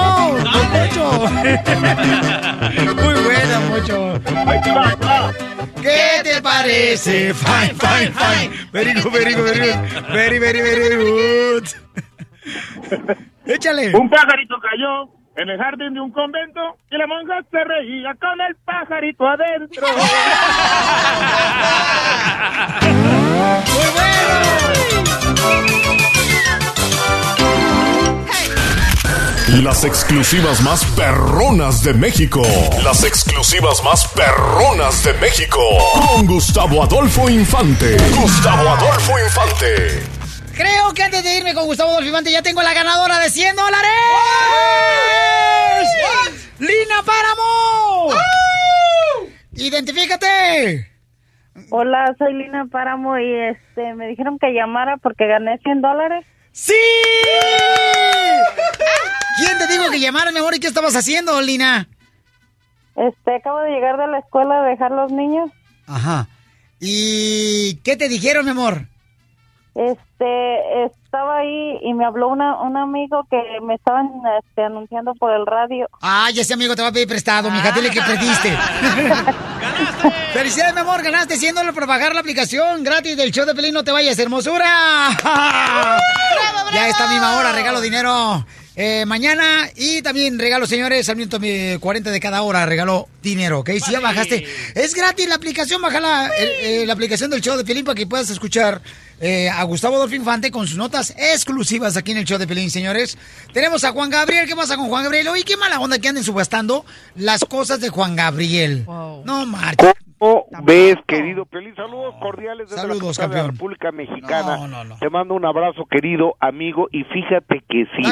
Pocho! 0.72 1.28
Muy 2.96 3.24
buena, 3.24 3.60
Mocho. 3.70 4.14
Ahí 4.48 4.62
te 4.62 4.72
va, 4.72 4.90
ahí 4.90 4.96
te 4.98 5.06
va. 5.06 5.34
¿Qué 5.82 6.22
te 6.24 6.42
parece? 6.42 7.34
Fine, 7.34 7.76
fine, 7.76 8.12
fine. 8.14 8.68
Very 8.72 8.94
good, 8.94 9.12
very 9.12 9.34
good, 9.34 9.44
very 9.44 9.60
good. 9.60 9.78
Very, 10.12 10.40
very, 10.40 10.62
very 10.62 10.96
good. 10.96 11.68
Échale. 13.46 13.96
Un 13.96 14.10
pajarito 14.10 14.56
cayó 14.60 15.19
en 15.36 15.50
el 15.50 15.58
jardín 15.58 15.94
de 15.94 16.02
un 16.02 16.12
convento 16.12 16.78
y 16.90 16.98
la 16.98 17.08
monja 17.08 17.42
se 17.50 17.64
reía 17.64 18.14
con 18.16 18.42
el 18.42 18.56
pajarito 18.66 19.28
adentro. 19.28 19.88
Muy 23.66 23.90
Las 29.64 29.84
exclusivas 29.84 30.62
más 30.62 30.86
perronas 30.86 31.84
de 31.84 31.94
México. 31.94 32.44
Las 32.84 33.04
exclusivas 33.04 33.84
más 33.84 34.08
perronas 34.10 35.04
de 35.04 35.14
México. 35.14 35.60
Con 35.94 36.28
Gustavo 36.28 36.84
Adolfo 36.84 37.28
Infante. 37.30 37.98
Gustavo 38.16 38.70
Adolfo 38.70 39.20
Infante. 39.20 40.19
Creo 40.60 40.94
que 40.94 41.04
antes 41.04 41.24
de 41.24 41.38
irme 41.38 41.54
con 41.54 41.68
Gustavo 41.68 41.94
Dolfimante 41.94 42.34
ya 42.34 42.42
tengo 42.42 42.62
la 42.62 42.74
ganadora 42.74 43.18
de 43.20 43.30
100 43.30 43.56
dólares. 43.56 43.92
¡Lina 46.60 47.02
Páramo! 47.06 48.10
¡Identifícate! 49.54 50.92
Hola, 51.70 52.14
soy 52.18 52.34
Lina 52.34 52.66
Páramo 52.70 53.18
y 53.18 53.34
este 53.52 53.94
me 53.94 54.08
dijeron 54.08 54.38
que 54.38 54.52
llamara 54.52 54.98
porque 54.98 55.28
gané 55.28 55.60
100 55.60 55.82
dólares. 55.82 56.26
¡Sí! 56.52 56.74
¿Quién 59.38 59.58
te 59.60 59.68
dijo 59.68 59.90
que 59.90 60.02
llamara, 60.02 60.34
mi 60.34 60.40
amor? 60.40 60.56
¿Y 60.56 60.60
qué 60.60 60.68
estabas 60.68 60.98
haciendo, 60.98 61.40
Lina? 61.40 61.88
Este, 62.98 63.36
acabo 63.36 63.62
de 63.62 63.72
llegar 63.72 63.96
de 63.96 64.08
la 64.08 64.20
escuela 64.20 64.60
a 64.60 64.66
dejar 64.68 64.92
los 64.92 65.10
niños. 65.10 65.52
Ajá. 65.88 66.28
¿Y 66.82 67.76
qué 67.86 67.96
te 67.96 68.10
dijeron, 68.10 68.44
mi 68.44 68.52
amor? 68.52 68.89
Este, 69.76 70.84
estaba 70.86 71.38
ahí 71.38 71.78
y 71.84 71.94
me 71.94 72.04
habló 72.06 72.28
una, 72.30 72.62
un 72.62 72.76
amigo 72.76 73.26
que 73.30 73.38
me 73.62 73.76
estaban 73.76 74.10
este, 74.44 74.64
anunciando 74.64 75.14
por 75.16 75.32
el 75.32 75.46
radio. 75.46 75.88
Ay, 76.02 76.40
ese 76.40 76.54
amigo 76.54 76.76
te 76.76 76.82
va 76.82 76.90
a 76.90 76.92
pedir 76.92 77.08
prestado, 77.08 77.50
mija. 77.50 77.72
Dile 77.72 77.90
que 77.90 78.02
perdiste. 78.02 78.58
¡Felicidades, 80.34 80.74
mi 80.74 80.82
amor! 80.82 81.02
Ganaste 81.02 81.38
100 81.38 81.56
dólares 81.56 81.74
por 81.76 81.88
bajar 81.88 82.14
la 82.14 82.20
aplicación 82.20 82.84
gratis 82.84 83.16
del 83.18 83.32
show 83.32 83.46
de 83.46 83.56
Pelín. 83.56 83.74
No 83.74 83.84
te 83.84 83.92
vayas, 83.92 84.18
hermosura. 84.20 84.66
Ya 86.74 86.88
esta 86.88 87.08
misma 87.10 87.38
hora 87.38 87.52
regalo 87.52 87.82
dinero 87.82 88.46
eh, 88.76 89.06
mañana. 89.06 89.70
Y 89.76 90.02
también 90.02 90.38
regalo, 90.40 90.68
señores, 90.68 91.08
al 91.10 91.16
minuto 91.16 91.40
eh, 91.42 91.78
40 91.80 92.12
de 92.12 92.20
cada 92.20 92.42
hora, 92.44 92.66
regalo 92.66 93.08
dinero, 93.22 93.60
¿ok? 93.60 93.72
Si 93.84 93.92
ya 93.92 94.00
bajaste, 94.00 94.46
es 94.76 94.94
gratis 94.94 95.28
la 95.28 95.36
aplicación, 95.36 95.82
bájala, 95.82 96.30
el- 96.38 96.50
eh, 96.62 96.86
la 96.86 96.94
aplicación 96.94 97.30
del 97.32 97.42
show 97.42 97.58
de 97.58 97.66
Pelín 97.66 97.86
para 97.86 97.96
que 97.96 98.06
puedas 98.08 98.30
escuchar 98.30 98.82
eh, 99.20 99.50
a 99.50 99.64
Gustavo 99.64 99.96
Adolfo 99.96 100.16
Infante 100.16 100.52
con 100.52 100.68
sus 100.68 100.78
notas 100.78 101.16
exclusivas 101.18 101.98
aquí 101.98 102.12
en 102.12 102.18
el 102.20 102.26
show 102.26 102.38
de 102.38 102.48
Pelín, 102.48 102.70
señores. 102.70 103.18
Tenemos 103.54 103.84
a 103.84 103.92
Juan 103.92 104.10
Gabriel, 104.10 104.48
¿qué 104.48 104.56
pasa 104.56 104.76
con 104.78 104.88
Juan 104.88 105.04
Gabriel? 105.04 105.28
Oye, 105.30 105.44
qué 105.44 105.58
mala 105.58 105.80
onda 105.80 106.00
que 106.00 106.10
anden 106.10 106.24
subastando 106.24 106.86
las 107.16 107.46
cosas 107.46 107.82
de 107.82 107.90
Juan 107.90 108.16
Gabriel. 108.16 108.86
No, 108.88 109.46
marcha. 109.46 109.94
¿Cómo 110.20 110.48
ves, 110.64 110.98
querido 111.08 111.46
Pelín? 111.46 111.74
Saludos 111.76 112.14
cordiales 112.22 112.70
desde 112.70 112.82
Saludos, 112.82 113.18
la, 113.18 113.24
de 113.24 113.30
la 113.30 113.36
campeón. 113.36 113.52
República 113.56 113.92
Mexicana. 113.94 114.58
No, 114.58 114.68
no, 114.68 114.84
no. 114.84 114.98
Te 114.98 115.10
mando 115.10 115.34
un 115.34 115.46
abrazo, 115.46 115.86
querido 115.90 116.36
amigo, 116.42 116.90
y 116.92 117.06
fíjate 117.06 117.64
que 117.70 117.86
sí, 117.96 118.04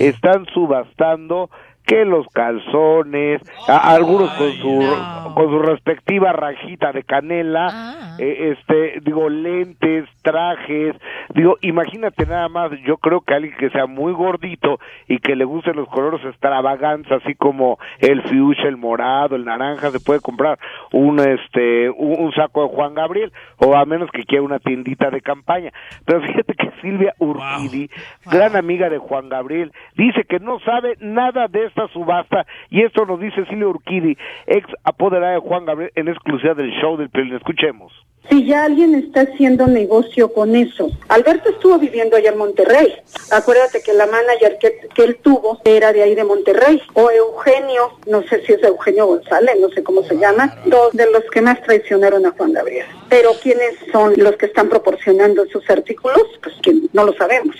están 0.00 0.46
subastando 0.52 1.50
que 1.86 2.04
los 2.04 2.26
calzones, 2.28 3.40
a- 3.68 3.94
algunos 3.94 4.30
con 4.32 4.52
su 4.52 5.32
con 5.34 5.48
su 5.48 5.58
respectiva 5.60 6.32
rajita 6.32 6.92
de 6.92 7.04
canela, 7.04 8.16
eh, 8.18 8.52
este, 8.58 9.00
digo 9.00 9.30
lentes, 9.30 10.06
trajes, 10.20 10.94
digo, 11.34 11.56
imagínate 11.62 12.26
nada 12.26 12.48
más, 12.50 12.70
yo 12.86 12.98
creo 12.98 13.22
que 13.22 13.32
alguien 13.34 13.54
que 13.56 13.70
sea 13.70 13.86
muy 13.86 14.12
gordito 14.12 14.78
y 15.08 15.18
que 15.20 15.34
le 15.34 15.44
gusten 15.44 15.76
los 15.76 15.88
colores 15.88 16.22
extravagantes, 16.26 17.10
así 17.12 17.34
como 17.34 17.78
el 18.00 18.20
fuchsia, 18.24 18.68
el 18.68 18.76
morado, 18.76 19.36
el 19.36 19.46
naranja, 19.46 19.90
se 19.90 20.00
puede 20.00 20.20
comprar 20.20 20.58
un 20.92 21.18
este 21.18 21.88
un, 21.88 22.20
un 22.26 22.32
saco 22.34 22.62
de 22.68 22.74
Juan 22.74 22.92
Gabriel 22.94 23.32
o 23.58 23.74
a 23.74 23.86
menos 23.86 24.10
que 24.10 24.24
quiera 24.24 24.42
una 24.44 24.58
tiendita 24.58 25.08
de 25.08 25.22
campaña. 25.22 25.72
Pero 26.04 26.20
fíjate 26.20 26.54
que 26.54 26.70
Silvia 26.82 27.14
Urquidi, 27.18 27.88
gran 28.30 28.54
amiga 28.56 28.90
de 28.90 28.98
Juan 28.98 29.30
Gabriel, 29.30 29.72
dice 29.96 30.24
que 30.28 30.40
no 30.40 30.58
sabe 30.60 30.96
nada 31.00 31.48
de 31.48 31.70
esta 31.72 31.88
subasta 31.88 32.46
y 32.70 32.82
esto 32.82 33.06
nos 33.06 33.18
dice 33.18 33.44
Silvia 33.46 33.68
Urquidi, 33.68 34.16
ex 34.46 34.68
apoderada 34.84 35.32
de 35.32 35.38
Juan 35.38 35.64
Gabriel 35.64 35.90
en 35.94 36.08
exclusiva 36.08 36.54
del 36.54 36.70
show 36.80 36.96
del 36.96 37.08
Pelín. 37.08 37.34
Escuchemos. 37.34 37.92
Si 38.30 38.46
ya 38.46 38.64
alguien 38.64 38.94
está 38.94 39.22
haciendo 39.22 39.66
negocio 39.66 40.32
con 40.32 40.54
eso. 40.56 40.88
Alberto 41.08 41.50
estuvo 41.50 41.76
viviendo 41.78 42.16
allá 42.16 42.30
en 42.30 42.38
Monterrey. 42.38 42.94
Acuérdate 43.30 43.82
que 43.82 43.92
la 43.92 44.06
manager 44.06 44.58
que, 44.60 44.88
que 44.94 45.02
él 45.04 45.18
tuvo 45.22 45.60
era 45.64 45.92
de 45.92 46.02
ahí 46.02 46.14
de 46.14 46.24
Monterrey. 46.24 46.80
O 46.94 47.10
Eugenio, 47.10 47.98
no 48.06 48.22
sé 48.22 48.42
si 48.46 48.52
es 48.52 48.62
Eugenio 48.62 49.06
González, 49.06 49.56
no 49.60 49.68
sé 49.70 49.82
cómo 49.82 50.02
se 50.04 50.14
llama, 50.16 50.54
dos 50.66 50.92
de 50.92 51.10
los 51.10 51.24
que 51.32 51.42
más 51.42 51.60
traicionaron 51.62 52.24
a 52.24 52.30
Juan 52.30 52.52
Gabriel. 52.52 52.86
Pero 53.08 53.32
¿quiénes 53.42 53.74
son 53.90 54.14
los 54.16 54.36
que 54.36 54.46
están 54.46 54.68
proporcionando 54.68 55.42
esos 55.44 55.68
artículos? 55.68 56.22
Pues 56.42 56.54
que 56.62 56.72
no 56.92 57.04
lo 57.04 57.12
sabemos. 57.14 57.56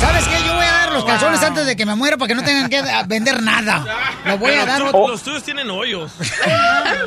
¿Sabes 0.00 0.26
qué? 0.28 0.36
Yo 0.46 0.54
voy 0.54 0.64
a 0.64 0.72
dar 0.72 0.92
los 0.92 1.04
calzones 1.04 1.42
antes 1.42 1.66
de 1.66 1.76
que 1.76 1.84
me 1.84 1.94
muera 1.94 2.16
para 2.16 2.28
que 2.28 2.34
no 2.34 2.42
tengan 2.42 2.70
que 2.70 2.82
vender 3.06 3.42
nada. 3.42 3.84
Lo 4.24 4.38
voy 4.38 4.54
a 4.54 4.64
dar. 4.64 4.90
tú- 4.90 5.08
Los 5.08 5.22
tuyos 5.22 5.42
tienen 5.44 5.68
hoyos. 5.70 6.10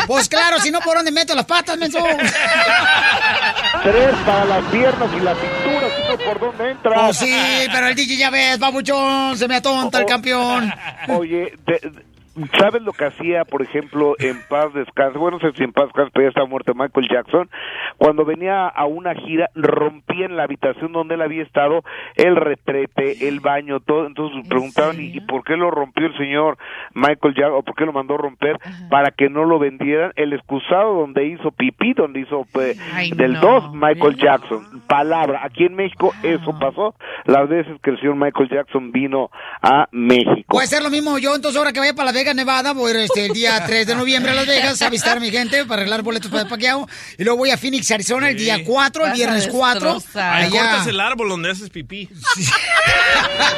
Pues 0.07 0.27
claro, 0.27 0.59
si 0.59 0.69
no, 0.69 0.81
¿por 0.81 0.97
dónde 0.97 1.11
meto 1.11 1.33
las 1.33 1.45
patas, 1.45 1.77
menso? 1.77 1.97
Tres 3.83 4.15
para 4.25 4.45
las 4.45 4.63
piernas 4.71 5.09
y 5.15 5.19
la 5.19 5.35
cintura, 5.35 5.87
sino 6.01 6.17
por 6.17 6.39
dónde 6.39 6.71
entra. 6.71 7.05
Pues 7.05 7.17
sí, 7.17 7.35
pero 7.71 7.87
el 7.87 7.95
DJ 7.95 8.17
ya 8.17 8.29
ves, 8.29 8.57
babuchón, 8.59 9.37
se 9.37 9.47
me 9.47 9.55
atonta 9.57 9.99
el 9.99 10.05
campeón. 10.05 10.71
Oye, 11.09 11.53
de- 11.65 11.79
de- 11.89 12.12
¿sabes 12.57 12.81
lo 12.81 12.93
que 12.93 13.05
hacía, 13.05 13.45
por 13.45 13.61
ejemplo, 13.61 14.15
en 14.19 14.39
paz 14.49 14.73
descanse? 14.73 15.17
Bueno, 15.17 15.37
no 15.37 15.49
sé 15.49 15.55
si 15.57 15.63
en 15.63 15.71
paz 15.71 15.85
descanse, 15.85 16.11
pero 16.13 16.25
ya 16.25 16.29
está 16.29 16.45
muerto 16.45 16.73
Michael 16.73 17.07
Jackson. 17.09 17.49
Cuando 17.97 18.25
venía 18.25 18.67
a 18.67 18.85
una 18.85 19.13
gira, 19.13 19.49
rompía 19.55 20.25
en 20.25 20.37
la 20.37 20.43
habitación 20.43 20.91
donde 20.91 21.15
él 21.15 21.21
había 21.21 21.43
estado 21.43 21.83
el 22.15 22.35
retrete, 22.35 23.27
el 23.27 23.39
baño, 23.39 23.79
todo. 23.79 24.07
Entonces 24.07 24.47
preguntaban, 24.47 24.99
¿y, 24.99 25.17
y 25.17 25.19
por 25.21 25.43
qué 25.43 25.55
lo 25.55 25.71
rompió 25.71 26.07
el 26.07 26.17
señor 26.17 26.57
Michael 26.93 27.35
Jackson? 27.35 27.57
¿O 27.57 27.63
por 27.63 27.75
qué 27.75 27.85
lo 27.85 27.93
mandó 27.93 28.17
romper? 28.17 28.59
Para 28.89 29.11
que 29.11 29.29
no 29.29 29.45
lo 29.45 29.59
vendieran. 29.59 30.11
El 30.15 30.33
excusado 30.33 30.95
donde 30.95 31.27
hizo 31.27 31.51
pipí, 31.51 31.93
donde 31.93 32.21
hizo 32.21 32.45
pues, 32.51 32.79
Ay, 32.93 33.11
del 33.11 33.33
no, 33.33 33.61
2, 33.61 33.73
Michael 33.73 34.15
Jackson. 34.15 34.81
Palabra. 34.87 35.41
Aquí 35.43 35.65
en 35.65 35.75
México 35.75 36.13
eso 36.23 36.57
pasó 36.59 36.95
las 37.25 37.47
veces 37.47 37.79
que 37.81 37.91
el 37.91 37.99
señor 37.99 38.15
Michael 38.15 38.49
Jackson 38.49 38.91
vino 38.91 39.29
a 39.61 39.87
México. 39.91 40.47
Puede 40.47 40.67
ser 40.67 40.83
lo 40.83 40.89
mismo 40.89 41.17
yo, 41.17 41.35
entonces 41.35 41.57
ahora 41.57 41.73
que 41.73 41.79
vaya 41.79 41.93
para 41.93 42.11
Las 42.11 42.22
Vegas, 42.23 42.35
Nevada, 42.35 42.71
voy 42.71 42.91
a 42.91 42.93
ir 42.95 42.99
este, 43.01 43.25
el 43.25 43.33
día 43.33 43.61
3 43.67 43.85
de 43.85 43.95
noviembre 43.95 44.31
a 44.31 44.35
Las 44.35 44.47
Vegas 44.47 44.81
a 44.81 44.89
visitar 44.89 45.17
a 45.17 45.19
mi 45.19 45.29
gente 45.29 45.65
para 45.65 45.81
arreglar 45.81 46.01
boletos 46.03 46.31
para 46.31 46.43
el 46.43 46.47
paqueado. 46.49 46.87
Y 47.17 47.23
luego 47.25 47.37
voy 47.39 47.49
a 47.51 47.57
Phoenix, 47.57 47.91
Arizona, 47.91 48.29
el 48.29 48.37
día 48.37 48.63
4, 48.65 49.07
el 49.07 49.13
viernes 49.13 49.47
4. 49.51 49.97
Ahí 50.15 50.45
Allá. 50.45 50.49
cortas 50.49 50.87
el 50.87 50.99
árbol 51.01 51.27
donde 51.29 51.51
haces 51.51 51.69
pipí. 51.69 52.09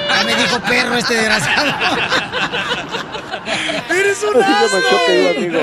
Ya 0.10 0.24
me 0.26 0.36
dijo 0.36 0.60
perro 0.62 0.98
este 0.98 1.14
desgraciado. 1.14 1.74
Eres 3.90 4.24
un 4.24 4.44
Así 4.44 4.54
se 4.70 4.76
me 4.76 4.82
choca 4.90 5.14
yo, 5.16 5.30
amigo. 5.30 5.60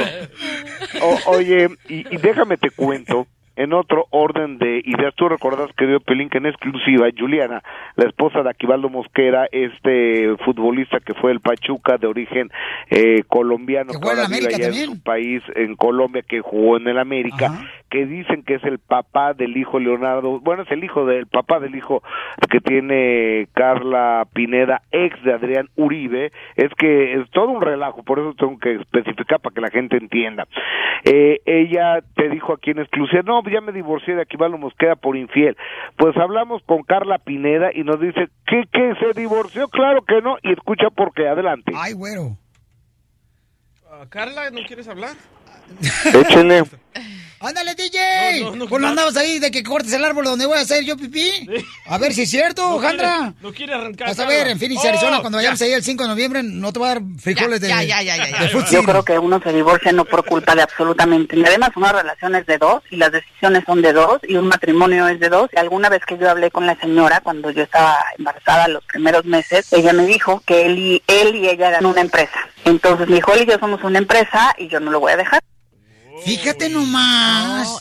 O- 1.00 1.30
oye, 1.32 1.68
y, 1.88 2.14
y 2.14 2.16
déjame 2.18 2.57
te 2.57 2.70
cuento, 2.70 3.26
en 3.57 3.72
otro 3.72 4.07
orden 4.11 4.59
de 4.59 4.82
ideas, 4.84 5.14
tú 5.14 5.28
recordas, 5.28 5.70
querido 5.76 6.00
Pelín, 6.00 6.30
que 6.30 6.38
en 6.38 6.46
exclusiva, 6.46 7.07
Juliana, 7.16 7.62
la 7.96 8.05
esposa 8.07 8.42
de 8.42 8.50
Aquivaldo 8.50 8.88
Mosquera, 8.88 9.46
este 9.53 10.36
futbolista 10.44 11.00
que 11.00 11.14
fue 11.14 11.32
el 11.32 11.40
Pachuca 11.40 11.98
de 11.98 12.07
origen 12.07 12.50
eh, 12.90 13.22
colombiano, 13.28 13.92
Que 13.92 14.00
que 14.00 14.09
ahora 14.09 14.28
vive 14.28 14.55
allá 14.55 14.68
en 14.68 14.74
su 14.74 15.03
país, 15.03 15.42
en 15.55 15.76
Colombia, 15.76 16.22
que 16.22 16.40
jugó 16.40 16.76
en 16.76 16.88
el 16.88 16.98
América, 16.98 17.61
que 17.93 18.07
dicen 18.07 18.43
que 18.43 18.55
es 18.55 18.64
el 18.64 18.78
papá 18.78 19.34
del 19.34 19.55
hijo 19.55 19.78
Leonardo, 19.78 20.40
bueno, 20.40 20.62
es 20.62 20.70
el 20.70 20.82
hijo 20.82 21.05
del 21.05 21.26
papá 21.26 21.61
del 21.61 21.76
hijo 21.76 22.03
que 22.49 22.59
tiene 22.61 23.49
Carla 23.53 24.26
Pineda, 24.32 24.80
ex 24.90 25.22
de 25.22 25.34
Adrián 25.34 25.68
Uribe, 25.76 26.32
es 26.57 26.70
que 26.78 27.12
es 27.20 27.30
todo 27.32 27.49
un 27.49 27.61
relajo, 27.61 28.03
por 28.03 28.18
eso 28.18 28.32
tengo 28.32 28.59
que 28.59 28.76
especificar 28.76 29.40
para 29.40 29.55
que 29.55 29.61
la 29.61 29.68
gente 29.68 29.99
entienda. 29.99 30.49
Eh, 31.05 31.40
ella 31.45 31.99
te 32.16 32.30
dijo 32.30 32.55
aquí 32.55 32.70
en 32.70 32.78
exclusiva, 32.78 33.20
no, 33.26 33.43
ya 33.45 33.61
me 33.61 33.72
divorcié 33.72 34.14
de 34.14 34.22
Aquivaldo 34.22 34.57
Mosqueda 34.57 34.97
por 34.97 35.14
infiel. 35.14 35.55
Pues 35.97 36.16
hablamos 36.16 36.62
con 36.62 36.84
Carla 36.84 37.18
Pineda 37.18 37.72
y 37.74 37.84
nos 37.84 38.01
dice, 38.01 38.28
¿qué, 38.47 38.62
qué, 38.72 38.95
se 39.01 39.20
divorció? 39.20 39.68
Claro 39.68 40.01
que 40.01 40.22
no, 40.22 40.38
y 40.43 40.53
escucha 40.53 40.88
por 40.88 41.12
qué, 41.12 41.28
adelante. 41.28 41.72
Ay, 41.76 41.93
güero. 41.93 42.38
Ah, 43.90 44.07
Carla, 44.09 44.49
¿no 44.51 44.61
quieres 44.66 44.88
hablar? 44.88 45.12
Échenle. 46.14 46.62
¡Ándale, 47.43 47.74
DJ! 47.74 48.66
pues 48.68 48.80
no 48.80 48.88
andabas 48.88 49.16
ahí 49.16 49.38
de 49.40 49.51
que 49.51 49.62
cortes 49.64 49.93
el 49.93 50.05
árbol 50.05 50.24
donde 50.24 50.47
voy 50.47 50.57
a 50.59 50.61
hacer 50.61 50.84
yo 50.84 50.97
pipí. 50.97 51.30
A 51.86 51.99
ver 51.99 52.12
si 52.14 52.22
es 52.22 52.30
cierto, 52.30 52.62
No 52.62 52.78
quiere- 52.78 52.99
Jandra. 52.99 53.34
No 53.40 53.53
quiere 53.53 53.74
arrancar. 53.74 54.09
Vas 54.09 54.18
a 54.20 54.26
ver, 54.26 54.47
en 54.49 54.59
Phoenix, 54.59 54.84
Arizona, 54.84 55.20
cuando 55.20 55.38
vayamos 55.38 55.59
ya. 55.59 55.66
ahí 55.66 55.72
el 55.72 55.82
5 55.82 56.03
de 56.05 56.09
noviembre, 56.09 56.43
no 56.45 56.72
te 56.72 56.78
va 56.78 56.86
a 56.86 56.95
dar 56.95 57.03
frijoles 57.18 57.61
de, 57.61 57.68
de 57.68 58.49
Food 58.49 58.62
Yo 58.62 58.66
City. 58.68 58.84
creo 58.86 59.05
que 59.05 59.18
uno 59.18 59.40
se 59.43 59.53
divorcia 59.53 59.90
no 59.93 60.05
por 60.05 60.24
culpa 60.24 60.55
de 60.55 60.62
absolutamente. 60.62 61.36
Además, 61.45 61.70
una 61.74 61.93
relación 61.93 62.34
es 62.36 62.47
de 62.47 62.59
dos 62.59 62.82
y 62.90 62.97
las 62.97 63.11
decisiones 63.11 63.64
son 63.66 63.82
de 63.82 63.93
dos 63.93 64.20
y 64.26 64.36
un 64.36 64.47
matrimonio 64.47 65.09
es 65.09 65.18
de 65.18 65.28
dos. 65.28 65.51
Y 65.53 65.59
alguna 65.59 65.88
vez 65.88 66.03
que 66.07 66.16
yo 66.18 66.30
hablé 66.30 66.51
con 66.53 66.66
la 66.66 66.78
señora, 66.78 67.20
cuando 67.22 67.51
yo 67.51 67.64
estaba 67.64 67.99
embarazada 68.18 68.68
los 68.68 68.84
primeros 68.84 69.24
meses, 69.24 69.72
ella 69.72 69.93
me 69.93 70.07
dijo 70.07 70.43
que 70.47 70.66
él 70.66 70.78
y, 70.78 71.03
él 71.09 71.34
y 71.34 71.49
ella 71.49 71.68
eran 71.70 71.86
una 71.86 72.01
empresa. 72.03 72.38
Entonces 72.64 73.09
me 73.09 73.16
dijo, 73.16 73.32
él 73.34 73.43
y 73.43 73.47
yo 73.51 73.59
somos 73.59 73.82
una 73.82 73.99
empresa 73.99 74.55
y 74.59 74.68
yo 74.68 74.78
no 74.78 74.90
lo 74.93 75.01
voy 75.01 75.12
a 75.12 75.16
dejar. 75.16 75.43
Fíjate 76.24 76.68
nomás. 76.68 77.78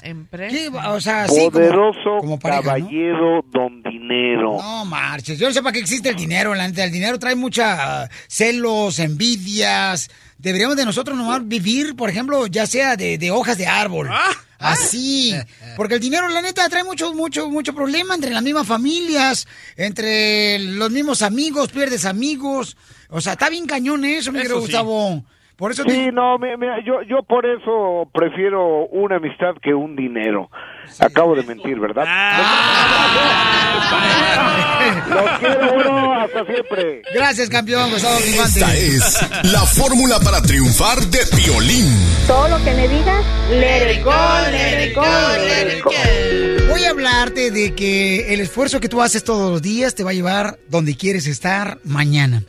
¿Qué 0.50 0.70
va- 0.70 0.92
o 0.94 1.02
sea, 1.02 1.28
sí, 1.28 1.36
como- 1.36 1.52
Poderoso 1.52 2.18
como 2.20 2.40
pareja, 2.40 2.62
¿no? 2.62 2.66
caballero 2.68 3.46
don 3.52 3.84
dinero. 3.84 4.58
No 4.62 4.86
marches, 4.86 5.38
yo 5.40 5.48
no 5.48 5.54
sé 5.54 5.62
para 5.62 5.74
qué 5.74 5.80
existe 5.80 6.10
el 6.10 6.16
dinero, 6.16 6.54
la 6.56 6.68
neta, 6.68 6.84
el 6.84 6.92
dinero 6.92 7.20
trae 7.20 7.36
mucha 7.36 8.04
ah, 8.04 8.10
celos, 8.28 9.00
envidias. 9.00 10.10
Deberíamos 10.38 10.76
de 10.76 10.86
nosotros 10.86 11.16
nomás 11.18 11.48
vivir, 11.48 11.96
por 11.96 12.10
ejemplo, 12.10 12.48
ya 12.48 12.66
sea 12.66 12.96
de, 12.98 13.18
de 13.18 13.30
hojas 13.32 13.58
de 13.58 13.68
árbol. 13.68 14.10
Así, 14.58 15.34
porque 15.76 15.96
el 15.96 16.00
dinero, 16.00 16.28
la 16.30 16.42
neta, 16.42 16.68
trae 16.70 16.84
mucho, 16.84 17.14
mucho, 17.14 17.50
mucho 17.50 17.74
problema 17.74 18.14
entre 18.16 18.30
las 18.32 18.44
mismas 18.44 18.68
familias, 18.68 19.48
entre 19.76 20.60
los 20.60 20.92
mismos 20.92 21.22
amigos, 21.24 21.70
pierdes 21.72 22.06
amigos. 22.06 22.78
O 23.10 23.22
sea, 23.22 23.34
está 23.34 23.50
bien 23.50 23.66
cañón 23.66 24.06
eso, 24.06 24.32
mi 24.32 24.38
querido 24.44 24.58
sí. 24.68 24.72
Por 25.56 25.72
eso 25.72 25.84
Sí, 25.84 25.90
te- 25.90 26.12
no, 26.12 26.38
mi- 26.40 26.56
mira, 26.58 26.78
yo, 26.84 27.02
yo 27.04 27.22
por 27.24 27.46
eso 27.46 28.10
prefiero 28.14 28.88
una 28.88 29.18
amistad 29.18 29.54
que 29.62 29.74
un 29.74 29.96
dinero. 29.96 30.50
Acabo 31.00 31.36
de 31.36 31.44
mentir, 31.44 31.80
¿verdad? 31.80 32.06
Los 35.10 35.40
quiero, 35.40 35.76
bro, 35.78 36.14
hasta 36.14 36.46
siempre. 36.46 37.02
Gracias, 37.14 37.50
campeón, 37.50 37.92
Gustavo. 37.92 38.18
Esta 38.20 38.76
es 38.76 39.20
la 39.52 39.62
fórmula 39.62 40.20
para 40.20 40.42
triunfar 40.42 41.00
de 41.00 41.20
violín. 41.38 41.86
Todo 42.28 42.48
lo 42.50 42.64
que 42.64 42.74
me 42.74 42.88
digas, 42.88 43.26
let 43.52 43.94
it 43.94 44.04
go, 44.04 44.12
let 44.52 44.88
it 44.88 44.96
go, 44.96 45.04
let 45.04 45.78
it 45.78 45.84
go. 45.84 45.92
Voy 46.70 46.84
a 46.86 46.90
hablarte 46.92 47.52
de 47.52 47.76
que 47.76 48.34
el 48.34 48.40
esfuerzo 48.42 48.80
que 48.80 48.90
tú 48.90 49.02
haces 49.02 49.24
todos 49.24 49.52
los 49.52 49.62
días 49.62 49.94
te 49.96 50.04
va 50.04 50.12
a 50.12 50.14
llevar 50.14 50.58
donde 50.70 50.96
quieres 50.96 51.28
estar 51.28 51.78
mañana. 51.84 52.44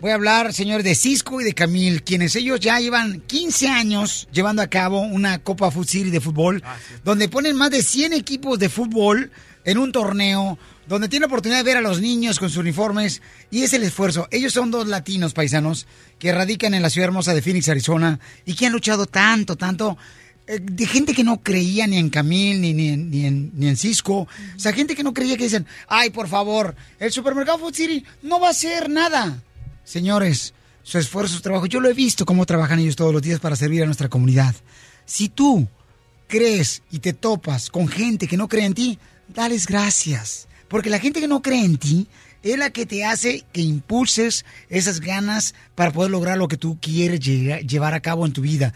Voy 0.00 0.12
a 0.12 0.14
hablar, 0.14 0.54
señor, 0.54 0.82
de 0.82 0.94
Cisco 0.94 1.42
y 1.42 1.44
de 1.44 1.52
Camil, 1.52 2.02
quienes 2.02 2.34
ellos 2.34 2.58
ya 2.58 2.80
llevan 2.80 3.20
15 3.20 3.68
años 3.68 4.28
llevando 4.32 4.62
a 4.62 4.66
cabo 4.66 5.00
una 5.02 5.40
Copa 5.40 5.70
Food 5.70 5.88
City 5.88 6.10
de 6.10 6.22
fútbol, 6.22 6.62
donde 7.04 7.28
ponen 7.28 7.54
más 7.54 7.70
de 7.70 7.82
100 7.82 8.14
equipos 8.14 8.58
de 8.58 8.70
fútbol 8.70 9.30
en 9.66 9.76
un 9.76 9.92
torneo 9.92 10.58
donde 10.88 11.10
tiene 11.10 11.24
la 11.24 11.26
oportunidad 11.26 11.58
de 11.58 11.64
ver 11.64 11.76
a 11.76 11.82
los 11.82 12.00
niños 12.00 12.38
con 12.38 12.48
sus 12.48 12.56
uniformes 12.56 13.20
y 13.50 13.62
es 13.62 13.74
el 13.74 13.82
esfuerzo. 13.82 14.26
Ellos 14.30 14.54
son 14.54 14.70
dos 14.70 14.88
latinos 14.88 15.34
paisanos 15.34 15.86
que 16.18 16.32
radican 16.32 16.72
en 16.72 16.80
la 16.80 16.88
ciudad 16.88 17.08
hermosa 17.08 17.34
de 17.34 17.42
Phoenix, 17.42 17.68
Arizona 17.68 18.18
y 18.46 18.54
que 18.54 18.64
han 18.64 18.72
luchado 18.72 19.04
tanto, 19.04 19.56
tanto 19.56 19.98
eh, 20.46 20.60
de 20.62 20.86
gente 20.86 21.12
que 21.12 21.24
no 21.24 21.42
creía 21.42 21.86
ni 21.86 21.98
en 21.98 22.08
Camil, 22.08 22.58
ni, 22.58 22.72
ni, 22.72 22.96
ni 22.96 23.26
en, 23.26 23.50
ni 23.54 23.68
en 23.68 23.76
Cisco. 23.76 24.20
O 24.20 24.58
sea, 24.58 24.72
gente 24.72 24.96
que 24.96 25.02
no 25.02 25.12
creía 25.12 25.36
que 25.36 25.44
dicen, 25.44 25.66
ay, 25.88 26.08
por 26.08 26.26
favor, 26.26 26.74
el 26.98 27.12
supermercado 27.12 27.58
Food 27.58 27.74
City 27.74 28.02
no 28.22 28.40
va 28.40 28.48
a 28.48 28.52
hacer 28.52 28.88
nada. 28.88 29.42
Señores, 29.90 30.54
su 30.84 30.98
esfuerzo, 30.98 31.34
su 31.34 31.40
trabajo, 31.40 31.66
yo 31.66 31.80
lo 31.80 31.88
he 31.88 31.94
visto 31.94 32.24
cómo 32.24 32.46
trabajan 32.46 32.78
ellos 32.78 32.94
todos 32.94 33.12
los 33.12 33.22
días 33.22 33.40
para 33.40 33.56
servir 33.56 33.82
a 33.82 33.86
nuestra 33.86 34.08
comunidad. 34.08 34.54
Si 35.04 35.28
tú 35.28 35.66
crees 36.28 36.84
y 36.92 37.00
te 37.00 37.12
topas 37.12 37.70
con 37.70 37.88
gente 37.88 38.28
que 38.28 38.36
no 38.36 38.46
cree 38.46 38.66
en 38.66 38.74
ti, 38.74 39.00
dales 39.26 39.66
gracias. 39.66 40.46
Porque 40.68 40.90
la 40.90 41.00
gente 41.00 41.18
que 41.18 41.26
no 41.26 41.42
cree 41.42 41.64
en 41.64 41.76
ti 41.76 42.06
es 42.44 42.56
la 42.56 42.70
que 42.70 42.86
te 42.86 43.04
hace 43.04 43.44
que 43.52 43.62
impulses 43.62 44.44
esas 44.68 45.00
ganas 45.00 45.56
para 45.74 45.90
poder 45.90 46.12
lograr 46.12 46.38
lo 46.38 46.46
que 46.46 46.56
tú 46.56 46.78
quieres 46.80 47.18
llevar 47.18 47.92
a 47.92 48.00
cabo 48.00 48.24
en 48.26 48.32
tu 48.32 48.42
vida. 48.42 48.72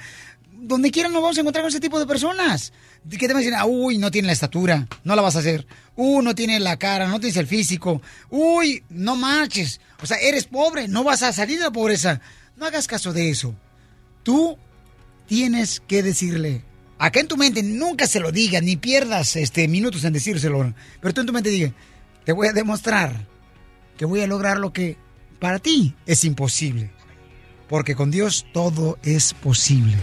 Donde 0.67 0.91
quiera 0.91 1.09
nos 1.09 1.21
vamos 1.21 1.37
a 1.37 1.41
encontrar 1.41 1.63
con 1.63 1.69
ese 1.69 1.81
tipo 1.81 1.99
de 1.99 2.07
personas. 2.07 2.73
Que 3.11 3.19
te 3.19 3.29
van 3.29 3.37
a 3.37 3.41
decir, 3.41 3.55
ah, 3.55 3.67
uy, 3.67 3.99
no 3.99 4.11
tiene 4.11 4.27
la 4.27 4.33
estatura, 4.33 4.87
no 5.05 5.15
la 5.15 5.23
vas 5.23 5.37
a 5.37 5.41
hacer. 5.41 5.67
Uh, 5.97 6.23
no 6.23 6.35
tiene 6.35 6.59
la 6.59 6.79
cara, 6.79 7.07
no 7.07 7.21
tienes 7.21 7.37
el 7.37 7.47
físico. 7.47 8.01
Uy, 8.31 8.83
no 8.89 9.15
marches. 9.15 9.81
O 10.03 10.07
sea, 10.07 10.17
eres 10.19 10.45
pobre, 10.45 10.89
no 10.89 11.05
vas 11.05 11.23
a 11.23 11.33
salir 11.33 11.59
de 11.59 11.65
la 11.65 11.71
pobreza. 11.71 12.21
No 12.57 12.67
hagas 12.67 12.87
caso 12.87 13.13
de 13.13 13.31
eso. 13.31 13.55
Tú 14.23 14.57
tienes 15.27 15.81
que 15.81 16.03
decirle. 16.03 16.65
Acá 16.99 17.21
en 17.21 17.29
tu 17.29 17.37
mente 17.37 17.63
nunca 17.63 18.07
se 18.07 18.21
lo 18.21 18.33
digas, 18.33 18.63
ni 18.63 18.77
pierdas 18.77 19.37
este, 19.37 19.69
minutos 19.69 20.05
en 20.05 20.13
decírselo. 20.13 20.75
Pero 21.01 21.15
tú 21.15 21.21
en 21.21 21.27
tu 21.27 21.33
mente 21.33 21.51
diga, 21.51 21.73
te 22.25 22.33
voy 22.33 22.49
a 22.49 22.53
demostrar 22.53 23.27
que 23.99 24.05
voy 24.05 24.21
a 24.23 24.27
lograr 24.27 24.59
lo 24.59 24.73
que 24.73 24.97
para 25.41 25.59
ti 25.59 25.95
es 26.07 26.25
imposible. 26.25 26.91
Porque 27.69 27.95
con 27.95 28.11
Dios 28.11 28.47
todo 28.53 28.99
es 29.03 29.35
posible. 29.35 29.97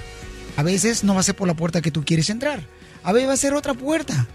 A 0.58 0.64
veces 0.64 1.04
no 1.04 1.14
va 1.14 1.22
a 1.22 1.24
ser 1.24 1.36
por 1.36 1.48
la 1.48 1.56
puerta 1.56 1.82
que 1.82 1.92
tú 1.92 2.04
quieres 2.04 2.30
entrar. 2.30 2.62
A 3.04 3.12
veces 3.12 3.30
va 3.30 3.34
a 3.34 3.38
ser 3.38 3.54
otra 3.54 3.74
puerta. 3.74 4.28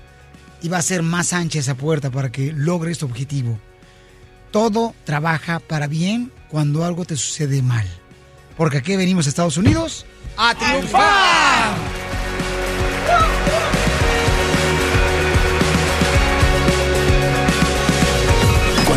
Y 0.62 0.68
va 0.68 0.78
a 0.78 0.82
ser 0.82 1.02
más 1.02 1.32
ancha 1.32 1.58
esa 1.58 1.74
puerta 1.74 2.10
para 2.10 2.32
que 2.32 2.52
logres 2.52 2.98
tu 2.98 3.06
objetivo. 3.06 3.58
Todo 4.50 4.94
trabaja 5.04 5.60
para 5.60 5.86
bien 5.86 6.32
cuando 6.48 6.84
algo 6.84 7.04
te 7.04 7.16
sucede 7.16 7.62
mal. 7.62 7.86
Porque 8.56 8.78
aquí 8.78 8.96
venimos 8.96 9.26
a 9.26 9.28
Estados 9.28 9.58
Unidos 9.58 10.06
a 10.36 10.54
triunfar. 10.54 11.76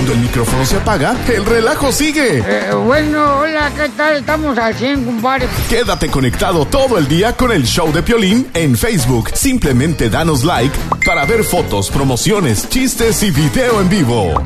Cuando 0.10 0.24
el 0.24 0.28
micrófono 0.28 0.66
se 0.66 0.78
apaga, 0.78 1.16
el 1.28 1.46
relajo 1.46 1.92
sigue. 1.92 2.40
Eh, 2.44 2.74
bueno, 2.74 3.42
hola, 3.42 3.72
¿qué 3.78 3.90
tal? 3.90 4.16
Estamos 4.16 4.58
al 4.58 4.74
100, 4.74 5.06
compadre. 5.06 5.48
Quédate 5.70 6.10
conectado 6.10 6.66
todo 6.66 6.98
el 6.98 7.08
día 7.08 7.34
con 7.34 7.52
el 7.52 7.64
show 7.64 7.94
de 7.94 8.02
Piolín 8.02 8.50
en 8.56 8.76
Facebook. 8.76 9.30
Simplemente 9.36 10.10
danos 10.10 10.44
like 10.44 10.76
para 11.06 11.26
ver 11.26 11.44
fotos, 11.44 11.92
promociones, 11.92 12.68
chistes 12.70 13.22
y 13.22 13.30
video 13.30 13.82
en 13.82 13.90
vivo. 13.90 14.44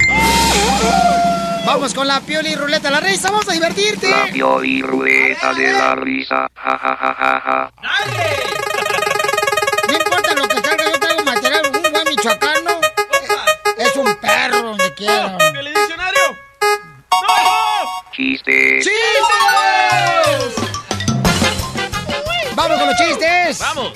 Vamos 1.66 1.94
con 1.94 2.08
la 2.10 2.20
pioli 2.20 2.56
ruleta, 2.56 2.92
la 2.92 3.00
risa, 3.00 3.32
vamos 3.32 3.48
a 3.48 3.54
divertirte. 3.54 4.10
La 4.10 4.26
pioli 4.34 4.82
ruleta 4.82 5.54
de 5.54 5.72
la 5.72 5.96
risa. 5.96 6.46
Ja, 6.56 6.78
ja, 6.78 6.98
ja, 7.00 7.16
ja, 7.18 7.42
ja. 7.46 7.72
No 9.88 9.94
importa 9.94 10.36
lo 10.36 10.46
que 10.46 10.56
salga, 10.56 10.84
yo 10.92 11.00
traigo 11.00 11.24
material. 11.24 11.62
Un 11.74 11.92
buen 11.94 12.10
michoacano 12.10 12.82
es 13.78 13.96
un 13.96 14.16
perro 14.16 14.62
donde 14.62 14.94
quiera. 14.94 15.38
¡El 18.18 18.26
diccionario! 18.26 18.80
Chiste. 18.80 18.82
Vamos 22.56 22.78
con 22.78 22.88
los 22.88 22.98
chistes. 22.98 23.60
Vamos. 23.60 23.94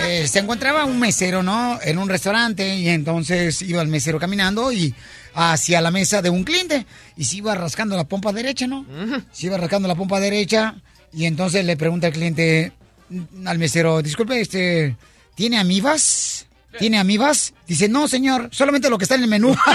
Eh, 0.00 0.26
se 0.26 0.38
encontraba 0.38 0.84
un 0.84 0.98
mesero, 0.98 1.42
¿no? 1.42 1.78
En 1.82 1.98
un 1.98 2.08
restaurante 2.08 2.76
y 2.76 2.88
entonces 2.88 3.60
iba 3.62 3.82
el 3.82 3.88
mesero 3.88 4.18
caminando 4.18 4.72
y 4.72 4.94
hacia 5.34 5.80
la 5.80 5.90
mesa 5.90 6.22
de 6.22 6.30
un 6.30 6.44
cliente 6.44 6.86
y 7.16 7.24
se 7.24 7.36
iba 7.36 7.54
rascando 7.54 7.96
la 7.96 8.04
pompa 8.04 8.32
derecha, 8.32 8.66
¿no? 8.66 8.86
Se 9.32 9.46
iba 9.46 9.56
rascando 9.58 9.88
la 9.88 9.94
pompa 9.94 10.20
derecha 10.20 10.76
y 11.12 11.26
entonces 11.26 11.64
le 11.64 11.76
pregunta 11.76 12.06
al 12.06 12.12
cliente 12.12 12.72
mm, 13.08 13.46
al 13.46 13.58
mesero, 13.58 14.00
disculpe, 14.02 14.40
este, 14.40 14.96
¿tiene 15.34 15.58
amibas? 15.58 16.46
¿Tiene 16.78 16.98
amibas? 16.98 17.54
Dice, 17.66 17.88
no, 17.88 18.06
señor, 18.08 18.48
solamente 18.52 18.88
lo 18.88 18.98
que 18.98 19.04
está 19.04 19.16
en 19.16 19.24
el 19.24 19.28
menú. 19.28 19.54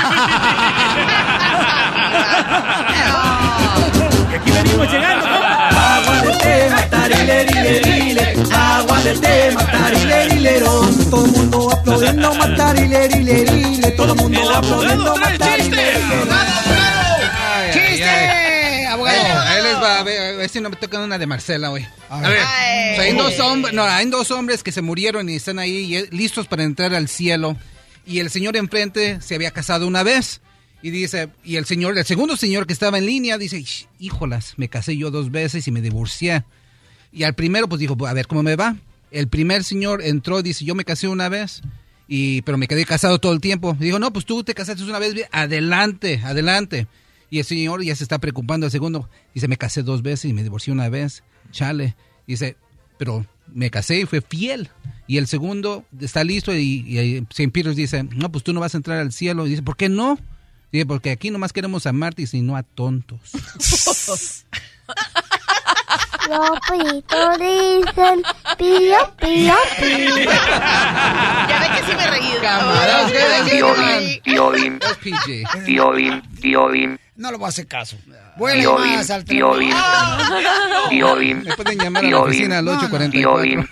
Y 4.34 4.36
aquí 4.36 4.52
venimos 4.52 4.92
llegando. 4.92 5.26
Agua 5.28 6.22
del 6.24 6.38
tema, 6.40 6.82
tarilerile, 6.90 8.34
agua 8.52 9.02
del 9.02 9.20
tema, 9.22 9.66
tarilerilero. 9.72 10.82
Todo 11.12 11.26
el 11.26 11.32
mundo 11.32 11.72
aplaudiendo, 11.72 12.34
matarilerile, 12.36 13.92
todo 13.92 14.14
el 14.14 14.20
mundo 14.20 14.56
aplaudiendo, 14.56 15.16
matarilerile. 15.18 15.94
¡Chiste! 17.74 18.88
Abogado. 18.88 19.40
Ahí 19.42 19.64
les 19.64 19.76
va, 19.76 20.00
a 20.00 20.04
ver, 20.04 20.50
si 20.50 20.60
no 20.62 20.70
me 20.70 20.76
toca 20.78 21.00
una 21.00 21.18
de 21.18 21.26
Marcela 21.28 21.70
hoy. 21.72 21.86
A 22.10 22.20
ver. 22.22 22.40
O 22.40 22.96
sea, 22.96 23.02
hay, 23.04 23.14
dos 23.14 23.40
hombres, 23.40 23.74
no, 23.74 23.84
hay 23.84 24.06
dos 24.08 24.32
hombres 24.32 24.64
que 24.64 24.72
se 24.72 24.82
murieron 24.82 25.30
y 25.30 25.36
están 25.36 25.60
ahí 25.60 25.96
y- 25.96 26.16
listos 26.16 26.48
para 26.48 26.64
entrar 26.64 26.94
al 26.96 27.08
cielo. 27.08 27.56
Y 28.06 28.20
el 28.20 28.30
señor 28.30 28.58
enfrente 28.58 29.20
se 29.22 29.36
había 29.36 29.52
casado 29.52 29.88
una 29.88 30.04
vez. 30.04 30.42
Y 30.84 30.92
dice, 30.92 31.30
y 31.46 31.56
el 31.56 31.66
señor, 31.66 31.98
el 31.98 32.04
segundo 32.04 32.36
señor 32.36 32.68
que 32.68 32.74
estaba 32.74 32.98
en 32.98 33.06
línea, 33.06 33.38
dice, 33.38 33.58
"Ish, 33.58 33.88
híjolas, 34.00 34.54
me 34.58 34.68
casé 34.68 34.98
yo 34.98 35.12
dos 35.12 35.32
veces 35.32 35.66
y 35.66 35.72
me 35.72 35.82
divorcié. 35.82 36.44
Y 37.14 37.24
al 37.24 37.36
primero, 37.36 37.70
pues 37.70 37.80
dijo, 37.80 37.96
a 38.06 38.12
ver 38.14 38.28
cómo 38.28 38.44
me 38.44 38.58
va. 38.58 38.76
El 39.10 39.30
primer 39.30 39.64
señor 39.64 40.02
entró 40.04 40.42
y 40.42 40.44
dice, 40.44 40.66
yo 40.66 40.76
me 40.76 40.84
casé 40.84 41.08
una 41.08 41.30
vez, 41.30 41.62
y, 42.10 42.42
pero 42.42 42.58
me 42.58 42.68
quedé 42.68 42.84
casado 42.84 43.18
todo 43.20 43.32
el 43.32 43.40
tiempo. 43.40 43.78
Dijo, 43.80 43.98
no, 43.98 44.12
pues 44.12 44.26
tú 44.26 44.44
te 44.44 44.54
casaste 44.54 44.84
una 44.84 45.00
vez, 45.00 45.16
adelante, 45.32 46.20
adelante. 46.22 46.88
Y 47.30 47.40
el 47.40 47.46
señor 47.46 47.82
ya 47.82 47.96
se 47.96 48.04
está 48.04 48.20
preocupando. 48.20 48.66
El 48.66 48.72
segundo 48.72 49.10
dice, 49.34 49.48
me 49.48 49.58
casé 49.58 49.84
dos 49.84 50.02
veces 50.02 50.26
y 50.30 50.34
me 50.34 50.44
divorcié 50.44 50.74
una 50.74 50.90
vez. 50.90 51.24
Chale. 51.52 51.96
Dice, 52.28 52.58
pero 52.98 53.26
me 53.48 53.72
casé 53.72 54.02
y 54.02 54.06
fue 54.06 54.20
fiel. 54.20 54.70
Y 55.08 55.18
el 55.18 55.28
segundo 55.28 55.86
está 56.02 56.26
listo 56.26 56.54
y, 56.54 56.84
y 56.86 57.26
St. 57.30 57.50
Peter's 57.52 57.78
dice, 57.78 58.04
no, 58.04 58.32
pues 58.32 58.44
tú 58.44 58.52
no 58.52 58.60
vas 58.60 58.74
a 58.74 58.78
entrar 58.78 59.00
al 59.00 59.14
cielo. 59.14 59.48
Y 59.48 59.52
dice, 59.52 59.64
¿por 59.64 59.78
qué 59.78 59.88
no? 59.88 60.20
Dice, 60.74 60.88
porque 60.88 61.12
aquí 61.12 61.30
nomás 61.30 61.54
queremos 61.54 61.86
a 61.86 61.94
mártires 61.94 62.34
y 62.34 62.42
no 62.42 62.56
a 62.56 62.64
tontos. 62.64 63.20
Los 66.28 66.60
pitos 66.72 67.38
dicen 67.38 68.24
pío, 68.58 68.98
pío, 69.20 69.54
pío. 69.78 70.16
Ya 71.48 71.60
ve 71.60 71.68
que 71.78 71.92
sí 71.92 71.96
me 71.96 72.08
reí. 72.10 72.34
Camaradas, 72.42 73.12
ve 73.12 73.20
que 73.20 73.52
sí 73.52 73.62
me 73.62 73.74
reí. 73.76 74.22
Piolín, 74.22 74.80
Piolín, 75.64 76.22
Piolín, 76.42 77.00
No 77.18 77.32
lo 77.32 77.38
voy 77.38 77.46
a 77.46 77.50
hacer 77.50 77.68
caso. 77.68 77.96
Vuela 78.38 78.72
más 78.78 79.10
al 79.10 79.24
Piolín. 79.24 79.74
Me 81.44 81.56
pueden 81.56 81.78
llamar 81.80 82.06
a 82.06 82.10
la 82.10 82.20
oficina 82.20 82.58
al 82.60 82.68
844. 82.68 83.68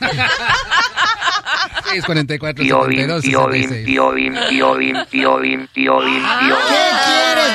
644 1.92 2.64
Piolín, 2.64 3.00
52 3.00 3.22
Piolín, 3.24 3.62
66. 3.70 3.86
Piolín, 3.86 4.34
Piolín, 4.50 4.98
Piolín, 5.10 5.68
Piolín, 5.74 6.24
¿Qué 6.24 6.90
quieres, 7.06 7.52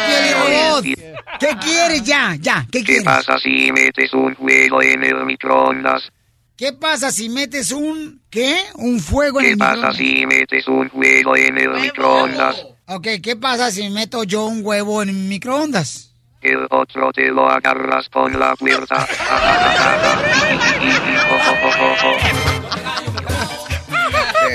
Piolín? 0.82 0.94
¿Qué 1.38 1.56
quieres 1.60 2.02
ya? 2.04 2.36
Ya, 2.40 2.66
¿qué 2.70 2.78
¿Qué 2.80 2.84
quieres? 2.84 3.04
pasa 3.04 3.38
si 3.38 3.70
metes 3.72 4.12
un 4.12 4.34
juego 4.34 4.82
en 4.82 5.04
el 5.04 5.24
microondas? 5.24 6.10
¿Qué 6.56 6.72
pasa 6.72 7.10
si 7.10 7.28
metes 7.28 7.70
un 7.72 8.22
qué? 8.30 8.56
Un 8.76 9.00
fuego 9.00 9.40
en 9.40 9.46
¿Qué 9.46 9.52
el 9.52 9.58
pasa 9.58 9.74
microondas. 9.92 9.96
si 9.96 10.26
metes 10.26 10.68
un 10.68 10.90
en 11.36 11.58
el 11.58 11.70
microondas? 11.80 12.66
Ok, 12.86 13.06
¿qué 13.22 13.36
pasa 13.36 13.70
si 13.70 13.88
meto 13.90 14.24
yo 14.24 14.46
un 14.46 14.60
huevo 14.64 15.02
en 15.02 15.08
mi 15.08 15.28
microondas? 15.28 16.12
El 16.46 16.66
otro 16.70 17.12
te 17.12 17.28
lo 17.32 17.50
agarras 17.50 18.08
con 18.08 18.38
la 18.38 18.54
puerta. 18.54 19.04
Qué 19.04 19.16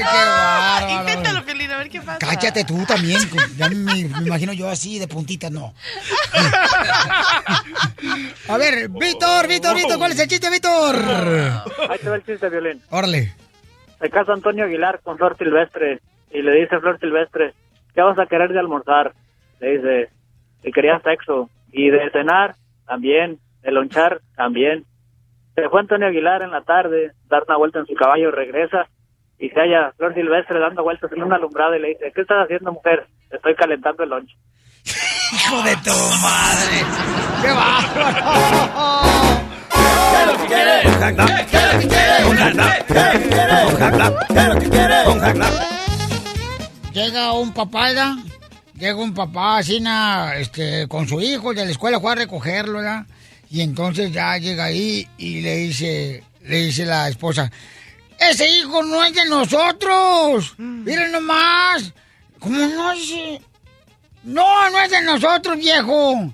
bárbaro. 0.01 1.01
Inténtalo, 1.01 1.43
Piolín, 1.43 1.69
a 1.69 1.79
ver 1.79 1.89
qué 1.89 1.99
pasa. 1.99 2.17
Cállate 2.17 2.63
tú 2.63 2.85
también. 2.85 3.19
Ya 3.57 3.67
me, 3.67 3.75
me 3.75 3.97
imagino 4.25 4.53
yo 4.53 4.69
así 4.69 4.99
de 4.99 5.09
puntita, 5.09 5.49
no. 5.49 5.73
A 8.47 8.57
ver, 8.57 8.87
Víctor, 8.87 9.49
Víctor, 9.49 9.75
Víctor, 9.75 9.97
¿cuál 9.97 10.13
es 10.13 10.19
el 10.19 10.29
chiste, 10.29 10.49
Víctor? 10.49 10.95
Ahí 11.89 11.99
te 12.01 12.09
va 12.09 12.15
el 12.15 12.25
chiste, 12.25 12.49
Violín. 12.49 12.81
Órale. 12.89 13.35
Se 13.99 14.09
casa 14.09 14.31
Antonio 14.31 14.63
Aguilar 14.63 15.01
con 15.03 15.17
Flor 15.17 15.35
Silvestre 15.37 15.99
y 16.31 16.41
le 16.41 16.53
dice 16.53 16.75
a 16.75 16.79
Flor 16.79 16.97
Silvestre, 17.01 17.53
¿qué 17.93 18.01
vas 18.01 18.17
a 18.17 18.27
querer 18.27 18.53
de 18.53 18.59
almorzar? 18.59 19.11
Le 19.59 19.77
dice, 19.77 20.09
que 20.63 20.71
quería 20.71 21.01
sexo. 21.01 21.49
Y 21.71 21.89
de 21.89 22.09
cenar, 22.11 22.55
también. 22.85 23.39
De 23.61 23.71
lonchar, 23.71 24.21
también. 24.35 24.85
Se 25.55 25.69
fue 25.69 25.81
Antonio 25.81 26.07
Aguilar 26.07 26.41
en 26.41 26.51
la 26.51 26.61
tarde, 26.61 27.11
dar 27.27 27.43
una 27.47 27.57
vuelta 27.57 27.79
en 27.79 27.85
su 27.85 27.93
caballo, 27.93 28.31
regresa 28.31 28.87
y 29.41 29.49
se 29.49 29.59
halla 29.59 29.91
Flor 29.97 30.13
Silvestre 30.13 30.59
dando 30.59 30.83
vueltas 30.83 31.11
en 31.11 31.23
una 31.23 31.35
alumbrada 31.35 31.75
y 31.75 31.81
le 31.81 31.87
dice, 31.89 32.11
¿qué 32.13 32.21
estás 32.21 32.43
haciendo, 32.43 32.71
mujer? 32.71 33.07
Estoy 33.31 33.55
calentando 33.55 34.03
el 34.03 34.09
lunch. 34.09 34.29
Hijo 35.33 35.63
de 35.63 35.75
tu 35.77 35.89
madre. 36.21 36.85
¡Qué 37.41 37.51
bárbaro! 37.51 39.11
Llega 46.93 47.33
un 47.33 47.53
papá, 47.53 47.87
¿verdad? 47.87 48.13
Llega 48.13 48.23
un 48.23 48.30
papá 49.13 49.59
así, 49.59 49.79
na, 49.79 50.35
este, 50.35 50.87
con 50.87 51.07
su 51.07 51.21
hijo 51.21 51.53
de 51.53 51.65
la 51.65 51.71
escuela, 51.71 51.99
fue 51.99 52.11
a 52.11 52.15
recogerlo, 52.15 52.79
¿verdad? 52.79 53.05
Y 53.49 53.61
entonces 53.61 54.11
ya 54.11 54.37
llega 54.37 54.65
ahí 54.65 55.07
y 55.17 55.41
le 55.41 55.55
dice, 55.57 56.23
le 56.43 56.65
dice 56.65 56.85
la 56.85 57.09
esposa, 57.09 57.51
ese 58.17 58.49
hijo 58.49 58.83
no 58.83 59.03
es 59.03 59.13
de 59.13 59.25
nosotros. 59.25 60.53
Miren 60.57 61.11
nomás. 61.11 61.93
¿Cómo 62.39 62.57
no 62.57 62.91
es? 62.91 63.13
No, 64.23 64.69
no 64.69 64.79
es 64.79 64.91
de 64.91 65.01
nosotros, 65.01 65.57
viejo. 65.57 66.33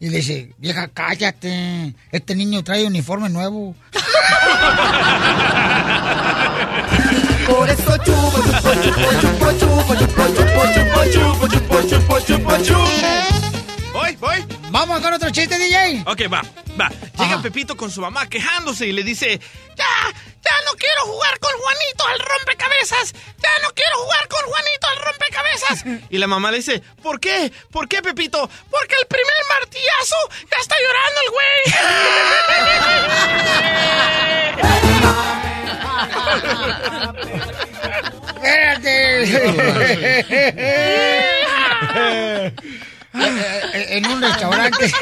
Y 0.00 0.08
le 0.08 0.18
dice, 0.18 0.54
vieja, 0.58 0.88
cállate. 0.88 1.94
Este 2.10 2.34
niño 2.34 2.64
trae 2.64 2.84
uniforme 2.84 3.28
nuevo. 3.28 3.74
Por 7.46 7.68
eso 7.70 7.96
chupo, 7.98 8.42
chupo, 8.42 8.72
chupo, 8.82 9.52
chupo, 9.60 9.94
chupo, 9.94 9.94
chupo, 9.94 10.24
chupo, 10.34 11.02
chupo, 11.12 11.46
chupo, 11.48 11.80
chupo, 11.88 12.20
chupo, 12.20 12.56
chupo. 12.64 12.90
Voy, 13.92 14.16
voy. 14.16 14.44
Vamos 14.70 15.00
con 15.00 15.12
otro 15.14 15.30
chiste, 15.30 15.56
DJ. 15.56 16.02
Ok, 16.06 16.22
va, 16.32 16.42
va. 16.78 16.90
Llega 17.18 17.40
Pepito 17.40 17.76
con 17.76 17.90
su 17.90 18.00
mamá 18.00 18.28
quejándose 18.28 18.86
y 18.86 18.92
le 18.92 19.02
dice, 19.02 19.40
ya, 19.76 20.12
ya 20.44 20.52
no 20.66 20.72
quiero 20.76 21.02
jugar 21.04 21.38
con 21.38 21.52
Juanito 21.52 22.06
al 22.06 22.18
rompecabezas. 22.18 23.12
Ya 23.42 23.50
no 23.62 23.68
quiero 23.74 23.96
jugar 24.02 24.28
con 24.28 24.44
Juanito 24.44 24.86
al 24.88 24.96
rompecabezas. 25.04 25.84
Y 26.10 26.18
la 26.18 26.26
mamá 26.26 26.50
le 26.50 26.58
dice, 26.58 26.82
¿por 27.02 27.20
qué? 27.20 27.52
¿Por 27.70 27.88
qué, 27.88 28.02
Pepito? 28.02 28.50
Porque 28.70 28.96
el 29.00 29.06
primer 29.06 29.44
martillazo 29.48 30.16
ya 30.50 30.58
está 30.60 30.76
llorando 30.78 31.20
el 31.20 31.30
Espérate. 38.34 38.96
en 43.74 44.06
un 44.06 44.22
restaurante. 44.22 44.92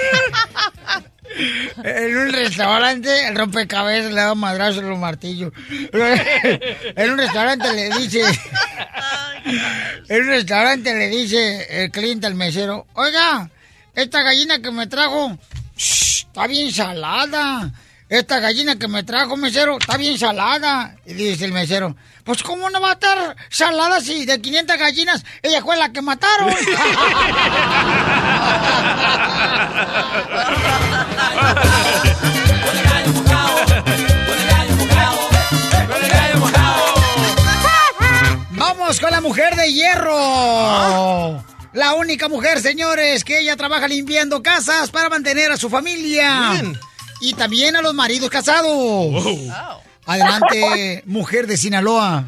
En 1.83 2.17
un 2.17 2.33
restaurante, 2.33 3.27
el 3.27 3.35
rompecabezas 3.35 4.13
le 4.13 4.21
da 4.21 4.35
madrazo 4.35 4.81
en 4.81 4.91
los 4.91 4.99
martillos. 4.99 5.53
En 6.97 7.11
un 7.11 7.19
restaurante 7.19 7.73
le 7.73 7.91
dice. 7.99 8.23
En 10.09 10.23
un 10.23 10.29
restaurante 10.29 10.95
le 10.95 11.09
dice 11.09 11.83
el 11.83 11.91
cliente 11.91 12.27
al 12.27 12.35
mesero: 12.35 12.87
Oiga, 12.95 13.51
esta 13.95 14.23
gallina 14.23 14.61
que 14.61 14.71
me 14.71 14.87
trajo 14.87 15.37
está 15.77 16.47
bien 16.47 16.73
salada. 16.73 17.73
Esta 18.09 18.39
gallina 18.39 18.79
que 18.79 18.87
me 18.87 19.03
trajo, 19.03 19.37
mesero, 19.37 19.79
está 19.79 19.97
bien 19.97 20.19
salada. 20.19 20.95
Y 21.07 21.15
dice 21.15 21.47
el 21.47 21.53
mesero: 21.53 21.97
Pues, 22.23 22.43
¿cómo 22.43 22.69
no 22.69 22.81
va 22.81 22.91
a 22.91 22.95
estar 22.95 23.35
salada 23.49 24.01
si 24.01 24.27
de 24.27 24.41
500 24.41 24.77
gallinas 24.79 25.25
ella 25.43 25.63
fue 25.63 25.77
la 25.77 25.91
que 25.91 26.03
mataron? 26.03 26.55
Vamos 38.51 39.01
con 39.01 39.11
la 39.11 39.21
mujer 39.23 39.57
de 39.57 39.73
hierro. 39.73 41.43
La 41.73 41.95
única 41.95 42.29
mujer, 42.29 42.61
señores, 42.61 43.25
que 43.25 43.41
ella 43.41 43.57
trabaja 43.57 43.89
limpiando 43.89 44.43
casas 44.43 44.91
para 44.91 45.09
mantener 45.09 45.51
a 45.53 45.57
su 45.57 45.71
familia. 45.71 46.63
Y 47.25 47.33
también 47.33 47.75
a 47.75 47.81
los 47.81 47.95
maridos 47.95 48.29
casados. 48.29 48.69
Adelante, 50.05 51.03
mujer 51.07 51.47
de 51.47 51.57
Sinaloa. 51.57 52.25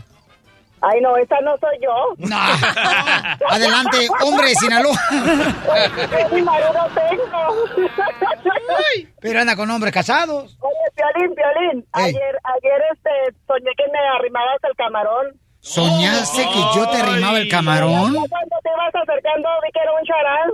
Ay, 0.81 1.01
no, 1.03 1.15
esa 1.19 1.39
no 1.43 1.55
soy 1.59 1.77
yo. 1.83 2.15
No. 2.17 2.39
Adelante, 3.51 4.09
hombre 4.25 4.49
de 4.49 4.55
Sinaloa. 4.55 4.99
Mi 6.33 6.41
marido 6.41 6.89
tengo. 6.95 7.67
Pero 9.21 9.41
anda 9.41 9.55
con 9.55 9.71
hombres 9.71 9.93
casados. 9.93 10.57
Oye, 10.61 10.75
Piolín, 10.95 11.35
Piolín, 11.35 11.87
ayer, 11.93 12.15
ayer 12.15 12.83
este, 12.95 13.37
soñé 13.47 13.73
que 13.77 13.85
me 13.93 13.99
arrimabas 14.19 14.57
el 14.63 14.77
camarón. 14.77 15.39
¿Soñaste 15.67 16.43
que 16.43 16.61
yo 16.77 16.89
te 16.91 16.99
arrimaba 16.99 17.39
el 17.39 17.49
camarón? 17.49 18.15
Cuando 18.15 18.57
te 18.63 18.71
ibas 18.71 18.95
acercando 18.95 19.49
vi 19.65 19.73
que 19.73 19.81
era 19.81 19.93
un 19.93 20.05
charán. 20.07 20.49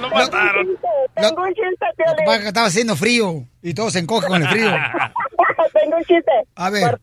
Lo 0.00 0.08
mataron. 0.10 0.66
Tengo 1.16 1.42
un 1.42 1.54
chiste, 1.54 1.86
Piolín. 1.96 2.24
Pasa 2.24 2.40
que 2.40 2.46
Estaba 2.46 2.66
haciendo 2.68 2.94
frío 2.94 3.42
y 3.62 3.74
todo 3.74 3.90
se 3.90 3.98
encoge 3.98 4.28
con 4.28 4.42
el 4.42 4.48
frío. 4.48 4.70
Tengo 5.72 5.96
un 5.96 6.04
chiste. 6.04 6.32
A 6.54 6.70
ver. 6.70 7.00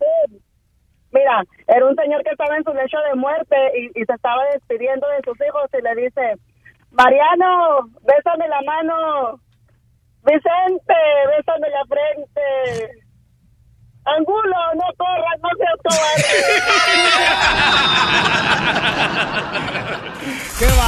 Mira, 1.12 1.44
era 1.68 1.86
un 1.86 1.96
señor 1.98 2.24
que 2.24 2.32
estaba 2.32 2.56
en 2.56 2.64
su 2.64 2.74
lecho 2.74 2.98
de 3.10 3.16
muerte 3.16 3.56
y, 3.78 3.88
y 4.02 4.06
se 4.06 4.14
estaba 4.14 4.46
despidiendo 4.54 5.08
de 5.10 5.22
sus 5.26 5.38
hijos 5.46 5.70
y 5.78 5.82
le 5.82 6.04
dice, 6.04 6.40
Mariano, 6.92 7.90
bésame 8.02 8.48
la 8.48 8.62
mano. 8.62 9.42
Vicente, 10.24 10.96
bésame 11.36 11.68
la 11.70 11.84
frente. 11.86 13.02
Angulo, 14.04 14.58
no 14.76 14.84
corras, 14.98 15.40
no 15.44 15.50
seas 15.58 15.78
cobarde. 15.84 16.26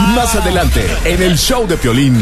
Más 0.15 0.35
adelante, 0.35 0.81
en 1.05 1.21
el 1.21 1.37
show 1.37 1.67
de 1.67 1.77
Piolín. 1.77 2.15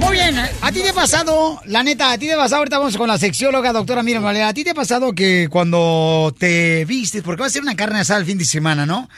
Muy 0.00 0.12
bien, 0.12 0.38
¿a 0.38 0.70
ti 0.70 0.80
te 0.80 0.90
ha 0.90 0.94
pasado, 0.94 1.60
la 1.64 1.82
neta, 1.82 2.12
a 2.12 2.18
ti 2.18 2.26
te 2.26 2.34
ha 2.34 2.36
pasado, 2.36 2.58
ahorita 2.58 2.78
vamos 2.78 2.96
con 2.98 3.08
la 3.08 3.16
sexióloga, 3.16 3.72
doctora 3.72 4.02
Miriam 4.02 4.22
Valera, 4.22 4.48
a 4.48 4.54
ti 4.54 4.64
te 4.64 4.70
ha 4.70 4.74
pasado 4.74 5.14
que 5.14 5.48
cuando 5.50 6.34
te 6.38 6.84
vistes, 6.84 7.22
porque 7.22 7.40
va 7.40 7.46
a 7.46 7.50
ser 7.50 7.62
una 7.62 7.74
carne 7.74 8.00
asada 8.00 8.20
el 8.20 8.26
fin 8.26 8.36
de 8.36 8.44
semana, 8.44 8.84
¿no? 8.84 9.08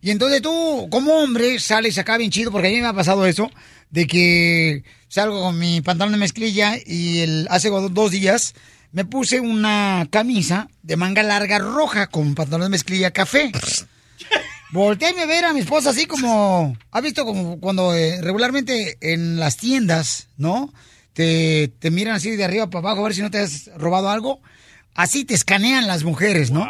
Y 0.00 0.10
entonces 0.10 0.40
tú, 0.40 0.88
como 0.90 1.14
hombre, 1.14 1.58
sales 1.58 1.98
acá 1.98 2.16
bien 2.16 2.30
chido, 2.30 2.52
porque 2.52 2.68
a 2.68 2.70
mí 2.70 2.80
me 2.80 2.86
ha 2.86 2.92
pasado 2.92 3.26
eso, 3.26 3.50
de 3.90 4.06
que 4.06 4.84
salgo 5.08 5.42
con 5.42 5.58
mi 5.58 5.80
pantalón 5.80 6.12
de 6.12 6.18
mezclilla 6.18 6.76
y 6.86 7.20
el, 7.20 7.48
hace 7.50 7.68
dos 7.68 8.10
días 8.10 8.54
me 8.92 9.04
puse 9.04 9.40
una 9.40 10.06
camisa 10.10 10.68
de 10.82 10.96
manga 10.96 11.22
larga 11.22 11.58
roja 11.58 12.08
con 12.08 12.34
pantalón 12.34 12.66
de 12.66 12.70
mezclilla 12.70 13.10
café. 13.12 13.52
Volteé 14.72 15.20
a 15.20 15.26
ver 15.26 15.44
a 15.44 15.52
mi 15.52 15.60
esposa 15.60 15.90
así 15.90 16.06
como... 16.06 16.76
¿Ha 16.90 17.00
visto 17.00 17.24
como 17.24 17.58
cuando 17.58 17.94
eh, 17.94 18.20
regularmente 18.22 18.98
en 19.00 19.38
las 19.38 19.56
tiendas, 19.56 20.28
¿no? 20.36 20.72
Te, 21.12 21.72
te 21.78 21.90
miran 21.90 22.16
así 22.16 22.36
de 22.36 22.44
arriba 22.44 22.70
para 22.70 22.88
abajo 22.88 23.00
a 23.00 23.04
ver 23.04 23.14
si 23.14 23.22
no 23.22 23.30
te 23.30 23.38
has 23.38 23.70
robado 23.76 24.10
algo. 24.10 24.40
Así 24.94 25.24
te 25.24 25.34
escanean 25.34 25.86
las 25.86 26.04
mujeres, 26.04 26.50
¿no? 26.50 26.68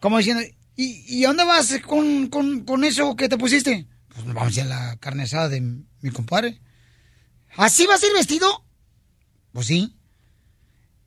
Como 0.00 0.18
diciendo, 0.18 0.42
¿y, 0.76 1.04
y 1.06 1.22
dónde 1.22 1.44
vas 1.44 1.78
con, 1.86 2.28
con, 2.28 2.64
con 2.64 2.84
eso 2.84 3.16
que 3.16 3.28
te 3.28 3.38
pusiste? 3.38 3.86
Pues 4.08 4.26
vamos 4.26 4.56
a 4.56 4.60
ir 4.60 4.66
a 4.66 4.68
la 4.68 4.96
carne 4.96 5.24
asada 5.24 5.48
de 5.48 5.60
mi 5.60 6.10
compadre. 6.10 6.60
¿Así 7.56 7.86
vas 7.86 8.02
a 8.02 8.06
ir 8.06 8.12
vestido? 8.14 8.64
Pues 9.52 9.66
sí. 9.66 9.94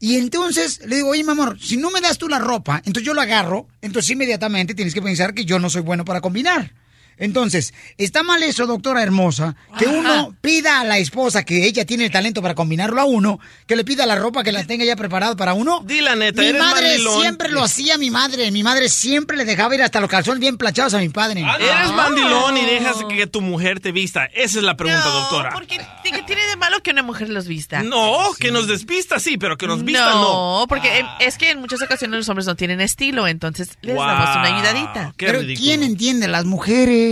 Y 0.06 0.18
entonces 0.18 0.82
le 0.86 0.98
digo, 0.98 1.10
oye, 1.10 1.24
mi 1.24 1.32
amor, 1.32 1.58
si 1.60 1.78
no 1.78 1.90
me 1.90 2.00
das 2.00 2.20
tú 2.20 2.30
la 2.30 2.38
ropa, 2.38 2.78
entonces 2.86 3.04
yo 3.04 3.16
la 3.16 3.24
agarro, 3.24 3.68
entonces 3.82 4.12
inmediatamente 4.12 4.76
tienes 4.76 4.94
que 4.94 5.02
pensar 5.02 5.34
que 5.34 5.46
yo 5.46 5.58
no 5.58 5.68
soy 5.68 5.82
bueno 5.82 6.06
para 6.06 6.22
combinar. 6.22 6.74
Entonces, 7.18 7.74
está 7.98 8.24
mal 8.24 8.44
eso, 8.44 8.66
doctora 8.66 9.02
hermosa, 9.04 9.56
que 9.78 9.88
uno 9.88 10.36
pida 10.42 10.82
a 10.82 10.84
la 10.84 10.98
esposa 10.98 11.44
que 11.44 11.66
ella 11.66 11.86
tiene 11.86 12.06
el 12.06 12.12
talento 12.12 12.42
para 12.42 12.56
combinarlo 12.56 13.02
a 13.02 13.06
uno, 13.06 13.40
que 13.68 13.76
le 13.76 13.84
pida 13.84 14.06
la 14.06 14.16
ropa 14.16 14.44
que 14.44 14.52
la 14.52 14.64
tenga 14.66 14.86
ya 14.86 14.96
preparada 14.96 15.36
para 15.36 15.54
uno. 15.54 15.82
Di 15.86 16.02
la 16.02 16.16
neta, 16.16 16.42
Mi 16.42 16.50
eres 16.50 16.62
madre 16.62 16.88
mandilón. 16.90 17.22
siempre 17.22 17.50
lo 17.50 17.64
hacía, 17.64 17.98
mi 17.98 18.12
madre. 18.12 18.52
Mi 18.52 18.64
madre 18.64 18.90
siempre 18.90 19.38
le 19.38 19.46
dejaba 19.46 19.76
ir 19.76 19.82
hasta 19.82 20.00
los 20.00 20.10
calzones 20.10 20.40
bien 20.40 20.58
planchados 20.58 20.94
a 20.94 21.00
mi 21.00 21.10
padre. 21.10 21.42
Eres 21.42 21.92
mandilón 21.94 22.58
y 22.58 22.66
dejas 22.66 22.98
que 23.10 23.28
tu 23.28 23.42
mujer 23.42 23.80
te 23.80 23.92
vista. 23.92 24.26
Esa 24.26 24.60
es 24.60 24.64
la 24.64 24.76
pregunta, 24.76 25.08
doctora. 25.10 25.52
Porque 25.54 25.80
¿qué 26.04 26.22
tiene 26.24 26.46
de 26.48 26.56
malo 26.58 26.82
que 26.82 26.92
una 26.92 27.04
mujer 27.04 27.30
los 27.30 27.48
vista? 27.48 27.84
No, 27.84 28.34
que 28.40 28.52
nos 28.52 28.68
despista 28.68 29.20
sí, 29.20 29.38
pero 29.38 29.58
que 29.58 29.68
nos 29.68 29.84
vista 29.84 30.12
no. 30.12 30.60
No, 30.62 30.66
porque 30.68 31.06
es 31.20 31.38
que 31.38 31.52
en 31.52 31.60
muchas 31.60 31.82
ocasiones 31.82 32.18
los 32.18 32.30
hombres 32.30 32.46
no 32.46 32.56
tienen 32.56 32.82
estilo, 32.82 33.28
entonces 33.28 33.78
les 33.82 33.96
damos 33.96 34.36
una 34.36 34.56
ayudadita. 34.56 35.14
Pero 35.18 35.40
¿quién 35.56 35.84
entiende? 35.84 36.28
Las 36.28 36.46
mujeres. 36.46 37.05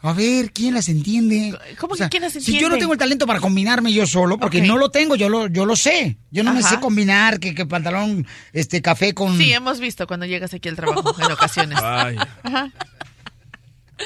A 0.00 0.12
ver, 0.12 0.52
¿quién 0.52 0.74
las 0.74 0.88
entiende? 0.88 1.58
¿Cómo 1.78 1.94
O 1.94 1.96
sea, 1.96 2.06
que 2.06 2.10
quién 2.18 2.22
las 2.22 2.32
Si 2.32 2.40
yo 2.40 2.52
no 2.52 2.54
entiende? 2.58 2.78
tengo 2.78 2.92
el 2.92 2.98
talento 3.00 3.26
para 3.26 3.40
combinarme 3.40 3.92
yo 3.92 4.06
solo, 4.06 4.38
porque 4.38 4.60
no 4.62 4.76
lo 4.78 4.90
tengo, 4.90 5.16
yo 5.16 5.28
lo, 5.28 5.48
yo 5.48 5.66
lo 5.66 5.74
sé. 5.74 6.18
Yo 6.30 6.44
no 6.44 6.52
me 6.52 6.60
Ajá. 6.60 6.70
sé 6.70 6.80
combinar 6.80 7.40
que, 7.40 7.52
que 7.52 7.66
pantalón, 7.66 8.24
este, 8.52 8.80
café 8.80 9.12
con... 9.12 9.36
Sí, 9.36 9.52
hemos 9.52 9.80
visto 9.80 10.06
cuando 10.06 10.24
llegas 10.24 10.54
aquí 10.54 10.68
al 10.68 10.76
trabajo 10.76 11.16
en 11.20 11.32
ocasiones. 11.32 11.78
Ajá. 11.78 12.12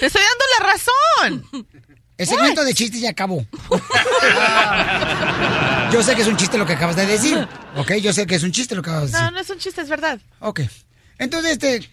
Te 0.01 0.07
estoy 0.07 0.23
dando 0.23 0.45
la 0.59 0.67
razón. 0.73 1.67
El 2.17 2.27
segmento 2.27 2.65
de 2.65 2.73
chistes 2.73 3.01
ya 3.01 3.11
acabó. 3.11 3.45
Yo 5.93 6.03
sé 6.03 6.15
que 6.15 6.23
es 6.23 6.29
un 6.29 6.37
chiste 6.37 6.57
lo 6.57 6.65
que 6.65 6.73
acabas 6.73 6.97
de 6.97 7.05
decir. 7.07 7.47
Ok, 7.77 7.93
yo 7.97 8.13
sé 8.13 8.27
que 8.27 8.37
es 8.37 8.43
un 8.43 8.53
chiste 8.53 8.75
lo 8.75 8.83
que 8.83 8.91
acabas 8.91 9.13
de 9.13 9.19
decir. 9.19 9.25
No, 9.27 9.31
no 9.33 9.41
es 9.41 9.51
un 9.51 9.59
chiste, 9.59 9.83
es 9.83 9.89
verdad. 9.89 10.19
Ok. 10.41 10.61
Entonces, 11.19 11.53
este, 11.53 11.91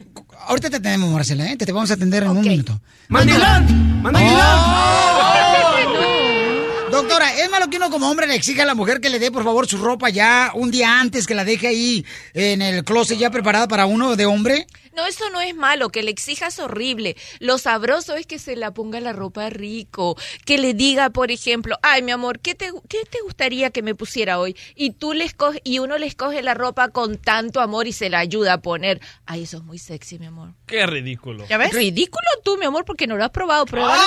ahorita 0.48 0.70
te 0.70 0.76
atendemos, 0.78 1.12
Marcela, 1.12 1.52
¿eh? 1.52 1.58
Te, 1.58 1.66
te 1.66 1.72
vamos 1.72 1.90
a 1.92 1.96
atender 1.96 2.24
en 2.24 2.30
un 2.30 2.42
minuto. 2.42 2.80
¡Mandilón! 3.08 4.02
Doctora, 6.92 7.39
¿es 7.50 7.52
malo 7.52 7.68
que 7.68 7.78
uno 7.78 7.90
como 7.90 8.08
hombre 8.12 8.28
le 8.28 8.36
exija 8.36 8.62
a 8.62 8.66
la 8.68 8.76
mujer 8.76 9.02
que 9.02 9.10
le 9.10 9.18
dé, 9.18 9.32
por 9.32 9.44
favor, 9.44 9.68
su 9.68 9.80
ropa 9.80 10.10
ya 10.10 10.52
un 10.54 10.70
día 10.70 11.00
antes, 11.00 11.26
que 11.26 11.34
la 11.34 11.44
deje 11.44 11.68
ahí 11.68 12.06
en 12.36 12.62
el 12.62 12.84
closet 12.84 13.18
ya 13.18 13.32
preparada 13.32 13.68
para 13.68 13.88
uno 13.88 14.16
de 14.16 14.28
hombre? 14.28 14.68
No, 14.96 15.08
eso 15.08 15.30
no 15.32 15.42
es 15.42 15.56
malo, 15.56 15.90
que 15.90 16.04
le 16.04 16.12
exijas 16.12 16.60
horrible. 16.60 17.16
Lo 17.40 17.58
sabroso 17.58 18.16
es 18.16 18.28
que 18.28 18.38
se 18.38 18.56
la 18.56 18.72
ponga 18.72 19.00
la 19.00 19.14
ropa 19.14 19.50
rico, 19.50 20.16
que 20.46 20.60
le 20.60 20.76
diga, 20.76 21.10
por 21.10 21.32
ejemplo, 21.32 21.76
ay, 21.82 22.04
mi 22.04 22.12
amor, 22.12 22.40
¿qué 22.40 22.54
te, 22.54 22.72
qué 22.88 23.00
te 23.10 23.20
gustaría 23.24 23.72
que 23.72 23.82
me 23.82 23.96
pusiera 23.96 24.38
hoy? 24.40 24.56
Y 24.76 24.92
tú 24.92 25.14
le 25.14 25.24
escoges, 25.24 25.62
y 25.64 25.80
uno 25.80 25.98
le 25.98 26.06
escoge 26.06 26.44
la 26.44 26.54
ropa 26.54 26.90
con 26.90 27.18
tanto 27.18 27.62
amor 27.62 27.88
y 27.88 27.94
se 27.94 28.12
la 28.12 28.20
ayuda 28.20 28.54
a 28.54 28.62
poner. 28.62 29.02
Ay, 29.26 29.44
eso 29.44 29.58
es 29.58 29.64
muy 29.64 29.80
sexy, 29.80 30.20
mi 30.20 30.28
amor. 30.28 30.54
Qué 30.68 30.86
ridículo. 30.86 31.48
¿Ya 31.48 31.58
ves? 31.58 31.74
Ridículo 31.74 32.28
tú, 32.44 32.58
mi 32.58 32.66
amor, 32.66 32.86
porque 32.86 33.08
no 33.08 33.18
lo 33.18 33.24
has 33.24 33.32
probado. 33.32 33.66
Pruébalo. 33.66 34.00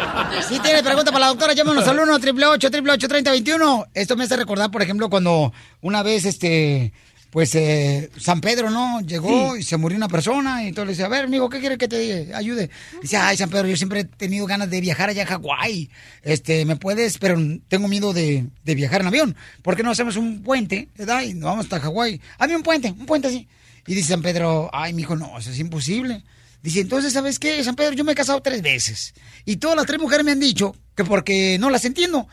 Si 0.48 0.58
tiene 0.60 0.82
pregunta 0.82 1.10
para 1.10 1.26
la 1.26 1.28
doctora, 1.28 1.52
llámanos 1.52 1.86
al 1.88 1.98
1 1.98 2.14
888 2.14 3.08
3021 3.08 3.86
Esto 3.94 4.16
me 4.16 4.24
hace 4.24 4.36
recordar, 4.36 4.70
por 4.70 4.82
ejemplo, 4.82 5.08
cuando 5.08 5.52
una 5.80 6.02
vez, 6.02 6.24
este, 6.24 6.92
pues, 7.30 7.54
eh, 7.54 8.10
San 8.16 8.40
Pedro, 8.40 8.70
¿no? 8.70 9.00
Llegó 9.00 9.56
y 9.56 9.62
se 9.62 9.76
murió 9.76 9.96
una 9.96 10.08
persona 10.08 10.62
y 10.62 10.68
entonces 10.68 10.86
le 10.86 10.92
dice, 10.92 11.04
a 11.04 11.08
ver, 11.08 11.24
amigo, 11.24 11.48
¿qué 11.48 11.58
quiere 11.60 11.76
que 11.78 11.88
te 11.88 12.34
ayude? 12.34 12.70
Dice, 13.02 13.16
ay, 13.16 13.36
San 13.36 13.50
Pedro, 13.50 13.66
yo 13.66 13.76
siempre 13.76 14.00
he 14.00 14.04
tenido 14.04 14.46
ganas 14.46 14.70
de 14.70 14.80
viajar 14.80 15.08
allá 15.08 15.24
a 15.24 15.26
Hawái. 15.26 15.90
Este, 16.22 16.64
¿me 16.64 16.76
puedes? 16.76 17.18
Pero 17.18 17.36
tengo 17.68 17.88
miedo 17.88 18.12
de, 18.12 18.46
de 18.64 18.74
viajar 18.74 19.00
en 19.00 19.08
avión. 19.08 19.36
¿Por 19.62 19.74
qué 19.76 19.82
no 19.82 19.90
hacemos 19.90 20.16
un 20.16 20.42
puente, 20.42 20.88
verdad? 20.96 21.22
Y 21.22 21.34
nos 21.34 21.44
vamos 21.50 21.66
hasta 21.66 21.80
Hawái. 21.80 22.20
Hazme 22.38 22.56
un 22.56 22.62
puente, 22.62 22.90
un 22.92 23.06
puente 23.06 23.28
así. 23.28 23.48
Y 23.86 23.94
dice 23.94 24.10
San 24.10 24.22
Pedro, 24.22 24.70
ay, 24.72 24.92
mijo, 24.92 25.16
no, 25.16 25.36
eso 25.38 25.50
es 25.50 25.58
imposible. 25.58 26.22
Dice, 26.64 26.80
entonces, 26.80 27.12
¿sabes 27.12 27.38
qué, 27.38 27.62
San 27.62 27.76
Pedro? 27.76 27.92
Yo 27.92 28.04
me 28.04 28.12
he 28.12 28.14
casado 28.14 28.40
tres 28.40 28.62
veces. 28.62 29.12
Y 29.44 29.56
todas 29.56 29.76
las 29.76 29.84
tres 29.84 30.00
mujeres 30.00 30.24
me 30.24 30.32
han 30.32 30.40
dicho 30.40 30.74
que 30.96 31.04
porque 31.04 31.58
no 31.60 31.68
las 31.68 31.84
entiendo. 31.84 32.26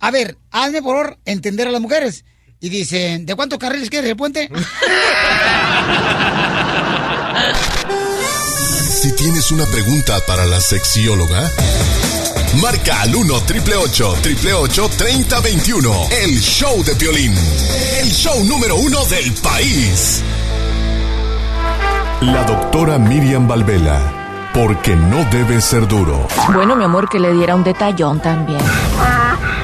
A 0.00 0.10
ver, 0.10 0.36
hazme 0.50 0.82
por 0.82 1.20
entender 1.24 1.68
a 1.68 1.70
las 1.70 1.80
mujeres. 1.80 2.24
Y 2.58 2.68
dicen, 2.68 3.26
¿de 3.26 3.36
cuántos 3.36 3.60
carriles 3.60 3.88
quieres 3.88 4.10
el 4.10 4.16
puente? 4.16 4.50
Si 9.00 9.12
tienes 9.12 9.52
una 9.52 9.66
pregunta 9.66 10.18
para 10.26 10.46
la 10.46 10.60
sexióloga, 10.60 11.48
marca 12.60 13.02
al 13.02 13.14
1 13.14 13.34
888 13.34 14.10
888 14.18 14.90
3021 14.98 16.08
El 16.22 16.40
show 16.40 16.82
de 16.82 16.94
violín. 16.94 17.32
El 18.00 18.10
show 18.10 18.42
número 18.44 18.74
uno 18.74 19.04
del 19.04 19.32
país. 19.34 20.24
La 22.20 22.44
doctora 22.44 22.98
Miriam 22.98 23.48
Valvela. 23.48 23.98
Porque 24.52 24.94
no 24.94 25.24
debe 25.30 25.60
ser 25.62 25.88
duro. 25.88 26.28
Bueno, 26.52 26.76
mi 26.76 26.84
amor, 26.84 27.08
que 27.08 27.18
le 27.18 27.32
diera 27.32 27.54
un 27.54 27.64
detallón 27.64 28.20
también. 28.20 28.60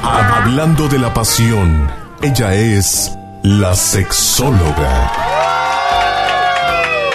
Hablando 0.02 0.88
de 0.88 0.98
la 0.98 1.12
pasión, 1.12 1.90
ella 2.22 2.54
es 2.54 3.12
la 3.42 3.74
sexóloga. 3.74 5.12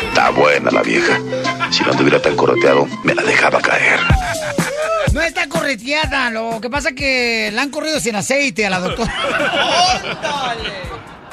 Está 0.09 0.30
buena 0.30 0.69
la 0.69 0.84
vieja. 0.84 1.18
Si 1.72 1.84
no 1.84 1.91
anduviera 1.91 2.22
tan 2.22 2.35
correteado, 2.35 2.88
me 3.03 3.15
la 3.15 3.23
dejaba 3.23 3.59
caer. 3.61 3.99
No 5.11 5.22
está 5.22 5.49
correteada, 5.49 6.30
lo 6.30 6.61
que 6.61 6.69
pasa 6.69 6.91
que 6.91 7.49
la 7.51 7.63
han 7.63 7.72
corrido 7.72 7.99
sin 7.99 8.15
aceite 8.15 8.68
a 8.68 8.69
la 8.69 8.80
doctora. 8.80 9.11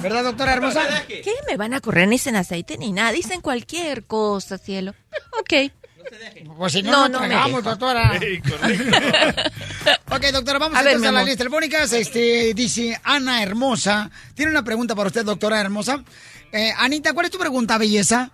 ¿Verdad, 0.03 0.25
doctora 0.25 0.53
hermosa? 0.55 0.83
¿Qué 1.07 1.33
me 1.49 1.57
van 1.57 1.75
a 1.75 1.81
correr 1.81 2.09
ni 2.09 2.19
sin 2.19 2.37
aceite 2.37 2.79
ni 2.79 2.93
nada? 2.93 3.13
Dicen 3.13 3.41
cualquier 3.41 4.05
cosa, 4.05 4.59
cielo. 4.59 4.93
Ok. 5.41 5.73
Pues 6.57 6.73
si 6.73 6.83
no, 6.83 6.91
No, 6.91 7.09
no, 7.09 7.19
tragamos, 7.19 7.63
doctora. 7.63 8.13
ok, 10.11 10.23
doctora, 10.33 10.59
vamos 10.59 10.77
A 10.77 10.81
a, 10.81 10.83
ver, 10.83 10.97
a 10.97 11.37
telefónicas. 11.37 11.93
Este, 11.93 12.55
dice 12.55 12.99
Ana 13.05 13.43
Hermosa. 13.43 14.11
Tiene 14.35 14.51
una 14.53 14.63
pregunta 14.63 14.95
para 14.95 15.09
usted, 15.09 15.25
doctora 15.25 15.61
Hermosa. 15.61 16.03
Eh, 16.53 16.73
Anita, 16.79 17.13
¿cuál 17.13 17.27
es 17.27 17.33
tu 17.33 17.39
pregunta, 17.39 17.77
belleza? 17.77 18.31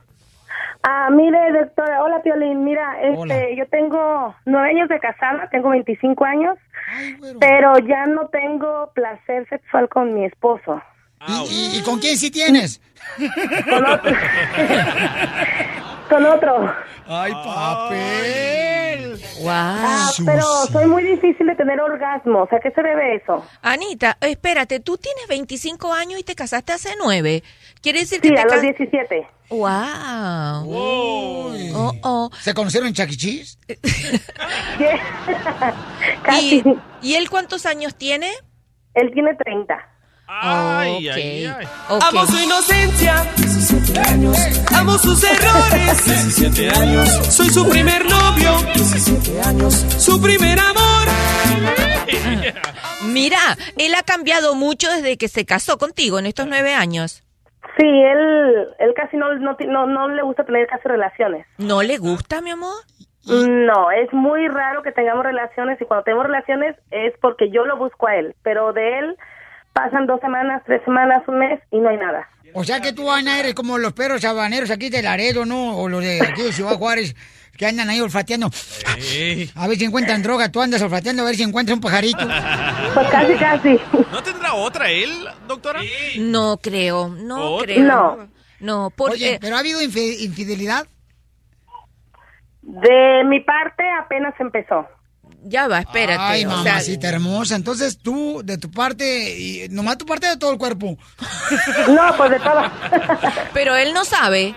Ah, 0.86 1.08
mire, 1.10 1.38
doctora, 1.52 2.02
hola 2.02 2.22
Piolín, 2.22 2.62
mira, 2.62 3.00
este, 3.02 3.16
Hola. 3.16 3.36
yo 3.56 3.66
tengo 3.68 4.36
nueve 4.44 4.68
años 4.68 4.88
de 4.90 5.00
casada, 5.00 5.48
tengo 5.50 5.70
25 5.70 6.24
años, 6.26 6.58
pero 7.40 7.78
ya 7.78 8.04
no 8.04 8.28
tengo 8.28 8.92
placer 8.94 9.48
sexual 9.48 9.88
con 9.88 10.12
mi 10.12 10.26
esposo. 10.26 10.82
¿Y, 11.28 11.54
y- 11.54 11.78
y 11.78 11.82
con 11.82 11.98
quién 11.98 12.16
sí 12.16 12.30
tienes? 12.30 12.80
Con 13.68 13.84
otro. 13.86 14.12
con 16.08 16.26
otro. 16.26 16.74
¡Ay, 17.06 17.32
papel! 17.32 19.20
Ah, 19.46 20.10
pero 20.24 20.42
soy 20.72 20.86
muy 20.86 21.02
difícil 21.02 21.46
de 21.46 21.54
tener 21.54 21.80
orgasmos, 21.80 22.50
¿a 22.52 22.58
qué 22.60 22.70
se 22.70 22.82
debe 22.82 23.16
eso? 23.16 23.44
Anita, 23.62 24.16
espérate, 24.20 24.80
tú 24.80 24.96
tienes 24.96 25.26
25 25.28 25.92
años 25.92 26.20
y 26.20 26.22
te 26.22 26.34
casaste 26.34 26.72
hace 26.72 26.90
9. 26.98 27.42
Quiere 27.82 28.00
decir 28.00 28.20
que 28.20 28.28
Sí, 28.28 28.34
te 28.34 28.40
a 28.40 28.44
los 28.44 28.52
cas- 28.54 28.62
17. 28.62 29.26
Wow. 29.50 29.68
Oh, 30.66 31.92
oh. 32.02 32.30
¿Se 32.40 32.54
conocieron 32.54 32.88
en 32.88 32.94
Chuck 32.94 33.10
E. 33.10 33.12
¿Y, 36.40 36.62
¿Y 37.02 37.14
él 37.14 37.28
cuántos 37.30 37.66
años 37.66 37.94
tiene? 37.96 38.30
Él 38.94 39.10
tiene 39.12 39.34
30. 39.34 39.76
Ay, 40.26 41.08
Ok. 41.08 41.14
ay, 41.16 41.46
ay. 41.46 41.66
Amo 42.00 42.26
su 42.26 42.38
inocencia, 42.38 43.24
17 43.36 44.00
años. 44.00 44.36
Amo 44.74 44.98
sus 44.98 45.22
errores, 45.22 46.04
17 46.04 46.70
años. 46.70 47.08
Soy 47.34 47.48
su 47.50 47.68
primer 47.68 48.04
novio, 48.08 48.52
17 48.74 49.40
años. 49.42 49.74
Su 49.98 50.20
primer 50.22 50.58
amor. 50.58 51.08
Mira, 53.06 53.38
él 53.76 53.94
ha 53.94 54.02
cambiado 54.02 54.54
mucho 54.54 54.90
desde 54.90 55.16
que 55.18 55.28
se 55.28 55.44
casó 55.44 55.78
contigo 55.78 56.18
en 56.18 56.26
estos 56.26 56.46
nueve 56.46 56.74
años. 56.74 57.22
Sí, 57.78 57.86
él, 57.86 58.68
él 58.78 58.94
casi 58.96 59.16
no, 59.16 59.32
no, 59.34 59.56
no, 59.68 59.86
no 59.86 60.08
le 60.08 60.22
gusta 60.22 60.44
tener 60.44 60.66
casi 60.66 60.86
relaciones. 60.88 61.46
¿No 61.58 61.82
le 61.82 61.98
gusta, 61.98 62.40
mi 62.40 62.50
amor? 62.50 62.74
No, 63.26 63.90
es 63.90 64.12
muy 64.12 64.48
raro 64.48 64.82
que 64.82 64.92
tengamos 64.92 65.24
relaciones 65.24 65.80
y 65.80 65.84
cuando 65.84 66.04
tenemos 66.04 66.26
relaciones 66.26 66.76
es 66.90 67.14
porque 67.20 67.50
yo 67.50 67.64
lo 67.64 67.76
busco 67.78 68.06
a 68.06 68.16
él, 68.16 68.34
pero 68.42 68.72
de 68.72 68.98
él 68.98 69.16
pasan 69.74 70.06
dos 70.06 70.20
semanas, 70.20 70.62
tres 70.64 70.80
semanas, 70.84 71.22
un 71.28 71.38
mes 71.38 71.60
y 71.70 71.78
no 71.78 71.90
hay 71.90 71.98
nada. 71.98 72.26
O 72.54 72.64
sea 72.64 72.80
que 72.80 72.92
tú, 72.92 73.10
Ana, 73.10 73.40
eres 73.40 73.54
como 73.54 73.76
los 73.78 73.92
perros 73.92 74.22
sabaneros 74.22 74.70
aquí 74.70 74.88
de 74.88 75.02
Laredo, 75.02 75.44
¿no? 75.44 75.76
O 75.76 75.88
los 75.88 76.00
de 76.02 76.20
aquí 76.22 76.42
de 76.42 76.52
Ciudad 76.52 76.76
Juárez, 76.76 77.16
que 77.58 77.66
andan 77.66 77.90
ahí 77.90 78.00
olfateando. 78.00 78.46
A 79.56 79.66
ver 79.68 79.76
si 79.76 79.84
encuentran 79.84 80.22
droga. 80.22 80.50
Tú 80.52 80.62
andas 80.62 80.80
olfateando 80.80 81.22
a 81.22 81.26
ver 81.26 81.34
si 81.34 81.42
encuentras 81.42 81.74
un 81.74 81.80
pajarito. 81.82 82.24
Pues 82.94 83.08
casi, 83.08 83.34
casi. 83.34 83.80
¿No 84.12 84.22
tendrá 84.22 84.54
otra 84.54 84.88
él, 84.88 85.10
doctora? 85.48 85.80
No 86.18 86.56
creo, 86.58 87.08
no 87.08 87.54
¿Otra? 87.54 87.66
creo. 87.66 87.84
No. 87.84 88.28
No, 88.60 88.90
porque... 88.96 89.14
Oye, 89.14 89.38
¿pero 89.40 89.56
ha 89.56 89.58
habido 89.58 89.80
infi- 89.82 90.20
infidelidad? 90.20 90.86
De 92.62 93.24
mi 93.26 93.40
parte 93.40 93.82
apenas 94.00 94.32
empezó. 94.38 94.86
Ya 95.44 95.68
va, 95.68 95.80
espérate. 95.80 96.22
Ay, 96.22 96.46
o 96.46 96.48
sea, 96.48 96.58
mamacita 96.58 97.08
hermosa. 97.08 97.54
Entonces 97.56 97.98
tú, 97.98 98.40
de 98.44 98.56
tu 98.56 98.70
parte, 98.70 99.38
y 99.38 99.68
nomás 99.70 99.98
tu 99.98 100.06
parte 100.06 100.26
de 100.26 100.38
todo 100.38 100.52
el 100.52 100.58
cuerpo. 100.58 100.96
No, 101.88 102.16
pues 102.16 102.30
de 102.30 102.40
todo. 102.40 102.62
Pero 103.52 103.76
él 103.76 103.92
no 103.92 104.04
sabe. 104.04 104.54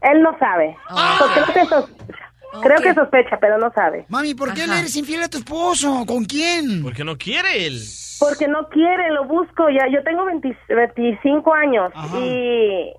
Él 0.00 0.22
no 0.22 0.36
sabe. 0.38 0.76
Pues 0.88 1.30
creo, 1.32 1.46
que 1.46 1.66
sospecha. 1.66 2.18
creo 2.62 2.80
que 2.80 2.94
sospecha, 2.94 3.38
pero 3.40 3.56
no 3.58 3.70
sabe. 3.72 4.04
Mami, 4.08 4.34
¿por 4.34 4.52
qué 4.52 4.66
le 4.66 4.80
eres 4.80 4.96
infiel 4.96 5.22
a 5.22 5.28
tu 5.28 5.38
esposo? 5.38 6.04
¿Con 6.06 6.24
quién? 6.24 6.82
Porque 6.82 7.04
no 7.04 7.16
quiere 7.16 7.66
él. 7.66 7.80
Porque 8.18 8.48
no 8.48 8.68
quiere, 8.68 9.10
lo 9.12 9.26
busco. 9.26 9.68
Ya, 9.70 9.86
yo 9.92 10.02
tengo 10.02 10.24
20 10.24 10.56
25 10.68 11.54
años 11.54 11.92
y, 12.16 12.92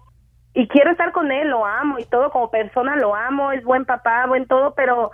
y 0.54 0.68
quiero 0.70 0.92
estar 0.92 1.12
con 1.12 1.30
él, 1.30 1.50
lo 1.50 1.66
amo 1.66 2.00
y 2.00 2.06
todo, 2.06 2.30
como 2.32 2.50
persona 2.50 2.96
lo 2.96 3.14
amo, 3.14 3.52
es 3.52 3.66
buen 3.66 3.84
papá, 3.84 4.26
buen 4.28 4.48
todo, 4.48 4.74
pero 4.76 5.12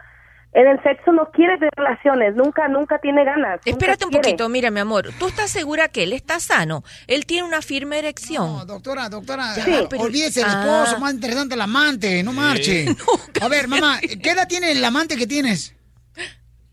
en 0.53 0.67
el 0.67 0.81
sexo 0.81 1.11
no 1.11 1.29
quiere 1.31 1.57
tener 1.57 1.71
relaciones, 1.77 2.35
nunca, 2.35 2.67
nunca 2.67 2.99
tiene 2.99 3.23
ganas. 3.23 3.59
Espérate 3.65 4.05
un 4.05 4.11
quiere. 4.11 4.23
poquito, 4.29 4.49
mira, 4.49 4.71
mi 4.71 4.79
amor. 4.79 5.09
¿Tú 5.19 5.27
estás 5.27 5.51
segura 5.51 5.89
que 5.89 6.03
él 6.03 6.13
está 6.13 6.39
sano? 6.39 6.83
Él 7.07 7.25
tiene 7.25 7.47
una 7.47 7.61
firme 7.61 7.99
erección. 7.99 8.45
No, 8.57 8.65
doctora, 8.65 9.09
doctora, 9.09 9.53
Sí. 9.55 9.71
olvídese 9.97 10.41
Ah. 10.43 10.47
esposo, 10.83 10.99
más 10.99 11.13
interesante 11.13 11.55
el 11.55 11.61
amante, 11.61 12.23
no 12.23 12.33
marche. 12.33 12.85
A 13.41 13.47
ver, 13.47 13.67
mamá, 13.67 13.99
¿qué 13.99 14.31
edad 14.31 14.47
tiene 14.47 14.71
el 14.71 14.83
amante 14.83 15.15
que 15.17 15.27
tienes? 15.27 15.75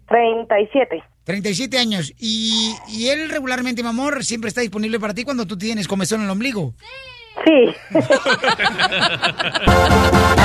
37. 0.09 1.03
37 1.25 1.79
años. 1.79 2.13
¿Y, 2.19 2.75
y 2.89 3.09
él 3.09 3.29
regularmente, 3.29 3.83
mi 3.83 3.89
amor, 3.89 4.25
siempre 4.25 4.49
está 4.49 4.61
disponible 4.61 5.01
para 5.01 5.13
ti 5.15 5.25
cuando 5.25 5.47
tú 5.47 5.59
tienes 5.59 5.89
comezón 5.89 6.21
en 6.21 6.27
el 6.27 6.31
ombligo? 6.31 6.75
Sí. 6.79 6.87
Sí. 7.45 7.75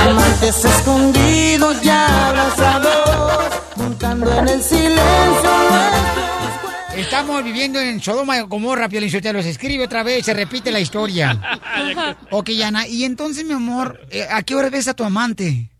Amantes 0.08 0.64
escondidos 0.64 1.80
ya 1.82 2.28
abrazados, 2.28 3.60
juntando 3.76 4.32
en 4.38 4.48
el 4.48 4.62
silencio 4.62 5.50
Estamos 6.96 7.42
viviendo 7.42 7.80
en 7.80 8.00
Sodoma 8.00 8.38
y 8.38 8.42
Gomorra, 8.42 8.88
Piolín 8.88 9.10
Sotelo. 9.10 9.42
Se 9.42 9.50
escribe 9.50 9.84
otra 9.84 10.02
vez, 10.02 10.26
se 10.26 10.34
repite 10.34 10.70
la 10.70 10.78
historia. 10.78 11.40
ok, 12.30 12.50
Ana. 12.64 12.86
Y 12.86 13.04
entonces, 13.04 13.44
mi 13.46 13.54
amor, 13.54 14.00
eh, 14.10 14.26
¿a 14.30 14.42
qué 14.42 14.54
hora 14.54 14.68
ves 14.68 14.88
a 14.88 14.94
tu 14.94 15.02
amante? 15.02 15.71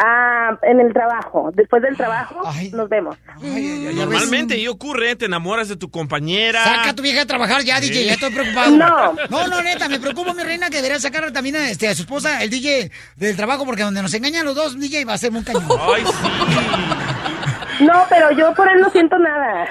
Ah, 0.00 0.56
en 0.62 0.78
el 0.80 0.92
trabajo. 0.92 1.50
Después 1.54 1.82
del 1.82 1.96
trabajo 1.96 2.40
nos 2.72 2.88
vemos. 2.88 3.16
Normalmente 3.42 4.54
ahí 4.54 4.68
ocurre, 4.68 5.16
te 5.16 5.24
enamoras 5.26 5.68
de 5.68 5.76
tu 5.76 5.90
compañera. 5.90 6.62
Saca 6.62 6.90
a 6.90 6.94
tu 6.94 7.02
vieja 7.02 7.22
a 7.22 7.26
trabajar 7.26 7.62
ya, 7.62 7.80
DJ, 7.80 8.06
ya 8.06 8.12
estoy 8.14 8.30
preocupado. 8.32 8.70
No. 8.76 9.12
No, 9.28 9.46
no, 9.48 9.60
neta, 9.62 9.88
me 9.88 9.98
preocupa 9.98 10.32
mi 10.34 10.42
reina 10.44 10.70
que 10.70 10.76
debería 10.76 11.00
sacar 11.00 11.30
también 11.32 11.56
a, 11.56 11.68
este, 11.68 11.88
a 11.88 11.94
su 11.96 12.02
esposa, 12.02 12.42
el 12.44 12.50
DJ, 12.50 12.90
del 13.16 13.36
trabajo, 13.36 13.64
porque 13.66 13.82
donde 13.82 14.00
nos 14.02 14.14
engañan 14.14 14.44
los 14.44 14.54
dos, 14.54 14.78
DJ 14.78 15.04
va 15.04 15.14
a 15.14 15.18
ser 15.18 15.32
un 15.32 15.42
cañón. 15.42 15.64
Ay, 15.80 16.04
No, 17.80 18.04
pero 18.08 18.30
yo 18.32 18.52
por 18.54 18.68
él 18.68 18.80
no 18.80 18.90
siento 18.90 19.18
nada. 19.18 19.68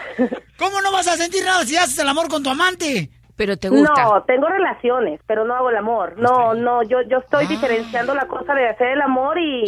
¿Cómo 0.58 0.82
no 0.82 0.92
vas 0.92 1.08
a 1.08 1.18
sentir 1.18 1.44
nada 1.44 1.64
si 1.66 1.76
haces 1.78 1.98
el 2.00 2.08
amor 2.08 2.28
con 2.30 2.42
tu 2.44 2.50
amante? 2.50 3.10
Pero 3.36 3.56
te 3.56 3.70
No, 3.70 4.24
tengo 4.26 4.48
relaciones, 4.48 5.20
pero 5.28 5.46
no 5.46 5.54
hago 5.56 5.70
el 5.70 5.78
amor. 5.78 6.16
No, 6.18 6.56
no, 6.56 6.82
yo, 6.82 7.02
yo 7.08 7.20
estoy 7.20 7.46
Ah. 7.46 7.50
diferenciando 7.50 8.16
la 8.16 8.26
cosa 8.26 8.56
de 8.56 8.68
hacer 8.68 8.88
el 8.88 9.02
amor 9.02 9.38
y 9.38 9.66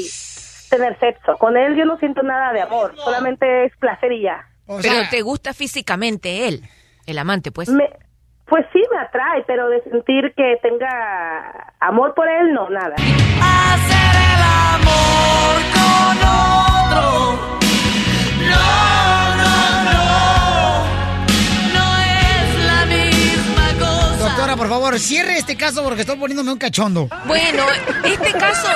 tener 0.69 0.97
sexo. 0.99 1.37
Con 1.37 1.57
él 1.57 1.75
yo 1.75 1.85
no 1.85 1.97
siento 1.97 2.21
nada 2.23 2.53
de 2.53 2.61
amor, 2.61 2.95
solamente 2.95 3.65
es 3.65 3.75
placer 3.77 4.11
y 4.11 4.23
ya. 4.23 4.45
Pero 4.81 5.01
te 5.09 5.21
gusta 5.21 5.53
físicamente 5.53 6.47
él, 6.47 6.61
el 7.05 7.17
amante, 7.17 7.51
pues. 7.51 7.69
Me, 7.69 7.89
pues 8.45 8.65
sí 8.73 8.81
me 8.91 8.99
atrae, 8.99 9.43
pero 9.47 9.69
de 9.69 9.81
sentir 9.83 10.33
que 10.35 10.57
tenga 10.61 11.73
amor 11.79 12.13
por 12.13 12.27
él, 12.27 12.53
no, 12.53 12.69
nada. 12.69 12.95
Hacer 12.95 14.15
el 14.15 14.41
amor 14.75 15.55
con 15.73 16.17
otro. 16.17 17.59
No, 18.49 18.98
Doctora, 24.39 24.55
por 24.55 24.69
favor, 24.69 24.99
cierre 24.99 25.37
este 25.37 25.57
caso 25.57 25.83
porque 25.83 26.03
estoy 26.03 26.15
poniéndome 26.15 26.53
un 26.53 26.57
cachondo. 26.57 27.09
Bueno, 27.25 27.65
este 28.05 28.31
caso, 28.31 28.69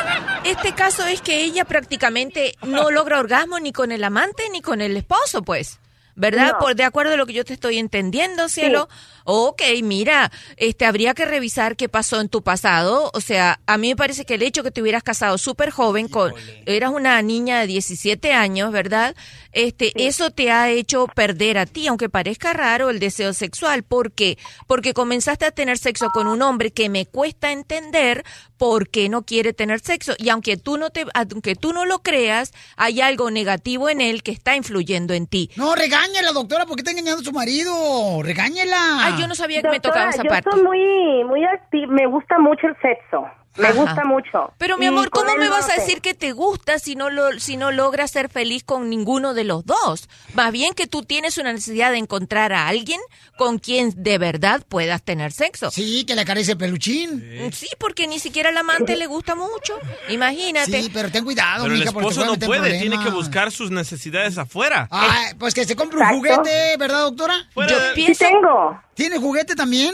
este 0.44 0.76
caso 0.76 1.06
es 1.06 1.22
que 1.22 1.46
ella 1.46 1.64
prácticamente 1.64 2.58
no 2.64 2.92
logra 2.92 3.18
orgasmo 3.18 3.58
ni 3.62 3.72
con 3.72 3.94
el 3.94 4.04
amante 4.04 4.44
ni 4.52 4.62
con 4.62 4.82
el 4.82 4.98
esposo, 4.98 5.42
pues. 5.42 5.80
¿Verdad? 6.16 6.52
No. 6.52 6.60
Por 6.60 6.76
de 6.76 6.84
acuerdo 6.84 7.14
a 7.14 7.16
lo 7.16 7.26
que 7.26 7.32
yo 7.32 7.46
te 7.46 7.54
estoy 7.54 7.78
entendiendo, 7.80 8.50
cielo. 8.50 8.90
Ok, 9.26 9.62
mira, 9.84 10.32
este 10.58 10.86
habría 10.86 11.14
que 11.14 11.26
revisar 11.26 11.76
qué 11.76 11.90
pasó 11.90 12.20
en 12.20 12.30
tu 12.30 12.44
pasado. 12.44 13.12
O 13.14 13.22
sea, 13.22 13.60
a 13.66 13.78
mí 13.78 13.90
me 13.90 13.96
parece 13.96 14.26
que 14.26 14.36
el 14.36 14.44
hecho 14.44 14.64
que 14.64 14.72
te 14.72 14.82
hubieras 14.82 15.04
casado 15.04 15.38
súper 15.38 15.72
joven, 15.72 16.08
con, 16.08 16.34
eras 16.66 16.92
una 16.92 17.22
niña 17.22 17.60
de 17.60 17.68
17 17.68 18.34
años, 18.34 18.72
¿verdad? 18.72 19.16
Este, 19.52 19.92
eso 20.08 20.32
te 20.32 20.52
ha 20.52 20.70
hecho 20.70 21.08
perder 21.08 21.58
a 21.58 21.66
ti, 21.66 21.88
aunque 21.88 22.10
parezca 22.10 22.54
raro, 22.54 22.90
el 22.90 23.00
deseo 23.00 23.34
sexual. 23.34 23.84
¿Por 23.84 24.12
qué? 24.12 24.38
Porque 24.68 24.94
comenzaste 24.94 25.46
a 25.46 25.52
tener 25.52 25.78
sexo 25.78 26.10
con 26.10 26.28
un 26.28 26.42
hombre 26.42 26.72
que 26.72 26.90
me 26.90 27.06
cuesta 27.06 27.52
entender 27.52 28.24
por 28.58 28.90
qué 28.90 29.10
no 29.10 29.24
quiere 29.24 29.54
tener 29.54 29.82
sexo. 29.82 30.14
Y 30.18 30.30
aunque 30.30 30.58
tú 30.58 30.78
no 30.78 30.90
te, 30.90 31.06
aunque 31.14 31.56
tú 31.56 31.74
no 31.74 31.86
lo 31.86 32.02
creas, 32.02 32.54
hay 32.78 33.02
algo 33.02 33.30
negativo 33.30 33.90
en 33.90 34.02
él 34.02 34.24
que 34.24 34.32
está 34.32 34.56
influyendo 34.56 35.14
en 35.14 35.28
ti. 35.28 35.52
No, 35.56 35.76
regáñela, 35.76 36.32
doctora, 36.32 36.66
porque 36.66 36.82
está 36.82 36.92
engañando 36.92 37.22
a 37.22 37.26
su 37.26 37.32
marido. 37.32 38.22
Regáñela. 38.24 39.06
Ay, 39.06 39.13
yo 39.20 39.28
no 39.28 39.36
sabía 39.36 39.62
que 39.62 39.68
me 39.70 39.74
Doctora, 39.76 39.94
tocaba 39.94 40.10
esa 40.12 40.24
yo 40.24 40.30
parte. 40.30 40.50
soy 40.52 40.64
muy, 40.64 41.24
muy 41.26 41.46
activa, 41.46 41.92
me 41.94 42.06
gusta 42.08 42.40
mucho 42.40 42.68
el 42.68 42.76
sexo. 42.82 43.26
Me 43.58 43.68
Ajá. 43.68 43.74
gusta 43.82 44.04
mucho. 44.06 44.54
Pero 44.58 44.78
mi 44.78 44.86
amor, 44.88 45.10
¿cómo 45.12 45.36
me 45.36 45.48
vas 45.50 45.70
a 45.70 45.74
decir 45.76 46.02
que 46.02 46.14
te 46.14 46.32
gusta 46.32 46.80
si 46.80 46.96
no 46.96 47.10
lo, 47.10 47.40
si 47.40 47.56
no 47.58 47.72
logras 47.72 48.12
ser 48.12 48.30
feliz 48.30 48.64
con 48.64 48.90
ninguno 48.90 49.34
de 49.34 49.44
los 49.44 49.66
dos? 49.66 50.10
Más 50.34 50.52
bien 50.52 50.74
que 50.74 50.88
tú 50.88 51.04
tienes 51.04 51.38
una 51.38 51.54
necesidad 51.54 51.92
de 51.92 51.98
encontrar 52.00 52.52
a 52.54 52.68
alguien 52.68 53.00
con 53.38 53.60
quien 53.60 53.94
de 53.96 54.18
verdad 54.18 54.64
puedas 54.68 55.04
tener 55.04 55.32
sexo. 55.32 55.70
Sí, 55.72 56.04
que 56.06 56.16
le 56.16 56.22
acaricie 56.22 56.54
el 56.54 56.58
peluchín. 56.58 57.52
Sí, 57.54 57.68
porque 57.80 58.08
ni 58.08 58.20
siquiera 58.20 58.50
al 58.50 58.58
amante 58.58 58.96
le 58.96 59.06
gusta 59.08 59.36
mucho. 59.36 59.78
Imagínate. 60.10 60.82
Sí, 60.82 60.90
pero 60.94 61.12
ten 61.12 61.24
cuidado, 61.24 61.64
Pero 61.64 61.74
el 61.76 61.80
mija, 61.82 61.92
esposo 61.92 62.26
no 62.26 62.36
puede, 62.38 62.80
tiene 62.80 62.98
que 63.04 63.10
buscar 63.10 63.52
sus 63.52 63.70
necesidades 63.72 64.38
afuera. 64.38 64.88
Ay, 64.92 65.34
pues 65.38 65.54
que 65.54 65.66
se 65.66 65.76
compre 65.76 65.98
un 66.00 66.04
Exacto. 66.04 66.18
juguete, 66.42 66.78
¿verdad, 66.78 67.02
doctora? 67.02 67.36
Fuera 67.54 67.72
Yo 67.72 67.80
de- 67.80 67.94
pienso- 67.94 68.26
Sí 68.26 68.32
tengo. 68.32 68.82
¿Tiene 68.96 69.18
juguete 69.18 69.56
también? 69.56 69.94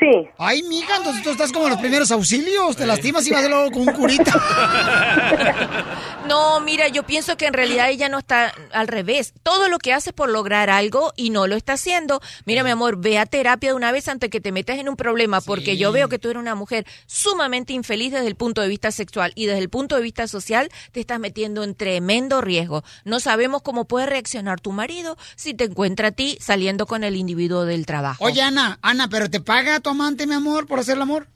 Sí. 0.00 0.28
Ay, 0.38 0.62
mija, 0.62 0.96
entonces 0.96 1.22
tú 1.22 1.30
estás 1.30 1.52
como 1.52 1.66
en 1.66 1.72
los 1.72 1.80
primeros 1.80 2.10
auxilios. 2.10 2.74
Te 2.74 2.86
lastimas 2.86 3.26
y 3.26 3.30
vas 3.30 3.42
de 3.42 3.50
luego 3.50 3.70
con 3.70 3.82
un 3.82 3.94
curita. 3.94 4.32
No, 6.26 6.60
mira, 6.60 6.86
yo 6.86 7.02
pienso 7.02 7.36
que 7.36 7.46
en 7.46 7.54
realidad 7.54 7.90
ella 7.90 8.08
no 8.08 8.18
está 8.18 8.52
al 8.72 8.86
revés. 8.86 9.32
Todo 9.42 9.68
lo 9.68 9.78
que 9.78 9.92
hace 9.92 10.12
por 10.12 10.28
lograr 10.28 10.70
algo 10.70 11.12
y 11.16 11.30
no 11.30 11.48
lo 11.48 11.56
está 11.56 11.72
haciendo. 11.72 12.20
Mira, 12.44 12.62
mi 12.62 12.70
amor, 12.70 13.00
ve 13.00 13.18
a 13.18 13.26
terapia 13.26 13.70
de 13.70 13.74
una 13.74 13.90
vez 13.90 14.06
antes 14.06 14.30
que 14.30 14.40
te 14.40 14.52
metas 14.52 14.78
en 14.78 14.88
un 14.88 14.94
problema, 14.94 15.40
porque 15.40 15.76
yo 15.76 15.90
veo 15.90 16.08
que 16.08 16.20
tú 16.20 16.30
eres 16.30 16.40
una 16.40 16.54
mujer 16.54 16.86
sumamente 17.06 17.72
infeliz 17.72 18.12
desde 18.12 18.28
el 18.28 18.36
punto 18.36 18.60
de 18.60 18.68
vista 18.68 18.92
sexual 18.92 19.32
y 19.34 19.46
desde 19.46 19.58
el 19.58 19.70
punto 19.70 19.96
de 19.96 20.02
vista 20.02 20.28
social 20.28 20.70
te 20.92 21.00
estás 21.00 21.18
metiendo 21.18 21.64
en 21.64 21.74
tremendo 21.74 22.40
riesgo. 22.40 22.84
No 23.04 23.18
sabemos 23.18 23.62
cómo 23.62 23.86
puede 23.86 24.06
reaccionar 24.06 24.60
tu 24.60 24.70
marido 24.70 25.16
si 25.34 25.54
te 25.54 25.64
encuentra 25.64 26.08
a 26.08 26.12
ti 26.12 26.38
saliendo 26.40 26.86
con 26.86 27.02
el 27.02 27.16
individuo 27.16 27.64
del 27.64 27.86
trabajo. 27.86 28.24
Oye, 28.24 28.42
Ana, 28.42 28.78
Ana, 28.82 29.08
¿pero 29.08 29.28
te 29.28 29.40
paga 29.40 29.80
tu 29.80 29.89
amante, 29.90 30.26
mi 30.26 30.34
amor, 30.34 30.66
por 30.66 30.78
hacer 30.78 30.96
el 30.96 31.02
amor? 31.02 31.26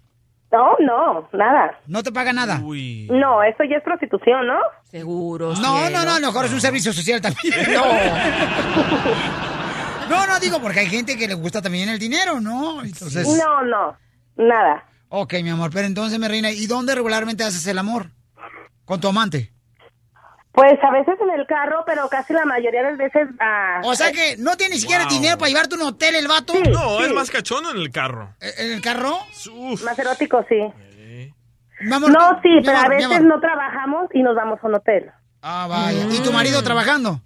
No, 0.51 0.77
no, 0.79 1.29
nada. 1.33 1.81
¿No 1.87 2.03
te 2.03 2.13
paga 2.13 2.33
nada? 2.33 2.59
No, 2.59 3.43
eso 3.43 3.65
ya 3.69 3.77
es 3.77 3.83
prostitución, 3.83 4.47
¿no? 4.47 4.59
Seguro. 4.85 5.53
No, 5.55 5.91
no, 5.91 6.05
no, 6.05 6.13
a 6.13 6.21
lo 6.21 6.27
mejor 6.29 6.45
es 6.47 6.53
un 6.53 6.61
servicio 6.61 6.93
social 6.93 7.21
también. 7.21 7.55
No. 7.73 7.85
No, 10.09 10.27
no, 10.27 10.39
digo, 10.39 10.61
porque 10.61 10.81
hay 10.81 10.87
gente 10.87 11.17
que 11.17 11.27
le 11.27 11.35
gusta 11.35 11.63
también 11.63 11.89
el 11.89 11.99
dinero, 11.99 12.41
¿no? 12.41 12.83
Entonces... 12.85 13.27
No, 13.27 13.65
no, 13.65 13.97
nada. 14.37 14.85
Ok, 15.09 15.35
mi 15.43 15.49
amor, 15.49 15.71
pero 15.73 15.87
entonces, 15.87 16.19
mi 16.19 16.29
reina, 16.29 16.51
¿y 16.51 16.67
dónde 16.67 16.95
regularmente 16.95 17.43
haces 17.43 17.67
el 17.67 17.79
amor? 17.79 18.11
¿Con 18.85 19.01
tu 19.01 19.09
amante? 19.09 19.54
Pues 20.55 20.75
a 20.85 20.91
veces 20.93 21.17
en 21.21 21.31
el 21.41 21.47
carro, 21.49 21.83
pero 21.85 22.09
casi 22.09 22.33
la 22.33 22.45
mayoría 22.45 22.83
de 22.85 22.91
las 22.91 22.99
veces... 22.99 23.29
ah, 23.41 23.81
O 23.83 23.95
sea 23.97 24.13
que 24.13 24.37
no 24.39 24.57
tiene 24.57 24.77
ni 24.77 24.81
siquiera 24.81 25.05
dinero 25.07 25.37
para 25.37 25.49
llevarte 25.49 25.75
a 25.75 25.79
un 25.79 25.85
hotel 25.89 26.15
el 26.15 26.29
vato. 26.29 26.55
No, 26.71 27.01
es 27.05 27.13
más 27.13 27.29
cachondo 27.29 27.73
en 27.73 27.79
el 27.79 27.91
carro. 27.91 28.35
¿En 28.41 28.71
el 28.73 28.81
carro? 28.81 29.19
Más 29.85 29.99
erótico, 29.99 30.45
sí. 30.49 30.61
amor, 31.93 32.09
no, 32.09 32.41
sí, 32.41 32.61
pero 32.65 32.79
amor, 32.79 32.93
a 32.93 32.97
veces 32.97 33.23
no 33.23 33.41
trabajamos 33.41 34.07
y 34.15 34.23
nos 34.23 34.37
vamos 34.37 34.61
a 34.63 34.67
un 34.69 34.75
hotel. 34.77 35.11
Ah, 35.43 35.67
vaya. 35.69 36.07
¿Y 36.13 36.21
tu 36.23 36.31
marido 36.33 36.63
trabajando? 36.63 37.21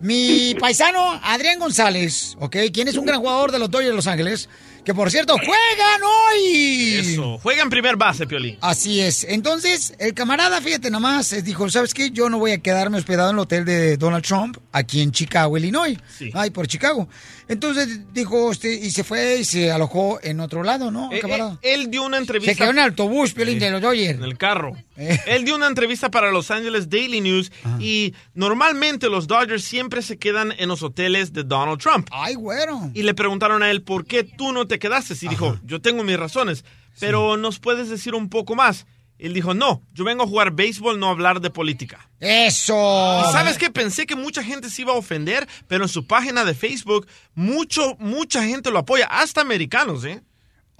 mi 0.00 0.54
paisano 0.58 1.20
Adrián 1.22 1.58
González, 1.58 2.36
ok, 2.40 2.56
quien 2.72 2.88
es 2.88 2.96
un 2.96 3.04
gran 3.04 3.20
jugador 3.20 3.52
de 3.52 3.58
los 3.58 3.70
Dodgers 3.70 3.90
de 3.90 3.96
Los 3.96 4.06
Ángeles, 4.06 4.48
que 4.84 4.94
por 4.94 5.10
cierto, 5.10 5.34
juegan 5.34 6.00
hoy. 6.02 6.94
Eso, 6.96 7.38
juega 7.38 7.62
en 7.62 7.70
primer 7.70 7.96
base, 7.96 8.26
Piolín. 8.26 8.58
Así 8.60 9.00
es. 9.00 9.24
Entonces, 9.24 9.94
el 9.98 10.14
camarada, 10.14 10.60
fíjate 10.60 10.90
nomás, 10.90 11.32
eh, 11.32 11.42
dijo, 11.42 11.68
¿sabes 11.70 11.94
qué? 11.94 12.10
Yo 12.10 12.28
no 12.30 12.38
voy 12.38 12.52
a 12.52 12.58
quedarme 12.58 12.98
hospedado 12.98 13.30
en 13.30 13.36
el 13.36 13.40
hotel 13.40 13.64
de 13.64 13.96
Donald 13.96 14.24
Trump. 14.24 14.56
aquí 14.72 15.00
en 15.02 15.12
Chicago, 15.12 15.56
Illinois. 15.56 15.98
Ay, 16.34 16.50
por 16.50 16.66
Chicago. 16.66 17.08
Entonces 17.50 18.12
dijo, 18.14 18.52
este, 18.52 18.72
y 18.72 18.92
se 18.92 19.02
fue 19.02 19.38
y 19.40 19.44
se 19.44 19.72
alojó 19.72 20.20
en 20.22 20.38
otro 20.38 20.62
lado, 20.62 20.92
¿no? 20.92 21.10
Eh, 21.12 21.20
eh, 21.22 21.56
él 21.62 21.90
dio 21.90 22.04
una 22.04 22.16
entrevista. 22.16 22.52
Se 22.52 22.58
quedó 22.58 22.70
en 22.70 22.78
el 22.78 22.84
autobús, 22.84 23.34
Piolín, 23.34 23.58
de 23.58 23.72
los 23.72 23.82
Dodgers. 23.82 24.18
En 24.18 24.22
el 24.22 24.38
carro. 24.38 24.76
Eh. 24.96 25.18
Él 25.26 25.44
dio 25.44 25.56
una 25.56 25.66
entrevista 25.66 26.12
para 26.12 26.30
Los 26.30 26.52
Angeles 26.52 26.88
Daily 26.88 27.20
News 27.20 27.50
y 27.80 28.14
normalmente 28.34 29.08
los 29.08 29.26
Dodgers 29.26 29.64
siempre 29.64 30.00
se 30.00 30.16
quedan 30.16 30.54
en 30.58 30.68
los 30.68 30.84
hoteles 30.84 31.32
de 31.32 31.42
Donald 31.42 31.80
Trump. 31.80 32.08
Ay, 32.12 32.36
güero. 32.36 32.92
Y 32.94 33.02
le 33.02 33.14
preguntaron 33.14 33.64
a 33.64 33.70
él, 33.72 33.82
¿por 33.82 34.04
qué 34.04 34.22
tú 34.22 34.52
no 34.52 34.68
te 34.68 34.78
quedaste? 34.78 35.14
Y 35.20 35.26
dijo, 35.26 35.58
yo 35.64 35.80
tengo 35.80 36.04
mis 36.04 36.16
razones, 36.16 36.64
pero 37.00 37.36
¿nos 37.36 37.58
puedes 37.58 37.88
decir 37.88 38.14
un 38.14 38.28
poco 38.28 38.54
más? 38.54 38.86
Él 39.20 39.34
dijo, 39.34 39.54
no, 39.54 39.82
yo 39.92 40.04
vengo 40.04 40.24
a 40.24 40.26
jugar 40.26 40.52
béisbol, 40.52 40.98
no 40.98 41.08
a 41.08 41.10
hablar 41.10 41.40
de 41.40 41.50
política. 41.50 42.08
Eso. 42.20 43.22
¿Y 43.28 43.32
sabes 43.32 43.58
qué? 43.58 43.70
Pensé 43.70 44.06
que 44.06 44.16
mucha 44.16 44.42
gente 44.42 44.70
se 44.70 44.82
iba 44.82 44.92
a 44.92 44.96
ofender, 44.96 45.46
pero 45.68 45.84
en 45.84 45.88
su 45.88 46.06
página 46.06 46.44
de 46.44 46.54
Facebook, 46.54 47.06
mucho, 47.34 47.96
mucha 47.98 48.42
gente 48.44 48.70
lo 48.70 48.78
apoya, 48.78 49.06
hasta 49.06 49.40
americanos, 49.40 50.04
¿eh? 50.04 50.22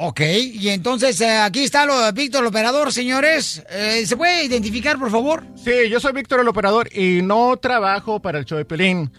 Ok, 0.03 0.21
y 0.21 0.71
entonces 0.71 1.21
eh, 1.21 1.37
aquí 1.37 1.63
está 1.63 1.85
lo, 1.85 2.11
Víctor, 2.15 2.41
el 2.41 2.47
operador, 2.47 2.91
señores. 2.91 3.63
Eh, 3.69 4.07
¿Se 4.07 4.17
puede 4.17 4.45
identificar, 4.45 4.99
por 4.99 5.11
favor? 5.11 5.45
Sí, 5.63 5.91
yo 5.91 6.01
soy 6.01 6.15
Víctor 6.15 6.41
el 6.41 6.49
operador 6.49 6.89
y 6.97 7.21
no 7.21 7.59
trabajo 7.59 8.19
para 8.23 8.39
el 8.39 8.47
show 8.47 8.57
de 8.57 8.65
Piolín. 8.65 9.13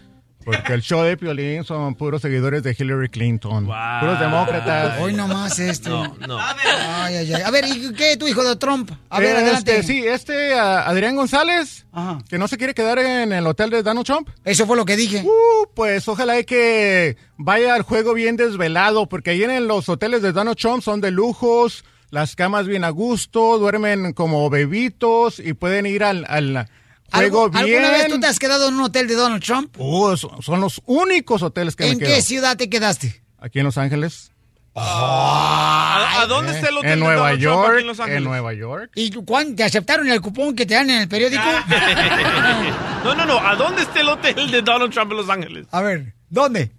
Porque 0.43 0.73
el 0.73 0.81
show 0.81 1.03
de 1.03 1.18
Piolín 1.18 1.63
son 1.63 1.95
puros 1.95 2.22
seguidores 2.22 2.63
de 2.63 2.76
Hillary 2.77 3.09
Clinton. 3.09 3.65
Puros 3.65 4.19
demócratas. 4.19 4.99
Hoy 4.99 5.13
nomás 5.13 5.59
esto. 5.59 6.03
No, 6.19 6.27
no. 6.27 6.39
Ay, 6.39 7.15
ay, 7.15 7.34
ay. 7.34 7.41
A 7.41 7.51
ver, 7.51 7.65
¿y 7.68 7.93
qué 7.93 8.18
tu 8.18 8.27
hijo 8.27 8.43
de 8.43 8.55
Trump? 8.55 8.91
A 9.09 9.19
ver, 9.19 9.30
Este, 9.35 9.41
adelante. 9.43 9.84
Sí, 9.84 10.05
este 10.05 10.53
Adrián 10.53 11.15
González, 11.15 11.85
que 12.30 12.38
no 12.38 12.47
se 12.47 12.57
quiere 12.57 12.73
quedar 12.73 12.99
en 12.99 13.31
el 13.34 13.45
hotel 13.45 13.69
de 13.69 13.84
Donald 13.84 14.05
Trump. 14.05 14.30
Eso 14.43 14.65
fue 14.65 14.76
lo 14.77 14.85
que 14.85 14.95
dije. 14.95 15.23
Uh, 15.23 15.68
pues 15.76 16.07
ojalá 16.07 16.39
y 16.39 16.43
que 16.43 17.18
vaya 17.38 17.76
al 17.76 17.84
juego 17.84 18.13
bien 18.13 18.35
desvelado, 18.35 19.07
porque 19.07 19.31
ahí 19.31 19.43
en 19.43 19.68
los 19.68 19.89
hoteles 19.89 20.22
de 20.22 20.31
Donald 20.31 20.57
Trump 20.57 20.81
son 20.84 21.01
de 21.01 21.11
lujos, 21.11 21.85
las 22.09 22.35
camas 22.35 22.68
bien 22.68 22.84
a 22.84 22.89
gusto, 22.89 23.57
duermen 23.57 24.13
como 24.13 24.49
bebitos 24.49 25.39
y 25.39 25.53
pueden 25.53 25.85
ir 25.85 26.03
al, 26.03 26.26
al 26.27 26.68
juego 27.11 27.51
¿Algu- 27.51 27.63
bien. 27.65 27.83
¿Alguna 27.83 27.97
vez 27.97 28.07
tú 28.07 28.19
te 28.19 28.27
has 28.27 28.39
quedado 28.39 28.69
en 28.69 28.75
un 28.75 28.81
hotel 28.81 29.07
de 29.07 29.15
Donald 29.15 29.43
Trump? 29.43 29.75
Uh, 29.77 30.15
son 30.17 30.41
son 30.41 30.61
los 30.61 30.81
únicos 30.85 31.43
hoteles 31.43 31.75
que 31.75 31.85
¿En 31.88 31.97
me 31.97 32.05
qué 32.05 32.13
quedo. 32.13 32.21
ciudad 32.21 32.57
te 32.57 32.69
quedaste? 32.69 33.21
Aquí 33.39 33.59
en 33.59 33.65
Los 33.65 33.77
Ángeles. 33.77 34.29
¿A, 34.73 36.21
a 36.21 36.25
dónde 36.27 36.53
está 36.53 36.69
el 36.69 36.77
hotel 36.77 36.91
En 36.91 36.99
de 36.99 37.05
Nueva 37.05 37.21
Donald 37.31 37.41
Trump 37.41 37.59
aquí 37.59 37.65
York, 37.67 37.79
en 37.81 37.88
Los 37.88 37.99
en? 37.99 38.23
Nueva 38.23 38.53
York. 38.53 38.91
¿Y 38.95 39.11
cuán- 39.11 39.53
te 39.55 39.63
aceptaron 39.65 40.07
el 40.09 40.21
cupón 40.21 40.55
que 40.55 40.65
te 40.65 40.75
dan 40.75 40.89
en 40.89 41.01
el 41.01 41.07
periódico? 41.09 41.43
No, 43.03 43.15
no, 43.15 43.25
no. 43.25 43.39
¿A 43.39 43.55
dónde 43.55 43.81
está 43.81 43.99
el 43.99 44.09
hotel 44.09 44.51
de 44.51 44.61
Donald 44.61 44.93
Trump 44.93 45.11
en 45.11 45.17
Los 45.17 45.29
Ángeles? 45.29 45.65
A 45.71 45.81
ver, 45.81 46.13
¿dónde? 46.29 46.71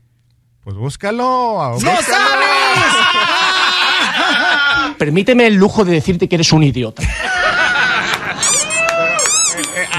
Pues 0.62 0.76
búscalo. 0.76 1.72
¡No 1.74 1.80
sabes! 1.80 2.06
Permíteme 4.98 5.46
el 5.48 5.54
lujo 5.54 5.84
de 5.84 5.92
decirte 5.92 6.28
que 6.28 6.36
eres 6.36 6.52
un 6.52 6.62
idiota. 6.62 7.02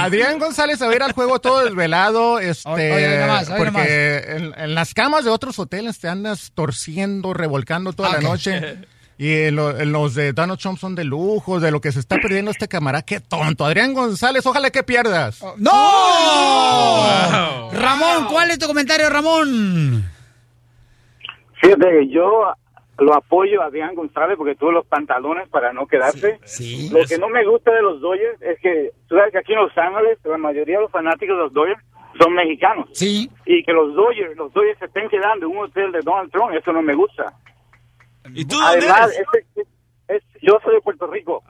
Adrián 0.05 0.39
González 0.39 0.81
a 0.81 0.87
ver 0.87 1.03
al 1.03 1.11
juego 1.13 1.39
todo 1.39 1.63
desvelado, 1.63 2.39
este, 2.51 2.69
Oye, 2.69 2.91
oye, 2.93 3.17
nomás, 3.19 3.49
oye, 3.49 3.57
porque 3.57 4.17
en, 4.27 4.53
en 4.57 4.75
las 4.75 4.93
camas 4.93 5.25
de 5.25 5.31
otros 5.31 5.57
hoteles 5.59 5.99
te 5.99 6.07
andas 6.07 6.51
torciendo, 6.53 7.33
revolcando 7.33 7.93
toda 7.93 8.13
la 8.13 8.21
noche. 8.21 8.77
Y 9.15 9.43
en, 9.43 9.55
lo- 9.57 9.79
en 9.79 9.91
los 9.91 10.15
de 10.15 10.33
Donald 10.33 10.59
Trump 10.59 10.79
son 10.79 10.95
de 10.95 11.03
lujo, 11.03 11.59
de 11.59 11.69
lo 11.69 11.79
que 11.79 11.91
se 11.91 11.99
está 11.99 12.17
perdiendo 12.17 12.49
este 12.49 12.67
camarada. 12.67 13.03
¡Qué 13.03 13.19
tonto! 13.19 13.63
Adrián 13.63 13.93
González, 13.93 14.43
ojalá 14.47 14.71
que 14.71 14.81
pierdas. 14.81 15.39
¡No! 15.57 17.69
Ramón, 17.71 18.25
¿cuál 18.29 18.49
es 18.49 18.57
tu 18.57 18.65
comentario, 18.65 19.11
Ramón? 19.11 20.03
Fíjate, 21.61 21.85
que 21.85 22.09
yo 22.09 22.23
lo 23.03 23.13
apoyo 23.13 23.61
a 23.61 23.65
Adrián 23.65 23.93
González 23.95 24.37
porque 24.37 24.55
tuvo 24.55 24.71
los 24.71 24.85
pantalones 24.87 25.47
para 25.49 25.71
no 25.73 25.85
quedarse. 25.87 26.39
Sí. 26.43 26.89
Lo 26.91 27.05
que 27.05 27.17
no 27.17 27.29
me 27.29 27.45
gusta 27.45 27.71
de 27.71 27.81
los 27.81 28.01
Dodgers 28.01 28.41
es 28.41 28.59
que, 28.59 28.91
tú 29.07 29.15
sabes 29.15 29.31
que 29.31 29.39
aquí 29.39 29.53
en 29.53 29.59
Los 29.59 29.77
Ángeles 29.77 30.17
la 30.23 30.37
mayoría 30.37 30.77
de 30.77 30.83
los 30.83 30.91
fanáticos 30.91 31.35
de 31.37 31.43
los 31.43 31.53
Dodgers 31.53 31.81
son 32.19 32.33
mexicanos. 32.33 32.89
Sí. 32.93 33.29
Y 33.45 33.63
que 33.63 33.73
los 33.73 33.93
Dodgers, 33.95 34.35
los 34.37 34.51
Dodgers 34.53 34.79
se 34.79 34.85
estén 34.85 35.09
quedando 35.09 35.45
en 35.47 35.51
un 35.57 35.65
hotel 35.65 35.91
de 35.91 35.99
Donald 36.01 36.31
Trump, 36.31 36.53
eso 36.53 36.71
no 36.73 36.81
me 36.81 36.93
gusta. 36.95 37.33
¿Y 38.33 38.45
tú 38.45 38.55
dónde 38.55 38.85
Además, 38.87 39.11
eres? 39.15 39.67
es- 40.07 40.23
yo 40.41 40.59
soy 40.63 40.75
de 40.75 40.81
Puerto 40.81 41.07
Rico. 41.07 41.43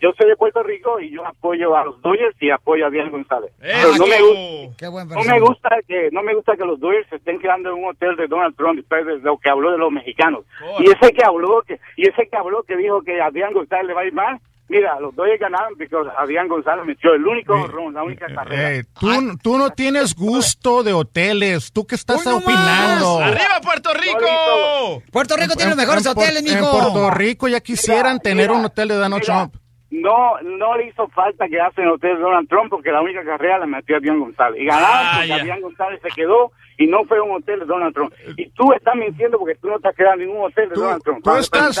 Yo 0.00 0.10
soy 0.16 0.28
de 0.28 0.36
Puerto 0.36 0.62
Rico 0.62 1.00
y 1.00 1.10
yo 1.10 1.26
apoyo 1.26 1.76
a 1.76 1.84
los 1.84 2.00
Dodgers 2.02 2.36
y 2.40 2.50
apoyo 2.50 2.84
a 2.84 2.88
Adrián 2.88 3.10
González. 3.10 3.50
Pero 3.58 3.96
no 3.96 4.06
me 4.06 4.20
gusta. 4.22 4.76
Qué 4.78 4.88
buen 4.88 5.08
No 5.08 5.14
persona. 5.14 5.34
me 5.34 5.40
gusta 5.40 5.68
que 5.88 6.08
no 6.12 6.22
me 6.22 6.34
gusta 6.34 6.56
que 6.56 6.64
los 6.64 6.78
Dodgers 6.78 7.08
se 7.08 7.16
estén 7.16 7.40
quedando 7.40 7.70
en 7.70 7.76
un 7.82 7.90
hotel 7.90 8.14
de 8.16 8.26
Donald 8.28 8.54
Trump 8.56 8.76
después 8.76 9.04
de 9.06 9.18
lo 9.18 9.36
que 9.38 9.50
habló 9.50 9.72
de 9.72 9.78
los 9.78 9.90
mexicanos. 9.90 10.44
Y 10.78 10.84
ese 10.90 11.12
que 11.12 11.24
habló 11.24 11.62
que 11.66 11.80
y 11.96 12.08
ese 12.08 12.28
que 12.30 12.36
habló 12.36 12.62
que 12.62 12.76
dijo 12.76 13.02
que 13.02 13.20
a 13.20 13.26
AdriánGonzález 13.26 13.86
le 13.86 13.94
va 13.94 14.02
a 14.02 14.06
ir 14.06 14.12
mal. 14.12 14.38
Mira, 14.70 15.00
los 15.00 15.16
Dodgers 15.16 15.40
ganaron 15.40 15.72
porque 15.78 15.96
Adrián 16.18 16.46
González 16.46 16.84
metió 16.84 17.14
el 17.14 17.26
único 17.26 17.54
honrón, 17.54 17.94
la 17.94 18.02
única 18.02 18.26
carrera. 18.26 18.72
Eh, 18.74 18.84
tú, 19.00 19.08
tú 19.42 19.56
no 19.56 19.70
tienes 19.70 20.14
gusto 20.14 20.82
de 20.82 20.92
hoteles. 20.92 21.72
¿Tú 21.72 21.86
qué 21.86 21.94
estás 21.94 22.26
opinando? 22.26 23.18
¡Arriba, 23.18 23.60
Puerto 23.62 23.94
Rico! 23.94 25.02
Puerto 25.10 25.36
Rico 25.36 25.54
tiene 25.54 25.70
los 25.70 25.78
mejores 25.78 26.04
en, 26.04 26.12
hoteles, 26.12 26.44
En 26.44 26.54
mijo. 26.54 26.70
Puerto 26.70 27.10
Rico 27.10 27.48
ya 27.48 27.60
quisieran 27.60 28.14
Mira, 28.14 28.22
tener 28.22 28.48
mira, 28.48 28.58
un 28.60 28.64
hotel 28.66 28.88
de 28.88 28.94
Donald 28.96 29.22
mira. 29.22 29.24
Trump. 29.48 29.54
No, 29.90 30.38
no 30.42 30.76
le 30.76 30.88
hizo 30.88 31.08
falta 31.08 31.48
quedarse 31.48 31.80
en 31.80 31.86
el 31.88 31.94
hotel 31.94 32.16
de 32.16 32.22
Donald 32.22 32.46
Trump 32.48 32.68
porque 32.68 32.90
la 32.92 33.00
única 33.00 33.24
carrera 33.24 33.58
la 33.58 33.66
metió 33.66 33.96
Adrián 33.96 34.20
González. 34.20 34.60
Y 34.60 34.66
ganaron 34.66 34.90
Ah, 34.92 35.12
porque 35.14 35.28
ya. 35.28 35.34
Adrián 35.36 35.60
González 35.62 36.00
se 36.02 36.08
quedó 36.10 36.52
y 36.76 36.86
no 36.86 37.04
fue 37.04 37.16
a 37.18 37.22
un 37.22 37.36
hotel 37.36 37.60
de 37.60 37.64
Donald 37.66 37.94
Trump. 37.94 38.12
Y 38.36 38.50
tú 38.50 38.72
estás 38.74 38.94
mintiendo 38.96 39.38
porque 39.38 39.54
tú 39.54 39.68
no 39.68 39.76
estás 39.76 39.94
quedando 39.96 40.22
en 40.22 40.28
ningún 40.28 40.44
hotel 40.46 40.68
de 40.68 40.74
Donald 40.74 41.02
Trump. 41.02 41.24
tú 41.24 41.30
estás- 41.36 41.76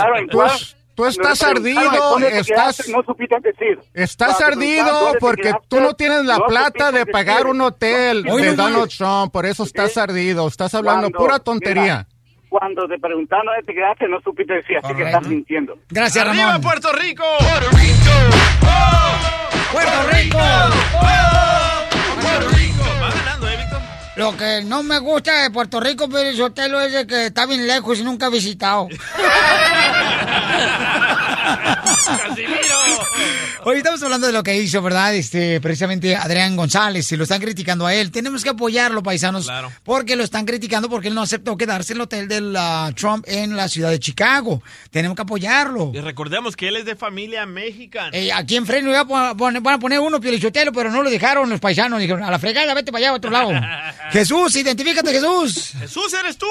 tú- 0.94 1.04
estás 1.06 1.42
ardido, 1.44 1.80
te 2.18 2.26
estás- 2.38 2.46
quedaste, 2.46 2.92
No 2.92 3.02
supiste 3.04 3.36
decir. 3.40 3.78
Estás 3.94 4.38
te 4.38 4.44
ardido 4.44 5.12
te 5.12 5.18
porque 5.18 5.42
quedaste, 5.42 5.66
tú 5.68 5.80
no 5.80 5.94
tienes 5.94 6.24
la 6.24 6.38
no 6.38 6.46
plata 6.46 6.90
de 6.90 7.06
pagar 7.06 7.36
decir. 7.44 7.50
un 7.50 7.60
hotel 7.60 8.22
de 8.24 8.54
Donald. 8.56 8.88
Trump, 8.96 9.32
por 9.32 9.44
eso 9.46 9.64
estás 9.64 9.96
ardido, 9.98 10.48
estás 10.48 10.74
hablando 10.74 11.10
Cuando- 11.10 11.18
pura 11.18 11.38
tontería. 11.38 11.82
mira, 11.82 12.06
cuando 12.48 12.88
te 12.88 12.98
preguntaron 12.98 13.46
te 13.64 13.74
quedaste, 13.74 14.08
no 14.08 14.20
supiste 14.20 14.54
decir, 14.54 14.78
así 14.82 14.94
que 14.94 15.02
estás 15.04 15.26
mintiendo. 15.26 15.78
Gracias, 15.90 16.26
¡Arriba, 16.26 16.46
Ramón. 16.46 16.62
Puerto 16.62 16.92
Rico! 16.92 17.24
¡Puerto 17.38 17.70
Rico! 17.76 17.98
¡Puerto 19.72 20.02
Rico! 20.10 20.38
Va 23.02 23.10
ganando, 23.10 23.48
¿eh, 23.48 23.56
Víctor? 23.56 23.80
Lo 24.16 24.36
que 24.36 24.62
no 24.64 24.82
me 24.82 24.98
gusta 24.98 25.42
de 25.42 25.50
Puerto 25.50 25.80
Rico, 25.80 26.08
pero 26.08 26.28
es 26.28 26.40
hotel 26.40 26.74
es 26.74 26.92
de 26.92 27.06
que 27.06 27.26
está 27.26 27.46
bien 27.46 27.66
lejos 27.66 28.00
y 28.00 28.04
nunca 28.04 28.26
he 28.26 28.30
visitado. 28.30 28.88
Hoy 33.64 33.78
estamos 33.78 34.02
hablando 34.02 34.26
de 34.26 34.32
lo 34.32 34.42
que 34.42 34.56
hizo, 34.56 34.80
¿verdad? 34.80 35.14
Este, 35.14 35.60
precisamente 35.60 36.16
Adrián 36.16 36.56
González, 36.56 37.06
si 37.06 37.16
lo 37.16 37.24
están 37.24 37.40
criticando 37.40 37.86
a 37.86 37.94
él, 37.94 38.10
tenemos 38.10 38.42
que 38.42 38.50
apoyarlo, 38.50 39.02
paisanos, 39.02 39.44
Claro. 39.46 39.70
porque 39.84 40.16
lo 40.16 40.24
están 40.24 40.46
criticando 40.46 40.88
porque 40.88 41.08
él 41.08 41.14
no 41.14 41.22
aceptó 41.22 41.56
quedarse 41.56 41.92
en 41.92 41.96
el 41.98 42.02
hotel 42.02 42.28
de 42.28 42.40
la 42.40 42.92
Trump 42.96 43.24
en 43.28 43.56
la 43.56 43.68
ciudad 43.68 43.90
de 43.90 43.98
Chicago. 43.98 44.62
Tenemos 44.90 45.16
que 45.16 45.22
apoyarlo. 45.22 45.90
Y 45.94 46.00
recordemos 46.00 46.56
que 46.56 46.68
él 46.68 46.76
es 46.76 46.84
de 46.84 46.96
familia 46.96 47.44
mexicana. 47.46 48.10
Eh, 48.12 48.32
aquí 48.32 48.56
en 48.56 48.64
Fresno 48.66 48.90
iba 48.90 49.00
a 49.00 49.06
pon- 49.06 49.36
pon- 49.36 49.62
van 49.62 49.74
a 49.74 49.78
poner 49.78 50.00
uno 50.00 50.20
piolichotelo, 50.20 50.72
pero 50.72 50.90
no 50.90 51.02
lo 51.02 51.10
dejaron 51.10 51.50
los 51.50 51.60
paisanos. 51.60 51.98
Dijeron, 52.00 52.22
a 52.22 52.30
la 52.30 52.38
fregada, 52.38 52.72
vete 52.74 52.90
para 52.92 53.04
allá, 53.06 53.10
a 53.10 53.14
otro 53.14 53.30
lado. 53.30 53.50
Jesús, 54.12 54.54
identifícate, 54.56 55.12
Jesús. 55.12 55.72
Jesús, 55.78 56.12
¿eres 56.14 56.38
tú? 56.38 56.46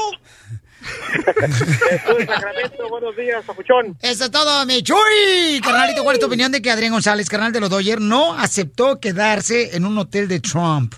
Buenos 2.90 3.16
días, 3.16 3.44
papuchón. 3.46 3.98
Eso 4.02 4.26
es 4.26 4.32
todo, 4.32 4.66
mi 4.66 4.82
Chuy. 4.82 5.62
Carnalito, 5.64 6.04
¿cuál 6.04 6.16
es 6.16 6.20
tu 6.20 6.28
opinión 6.28 6.52
de 6.52 6.62
que 6.62 6.72
Adrián 6.72 6.92
González, 6.92 7.30
carnal 7.30 7.52
de 7.52 7.60
los 7.60 7.70
Dodgers, 7.70 8.02
no 8.02 8.34
aceptó 8.34 9.00
quedarse 9.00 9.76
en 9.76 9.86
un 9.86 9.98
hotel 9.98 10.28
de 10.28 10.40
Trump? 10.40 10.94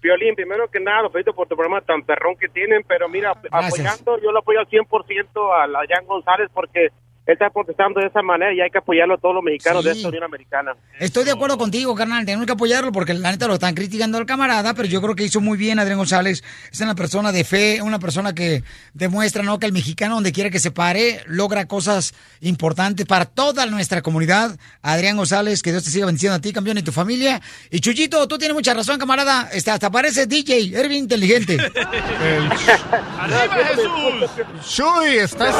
Violín, 0.00 0.34
primero 0.34 0.70
que 0.70 0.78
nada, 0.78 1.02
los 1.02 1.12
felicito 1.12 1.34
por 1.34 1.48
tu 1.48 1.56
programa 1.56 1.80
tan 1.80 2.02
perrón 2.04 2.36
que 2.36 2.48
tienen, 2.48 2.84
pero 2.86 3.08
mira, 3.08 3.34
Gracias. 3.42 3.72
apoyando, 3.72 4.22
yo 4.22 4.30
lo 4.30 4.38
apoyo 4.38 4.60
al 4.60 4.68
100% 4.68 5.26
a 5.52 5.86
Jan 5.88 6.06
González 6.06 6.48
porque 6.54 6.88
él 7.28 7.34
está 7.34 7.50
protestando 7.50 8.00
de 8.00 8.06
esa 8.06 8.22
manera 8.22 8.54
y 8.54 8.60
hay 8.62 8.70
que 8.70 8.78
apoyarlo 8.78 9.12
a 9.14 9.18
todos 9.18 9.34
los 9.34 9.44
mexicanos 9.44 9.82
Sí. 9.82 9.90
de 9.90 9.96
esta 9.96 10.08
Unión 10.08 10.24
Americana. 10.24 10.74
Estoy 10.98 11.24
de 11.26 11.30
acuerdo 11.32 11.58
contigo, 11.58 11.94
carnal. 11.94 12.24
Tenemos 12.24 12.46
que 12.46 12.52
apoyarlo 12.52 12.90
porque 12.90 13.12
la 13.12 13.30
neta 13.30 13.46
lo 13.46 13.54
están 13.54 13.74
criticando 13.74 14.16
al 14.16 14.24
camarada, 14.24 14.72
pero 14.72 14.88
yo 14.88 15.02
creo 15.02 15.14
que 15.14 15.24
hizo 15.24 15.42
muy 15.42 15.58
bien 15.58 15.78
Adrián 15.78 15.98
González. 15.98 16.42
Es 16.72 16.80
una 16.80 16.94
persona 16.94 17.30
de 17.30 17.44
fe, 17.44 17.82
una 17.82 17.98
persona 17.98 18.34
que 18.34 18.62
demuestra 18.94 19.42
¿no? 19.42 19.58
que 19.58 19.66
el 19.66 19.74
mexicano, 19.74 20.14
donde 20.14 20.32
quiera 20.32 20.48
que 20.48 20.58
se 20.58 20.70
pare, 20.70 21.20
logra 21.26 21.66
cosas 21.66 22.14
importantes 22.40 23.04
para 23.04 23.26
toda 23.26 23.66
nuestra 23.66 24.00
comunidad. 24.00 24.58
Adrián 24.80 25.18
González, 25.18 25.62
que 25.62 25.70
Dios 25.70 25.84
te 25.84 25.90
siga 25.90 26.06
bendiciendo 26.06 26.36
a 26.36 26.40
ti, 26.40 26.54
campeón, 26.54 26.78
y 26.78 26.82
tu 26.82 26.92
familia. 26.92 27.42
Y 27.70 27.80
Chuyito, 27.80 28.26
tú 28.26 28.38
tienes 28.38 28.54
mucha 28.54 28.72
razón, 28.72 28.98
camarada. 28.98 29.50
Este, 29.52 29.70
hasta 29.70 29.90
parece 29.90 30.26
DJ, 30.26 30.74
eres 30.74 30.88
bien 30.88 31.02
inteligente. 31.02 31.58
¡Arriba, 33.18 33.54
Jesús! 33.66 34.30
Chuy, 34.76 35.18
estás... 35.18 35.54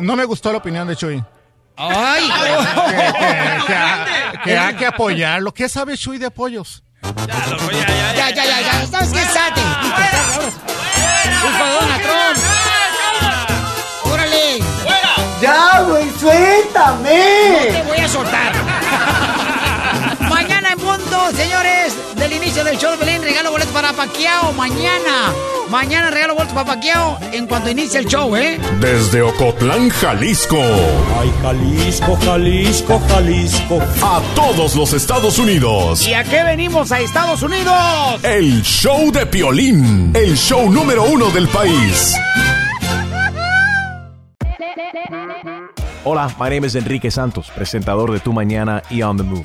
No 0.00 0.16
me 0.16 0.24
gustó 0.24 0.50
la 0.52 0.58
opinión 0.58 0.86
de 0.88 0.96
Chuy. 0.96 1.22
¡Ay! 1.76 2.28
que, 2.28 2.34
que- 2.96 3.12
que 3.66 3.74
ha- 3.74 4.06
que 4.44 4.58
hay 4.58 4.74
que 4.74 4.86
apoyarlo. 4.86 5.52
¿Qué 5.52 5.68
sabe 5.68 5.96
Chuy 5.96 6.18
de 6.18 6.26
apoyos? 6.26 6.82
Ya, 7.02 8.30
ya, 8.30 8.44
ya, 8.44 8.60
ya. 8.60 8.86
¿Sabes 8.90 9.10
qué? 9.10 9.20
Hijo 9.20 9.28
de 11.52 11.58
Donald 11.70 12.02
Trump. 12.02 12.38
¡Órale! 14.12 14.58
Ya, 15.40 15.80
güey, 15.82 16.10
suéltame. 16.18 17.52
No 17.52 17.58
te 17.76 17.82
voy 17.88 17.98
a 17.98 18.08
soltar. 18.08 18.52
Punto, 21.28 21.42
señores, 21.42 21.94
del 22.16 22.32
inicio 22.32 22.64
del 22.64 22.78
show 22.78 22.90
de 22.92 22.96
Belén, 22.96 23.22
regalo 23.22 23.50
boletos 23.50 23.72
para 23.72 23.92
Paquiao. 23.92 24.52
Mañana. 24.54 25.32
Mañana 25.68 26.10
regalo 26.10 26.34
boletos 26.34 26.54
para 26.54 26.74
Paquiao 26.74 27.18
en 27.32 27.46
cuanto 27.46 27.68
inicie 27.68 28.00
el 28.00 28.06
show, 28.06 28.34
¿eh? 28.34 28.58
Desde 28.80 29.20
Ocotlán, 29.20 29.90
Jalisco. 29.90 30.56
Ay, 31.20 31.30
Jalisco, 31.42 32.18
Jalisco, 32.24 33.00
Jalisco. 33.08 33.78
A 34.02 34.22
todos 34.34 34.74
los 34.74 34.94
Estados 34.94 35.38
Unidos. 35.38 36.06
¿Y 36.06 36.14
a 36.14 36.24
qué 36.24 36.44
venimos 36.44 36.92
a 36.92 37.00
Estados 37.00 37.42
Unidos? 37.42 37.74
El 38.22 38.62
show 38.62 39.12
de 39.12 39.26
Piolín. 39.26 40.12
El 40.14 40.34
show 40.34 40.70
número 40.70 41.02
uno 41.04 41.28
del 41.30 41.48
país. 41.48 42.14
Hola, 46.04 46.34
my 46.40 46.48
name 46.48 46.66
is 46.66 46.74
Enrique 46.74 47.10
Santos, 47.10 47.50
presentador 47.54 48.12
de 48.12 48.20
Tu 48.20 48.32
Mañana 48.32 48.82
y 48.88 49.02
On 49.02 49.16
the 49.16 49.24
Move. 49.24 49.44